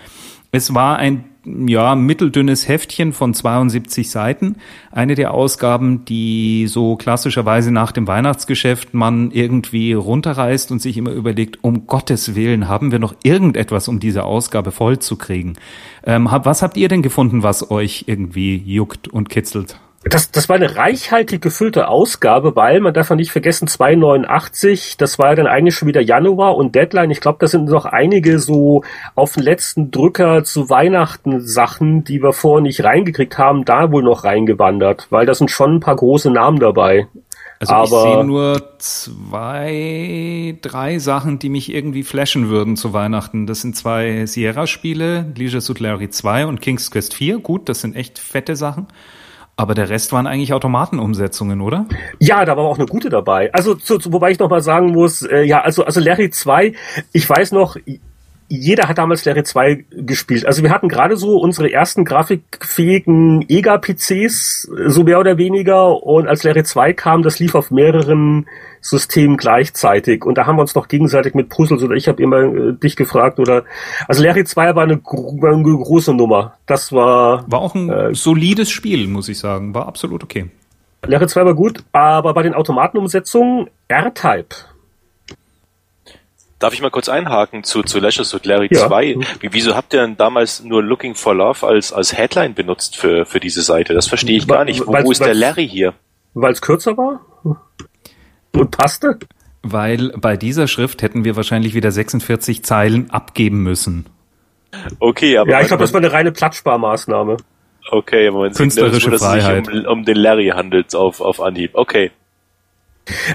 Es 0.53 0.75
war 0.75 0.99
ein 0.99 1.25
ja, 1.45 1.95
mitteldünnes 1.95 2.69
Heftchen 2.69 3.13
von 3.13 3.35
72 3.35 4.11
Seiten. 4.11 4.57
Eine 4.91 5.15
der 5.15 5.35
Ausgaben, 5.35 6.05
die 6.05 6.67
so 6.67 6.97
klassischerweise 6.97 7.71
nach 7.71 7.93
dem 7.93 8.07
Weihnachtsgeschäft 8.07 8.95
man 8.95 9.31
irgendwie 9.31 9.93
runterreißt 9.93 10.73
und 10.73 10.81
sich 10.81 10.97
immer 10.97 11.13
überlegt, 11.13 11.63
um 11.63 11.87
Gottes 11.87 12.35
Willen, 12.35 12.69
haben 12.69 12.93
wir 12.93 12.99
noch 12.99 13.15
irgendetwas, 13.23 13.89
um 13.89 14.01
diese 14.01 14.25
Ausgabe 14.25 14.73
voll 14.73 14.99
zu 14.99 15.17
kriegen. 15.17 15.55
Ähm, 16.05 16.29
was 16.31 16.63
habt 16.63 16.77
ihr 16.77 16.89
denn 16.89 17.03
gefunden, 17.03 17.43
was 17.43 17.71
euch 17.71 18.05
irgendwie 18.07 18.57
juckt 18.57 19.09
und 19.09 19.29
kitzelt? 19.29 19.79
Das, 20.05 20.31
das 20.31 20.51
war 20.51 20.57
eine 20.57 20.77
reichhaltig 20.77 21.41
gefüllte 21.41 21.89
Ausgabe, 21.89 22.55
weil 22.57 22.81
man 22.81 22.93
darf 22.93 23.09
ja 23.09 23.17
nicht 23.17 23.33
vergessen, 23.33 23.67
289, 23.67 24.99
das 24.99 25.19
war 25.19 25.31
ja 25.31 25.35
dann 25.37 25.47
eigentlich 25.47 25.75
schon 25.75 25.89
wieder 25.89 26.03
Januar 26.03 26.57
und 26.57 26.75
Deadline. 26.75 27.11
Ich 27.11 27.21
glaube, 27.21 27.39
da 27.41 27.47
sind 27.47 27.71
noch 27.71 27.87
einige 27.87 28.39
so 28.39 28.85
auf 29.15 29.33
den 29.33 29.43
letzten 29.43 29.91
Drücker 29.91 30.45
zu 30.45 30.69
Weihnachten 30.69 31.41
Sachen, 31.41 32.05
die 32.05 32.23
wir 32.23 32.35
vorher 32.35 32.63
nicht 32.63 32.85
reingekriegt 32.85 33.39
haben, 33.39 33.65
da 33.65 33.93
wohl 33.93 34.03
noch 34.03 34.25
reingewandert, 34.25 35.07
weil 35.09 35.25
da 35.25 35.35
sind 35.35 35.51
schon 35.51 35.77
ein 35.77 35.81
paar 35.81 35.97
große 35.97 36.31
Namen 36.31 36.61
dabei. 36.61 37.09
Also 37.61 37.75
Aber 37.75 37.85
ich 37.85 38.15
sehe 38.15 38.25
nur 38.25 38.63
zwei, 38.79 40.59
drei 40.61 40.99
Sachen, 40.99 41.39
die 41.39 41.49
mich 41.49 41.73
irgendwie 41.73 42.03
flashen 42.03 42.51
würden 42.51 42.77
zu 42.77 42.93
Weihnachten. 42.93 43.47
Das 43.47 43.63
sind 43.63 43.75
zwei 43.75 44.27
Sierra-Spiele, 44.27 45.33
Leisure 45.37 45.63
Suit 45.63 45.81
Larry 45.81 46.11
2 46.11 46.47
und 46.47 46.61
King's 46.61 46.91
Quest 46.91 47.15
4. 47.15 47.39
Gut, 47.39 47.69
das 47.71 47.81
sind 47.81 47.97
echt 47.97 48.19
fette 48.19 48.55
Sachen. 48.57 48.87
Aber 49.57 49.75
der 49.75 49.89
Rest 49.89 50.13
waren 50.13 50.27
eigentlich 50.27 50.53
Automatenumsetzungen, 50.53 51.61
oder? 51.61 51.87
Ja, 52.19 52.45
da 52.45 52.57
war 52.57 52.65
auch 52.65 52.79
eine 52.79 52.87
gute 52.87 53.09
dabei. 53.09 53.53
Also, 53.53 53.75
zu, 53.75 53.99
zu, 53.99 54.13
wobei 54.13 54.33
ich 54.33 54.39
noch 54.39 54.51
mal 54.51 54.63
sagen 54.63 54.93
muss, 54.93 55.23
äh, 55.23 55.43
ja, 55.43 55.61
also, 55.61 55.85
also 55.85 56.01
Larry 56.01 56.31
2, 56.31 56.73
ich 57.13 57.29
weiß 57.29 57.53
noch, 57.53 57.77
jeder 58.49 58.89
hat 58.89 58.99
damals 58.99 59.25
Larry 59.25 59.43
2 59.43 59.85
gespielt. 59.91 60.47
Also 60.47 60.63
wir 60.63 60.71
hatten 60.71 60.89
gerade 60.89 61.17
so 61.17 61.39
unsere 61.39 61.73
ersten 61.73 62.05
grafikfähigen 62.05 63.45
EGA-PCs, 63.49 64.69
so 64.87 65.05
mehr 65.05 65.19
oder 65.19 65.39
weniger. 65.39 66.03
Und 66.03 66.29
als 66.29 66.43
Larry 66.43 66.63
2 66.63 66.93
kam, 66.93 67.23
das 67.23 67.39
lief 67.39 67.55
auf 67.55 67.71
mehreren 67.71 68.47
Systemen 68.81 69.39
gleichzeitig. 69.39 70.25
Und 70.25 70.37
da 70.37 70.47
haben 70.47 70.57
wir 70.57 70.63
uns 70.63 70.75
noch 70.75 70.89
gegenseitig 70.89 71.35
mit 71.35 71.49
Puzzles 71.49 71.83
oder 71.83 71.95
ich 71.95 72.07
habe 72.07 72.23
immer 72.23 72.43
äh, 72.43 72.73
dich 72.75 72.97
gefragt 72.97 73.39
oder 73.39 73.65
also 74.09 74.23
Larry 74.23 74.45
2 74.45 74.75
war 74.75 74.83
eine, 74.83 75.03
war 75.03 75.53
eine, 75.53 75.63
große 75.63 76.13
Nummer. 76.13 76.55
Das 76.67 76.93
war 76.93 77.51
war 77.51 77.61
auch 77.61 77.75
ein 77.75 77.89
äh, 77.89 78.15
solides 78.15 78.71
Spiel, 78.71 79.09
muss 79.09 79.29
ich 79.31 79.39
sagen. 79.39 79.75
War 79.75 79.89
absolut 79.89 80.23
okay. 80.23 80.51
Larry 81.07 81.27
2 81.27 81.45
war 81.47 81.55
gut, 81.55 81.83
aber 81.93 82.35
bei 82.35 82.43
den 82.43 82.55
Automatenumsetzungen 82.55 83.69
R-Type 83.89 84.55
Darf 86.59 86.73
ich 86.73 86.81
mal 86.81 86.91
kurz 86.91 87.09
einhaken 87.09 87.65
zu, 87.65 87.83
zu 87.83 87.99
Lashes 87.99 88.33
und 88.33 88.47
Larry 88.47 88.69
ja. 88.71 88.87
2? 88.87 89.19
Wieso 89.41 89.75
habt 89.75 89.93
ihr 89.93 90.01
denn 90.01 90.17
damals 90.17 90.63
nur 90.63 90.83
Looking 90.83 91.15
for 91.15 91.35
Love 91.35 91.67
als, 91.67 91.93
als 91.93 92.17
Headline 92.17 92.55
benutzt 92.55 92.97
für, 92.97 93.27
für 93.27 93.41
diese 93.41 93.63
Seite? 93.63 93.93
Das 93.93 94.07
verstehe 94.07 94.37
ich 94.37 94.47
gar 94.47 94.65
nicht. 94.65 94.87
Wo, 94.87 94.93
wo 94.93 95.11
ist 95.11 95.21
der 95.21 95.35
Larry 95.35 95.69
hier? 95.69 95.95
Weil 96.33 96.53
es 96.53 96.61
kürzer 96.61 96.97
war? 96.97 97.21
Und 98.53 98.71
passte? 98.71 99.19
Weil 99.63 100.13
bei 100.17 100.37
dieser 100.37 100.69
Schrift 100.69 101.03
hätten 101.03 101.25
wir 101.25 101.37
wahrscheinlich 101.37 101.75
wieder 101.75 101.91
46 101.91 102.65
Zeilen 102.65 103.11
abgeben 103.11 103.63
müssen. 103.63 104.07
Okay, 104.99 105.39
aber. 105.39 105.51
Ja, 105.51 105.61
ich 105.61 105.69
glaube, 105.69 105.83
das 105.83 105.93
war 105.93 106.01
eine 106.01 106.13
reine 106.13 106.33
Platzsparmaßnahme. 106.33 107.37
Okay, 107.91 108.29
aber 108.29 108.41
man 108.41 108.53
Künstlerische 108.53 109.01
sieht, 109.01 109.13
dass 109.15 109.23
Freiheit. 109.23 109.67
es 109.67 109.73
sich 109.73 109.87
um, 109.87 109.99
um 109.99 110.05
den 110.05 110.17
Larry 110.17 110.49
handelt 110.55 110.95
auf, 110.95 111.21
auf 111.21 111.41
Anhieb. 111.41 111.73
Okay. 111.75 112.11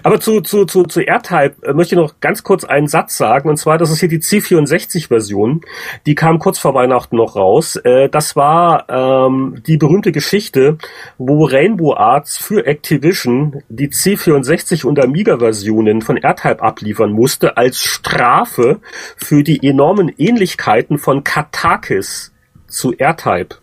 Aber 0.04 0.20
zu, 0.20 0.42
zu, 0.42 0.66
zu, 0.66 0.84
zu 0.84 1.06
R-Type 1.06 1.56
äh, 1.64 1.74
möchte 1.74 1.96
ich 1.96 2.02
noch 2.02 2.20
ganz 2.20 2.44
kurz 2.44 2.64
einen 2.64 2.88
Satz 2.88 3.18
sagen, 3.18 3.50
und 3.50 3.58
zwar, 3.58 3.78
das 3.78 3.92
ist 3.92 4.00
hier 4.00 4.10
die 4.10 4.20
C64-Version, 4.20 5.62
die 6.06 6.16
kam 6.16 6.40
kurz 6.40 6.58
vor 6.58 6.74
Weihnachten 6.74 7.18
noch 7.18 7.36
raus. 7.36 7.76
Äh, 7.76 8.10
das 8.10 8.36
war 8.36 8.86
ähm, 8.90 9.62
die 9.68 9.78
berühmte 9.78 10.12
Geschichte, 10.12 10.78
wo 11.18 11.46
Rainbow 11.46 11.94
Arts 11.94 12.38
für 12.38 12.66
Activision 12.66 13.62
die 13.70 13.90
C64 13.90 14.86
und 14.86 15.00
Amiga-Versionen 15.00 16.02
von 16.02 16.18
R-Type 16.18 16.62
abliefern 16.62 17.12
musste, 17.12 17.58
als 17.58 17.80
Strafe 17.80 18.80
für 19.18 19.44
die 19.44 19.68
enormen 19.68 20.12
Ähnlichkeiten 20.18 20.98
von 20.98 21.24
Katakis 21.24 22.34
zu 22.68 22.98
R-Type. 22.98 23.58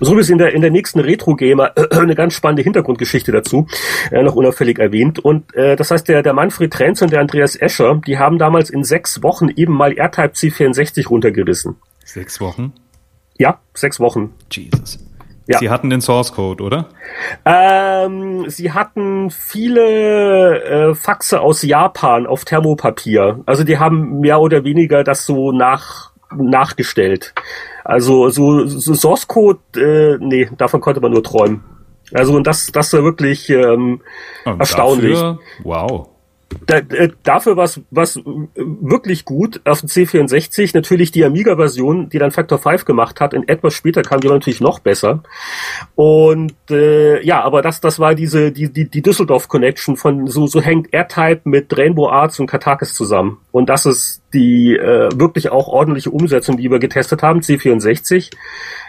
So 0.00 0.18
ist 0.18 0.30
in 0.30 0.38
der, 0.38 0.52
in 0.52 0.62
der 0.62 0.70
nächsten 0.70 1.00
Retro-Gamer 1.00 1.72
eine 1.90 2.14
ganz 2.14 2.34
spannende 2.34 2.62
Hintergrundgeschichte 2.62 3.32
dazu, 3.32 3.66
äh, 4.10 4.22
noch 4.22 4.34
unauffällig 4.34 4.78
erwähnt. 4.78 5.18
Und 5.18 5.54
äh, 5.54 5.76
das 5.76 5.90
heißt, 5.90 6.08
der, 6.08 6.22
der 6.22 6.32
Manfred 6.32 6.72
Trenz 6.72 7.02
und 7.02 7.12
der 7.12 7.20
Andreas 7.20 7.56
Escher, 7.56 8.00
die 8.06 8.18
haben 8.18 8.38
damals 8.38 8.70
in 8.70 8.84
sechs 8.84 9.22
Wochen 9.22 9.48
eben 9.48 9.74
mal 9.74 9.92
R-Type 9.92 10.34
C64 10.34 11.08
runtergerissen. 11.08 11.76
Sechs 12.04 12.40
Wochen? 12.40 12.72
Ja, 13.38 13.60
sechs 13.74 14.00
Wochen. 14.00 14.34
Jesus. 14.50 14.98
Ja. 15.46 15.58
Sie 15.58 15.70
hatten 15.70 15.90
den 15.90 16.00
Source 16.00 16.32
Code, 16.32 16.62
oder? 16.62 16.88
Ähm, 17.44 18.44
sie 18.48 18.72
hatten 18.72 19.30
viele 19.30 20.62
äh, 20.90 20.94
Faxe 20.94 21.40
aus 21.40 21.62
Japan 21.62 22.26
auf 22.26 22.44
Thermopapier. 22.44 23.40
Also 23.46 23.64
die 23.64 23.78
haben 23.78 24.20
mehr 24.20 24.40
oder 24.40 24.64
weniger 24.64 25.02
das 25.02 25.26
so 25.26 25.52
nach 25.52 26.12
nachgestellt. 26.36 27.34
Also 27.84 28.28
so, 28.30 28.66
so 28.66 28.94
Source 28.94 29.26
Code, 29.26 29.60
äh, 29.76 30.18
nee, 30.20 30.48
davon 30.56 30.80
konnte 30.80 31.00
man 31.00 31.12
nur 31.12 31.22
träumen. 31.22 31.64
Also 32.12 32.34
und 32.34 32.46
das, 32.46 32.66
das 32.66 32.92
war 32.92 33.04
wirklich 33.04 33.48
ähm, 33.48 34.02
erstaunlich. 34.44 35.18
Dafür, 35.18 35.38
wow 35.64 36.11
äh, 36.66 37.10
dafür 37.22 37.56
war 37.56 37.64
es 37.64 37.80
wirklich 38.24 39.24
gut 39.24 39.60
auf 39.64 39.80
dem 39.80 39.88
C64. 39.88 40.72
Natürlich 40.74 41.10
die 41.10 41.24
Amiga-Version, 41.24 42.08
die 42.08 42.18
dann 42.18 42.30
Factor 42.30 42.58
5 42.58 42.84
gemacht 42.84 43.20
hat. 43.20 43.34
In 43.34 43.48
etwas 43.48 43.74
später 43.74 44.02
kam 44.02 44.20
die 44.20 44.28
natürlich 44.28 44.60
noch 44.60 44.80
besser. 44.80 45.22
Und 45.94 46.54
äh, 46.70 47.24
ja, 47.24 47.42
aber 47.42 47.62
das, 47.62 47.80
das 47.80 47.98
war 47.98 48.14
diese 48.14 48.52
die, 48.52 48.72
die, 48.72 48.88
die 48.88 49.02
Düsseldorf-Connection 49.02 49.96
von 49.96 50.26
so, 50.26 50.46
so 50.46 50.60
hängt 50.60 50.92
R-Type 50.92 51.42
mit 51.44 51.76
Rainbow 51.76 52.08
Arts 52.08 52.40
und 52.40 52.46
Katakis 52.46 52.94
zusammen. 52.94 53.38
Und 53.50 53.68
das 53.68 53.86
ist 53.86 54.22
die 54.32 54.74
äh, 54.76 55.10
wirklich 55.14 55.50
auch 55.50 55.68
ordentliche 55.68 56.10
Umsetzung, 56.10 56.56
die 56.56 56.70
wir 56.70 56.78
getestet 56.78 57.22
haben, 57.22 57.40
C64 57.40 58.30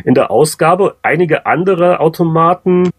in 0.06 0.14
der 0.14 0.32
Ausgabe. 0.32 0.96
Einige 1.02 1.46
andere 1.46 2.00
Automaten 2.00 2.90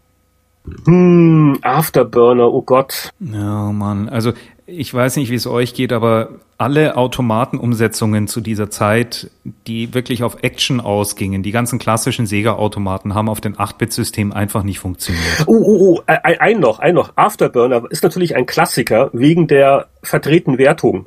hm, 0.85 1.59
Afterburner, 1.61 2.51
oh 2.51 2.61
Gott. 2.61 3.11
Ja, 3.19 3.71
Mann. 3.71 4.09
Also 4.09 4.33
ich 4.67 4.91
weiß 4.91 5.17
nicht, 5.17 5.29
wie 5.29 5.35
es 5.35 5.45
euch 5.45 5.73
geht, 5.75 5.93
aber 5.93 6.29
alle 6.57 6.97
Automatenumsetzungen 6.97 8.27
zu 8.27 8.41
dieser 8.41 8.69
Zeit, 8.71 9.29
die 9.67 9.93
wirklich 9.93 10.23
auf 10.23 10.37
Action 10.41 10.79
ausgingen, 10.79 11.43
die 11.43 11.51
ganzen 11.51 11.77
klassischen 11.77 12.25
Sega-Automaten 12.25 13.13
haben 13.13 13.29
auf 13.29 13.41
den 13.41 13.55
8-Bit-Systemen 13.55 14.33
einfach 14.33 14.63
nicht 14.63 14.79
funktioniert. 14.79 15.43
Oh, 15.45 15.53
oh, 15.53 15.97
oh, 15.97 16.01
ein 16.07 16.59
noch, 16.59 16.79
ein 16.79 16.95
noch. 16.95 17.15
Afterburner 17.15 17.83
ist 17.91 18.03
natürlich 18.03 18.35
ein 18.35 18.47
Klassiker 18.47 19.11
wegen 19.13 19.47
der 19.47 19.87
verdrehten 20.01 20.57
Wertung. 20.57 21.05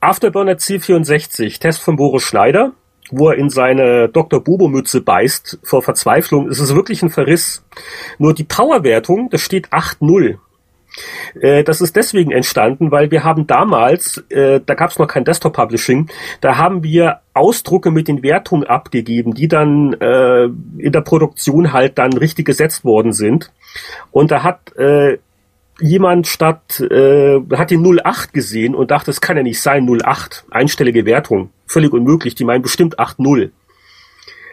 Afterburner 0.00 0.54
C64, 0.54 1.60
Test 1.60 1.80
von 1.80 1.96
Boris 1.96 2.22
Schneider, 2.22 2.72
wo 3.10 3.28
er 3.28 3.36
in 3.36 3.50
seine 3.50 4.08
Dr. 4.08 4.42
Bobo-Mütze 4.42 5.02
beißt 5.02 5.58
vor 5.62 5.82
Verzweiflung. 5.82 6.48
Es 6.48 6.58
ist 6.58 6.74
wirklich 6.74 7.02
ein 7.02 7.10
Verriss. 7.10 7.62
Nur 8.18 8.32
die 8.32 8.44
Powerwertung, 8.44 9.28
das 9.28 9.42
steht 9.42 9.68
8-0. 9.68 10.38
Äh, 11.40 11.64
das 11.64 11.80
ist 11.80 11.96
deswegen 11.96 12.30
entstanden, 12.30 12.90
weil 12.90 13.10
wir 13.10 13.24
haben 13.24 13.46
damals, 13.46 14.18
äh, 14.28 14.60
da 14.64 14.74
gab 14.74 14.90
es 14.90 14.98
noch 14.98 15.06
kein 15.06 15.24
Desktop-Publishing, 15.24 16.08
da 16.40 16.56
haben 16.58 16.82
wir 16.82 17.20
Ausdrucke 17.34 17.90
mit 17.90 18.08
den 18.08 18.22
Wertungen 18.22 18.66
abgegeben, 18.66 19.34
die 19.34 19.48
dann 19.48 19.94
äh, 19.94 20.44
in 20.44 20.92
der 20.92 21.00
Produktion 21.00 21.72
halt 21.72 21.98
dann 21.98 22.12
richtig 22.12 22.46
gesetzt 22.46 22.84
worden 22.84 23.12
sind. 23.12 23.50
Und 24.10 24.30
da 24.30 24.42
hat 24.42 24.72
jemand 25.80 26.26
statt, 26.26 26.78
hat 26.80 27.70
die 27.70 27.78
08 27.78 28.32
gesehen 28.34 28.74
und 28.74 28.90
dachte, 28.90 29.10
es 29.10 29.20
kann 29.20 29.38
ja 29.38 29.42
nicht 29.42 29.60
sein, 29.60 29.88
08, 29.88 30.44
einstellige 30.50 31.06
Wertung, 31.06 31.50
völlig 31.66 31.92
unmöglich, 31.92 32.34
die 32.34 32.44
meinen 32.44 32.62
bestimmt 32.62 32.98
8-0. 32.98 33.50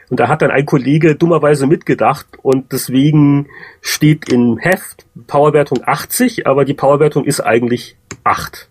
Und 0.09 0.19
da 0.19 0.27
hat 0.27 0.41
dann 0.41 0.51
ein 0.51 0.65
Kollege 0.65 1.15
dummerweise 1.15 1.67
mitgedacht 1.67 2.25
und 2.41 2.71
deswegen 2.71 3.47
steht 3.81 4.31
im 4.31 4.57
Heft 4.57 5.05
Powerwertung 5.27 5.81
80, 5.85 6.47
aber 6.47 6.65
die 6.65 6.73
Powerwertung 6.73 7.25
ist 7.25 7.41
eigentlich 7.41 7.95
8. 8.23 8.69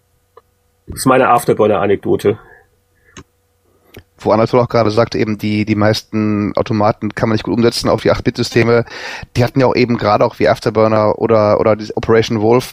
Das 0.89 1.01
ist 1.01 1.07
meine 1.07 1.29
Afterburner-Anekdote. 1.29 2.39
Wo 4.21 4.33
Anatol 4.33 4.61
auch 4.61 4.69
gerade 4.69 4.91
sagt, 4.91 5.15
eben 5.15 5.39
die, 5.39 5.65
die 5.65 5.77
meisten 5.77 6.53
Automaten 6.57 7.15
kann 7.15 7.29
man 7.29 7.37
nicht 7.37 7.45
gut 7.45 7.55
umsetzen 7.55 7.89
auf 7.89 8.03
die 8.03 8.11
8-Bit-Systeme. 8.11 8.85
Die 9.37 9.45
hatten 9.45 9.61
ja 9.61 9.67
auch 9.67 9.77
eben 9.77 9.97
gerade 9.97 10.25
auch 10.25 10.41
wie 10.41 10.49
Afterburner 10.49 11.21
oder, 11.21 11.61
oder 11.61 11.77
Operation 11.95 12.41
Wolf 12.41 12.73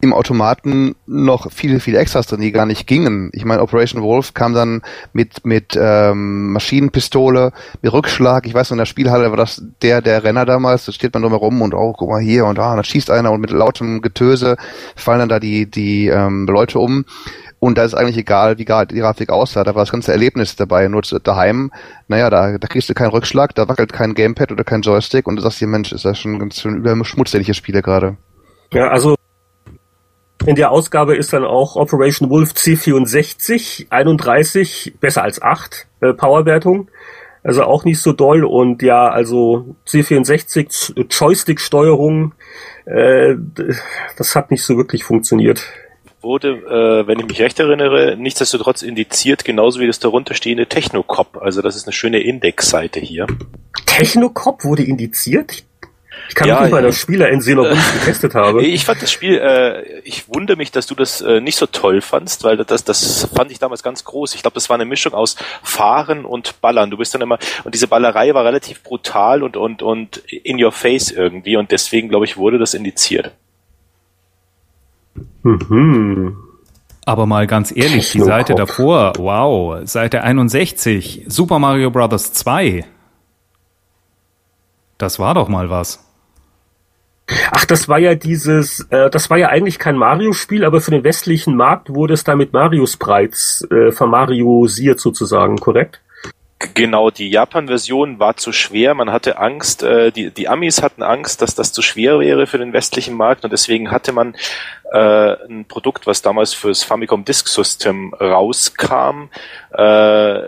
im 0.00 0.12
Automaten 0.12 0.94
noch 1.06 1.50
viele, 1.50 1.80
viele 1.80 1.98
Extras 1.98 2.26
drin, 2.26 2.40
die 2.40 2.52
gar 2.52 2.66
nicht 2.66 2.86
gingen. 2.86 3.30
Ich 3.32 3.44
meine, 3.44 3.62
Operation 3.62 4.02
Wolf 4.02 4.34
kam 4.34 4.52
dann 4.52 4.82
mit, 5.12 5.44
mit 5.46 5.78
ähm, 5.80 6.52
Maschinenpistole, 6.52 7.52
mit 7.80 7.92
Rückschlag. 7.92 8.46
Ich 8.46 8.54
weiß 8.54 8.70
noch, 8.70 8.74
in 8.74 8.78
der 8.78 8.86
Spielhalle 8.86 9.30
war 9.30 9.36
das 9.36 9.62
der, 9.82 10.02
der 10.02 10.24
Renner 10.24 10.44
damals, 10.44 10.84
da 10.84 10.92
steht 10.92 11.14
man 11.14 11.22
drumherum 11.22 11.62
und 11.62 11.74
oh, 11.74 11.94
guck 11.96 12.10
mal 12.10 12.20
hier 12.20 12.44
und 12.46 12.58
da, 12.58 12.70
und 12.70 12.76
dann 12.76 12.84
schießt 12.84 13.10
einer 13.10 13.32
und 13.32 13.40
mit 13.40 13.50
lautem 13.50 14.02
Getöse 14.02 14.56
fallen 14.94 15.20
dann 15.20 15.28
da 15.28 15.40
die, 15.40 15.70
die 15.70 16.08
ähm, 16.08 16.46
Leute 16.46 16.78
um. 16.78 17.04
Und 17.64 17.78
da 17.78 17.84
ist 17.84 17.94
eigentlich 17.94 18.18
egal, 18.18 18.58
wie 18.58 18.66
die 18.66 19.00
Grafik 19.00 19.30
aussah, 19.30 19.64
da 19.64 19.74
war 19.74 19.80
das 19.82 19.90
ganze 19.90 20.12
Erlebnis 20.12 20.54
dabei. 20.54 20.86
Nur 20.88 21.00
daheim, 21.00 21.70
naja, 22.08 22.28
da, 22.28 22.58
da 22.58 22.68
kriegst 22.68 22.90
du 22.90 22.94
keinen 22.94 23.08
Rückschlag, 23.08 23.54
da 23.54 23.66
wackelt 23.68 23.90
kein 23.90 24.12
Gamepad 24.12 24.52
oder 24.52 24.64
kein 24.64 24.82
Joystick 24.82 25.26
und 25.26 25.36
du 25.36 25.42
sagst 25.42 25.62
dir, 25.62 25.66
Mensch, 25.66 25.90
ist 25.90 26.04
das 26.04 26.18
schon 26.18 26.38
ganz 26.38 26.60
schön 26.60 26.76
überschmutzliche 26.76 27.54
Spiele 27.54 27.80
gerade. 27.80 28.18
Ja, 28.70 28.88
also 28.88 29.14
in 30.46 30.56
der 30.56 30.70
Ausgabe 30.70 31.16
ist 31.16 31.32
dann 31.32 31.44
auch 31.44 31.76
Operation 31.76 32.30
Wolf 32.30 32.50
C64, 32.52 33.86
31, 33.90 34.94
besser 35.00 35.22
als 35.22 35.40
8 35.40 35.86
äh, 36.00 36.12
Powerwertung. 36.12 36.88
Also 37.42 37.64
auch 37.64 37.84
nicht 37.84 38.00
so 38.00 38.12
doll 38.12 38.44
und 38.44 38.82
ja, 38.82 39.08
also 39.08 39.76
C64 39.86 41.06
Joystick-Steuerung, 41.10 42.32
äh, 42.86 43.34
das 44.16 44.34
hat 44.34 44.50
nicht 44.50 44.64
so 44.64 44.78
wirklich 44.78 45.04
funktioniert. 45.04 45.62
Wurde, 46.22 46.48
äh, 46.48 47.06
wenn 47.06 47.18
ich 47.18 47.26
mich 47.26 47.42
recht 47.42 47.60
erinnere, 47.60 48.16
nichtsdestotrotz 48.16 48.80
indiziert, 48.80 49.44
genauso 49.44 49.78
wie 49.80 49.86
das 49.86 49.98
darunter 49.98 50.32
stehende 50.32 50.66
Technocop. 50.66 51.36
Also 51.36 51.60
das 51.60 51.76
ist 51.76 51.86
eine 51.86 51.92
schöne 51.92 52.20
Indexseite 52.20 52.98
hier. 52.98 53.26
Technocop 53.84 54.64
wurde 54.64 54.84
indiziert? 54.84 55.64
Ich 56.28 56.34
kann 56.34 56.48
ja, 56.48 56.54
mich 56.54 56.62
nicht 56.64 56.72
mal 56.72 56.82
das 56.82 56.98
Spieler 56.98 57.28
in 57.28 57.40
Xenoblade 57.40 57.80
getestet 58.00 58.34
habe. 58.34 58.64
Ich 58.74 58.84
fand 58.84 59.02
das 59.02 59.12
Spiel, 59.12 59.38
äh, 59.38 60.00
ich 60.00 60.28
wundere 60.28 60.56
mich, 60.56 60.70
dass 60.72 60.86
du 60.86 60.94
das 60.94 61.20
äh, 61.20 61.40
nicht 61.40 61.56
so 61.56 61.66
toll 61.66 62.00
fandst, 62.00 62.44
weil 62.44 62.56
das, 62.56 62.84
das 62.84 63.28
fand 63.34 63.50
ich 63.50 63.58
damals 63.58 63.82
ganz 63.82 64.04
groß. 64.04 64.34
Ich 64.34 64.42
glaube, 64.42 64.54
das 64.54 64.68
war 64.68 64.74
eine 64.74 64.84
Mischung 64.84 65.14
aus 65.14 65.36
Fahren 65.62 66.24
und 66.24 66.60
Ballern. 66.60 66.90
Du 66.90 66.96
bist 66.96 67.14
dann 67.14 67.20
immer, 67.20 67.38
und 67.64 67.74
diese 67.74 67.88
Ballerei 67.88 68.34
war 68.34 68.44
relativ 68.44 68.82
brutal 68.82 69.42
und, 69.42 69.56
und, 69.56 69.82
und 69.82 70.18
in 70.28 70.62
your 70.62 70.72
face 70.72 71.10
irgendwie 71.10 71.56
und 71.56 71.70
deswegen, 71.70 72.08
glaube 72.08 72.24
ich, 72.24 72.36
wurde 72.36 72.58
das 72.58 72.74
indiziert. 72.74 73.32
Mhm. 75.42 76.36
Aber 77.06 77.26
mal 77.26 77.46
ganz 77.46 77.70
ehrlich, 77.74 78.12
die 78.12 78.20
Seite 78.20 78.54
davor, 78.54 79.12
wow, 79.18 79.80
Seite 79.84 80.22
61, 80.22 81.24
Super 81.28 81.58
Mario 81.58 81.90
Bros. 81.90 82.32
2. 82.32 82.84
Das 84.96 85.18
war 85.18 85.34
doch 85.34 85.48
mal 85.48 85.68
was. 85.68 86.02
Ach, 87.50 87.64
das 87.64 87.88
war 87.88 87.98
ja 87.98 88.14
dieses, 88.14 88.80
äh, 88.90 89.08
das 89.08 89.30
war 89.30 89.38
ja 89.38 89.48
eigentlich 89.48 89.78
kein 89.78 89.96
Mario-Spiel, 89.96 90.64
aber 90.64 90.80
für 90.80 90.90
den 90.90 91.04
westlichen 91.04 91.56
Markt 91.56 91.88
wurde 91.88 92.14
es 92.14 92.24
da 92.24 92.36
mit 92.36 92.52
Mario-Sprites 92.52 93.66
äh, 93.70 93.92
vermariosiert 93.92 95.00
sozusagen, 95.00 95.56
korrekt? 95.58 96.00
Genau, 96.72 97.10
die 97.10 97.28
Japan-Version 97.28 98.18
war 98.18 98.36
zu 98.36 98.52
schwer. 98.52 98.94
Man 98.94 99.10
hatte 99.10 99.38
Angst, 99.38 99.82
äh, 99.82 100.12
die, 100.12 100.30
die 100.30 100.48
Amis 100.48 100.82
hatten 100.82 101.02
Angst, 101.02 101.42
dass 101.42 101.54
das 101.54 101.72
zu 101.72 101.82
schwer 101.82 102.20
wäre 102.20 102.46
für 102.46 102.58
den 102.58 102.72
westlichen 102.72 103.14
Markt 103.14 103.44
und 103.44 103.52
deswegen 103.52 103.90
hatte 103.90 104.12
man 104.12 104.34
äh, 104.92 105.36
ein 105.46 105.66
Produkt, 105.66 106.06
was 106.06 106.22
damals 106.22 106.54
fürs 106.54 106.82
Famicom 106.82 107.24
Disk 107.24 107.48
System 107.48 108.14
rauskam, 108.14 109.28
äh, 109.72 110.40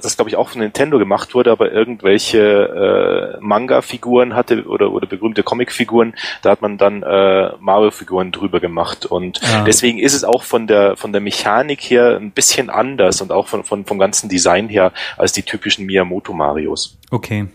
das 0.00 0.16
glaube 0.16 0.30
ich 0.30 0.36
auch 0.36 0.50
von 0.50 0.60
Nintendo 0.60 0.98
gemacht 0.98 1.34
wurde, 1.34 1.50
aber 1.50 1.72
irgendwelche 1.72 3.36
äh, 3.38 3.40
Manga-Figuren 3.40 4.34
hatte 4.34 4.64
oder, 4.64 4.92
oder 4.92 5.06
berühmte 5.06 5.42
Comic-Figuren, 5.42 6.14
da 6.42 6.50
hat 6.50 6.62
man 6.62 6.78
dann 6.78 7.02
äh, 7.02 7.50
Mario-Figuren 7.60 8.32
drüber 8.32 8.60
gemacht. 8.60 9.06
Und 9.06 9.40
ja. 9.42 9.64
deswegen 9.64 9.98
ist 9.98 10.14
es 10.14 10.24
auch 10.24 10.42
von 10.42 10.66
der 10.66 10.96
von 10.96 11.12
der 11.12 11.20
Mechanik 11.20 11.80
her 11.80 12.16
ein 12.16 12.30
bisschen 12.30 12.70
anders 12.70 13.20
und 13.20 13.32
auch 13.32 13.48
von, 13.48 13.64
von 13.64 13.84
vom 13.84 13.98
ganzen 13.98 14.28
Design 14.28 14.68
her 14.68 14.92
als 15.16 15.32
die 15.32 15.42
typischen 15.42 15.86
Miyamoto-Marios. 15.86 16.98
Okay. 17.10 17.48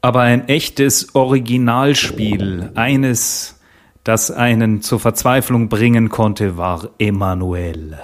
Aber 0.00 0.20
ein 0.20 0.48
echtes 0.48 1.14
Originalspiel, 1.14 2.70
eines, 2.76 3.60
das 4.04 4.30
einen 4.30 4.80
zur 4.80 5.00
Verzweiflung 5.00 5.68
bringen 5.68 6.08
konnte, 6.08 6.56
war 6.56 6.90
Emanuel. 6.98 7.98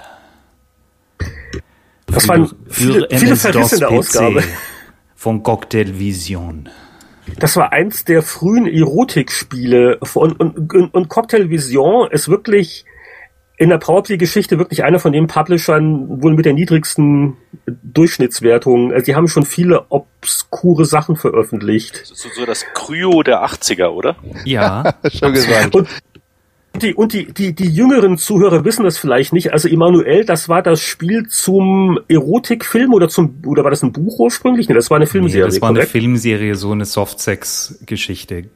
Das 2.07 2.27
waren 2.27 2.51
viele, 2.67 3.07
viele 3.11 3.35
Verrisse 3.35 3.75
in 3.75 3.79
der 3.79 3.89
Ausgabe. 3.89 4.43
Von 5.15 5.43
Cocktail 5.43 5.97
Vision. 5.97 6.69
Das 7.39 7.55
war 7.55 7.73
eins 7.73 8.05
der 8.05 8.21
frühen 8.21 8.67
Erotikspiele 8.67 9.99
und, 10.13 10.39
und, 10.39 10.93
und 10.93 11.09
Cocktail 11.09 11.49
Vision 11.49 12.11
ist 12.11 12.29
wirklich 12.29 12.85
in 13.57 13.69
der 13.69 13.77
Powerplay-Geschichte 13.77 14.59
wirklich 14.59 14.83
einer 14.83 14.99
von 14.99 15.13
den 15.13 15.27
Publishern 15.27 16.21
wohl 16.21 16.33
mit 16.33 16.45
der 16.45 16.53
niedrigsten 16.53 17.37
Durchschnittswertung. 17.65 18.91
Also 18.91 19.05
die 19.05 19.15
haben 19.15 19.27
schon 19.27 19.45
viele 19.45 19.85
obskure 19.89 20.85
Sachen 20.85 21.15
veröffentlicht. 21.15 22.01
So, 22.05 22.29
so 22.35 22.45
das 22.45 22.65
Kryo 22.73 23.23
der 23.23 23.45
80er, 23.45 23.87
oder? 23.87 24.17
Ja, 24.43 24.95
schon 25.11 25.33
gesagt. 25.33 25.73
Und 25.75 25.87
die, 26.81 26.93
und 26.93 27.13
die, 27.13 27.33
die, 27.33 27.53
die 27.53 27.69
jüngeren 27.69 28.17
Zuhörer 28.17 28.65
wissen 28.65 28.83
das 28.83 28.97
vielleicht 28.97 29.33
nicht. 29.33 29.53
Also 29.53 29.67
Emanuel, 29.67 30.25
das 30.25 30.49
war 30.49 30.61
das 30.61 30.81
Spiel 30.81 31.27
zum 31.27 31.99
Erotikfilm 32.07 32.93
oder 32.93 33.09
zum 33.09 33.41
oder 33.45 33.63
war 33.63 33.71
das 33.71 33.83
ein 33.83 33.91
Buch 33.91 34.19
ursprünglich? 34.19 34.67
Nee, 34.67 34.75
das 34.75 34.89
war 34.89 34.97
eine 34.97 35.07
Filmserie. 35.07 35.45
Nee, 35.45 35.51
das 35.51 35.61
war 35.61 35.69
korrekt? 35.69 35.93
eine 35.93 36.01
Filmserie, 36.01 36.55
so 36.55 36.71
eine 36.71 36.85
Softsex-Geschichte. 36.85 38.49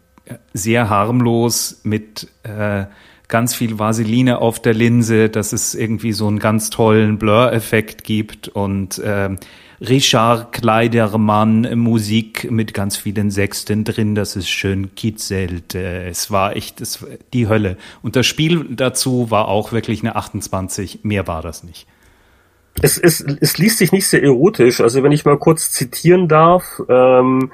Sehr 0.53 0.89
harmlos 0.89 1.82
mit 1.84 2.28
äh, 2.43 2.86
ganz 3.28 3.55
viel 3.55 3.80
Vaseline 3.80 4.39
auf 4.39 4.61
der 4.61 4.74
Linse, 4.74 5.30
dass 5.30 5.53
es 5.53 5.76
irgendwie 5.76 6.11
so 6.11 6.28
einen 6.28 6.39
ganz 6.39 6.70
tollen 6.70 7.17
Blur-Effekt 7.17 8.03
gibt 8.03 8.47
und 8.49 8.99
äh, 8.99 9.30
Richard 9.82 10.51
Kleidermann 10.51 11.77
Musik 11.80 12.51
mit 12.51 12.73
ganz 12.73 12.97
vielen 12.97 13.32
Sechsten 13.32 13.86
drin, 13.86 14.13
das 14.13 14.36
ist 14.36 14.49
schön 14.49 14.93
kitzelt. 14.95 15.73
Äh, 15.73 16.09
es 16.09 16.32
war 16.32 16.55
echt 16.55 16.82
es, 16.82 17.05
die 17.34 17.47
Hölle. 17.47 17.77
Und 18.01 18.15
das 18.15 18.25
Spiel 18.25 18.65
dazu 18.69 19.32
war 19.32 19.47
auch 19.47 19.71
wirklich 19.71 20.01
eine 20.01 20.15
28, 20.15 20.99
mehr 21.03 21.27
war 21.27 21.41
das 21.41 21.63
nicht. 21.63 21.88
Es, 22.82 22.97
es, 22.97 23.21
es 23.21 23.57
liest 23.57 23.77
sich 23.77 23.91
nicht 23.91 24.07
sehr 24.07 24.23
erotisch, 24.23 24.82
also 24.82 25.03
wenn 25.03 25.11
ich 25.11 25.25
mal 25.25 25.38
kurz 25.38 25.71
zitieren 25.71 26.27
darf, 26.27 26.82
ähm, 26.88 27.51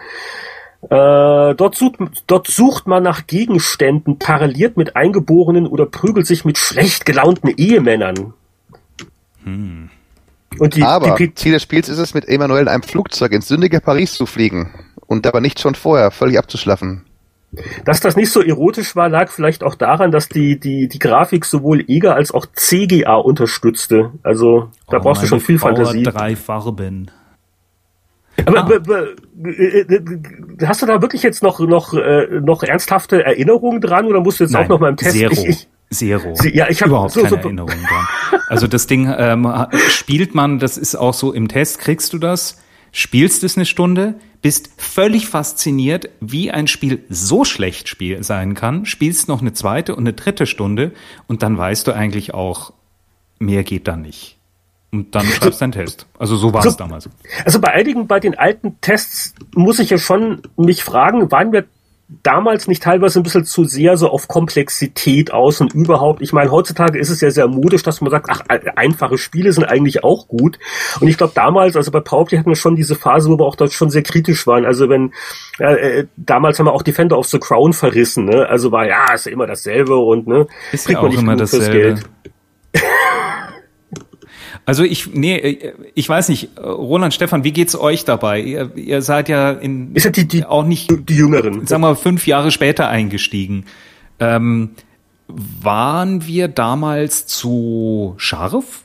äh, 0.90 1.56
dort, 1.56 1.76
sucht, 1.76 1.96
dort 2.28 2.48
sucht 2.48 2.86
man 2.86 3.02
nach 3.02 3.26
Gegenständen, 3.26 4.20
paralliert 4.20 4.78
mit 4.78 4.96
Eingeborenen 4.96 5.66
oder 5.66 5.86
prügelt 5.86 6.28
sich 6.28 6.46
mit 6.46 6.58
schlecht 6.58 7.06
gelaunten 7.06 7.50
Ehemännern. 7.50 8.34
Hm. 9.44 9.90
Und 10.60 10.76
die, 10.76 10.84
aber 10.84 11.16
die 11.16 11.34
Ziel 11.34 11.54
des 11.54 11.64
Spiels 11.64 11.90
ist 11.90 11.98
es, 11.98 12.14
mit 12.14 12.28
Emmanuel 12.28 12.64
in 12.64 12.68
einem 12.68 12.84
Flugzeug 12.84 13.32
ins 13.32 13.48
sündige 13.48 13.82
Paris 13.82 14.14
zu 14.14 14.26
fliegen 14.26 14.74
und 15.08 15.28
aber 15.28 15.42
nicht 15.42 15.60
schon 15.60 15.76
vorher 15.76 16.12
völlig 16.12 16.38
abzuschlaffen. 16.38 17.04
Dass 17.86 18.00
das 18.02 18.16
nicht 18.16 18.32
so 18.32 18.42
erotisch 18.42 18.96
war, 18.96 19.08
lag 19.08 19.30
vielleicht 19.30 19.64
auch 19.64 19.76
daran, 19.76 20.12
dass 20.12 20.28
die, 20.28 20.60
die, 20.60 20.88
die 20.88 21.00
Grafik 21.00 21.46
sowohl 21.46 21.84
EGA 21.88 22.14
als 22.14 22.32
auch 22.32 22.46
CGA 22.54 23.16
unterstützte. 23.16 24.12
Also 24.24 24.70
da 24.90 24.98
oh, 24.98 25.02
brauchst 25.02 25.24
du 25.24 25.28
schon 25.28 25.40
viel 25.40 25.58
Power 25.58 25.76
Fantasie. 25.76 26.04
Drei 26.04 26.36
Farben. 26.36 27.12
Aber, 28.46 28.58
ah. 28.58 28.76
aber, 28.76 29.08
äh, 29.46 29.80
äh, 29.80 30.02
hast 30.66 30.82
du 30.82 30.86
da 30.86 31.02
wirklich 31.02 31.24
jetzt 31.24 31.42
noch 31.42 31.60
noch 31.62 31.94
äh, 31.94 32.42
noch 32.42 32.64
ernsthafte 32.64 33.24
Erinnerungen 33.24 33.80
dran 33.80 34.06
oder 34.06 34.20
musst 34.20 34.40
du 34.40 34.44
jetzt 34.44 34.52
Nein, 34.52 34.66
auch 34.66 34.70
noch 34.70 34.80
mal 34.82 34.90
im 34.90 34.98
Test? 34.98 35.16
Zero. 35.16 35.32
Ich, 35.32 35.48
ich, 35.48 35.68
Zero. 35.92 36.34
Ja, 36.54 36.70
ich 36.70 36.82
habe 36.82 36.92
überhaupt 36.92 37.14
so, 37.14 37.22
keine 37.22 37.30
so, 37.30 37.36
Erinnerungen 37.38 37.84
dran. 37.84 38.42
Also 38.48 38.68
das 38.68 38.88
Ding 38.88 39.14
ähm, 39.18 39.48
spielt 39.90 40.36
man, 40.36 40.60
das 40.60 40.78
ist 40.78 40.96
auch 40.96 41.14
so 41.14 41.32
im 41.32 41.48
Test, 41.48 41.80
kriegst 41.80 42.14
du 42.14 42.18
das, 42.18 42.62
spielst 42.92 43.44
es 43.44 43.56
eine 43.56 43.66
Stunde, 43.66 44.16
bist 44.42 44.70
völlig 44.78 45.28
fasziniert, 45.28 46.10
wie 46.22 46.52
ein 46.52 46.68
Spiel 46.68 47.04
so 47.10 47.46
schlecht 47.46 47.90
spiel 47.90 48.24
sein 48.24 48.54
kann, 48.54 48.86
spielst 48.86 49.28
noch 49.28 49.42
eine 49.42 49.54
zweite 49.54 49.96
und 49.96 50.04
eine 50.04 50.14
dritte 50.14 50.46
Stunde 50.46 50.92
und 51.28 51.44
dann 51.44 51.58
weißt 51.58 51.88
du 51.88 51.94
eigentlich 51.94 52.34
auch, 52.34 52.74
mehr 53.40 53.64
geht 53.64 53.88
da 53.88 53.96
nicht. 53.96 54.38
Und 54.92 55.14
dann 55.14 55.26
schreibst 55.26 55.60
du 55.60 55.66
einen 55.66 55.72
Test. 55.74 56.08
Also 56.18 56.38
so 56.38 56.54
war 56.54 56.62
es 56.62 56.68
also, 56.68 56.78
damals. 56.78 57.10
Also 57.44 57.60
bei 57.60 57.74
einigen, 57.74 58.08
bei 58.08 58.20
den 58.20 58.38
alten 58.38 58.80
Tests 58.82 59.34
muss 59.54 59.80
ich 59.80 59.90
ja 59.90 59.98
schon 59.98 60.42
mich 60.56 60.84
fragen, 60.84 61.32
waren 61.32 61.52
wir 61.52 61.66
damals 62.08 62.68
nicht 62.68 62.84
teilweise 62.84 63.20
ein 63.20 63.24
bisschen 63.24 63.46
zu 63.46 63.66
sehr 63.66 63.98
so 63.98 64.10
auf 64.10 64.28
Komplexität 64.28 65.34
aus 65.34 65.60
und 65.60 65.74
überhaupt? 65.74 66.22
Ich 66.22 66.34
meine, 66.34 66.52
heutzutage 66.52 67.00
ist 67.00 67.10
es 67.10 67.22
ja 67.22 67.32
sehr 67.32 67.48
modisch, 67.48 67.84
dass 67.84 68.02
man 68.02 68.12
sagt, 68.12 68.28
ach, 68.30 68.42
einfache 68.76 69.18
Spiele 69.18 69.52
sind 69.52 69.64
eigentlich 69.64 70.04
auch 70.04 70.28
gut. 70.28 70.60
Und 71.00 71.08
ich 71.08 71.18
glaube, 71.18 71.34
damals, 71.36 71.76
also 71.76 71.92
bei 71.92 72.02
Paupi 72.02 72.38
hatten 72.38 72.50
wir 72.50 72.56
schon 72.56 72.76
diese 72.76 72.96
Phase, 72.96 73.30
wo 73.30 73.40
wir 73.40 73.46
auch 73.46 73.56
dort 73.56 73.74
schon 73.74 73.90
sehr 73.90 74.04
kritisch 74.04 74.46
waren. 74.46 74.66
Also 74.66 74.88
wenn, 74.90 75.14
äh, 75.60 76.00
äh, 76.00 76.08
damals 76.16 76.60
haben 76.60 76.68
wir 76.68 76.74
auch 76.74 76.84
Defender 76.84 77.18
of 77.18 77.28
the 77.28 77.40
Crown 77.40 77.74
verrissen, 77.74 78.26
ne? 78.26 78.48
Also 78.48 78.72
war, 78.72 78.88
ja, 78.88 79.14
ist 79.14 79.26
ja 79.26 79.32
immer 79.32 79.48
dasselbe 79.48 79.96
und, 79.96 80.28
ne? 80.28 80.48
Ist 80.72 80.90
ja 80.90 81.00
auch 81.00 81.12
immer 81.12 81.36
dasselbe. 81.36 82.02
Also 84.66 84.84
ich, 84.84 85.14
nee, 85.14 85.36
äh, 85.38 85.74
ich 85.94 86.08
weiß 86.08 86.30
nicht, 86.30 86.50
Roland, 86.58 87.14
Stefan, 87.14 87.44
wie 87.44 87.52
geht's 87.52 87.76
euch 87.76 88.06
dabei? 88.06 88.40
Ihr, 88.42 88.76
ihr 88.76 89.02
seid 89.02 89.30
ja 89.30 89.52
in 89.52 89.96
ist 89.96 90.06
ja 90.06 90.12
die, 90.12 90.28
die, 90.28 90.46
auch 90.46 90.64
nicht 90.64 90.90
die 91.10 91.16
Jüngeren, 91.16 91.68
sagen 91.68 91.82
wir 91.82 91.96
fünf 91.96 92.28
Jahre 92.28 92.52
später 92.52 92.88
eingestiegen. 92.88 93.66
Ähm, 94.20 94.72
waren 95.28 96.26
wir 96.26 96.48
damals 96.48 97.26
zu 97.26 98.16
scharf? 98.18 98.84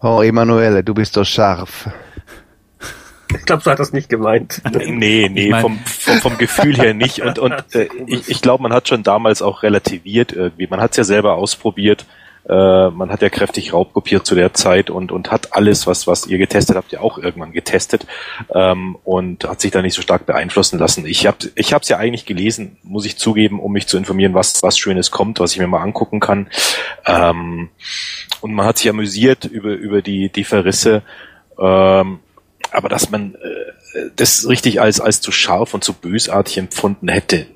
Oh, 0.00 0.22
Emanuele, 0.22 0.84
du 0.84 0.94
bist 0.94 1.14
so 1.14 1.24
scharf. 1.24 1.88
Ich 3.36 3.44
glaube, 3.44 3.62
so 3.62 3.70
hat 3.70 3.78
das 3.78 3.92
nicht 3.92 4.08
gemeint. 4.08 4.62
nee, 4.72 5.28
nee, 5.28 5.44
ich 5.44 5.50
mein, 5.50 5.62
vom, 5.62 5.78
vom, 5.78 6.18
vom 6.18 6.38
Gefühl 6.38 6.76
her 6.76 6.94
nicht. 6.94 7.20
Und, 7.20 7.38
und 7.38 7.52
äh, 7.74 7.88
ich, 8.06 8.28
ich 8.28 8.40
glaube, 8.40 8.62
man 8.62 8.72
hat 8.72 8.88
schon 8.88 9.02
damals 9.02 9.42
auch 9.42 9.62
relativiert 9.62 10.32
irgendwie. 10.32 10.66
Man 10.66 10.80
hat 10.80 10.92
es 10.92 10.96
ja 10.96 11.04
selber 11.04 11.34
ausprobiert. 11.34 12.06
Äh, 12.48 12.90
man 12.90 13.10
hat 13.10 13.20
ja 13.20 13.28
kräftig 13.28 13.72
raubkopiert 13.72 14.24
zu 14.26 14.34
der 14.34 14.54
Zeit 14.54 14.88
und, 14.88 15.12
und 15.12 15.30
hat 15.30 15.52
alles, 15.54 15.86
was, 15.86 16.06
was 16.06 16.26
ihr 16.26 16.38
getestet 16.38 16.76
habt, 16.76 16.92
ja 16.92 17.00
auch 17.00 17.18
irgendwann 17.18 17.52
getestet 17.52 18.06
ähm, 18.54 18.96
und 19.04 19.44
hat 19.44 19.60
sich 19.60 19.70
da 19.70 19.82
nicht 19.82 19.94
so 19.94 20.00
stark 20.00 20.24
beeinflussen 20.24 20.78
lassen. 20.78 21.04
Ich 21.04 21.26
habe 21.26 21.36
ich 21.54 21.74
hab's 21.74 21.88
ja 21.88 21.98
eigentlich 21.98 22.24
gelesen, 22.24 22.78
muss 22.82 23.04
ich 23.04 23.18
zugeben, 23.18 23.60
um 23.60 23.72
mich 23.72 23.86
zu 23.86 23.98
informieren, 23.98 24.32
was, 24.32 24.62
was 24.62 24.78
Schönes 24.78 25.10
kommt, 25.10 25.40
was 25.40 25.52
ich 25.52 25.58
mir 25.58 25.66
mal 25.66 25.82
angucken 25.82 26.20
kann. 26.20 26.48
Ähm, 27.06 27.68
und 28.40 28.54
man 28.54 28.66
hat 28.66 28.78
sich 28.78 28.88
amüsiert 28.88 29.44
über, 29.44 29.72
über 29.74 30.00
die, 30.00 30.30
die 30.30 30.44
Verrisse. 30.44 31.02
Ähm, 31.58 32.20
aber 32.70 32.88
dass 32.88 33.10
man 33.10 33.34
äh, 33.34 34.10
das 34.16 34.48
richtig 34.48 34.80
als, 34.80 35.00
als 35.00 35.20
zu 35.20 35.32
scharf 35.32 35.74
und 35.74 35.84
zu 35.84 35.92
bösartig 35.92 36.56
empfunden 36.58 37.08
hätte, 37.08 37.46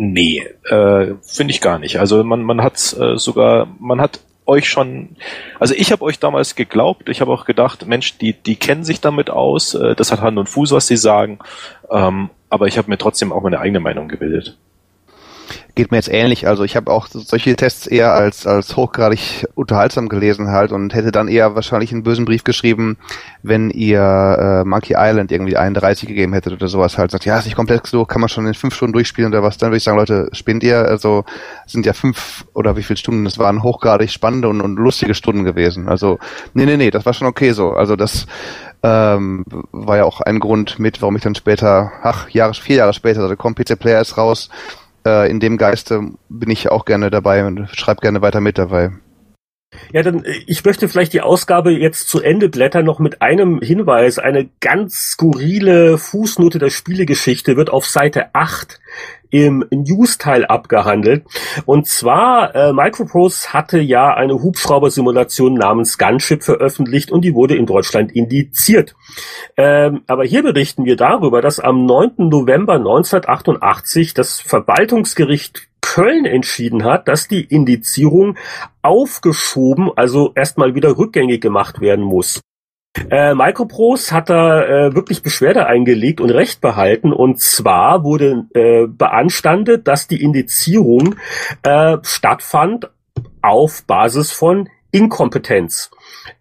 Nee, 0.00 0.46
äh, 0.70 1.14
finde 1.22 1.50
ich 1.50 1.60
gar 1.60 1.80
nicht. 1.80 1.98
Also 1.98 2.22
man, 2.22 2.44
man 2.44 2.62
hat 2.62 2.74
äh, 2.98 3.16
sogar, 3.18 3.66
man 3.80 4.00
hat 4.00 4.20
euch 4.46 4.68
schon, 4.68 5.16
also 5.58 5.74
ich 5.76 5.90
habe 5.90 6.04
euch 6.04 6.20
damals 6.20 6.54
geglaubt, 6.54 7.08
ich 7.08 7.20
habe 7.20 7.32
auch 7.32 7.44
gedacht, 7.44 7.84
Mensch, 7.84 8.16
die, 8.16 8.32
die 8.32 8.54
kennen 8.54 8.84
sich 8.84 9.00
damit 9.00 9.28
aus, 9.28 9.74
äh, 9.74 9.96
das 9.96 10.12
hat 10.12 10.20
Hand 10.20 10.38
und 10.38 10.48
Fuß, 10.48 10.70
was 10.70 10.86
sie 10.86 10.96
sagen, 10.96 11.40
ähm, 11.90 12.30
aber 12.48 12.68
ich 12.68 12.78
habe 12.78 12.88
mir 12.88 12.96
trotzdem 12.96 13.32
auch 13.32 13.42
meine 13.42 13.58
eigene 13.58 13.80
Meinung 13.80 14.06
gebildet 14.06 14.56
geht 15.78 15.92
mir 15.92 15.98
jetzt 15.98 16.12
ähnlich. 16.12 16.48
Also 16.48 16.64
ich 16.64 16.74
habe 16.74 16.90
auch 16.90 17.06
solche 17.06 17.54
Tests 17.54 17.86
eher 17.86 18.12
als, 18.12 18.48
als 18.48 18.74
hochgradig 18.74 19.46
unterhaltsam 19.54 20.08
gelesen 20.08 20.48
halt 20.48 20.72
und 20.72 20.92
hätte 20.92 21.12
dann 21.12 21.28
eher 21.28 21.54
wahrscheinlich 21.54 21.92
einen 21.92 22.02
bösen 22.02 22.24
Brief 22.24 22.42
geschrieben, 22.42 22.96
wenn 23.44 23.70
ihr 23.70 24.00
äh, 24.00 24.68
Monkey 24.68 24.96
Island 24.98 25.30
irgendwie 25.30 25.56
31 25.56 26.08
gegeben 26.08 26.32
hättet 26.32 26.52
oder 26.52 26.66
sowas 26.66 26.98
halt. 26.98 27.12
Sagt, 27.12 27.26
ja, 27.26 27.38
ist 27.38 27.44
nicht 27.44 27.54
komplex 27.54 27.90
so, 27.90 28.04
kann 28.04 28.20
man 28.20 28.28
schon 28.28 28.44
in 28.48 28.54
fünf 28.54 28.74
Stunden 28.74 28.92
durchspielen 28.92 29.32
oder 29.32 29.44
was. 29.44 29.56
Dann 29.56 29.68
würde 29.68 29.76
ich 29.76 29.84
sagen, 29.84 29.98
Leute, 29.98 30.28
spinnt 30.32 30.64
ihr? 30.64 30.78
Also 30.78 31.24
sind 31.64 31.86
ja 31.86 31.92
fünf 31.92 32.44
oder 32.54 32.76
wie 32.76 32.82
viele 32.82 32.96
Stunden, 32.96 33.24
das 33.24 33.38
waren 33.38 33.62
hochgradig 33.62 34.10
spannende 34.10 34.48
und, 34.48 34.60
und 34.60 34.78
lustige 34.78 35.14
Stunden 35.14 35.44
gewesen. 35.44 35.88
Also 35.88 36.18
nee, 36.54 36.66
nee, 36.66 36.76
nee, 36.76 36.90
das 36.90 37.06
war 37.06 37.14
schon 37.14 37.28
okay 37.28 37.52
so. 37.52 37.70
Also 37.70 37.94
das 37.94 38.26
ähm, 38.82 39.44
war 39.70 39.98
ja 39.98 40.04
auch 40.04 40.22
ein 40.22 40.40
Grund 40.40 40.80
mit, 40.80 41.00
warum 41.02 41.14
ich 41.14 41.22
dann 41.22 41.36
später, 41.36 41.92
ach, 42.02 42.28
Jahre, 42.30 42.54
vier 42.54 42.76
Jahre 42.78 42.94
später, 42.94 43.20
also 43.20 43.36
komm, 43.36 43.54
PC 43.54 43.78
Player 43.78 44.00
ist 44.00 44.16
raus, 44.16 44.50
äh, 45.06 45.30
in 45.30 45.40
dem 45.40 45.56
Geiste 45.58 46.12
bin 46.28 46.50
ich 46.50 46.70
auch 46.70 46.84
gerne 46.84 47.10
dabei 47.10 47.46
und 47.46 47.68
schreibe 47.74 48.00
gerne 48.00 48.22
weiter 48.22 48.40
mit 48.40 48.58
dabei. 48.58 48.92
Ja, 49.92 50.02
dann 50.02 50.24
äh, 50.24 50.40
ich 50.46 50.64
möchte 50.64 50.88
vielleicht 50.88 51.12
die 51.12 51.20
Ausgabe 51.20 51.72
jetzt 51.72 52.08
zu 52.08 52.20
Ende 52.20 52.48
blättern 52.48 52.84
noch 52.84 52.98
mit 52.98 53.20
einem 53.22 53.60
Hinweis. 53.60 54.18
Eine 54.18 54.48
ganz 54.60 55.12
skurrile 55.12 55.98
Fußnote 55.98 56.58
der 56.58 56.70
Spielegeschichte 56.70 57.56
wird 57.56 57.70
auf 57.70 57.86
Seite 57.86 58.34
8 58.34 58.80
im 59.30 59.64
News-Teil 59.70 60.44
abgehandelt. 60.46 61.24
Und 61.66 61.86
zwar, 61.86 62.54
äh, 62.54 62.72
Microprose 62.72 63.52
hatte 63.52 63.78
ja 63.78 64.14
eine 64.14 64.34
Hubschrauber-Simulation 64.42 65.54
namens 65.54 65.98
Gunship 65.98 66.42
veröffentlicht 66.42 67.10
und 67.10 67.22
die 67.22 67.34
wurde 67.34 67.56
in 67.56 67.66
Deutschland 67.66 68.12
indiziert. 68.12 68.94
Ähm, 69.56 70.02
aber 70.06 70.24
hier 70.24 70.42
berichten 70.42 70.84
wir 70.84 70.96
darüber, 70.96 71.40
dass 71.42 71.60
am 71.60 71.84
9. 71.84 72.28
November 72.28 72.74
1988 72.74 74.14
das 74.14 74.40
Verwaltungsgericht 74.40 75.68
Köln 75.80 76.26
entschieden 76.26 76.84
hat, 76.84 77.08
dass 77.08 77.28
die 77.28 77.42
Indizierung 77.42 78.36
aufgeschoben, 78.82 79.90
also 79.96 80.32
erstmal 80.34 80.74
wieder 80.74 80.98
rückgängig 80.98 81.40
gemacht 81.40 81.80
werden 81.80 82.04
muss. 82.04 82.40
Äh, 83.10 83.34
Microprose 83.34 84.12
hat 84.12 84.28
da 84.28 84.64
äh, 84.64 84.94
wirklich 84.94 85.22
Beschwerde 85.22 85.66
eingelegt 85.66 86.20
und 86.20 86.30
Recht 86.30 86.60
behalten. 86.60 87.12
Und 87.12 87.40
zwar 87.40 88.02
wurde 88.02 88.46
äh, 88.54 88.86
beanstandet, 88.86 89.86
dass 89.86 90.08
die 90.08 90.22
Indizierung 90.22 91.16
äh, 91.62 91.98
stattfand 92.02 92.90
auf 93.42 93.84
Basis 93.86 94.32
von 94.32 94.68
Inkompetenz. 94.90 95.90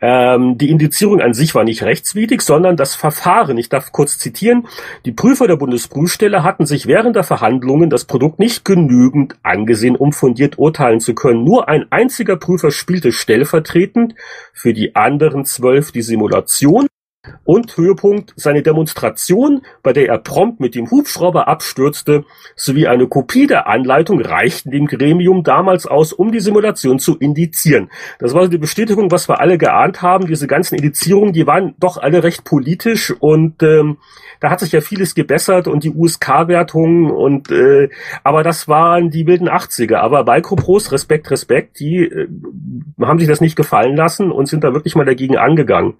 Ähm, 0.01 0.57
die 0.57 0.69
Indizierung 0.69 1.21
an 1.21 1.33
sich 1.33 1.55
war 1.55 1.63
nicht 1.63 1.83
rechtswidrig, 1.83 2.41
sondern 2.41 2.77
das 2.77 2.95
Verfahren. 2.95 3.57
Ich 3.57 3.69
darf 3.69 3.91
kurz 3.91 4.17
zitieren. 4.17 4.67
Die 5.05 5.11
Prüfer 5.11 5.47
der 5.47 5.55
Bundesprüfstelle 5.55 6.43
hatten 6.43 6.65
sich 6.65 6.87
während 6.87 7.15
der 7.15 7.23
Verhandlungen 7.23 7.89
das 7.89 8.05
Produkt 8.05 8.39
nicht 8.39 8.65
genügend 8.65 9.35
angesehen, 9.43 9.95
um 9.95 10.13
fundiert 10.13 10.57
urteilen 10.57 10.99
zu 10.99 11.13
können. 11.13 11.43
Nur 11.43 11.69
ein 11.69 11.85
einziger 11.91 12.37
Prüfer 12.37 12.71
spielte 12.71 13.11
stellvertretend 13.11 14.15
für 14.53 14.73
die 14.73 14.95
anderen 14.95 15.45
zwölf 15.45 15.91
die 15.91 16.01
Simulation 16.01 16.87
und 17.43 17.75
Höhepunkt 17.77 18.33
seine 18.35 18.63
Demonstration, 18.63 19.61
bei 19.83 19.93
der 19.93 20.07
er 20.07 20.17
prompt 20.17 20.59
mit 20.59 20.75
dem 20.75 20.89
Hubschrauber 20.89 21.47
abstürzte, 21.47 22.25
sowie 22.55 22.87
eine 22.87 23.07
Kopie 23.07 23.47
der 23.47 23.67
Anleitung 23.67 24.21
reichten 24.21 24.71
dem 24.71 24.87
Gremium 24.87 25.43
damals 25.43 25.85
aus, 25.85 26.13
um 26.13 26.31
die 26.31 26.39
Simulation 26.39 26.99
zu 26.99 27.17
indizieren. 27.17 27.89
Das 28.19 28.33
war 28.33 28.47
die 28.47 28.57
Bestätigung, 28.57 29.11
was 29.11 29.29
wir 29.29 29.39
alle 29.39 29.57
geahnt 29.57 30.01
haben. 30.01 30.27
Diese 30.27 30.47
ganzen 30.47 30.75
Indizierungen, 30.75 31.33
die 31.33 31.47
waren 31.47 31.75
doch 31.79 31.97
alle 31.97 32.23
recht 32.23 32.43
politisch 32.43 33.13
und 33.19 33.63
ähm, 33.63 33.97
da 34.39 34.49
hat 34.49 34.59
sich 34.59 34.71
ja 34.71 34.81
vieles 34.81 35.15
gebessert 35.15 35.67
und 35.67 35.83
die 35.83 35.91
USK-Wertungen 35.91 37.09
und 37.11 37.51
äh, 37.51 37.89
aber 38.23 38.43
das 38.43 38.67
waren 38.67 39.09
die 39.09 39.25
wilden 39.25 39.49
80er. 39.49 39.95
Aber 39.95 40.23
Micropros, 40.23 40.91
Respekt, 40.91 41.31
Respekt, 41.31 41.79
die 41.79 42.03
äh, 42.03 42.27
haben 43.01 43.19
sich 43.19 43.27
das 43.27 43.41
nicht 43.41 43.55
gefallen 43.55 43.95
lassen 43.95 44.31
und 44.31 44.47
sind 44.47 44.63
da 44.63 44.73
wirklich 44.73 44.95
mal 44.95 45.05
dagegen 45.05 45.37
angegangen. 45.37 45.95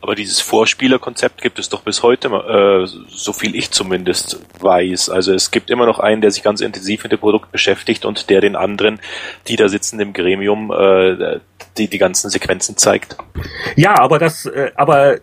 Aber 0.00 0.14
dieses 0.14 0.40
Vorspielerkonzept 0.40 1.42
gibt 1.42 1.58
es 1.58 1.68
doch 1.68 1.82
bis 1.82 2.02
heute, 2.02 2.28
äh, 2.28 2.86
so 3.08 3.32
viel 3.32 3.54
ich 3.54 3.70
zumindest 3.70 4.40
weiß. 4.60 5.10
Also 5.10 5.32
es 5.32 5.50
gibt 5.50 5.70
immer 5.70 5.86
noch 5.86 5.98
einen, 5.98 6.20
der 6.20 6.30
sich 6.30 6.42
ganz 6.42 6.60
intensiv 6.60 7.02
mit 7.02 7.12
dem 7.12 7.20
Produkt 7.20 7.52
beschäftigt 7.52 8.04
und 8.04 8.30
der 8.30 8.40
den 8.40 8.56
anderen, 8.56 9.00
die 9.48 9.56
da 9.56 9.68
sitzen 9.68 9.98
im 10.00 10.12
Gremium, 10.12 10.70
äh, 10.70 11.40
die 11.78 11.88
die 11.88 11.98
ganzen 11.98 12.30
Sequenzen 12.30 12.76
zeigt. 12.76 13.16
Ja, 13.76 13.98
aber 13.98 14.18
das, 14.18 14.46
äh, 14.46 14.70
aber 14.76 15.18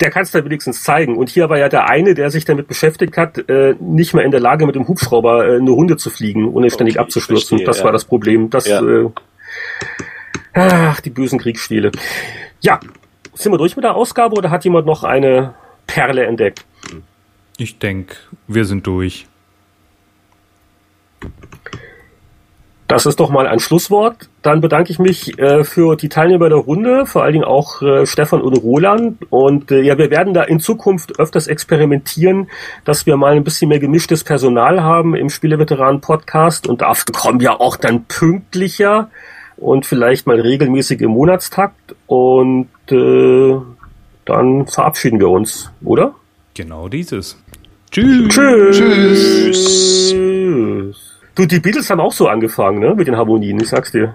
der 0.00 0.10
kann 0.10 0.22
es 0.22 0.30
da 0.30 0.44
wenigstens 0.44 0.82
zeigen. 0.82 1.16
Und 1.16 1.28
hier 1.28 1.48
war 1.50 1.58
ja 1.58 1.68
der 1.68 1.88
eine, 1.88 2.14
der 2.14 2.30
sich 2.30 2.44
damit 2.44 2.68
beschäftigt 2.68 3.16
hat, 3.16 3.38
äh, 3.48 3.74
nicht 3.78 4.14
mehr 4.14 4.24
in 4.24 4.30
der 4.30 4.40
Lage, 4.40 4.66
mit 4.66 4.74
dem 4.74 4.88
Hubschrauber 4.88 5.46
äh, 5.46 5.56
eine 5.56 5.70
Runde 5.70 5.96
zu 5.96 6.10
fliegen, 6.10 6.48
ohne 6.48 6.70
ständig 6.70 6.96
okay, 6.96 7.04
abzustürzen. 7.04 7.58
Verstehe, 7.58 7.66
das 7.66 7.78
ja. 7.78 7.84
war 7.84 7.92
das 7.92 8.04
Problem. 8.04 8.50
Das, 8.50 8.66
ja. 8.66 8.80
äh, 8.80 9.10
ach, 10.54 11.00
die 11.00 11.10
bösen 11.10 11.38
Kriegsspiele. 11.38 11.92
Ja, 12.60 12.80
sind 13.34 13.52
wir 13.52 13.58
durch 13.58 13.76
mit 13.76 13.84
der 13.84 13.94
Ausgabe 13.94 14.36
oder 14.36 14.50
hat 14.50 14.64
jemand 14.64 14.86
noch 14.86 15.04
eine 15.04 15.54
Perle 15.86 16.26
entdeckt? 16.26 16.64
Ich 17.56 17.78
denke, 17.78 18.16
wir 18.46 18.64
sind 18.64 18.86
durch. 18.86 19.26
Das 22.90 23.06
ist 23.06 23.20
doch 23.20 23.30
mal 23.30 23.46
ein 23.46 23.60
Schlusswort. 23.60 24.28
Dann 24.42 24.60
bedanke 24.60 24.90
ich 24.90 24.98
mich 24.98 25.38
äh, 25.38 25.62
für 25.62 25.94
die 25.94 26.08
Teilnehmer 26.08 26.48
der 26.48 26.58
Runde, 26.58 27.06
vor 27.06 27.22
allen 27.22 27.34
Dingen 27.34 27.44
auch 27.44 27.82
äh, 27.82 28.04
Stefan 28.04 28.40
und 28.40 28.56
Roland. 28.56 29.18
Und 29.30 29.70
äh, 29.70 29.80
ja, 29.82 29.96
wir 29.96 30.10
werden 30.10 30.34
da 30.34 30.42
in 30.42 30.58
Zukunft 30.58 31.20
öfters 31.20 31.46
experimentieren, 31.46 32.50
dass 32.84 33.06
wir 33.06 33.16
mal 33.16 33.36
ein 33.36 33.44
bisschen 33.44 33.68
mehr 33.68 33.78
gemischtes 33.78 34.24
Personal 34.24 34.82
haben 34.82 35.14
im 35.14 35.28
Spieleveteranen-Podcast. 35.28 36.66
Und 36.66 36.80
dafür 36.80 37.12
kommen 37.12 37.38
wir 37.38 37.60
auch 37.60 37.76
dann 37.76 38.06
pünktlicher 38.06 39.08
und 39.56 39.86
vielleicht 39.86 40.26
mal 40.26 40.40
regelmäßig 40.40 41.00
im 41.00 41.10
Monatstakt 41.12 41.94
und 42.08 42.70
äh, 42.92 43.60
dann 44.24 44.66
verabschieden 44.66 45.18
wir 45.18 45.28
uns, 45.28 45.70
oder? 45.82 46.14
Genau 46.54 46.88
dieses. 46.88 47.36
Tschüss. 47.90 48.28
Tschüss. 48.28 48.78
Tschüss. 50.10 51.10
Du, 51.34 51.46
die 51.46 51.60
Beatles 51.60 51.88
haben 51.90 52.00
auch 52.00 52.12
so 52.12 52.28
angefangen, 52.28 52.80
ne, 52.80 52.94
mit 52.94 53.06
den 53.06 53.16
Harmonien, 53.16 53.58
ich 53.60 53.68
sag's 53.68 53.92
dir. 53.92 54.14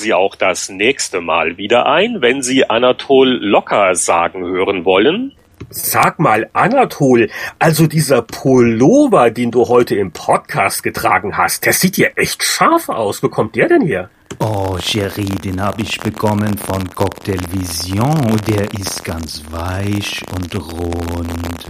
Sie 0.00 0.14
auch 0.14 0.34
das 0.34 0.68
nächste 0.70 1.20
Mal 1.20 1.58
wieder 1.58 1.86
ein, 1.86 2.20
wenn 2.20 2.42
Sie 2.42 2.68
Anatol 2.68 3.28
Locker 3.28 3.94
sagen 3.94 4.44
hören 4.44 4.84
wollen. 4.84 5.32
Sag 5.68 6.18
mal, 6.18 6.48
Anatol, 6.54 7.30
also 7.58 7.86
dieser 7.86 8.22
Pullover, 8.22 9.30
den 9.30 9.50
du 9.50 9.68
heute 9.68 9.94
im 9.94 10.10
Podcast 10.10 10.82
getragen 10.82 11.36
hast, 11.36 11.64
der 11.66 11.74
sieht 11.74 11.98
ja 11.98 12.08
echt 12.16 12.42
scharf 12.42 12.88
aus. 12.88 13.22
Wo 13.22 13.28
kommt 13.28 13.54
der 13.54 13.68
denn 13.68 13.82
her? 13.82 14.10
Oh, 14.40 14.78
Jerry, 14.80 15.26
den 15.26 15.60
habe 15.60 15.82
ich 15.82 16.00
bekommen 16.00 16.56
von 16.56 16.88
Cocktail 16.94 17.40
Vision. 17.52 18.36
Der 18.48 18.72
ist 18.72 19.04
ganz 19.04 19.44
weich 19.50 20.22
und 20.34 20.54
rund. 20.56 21.68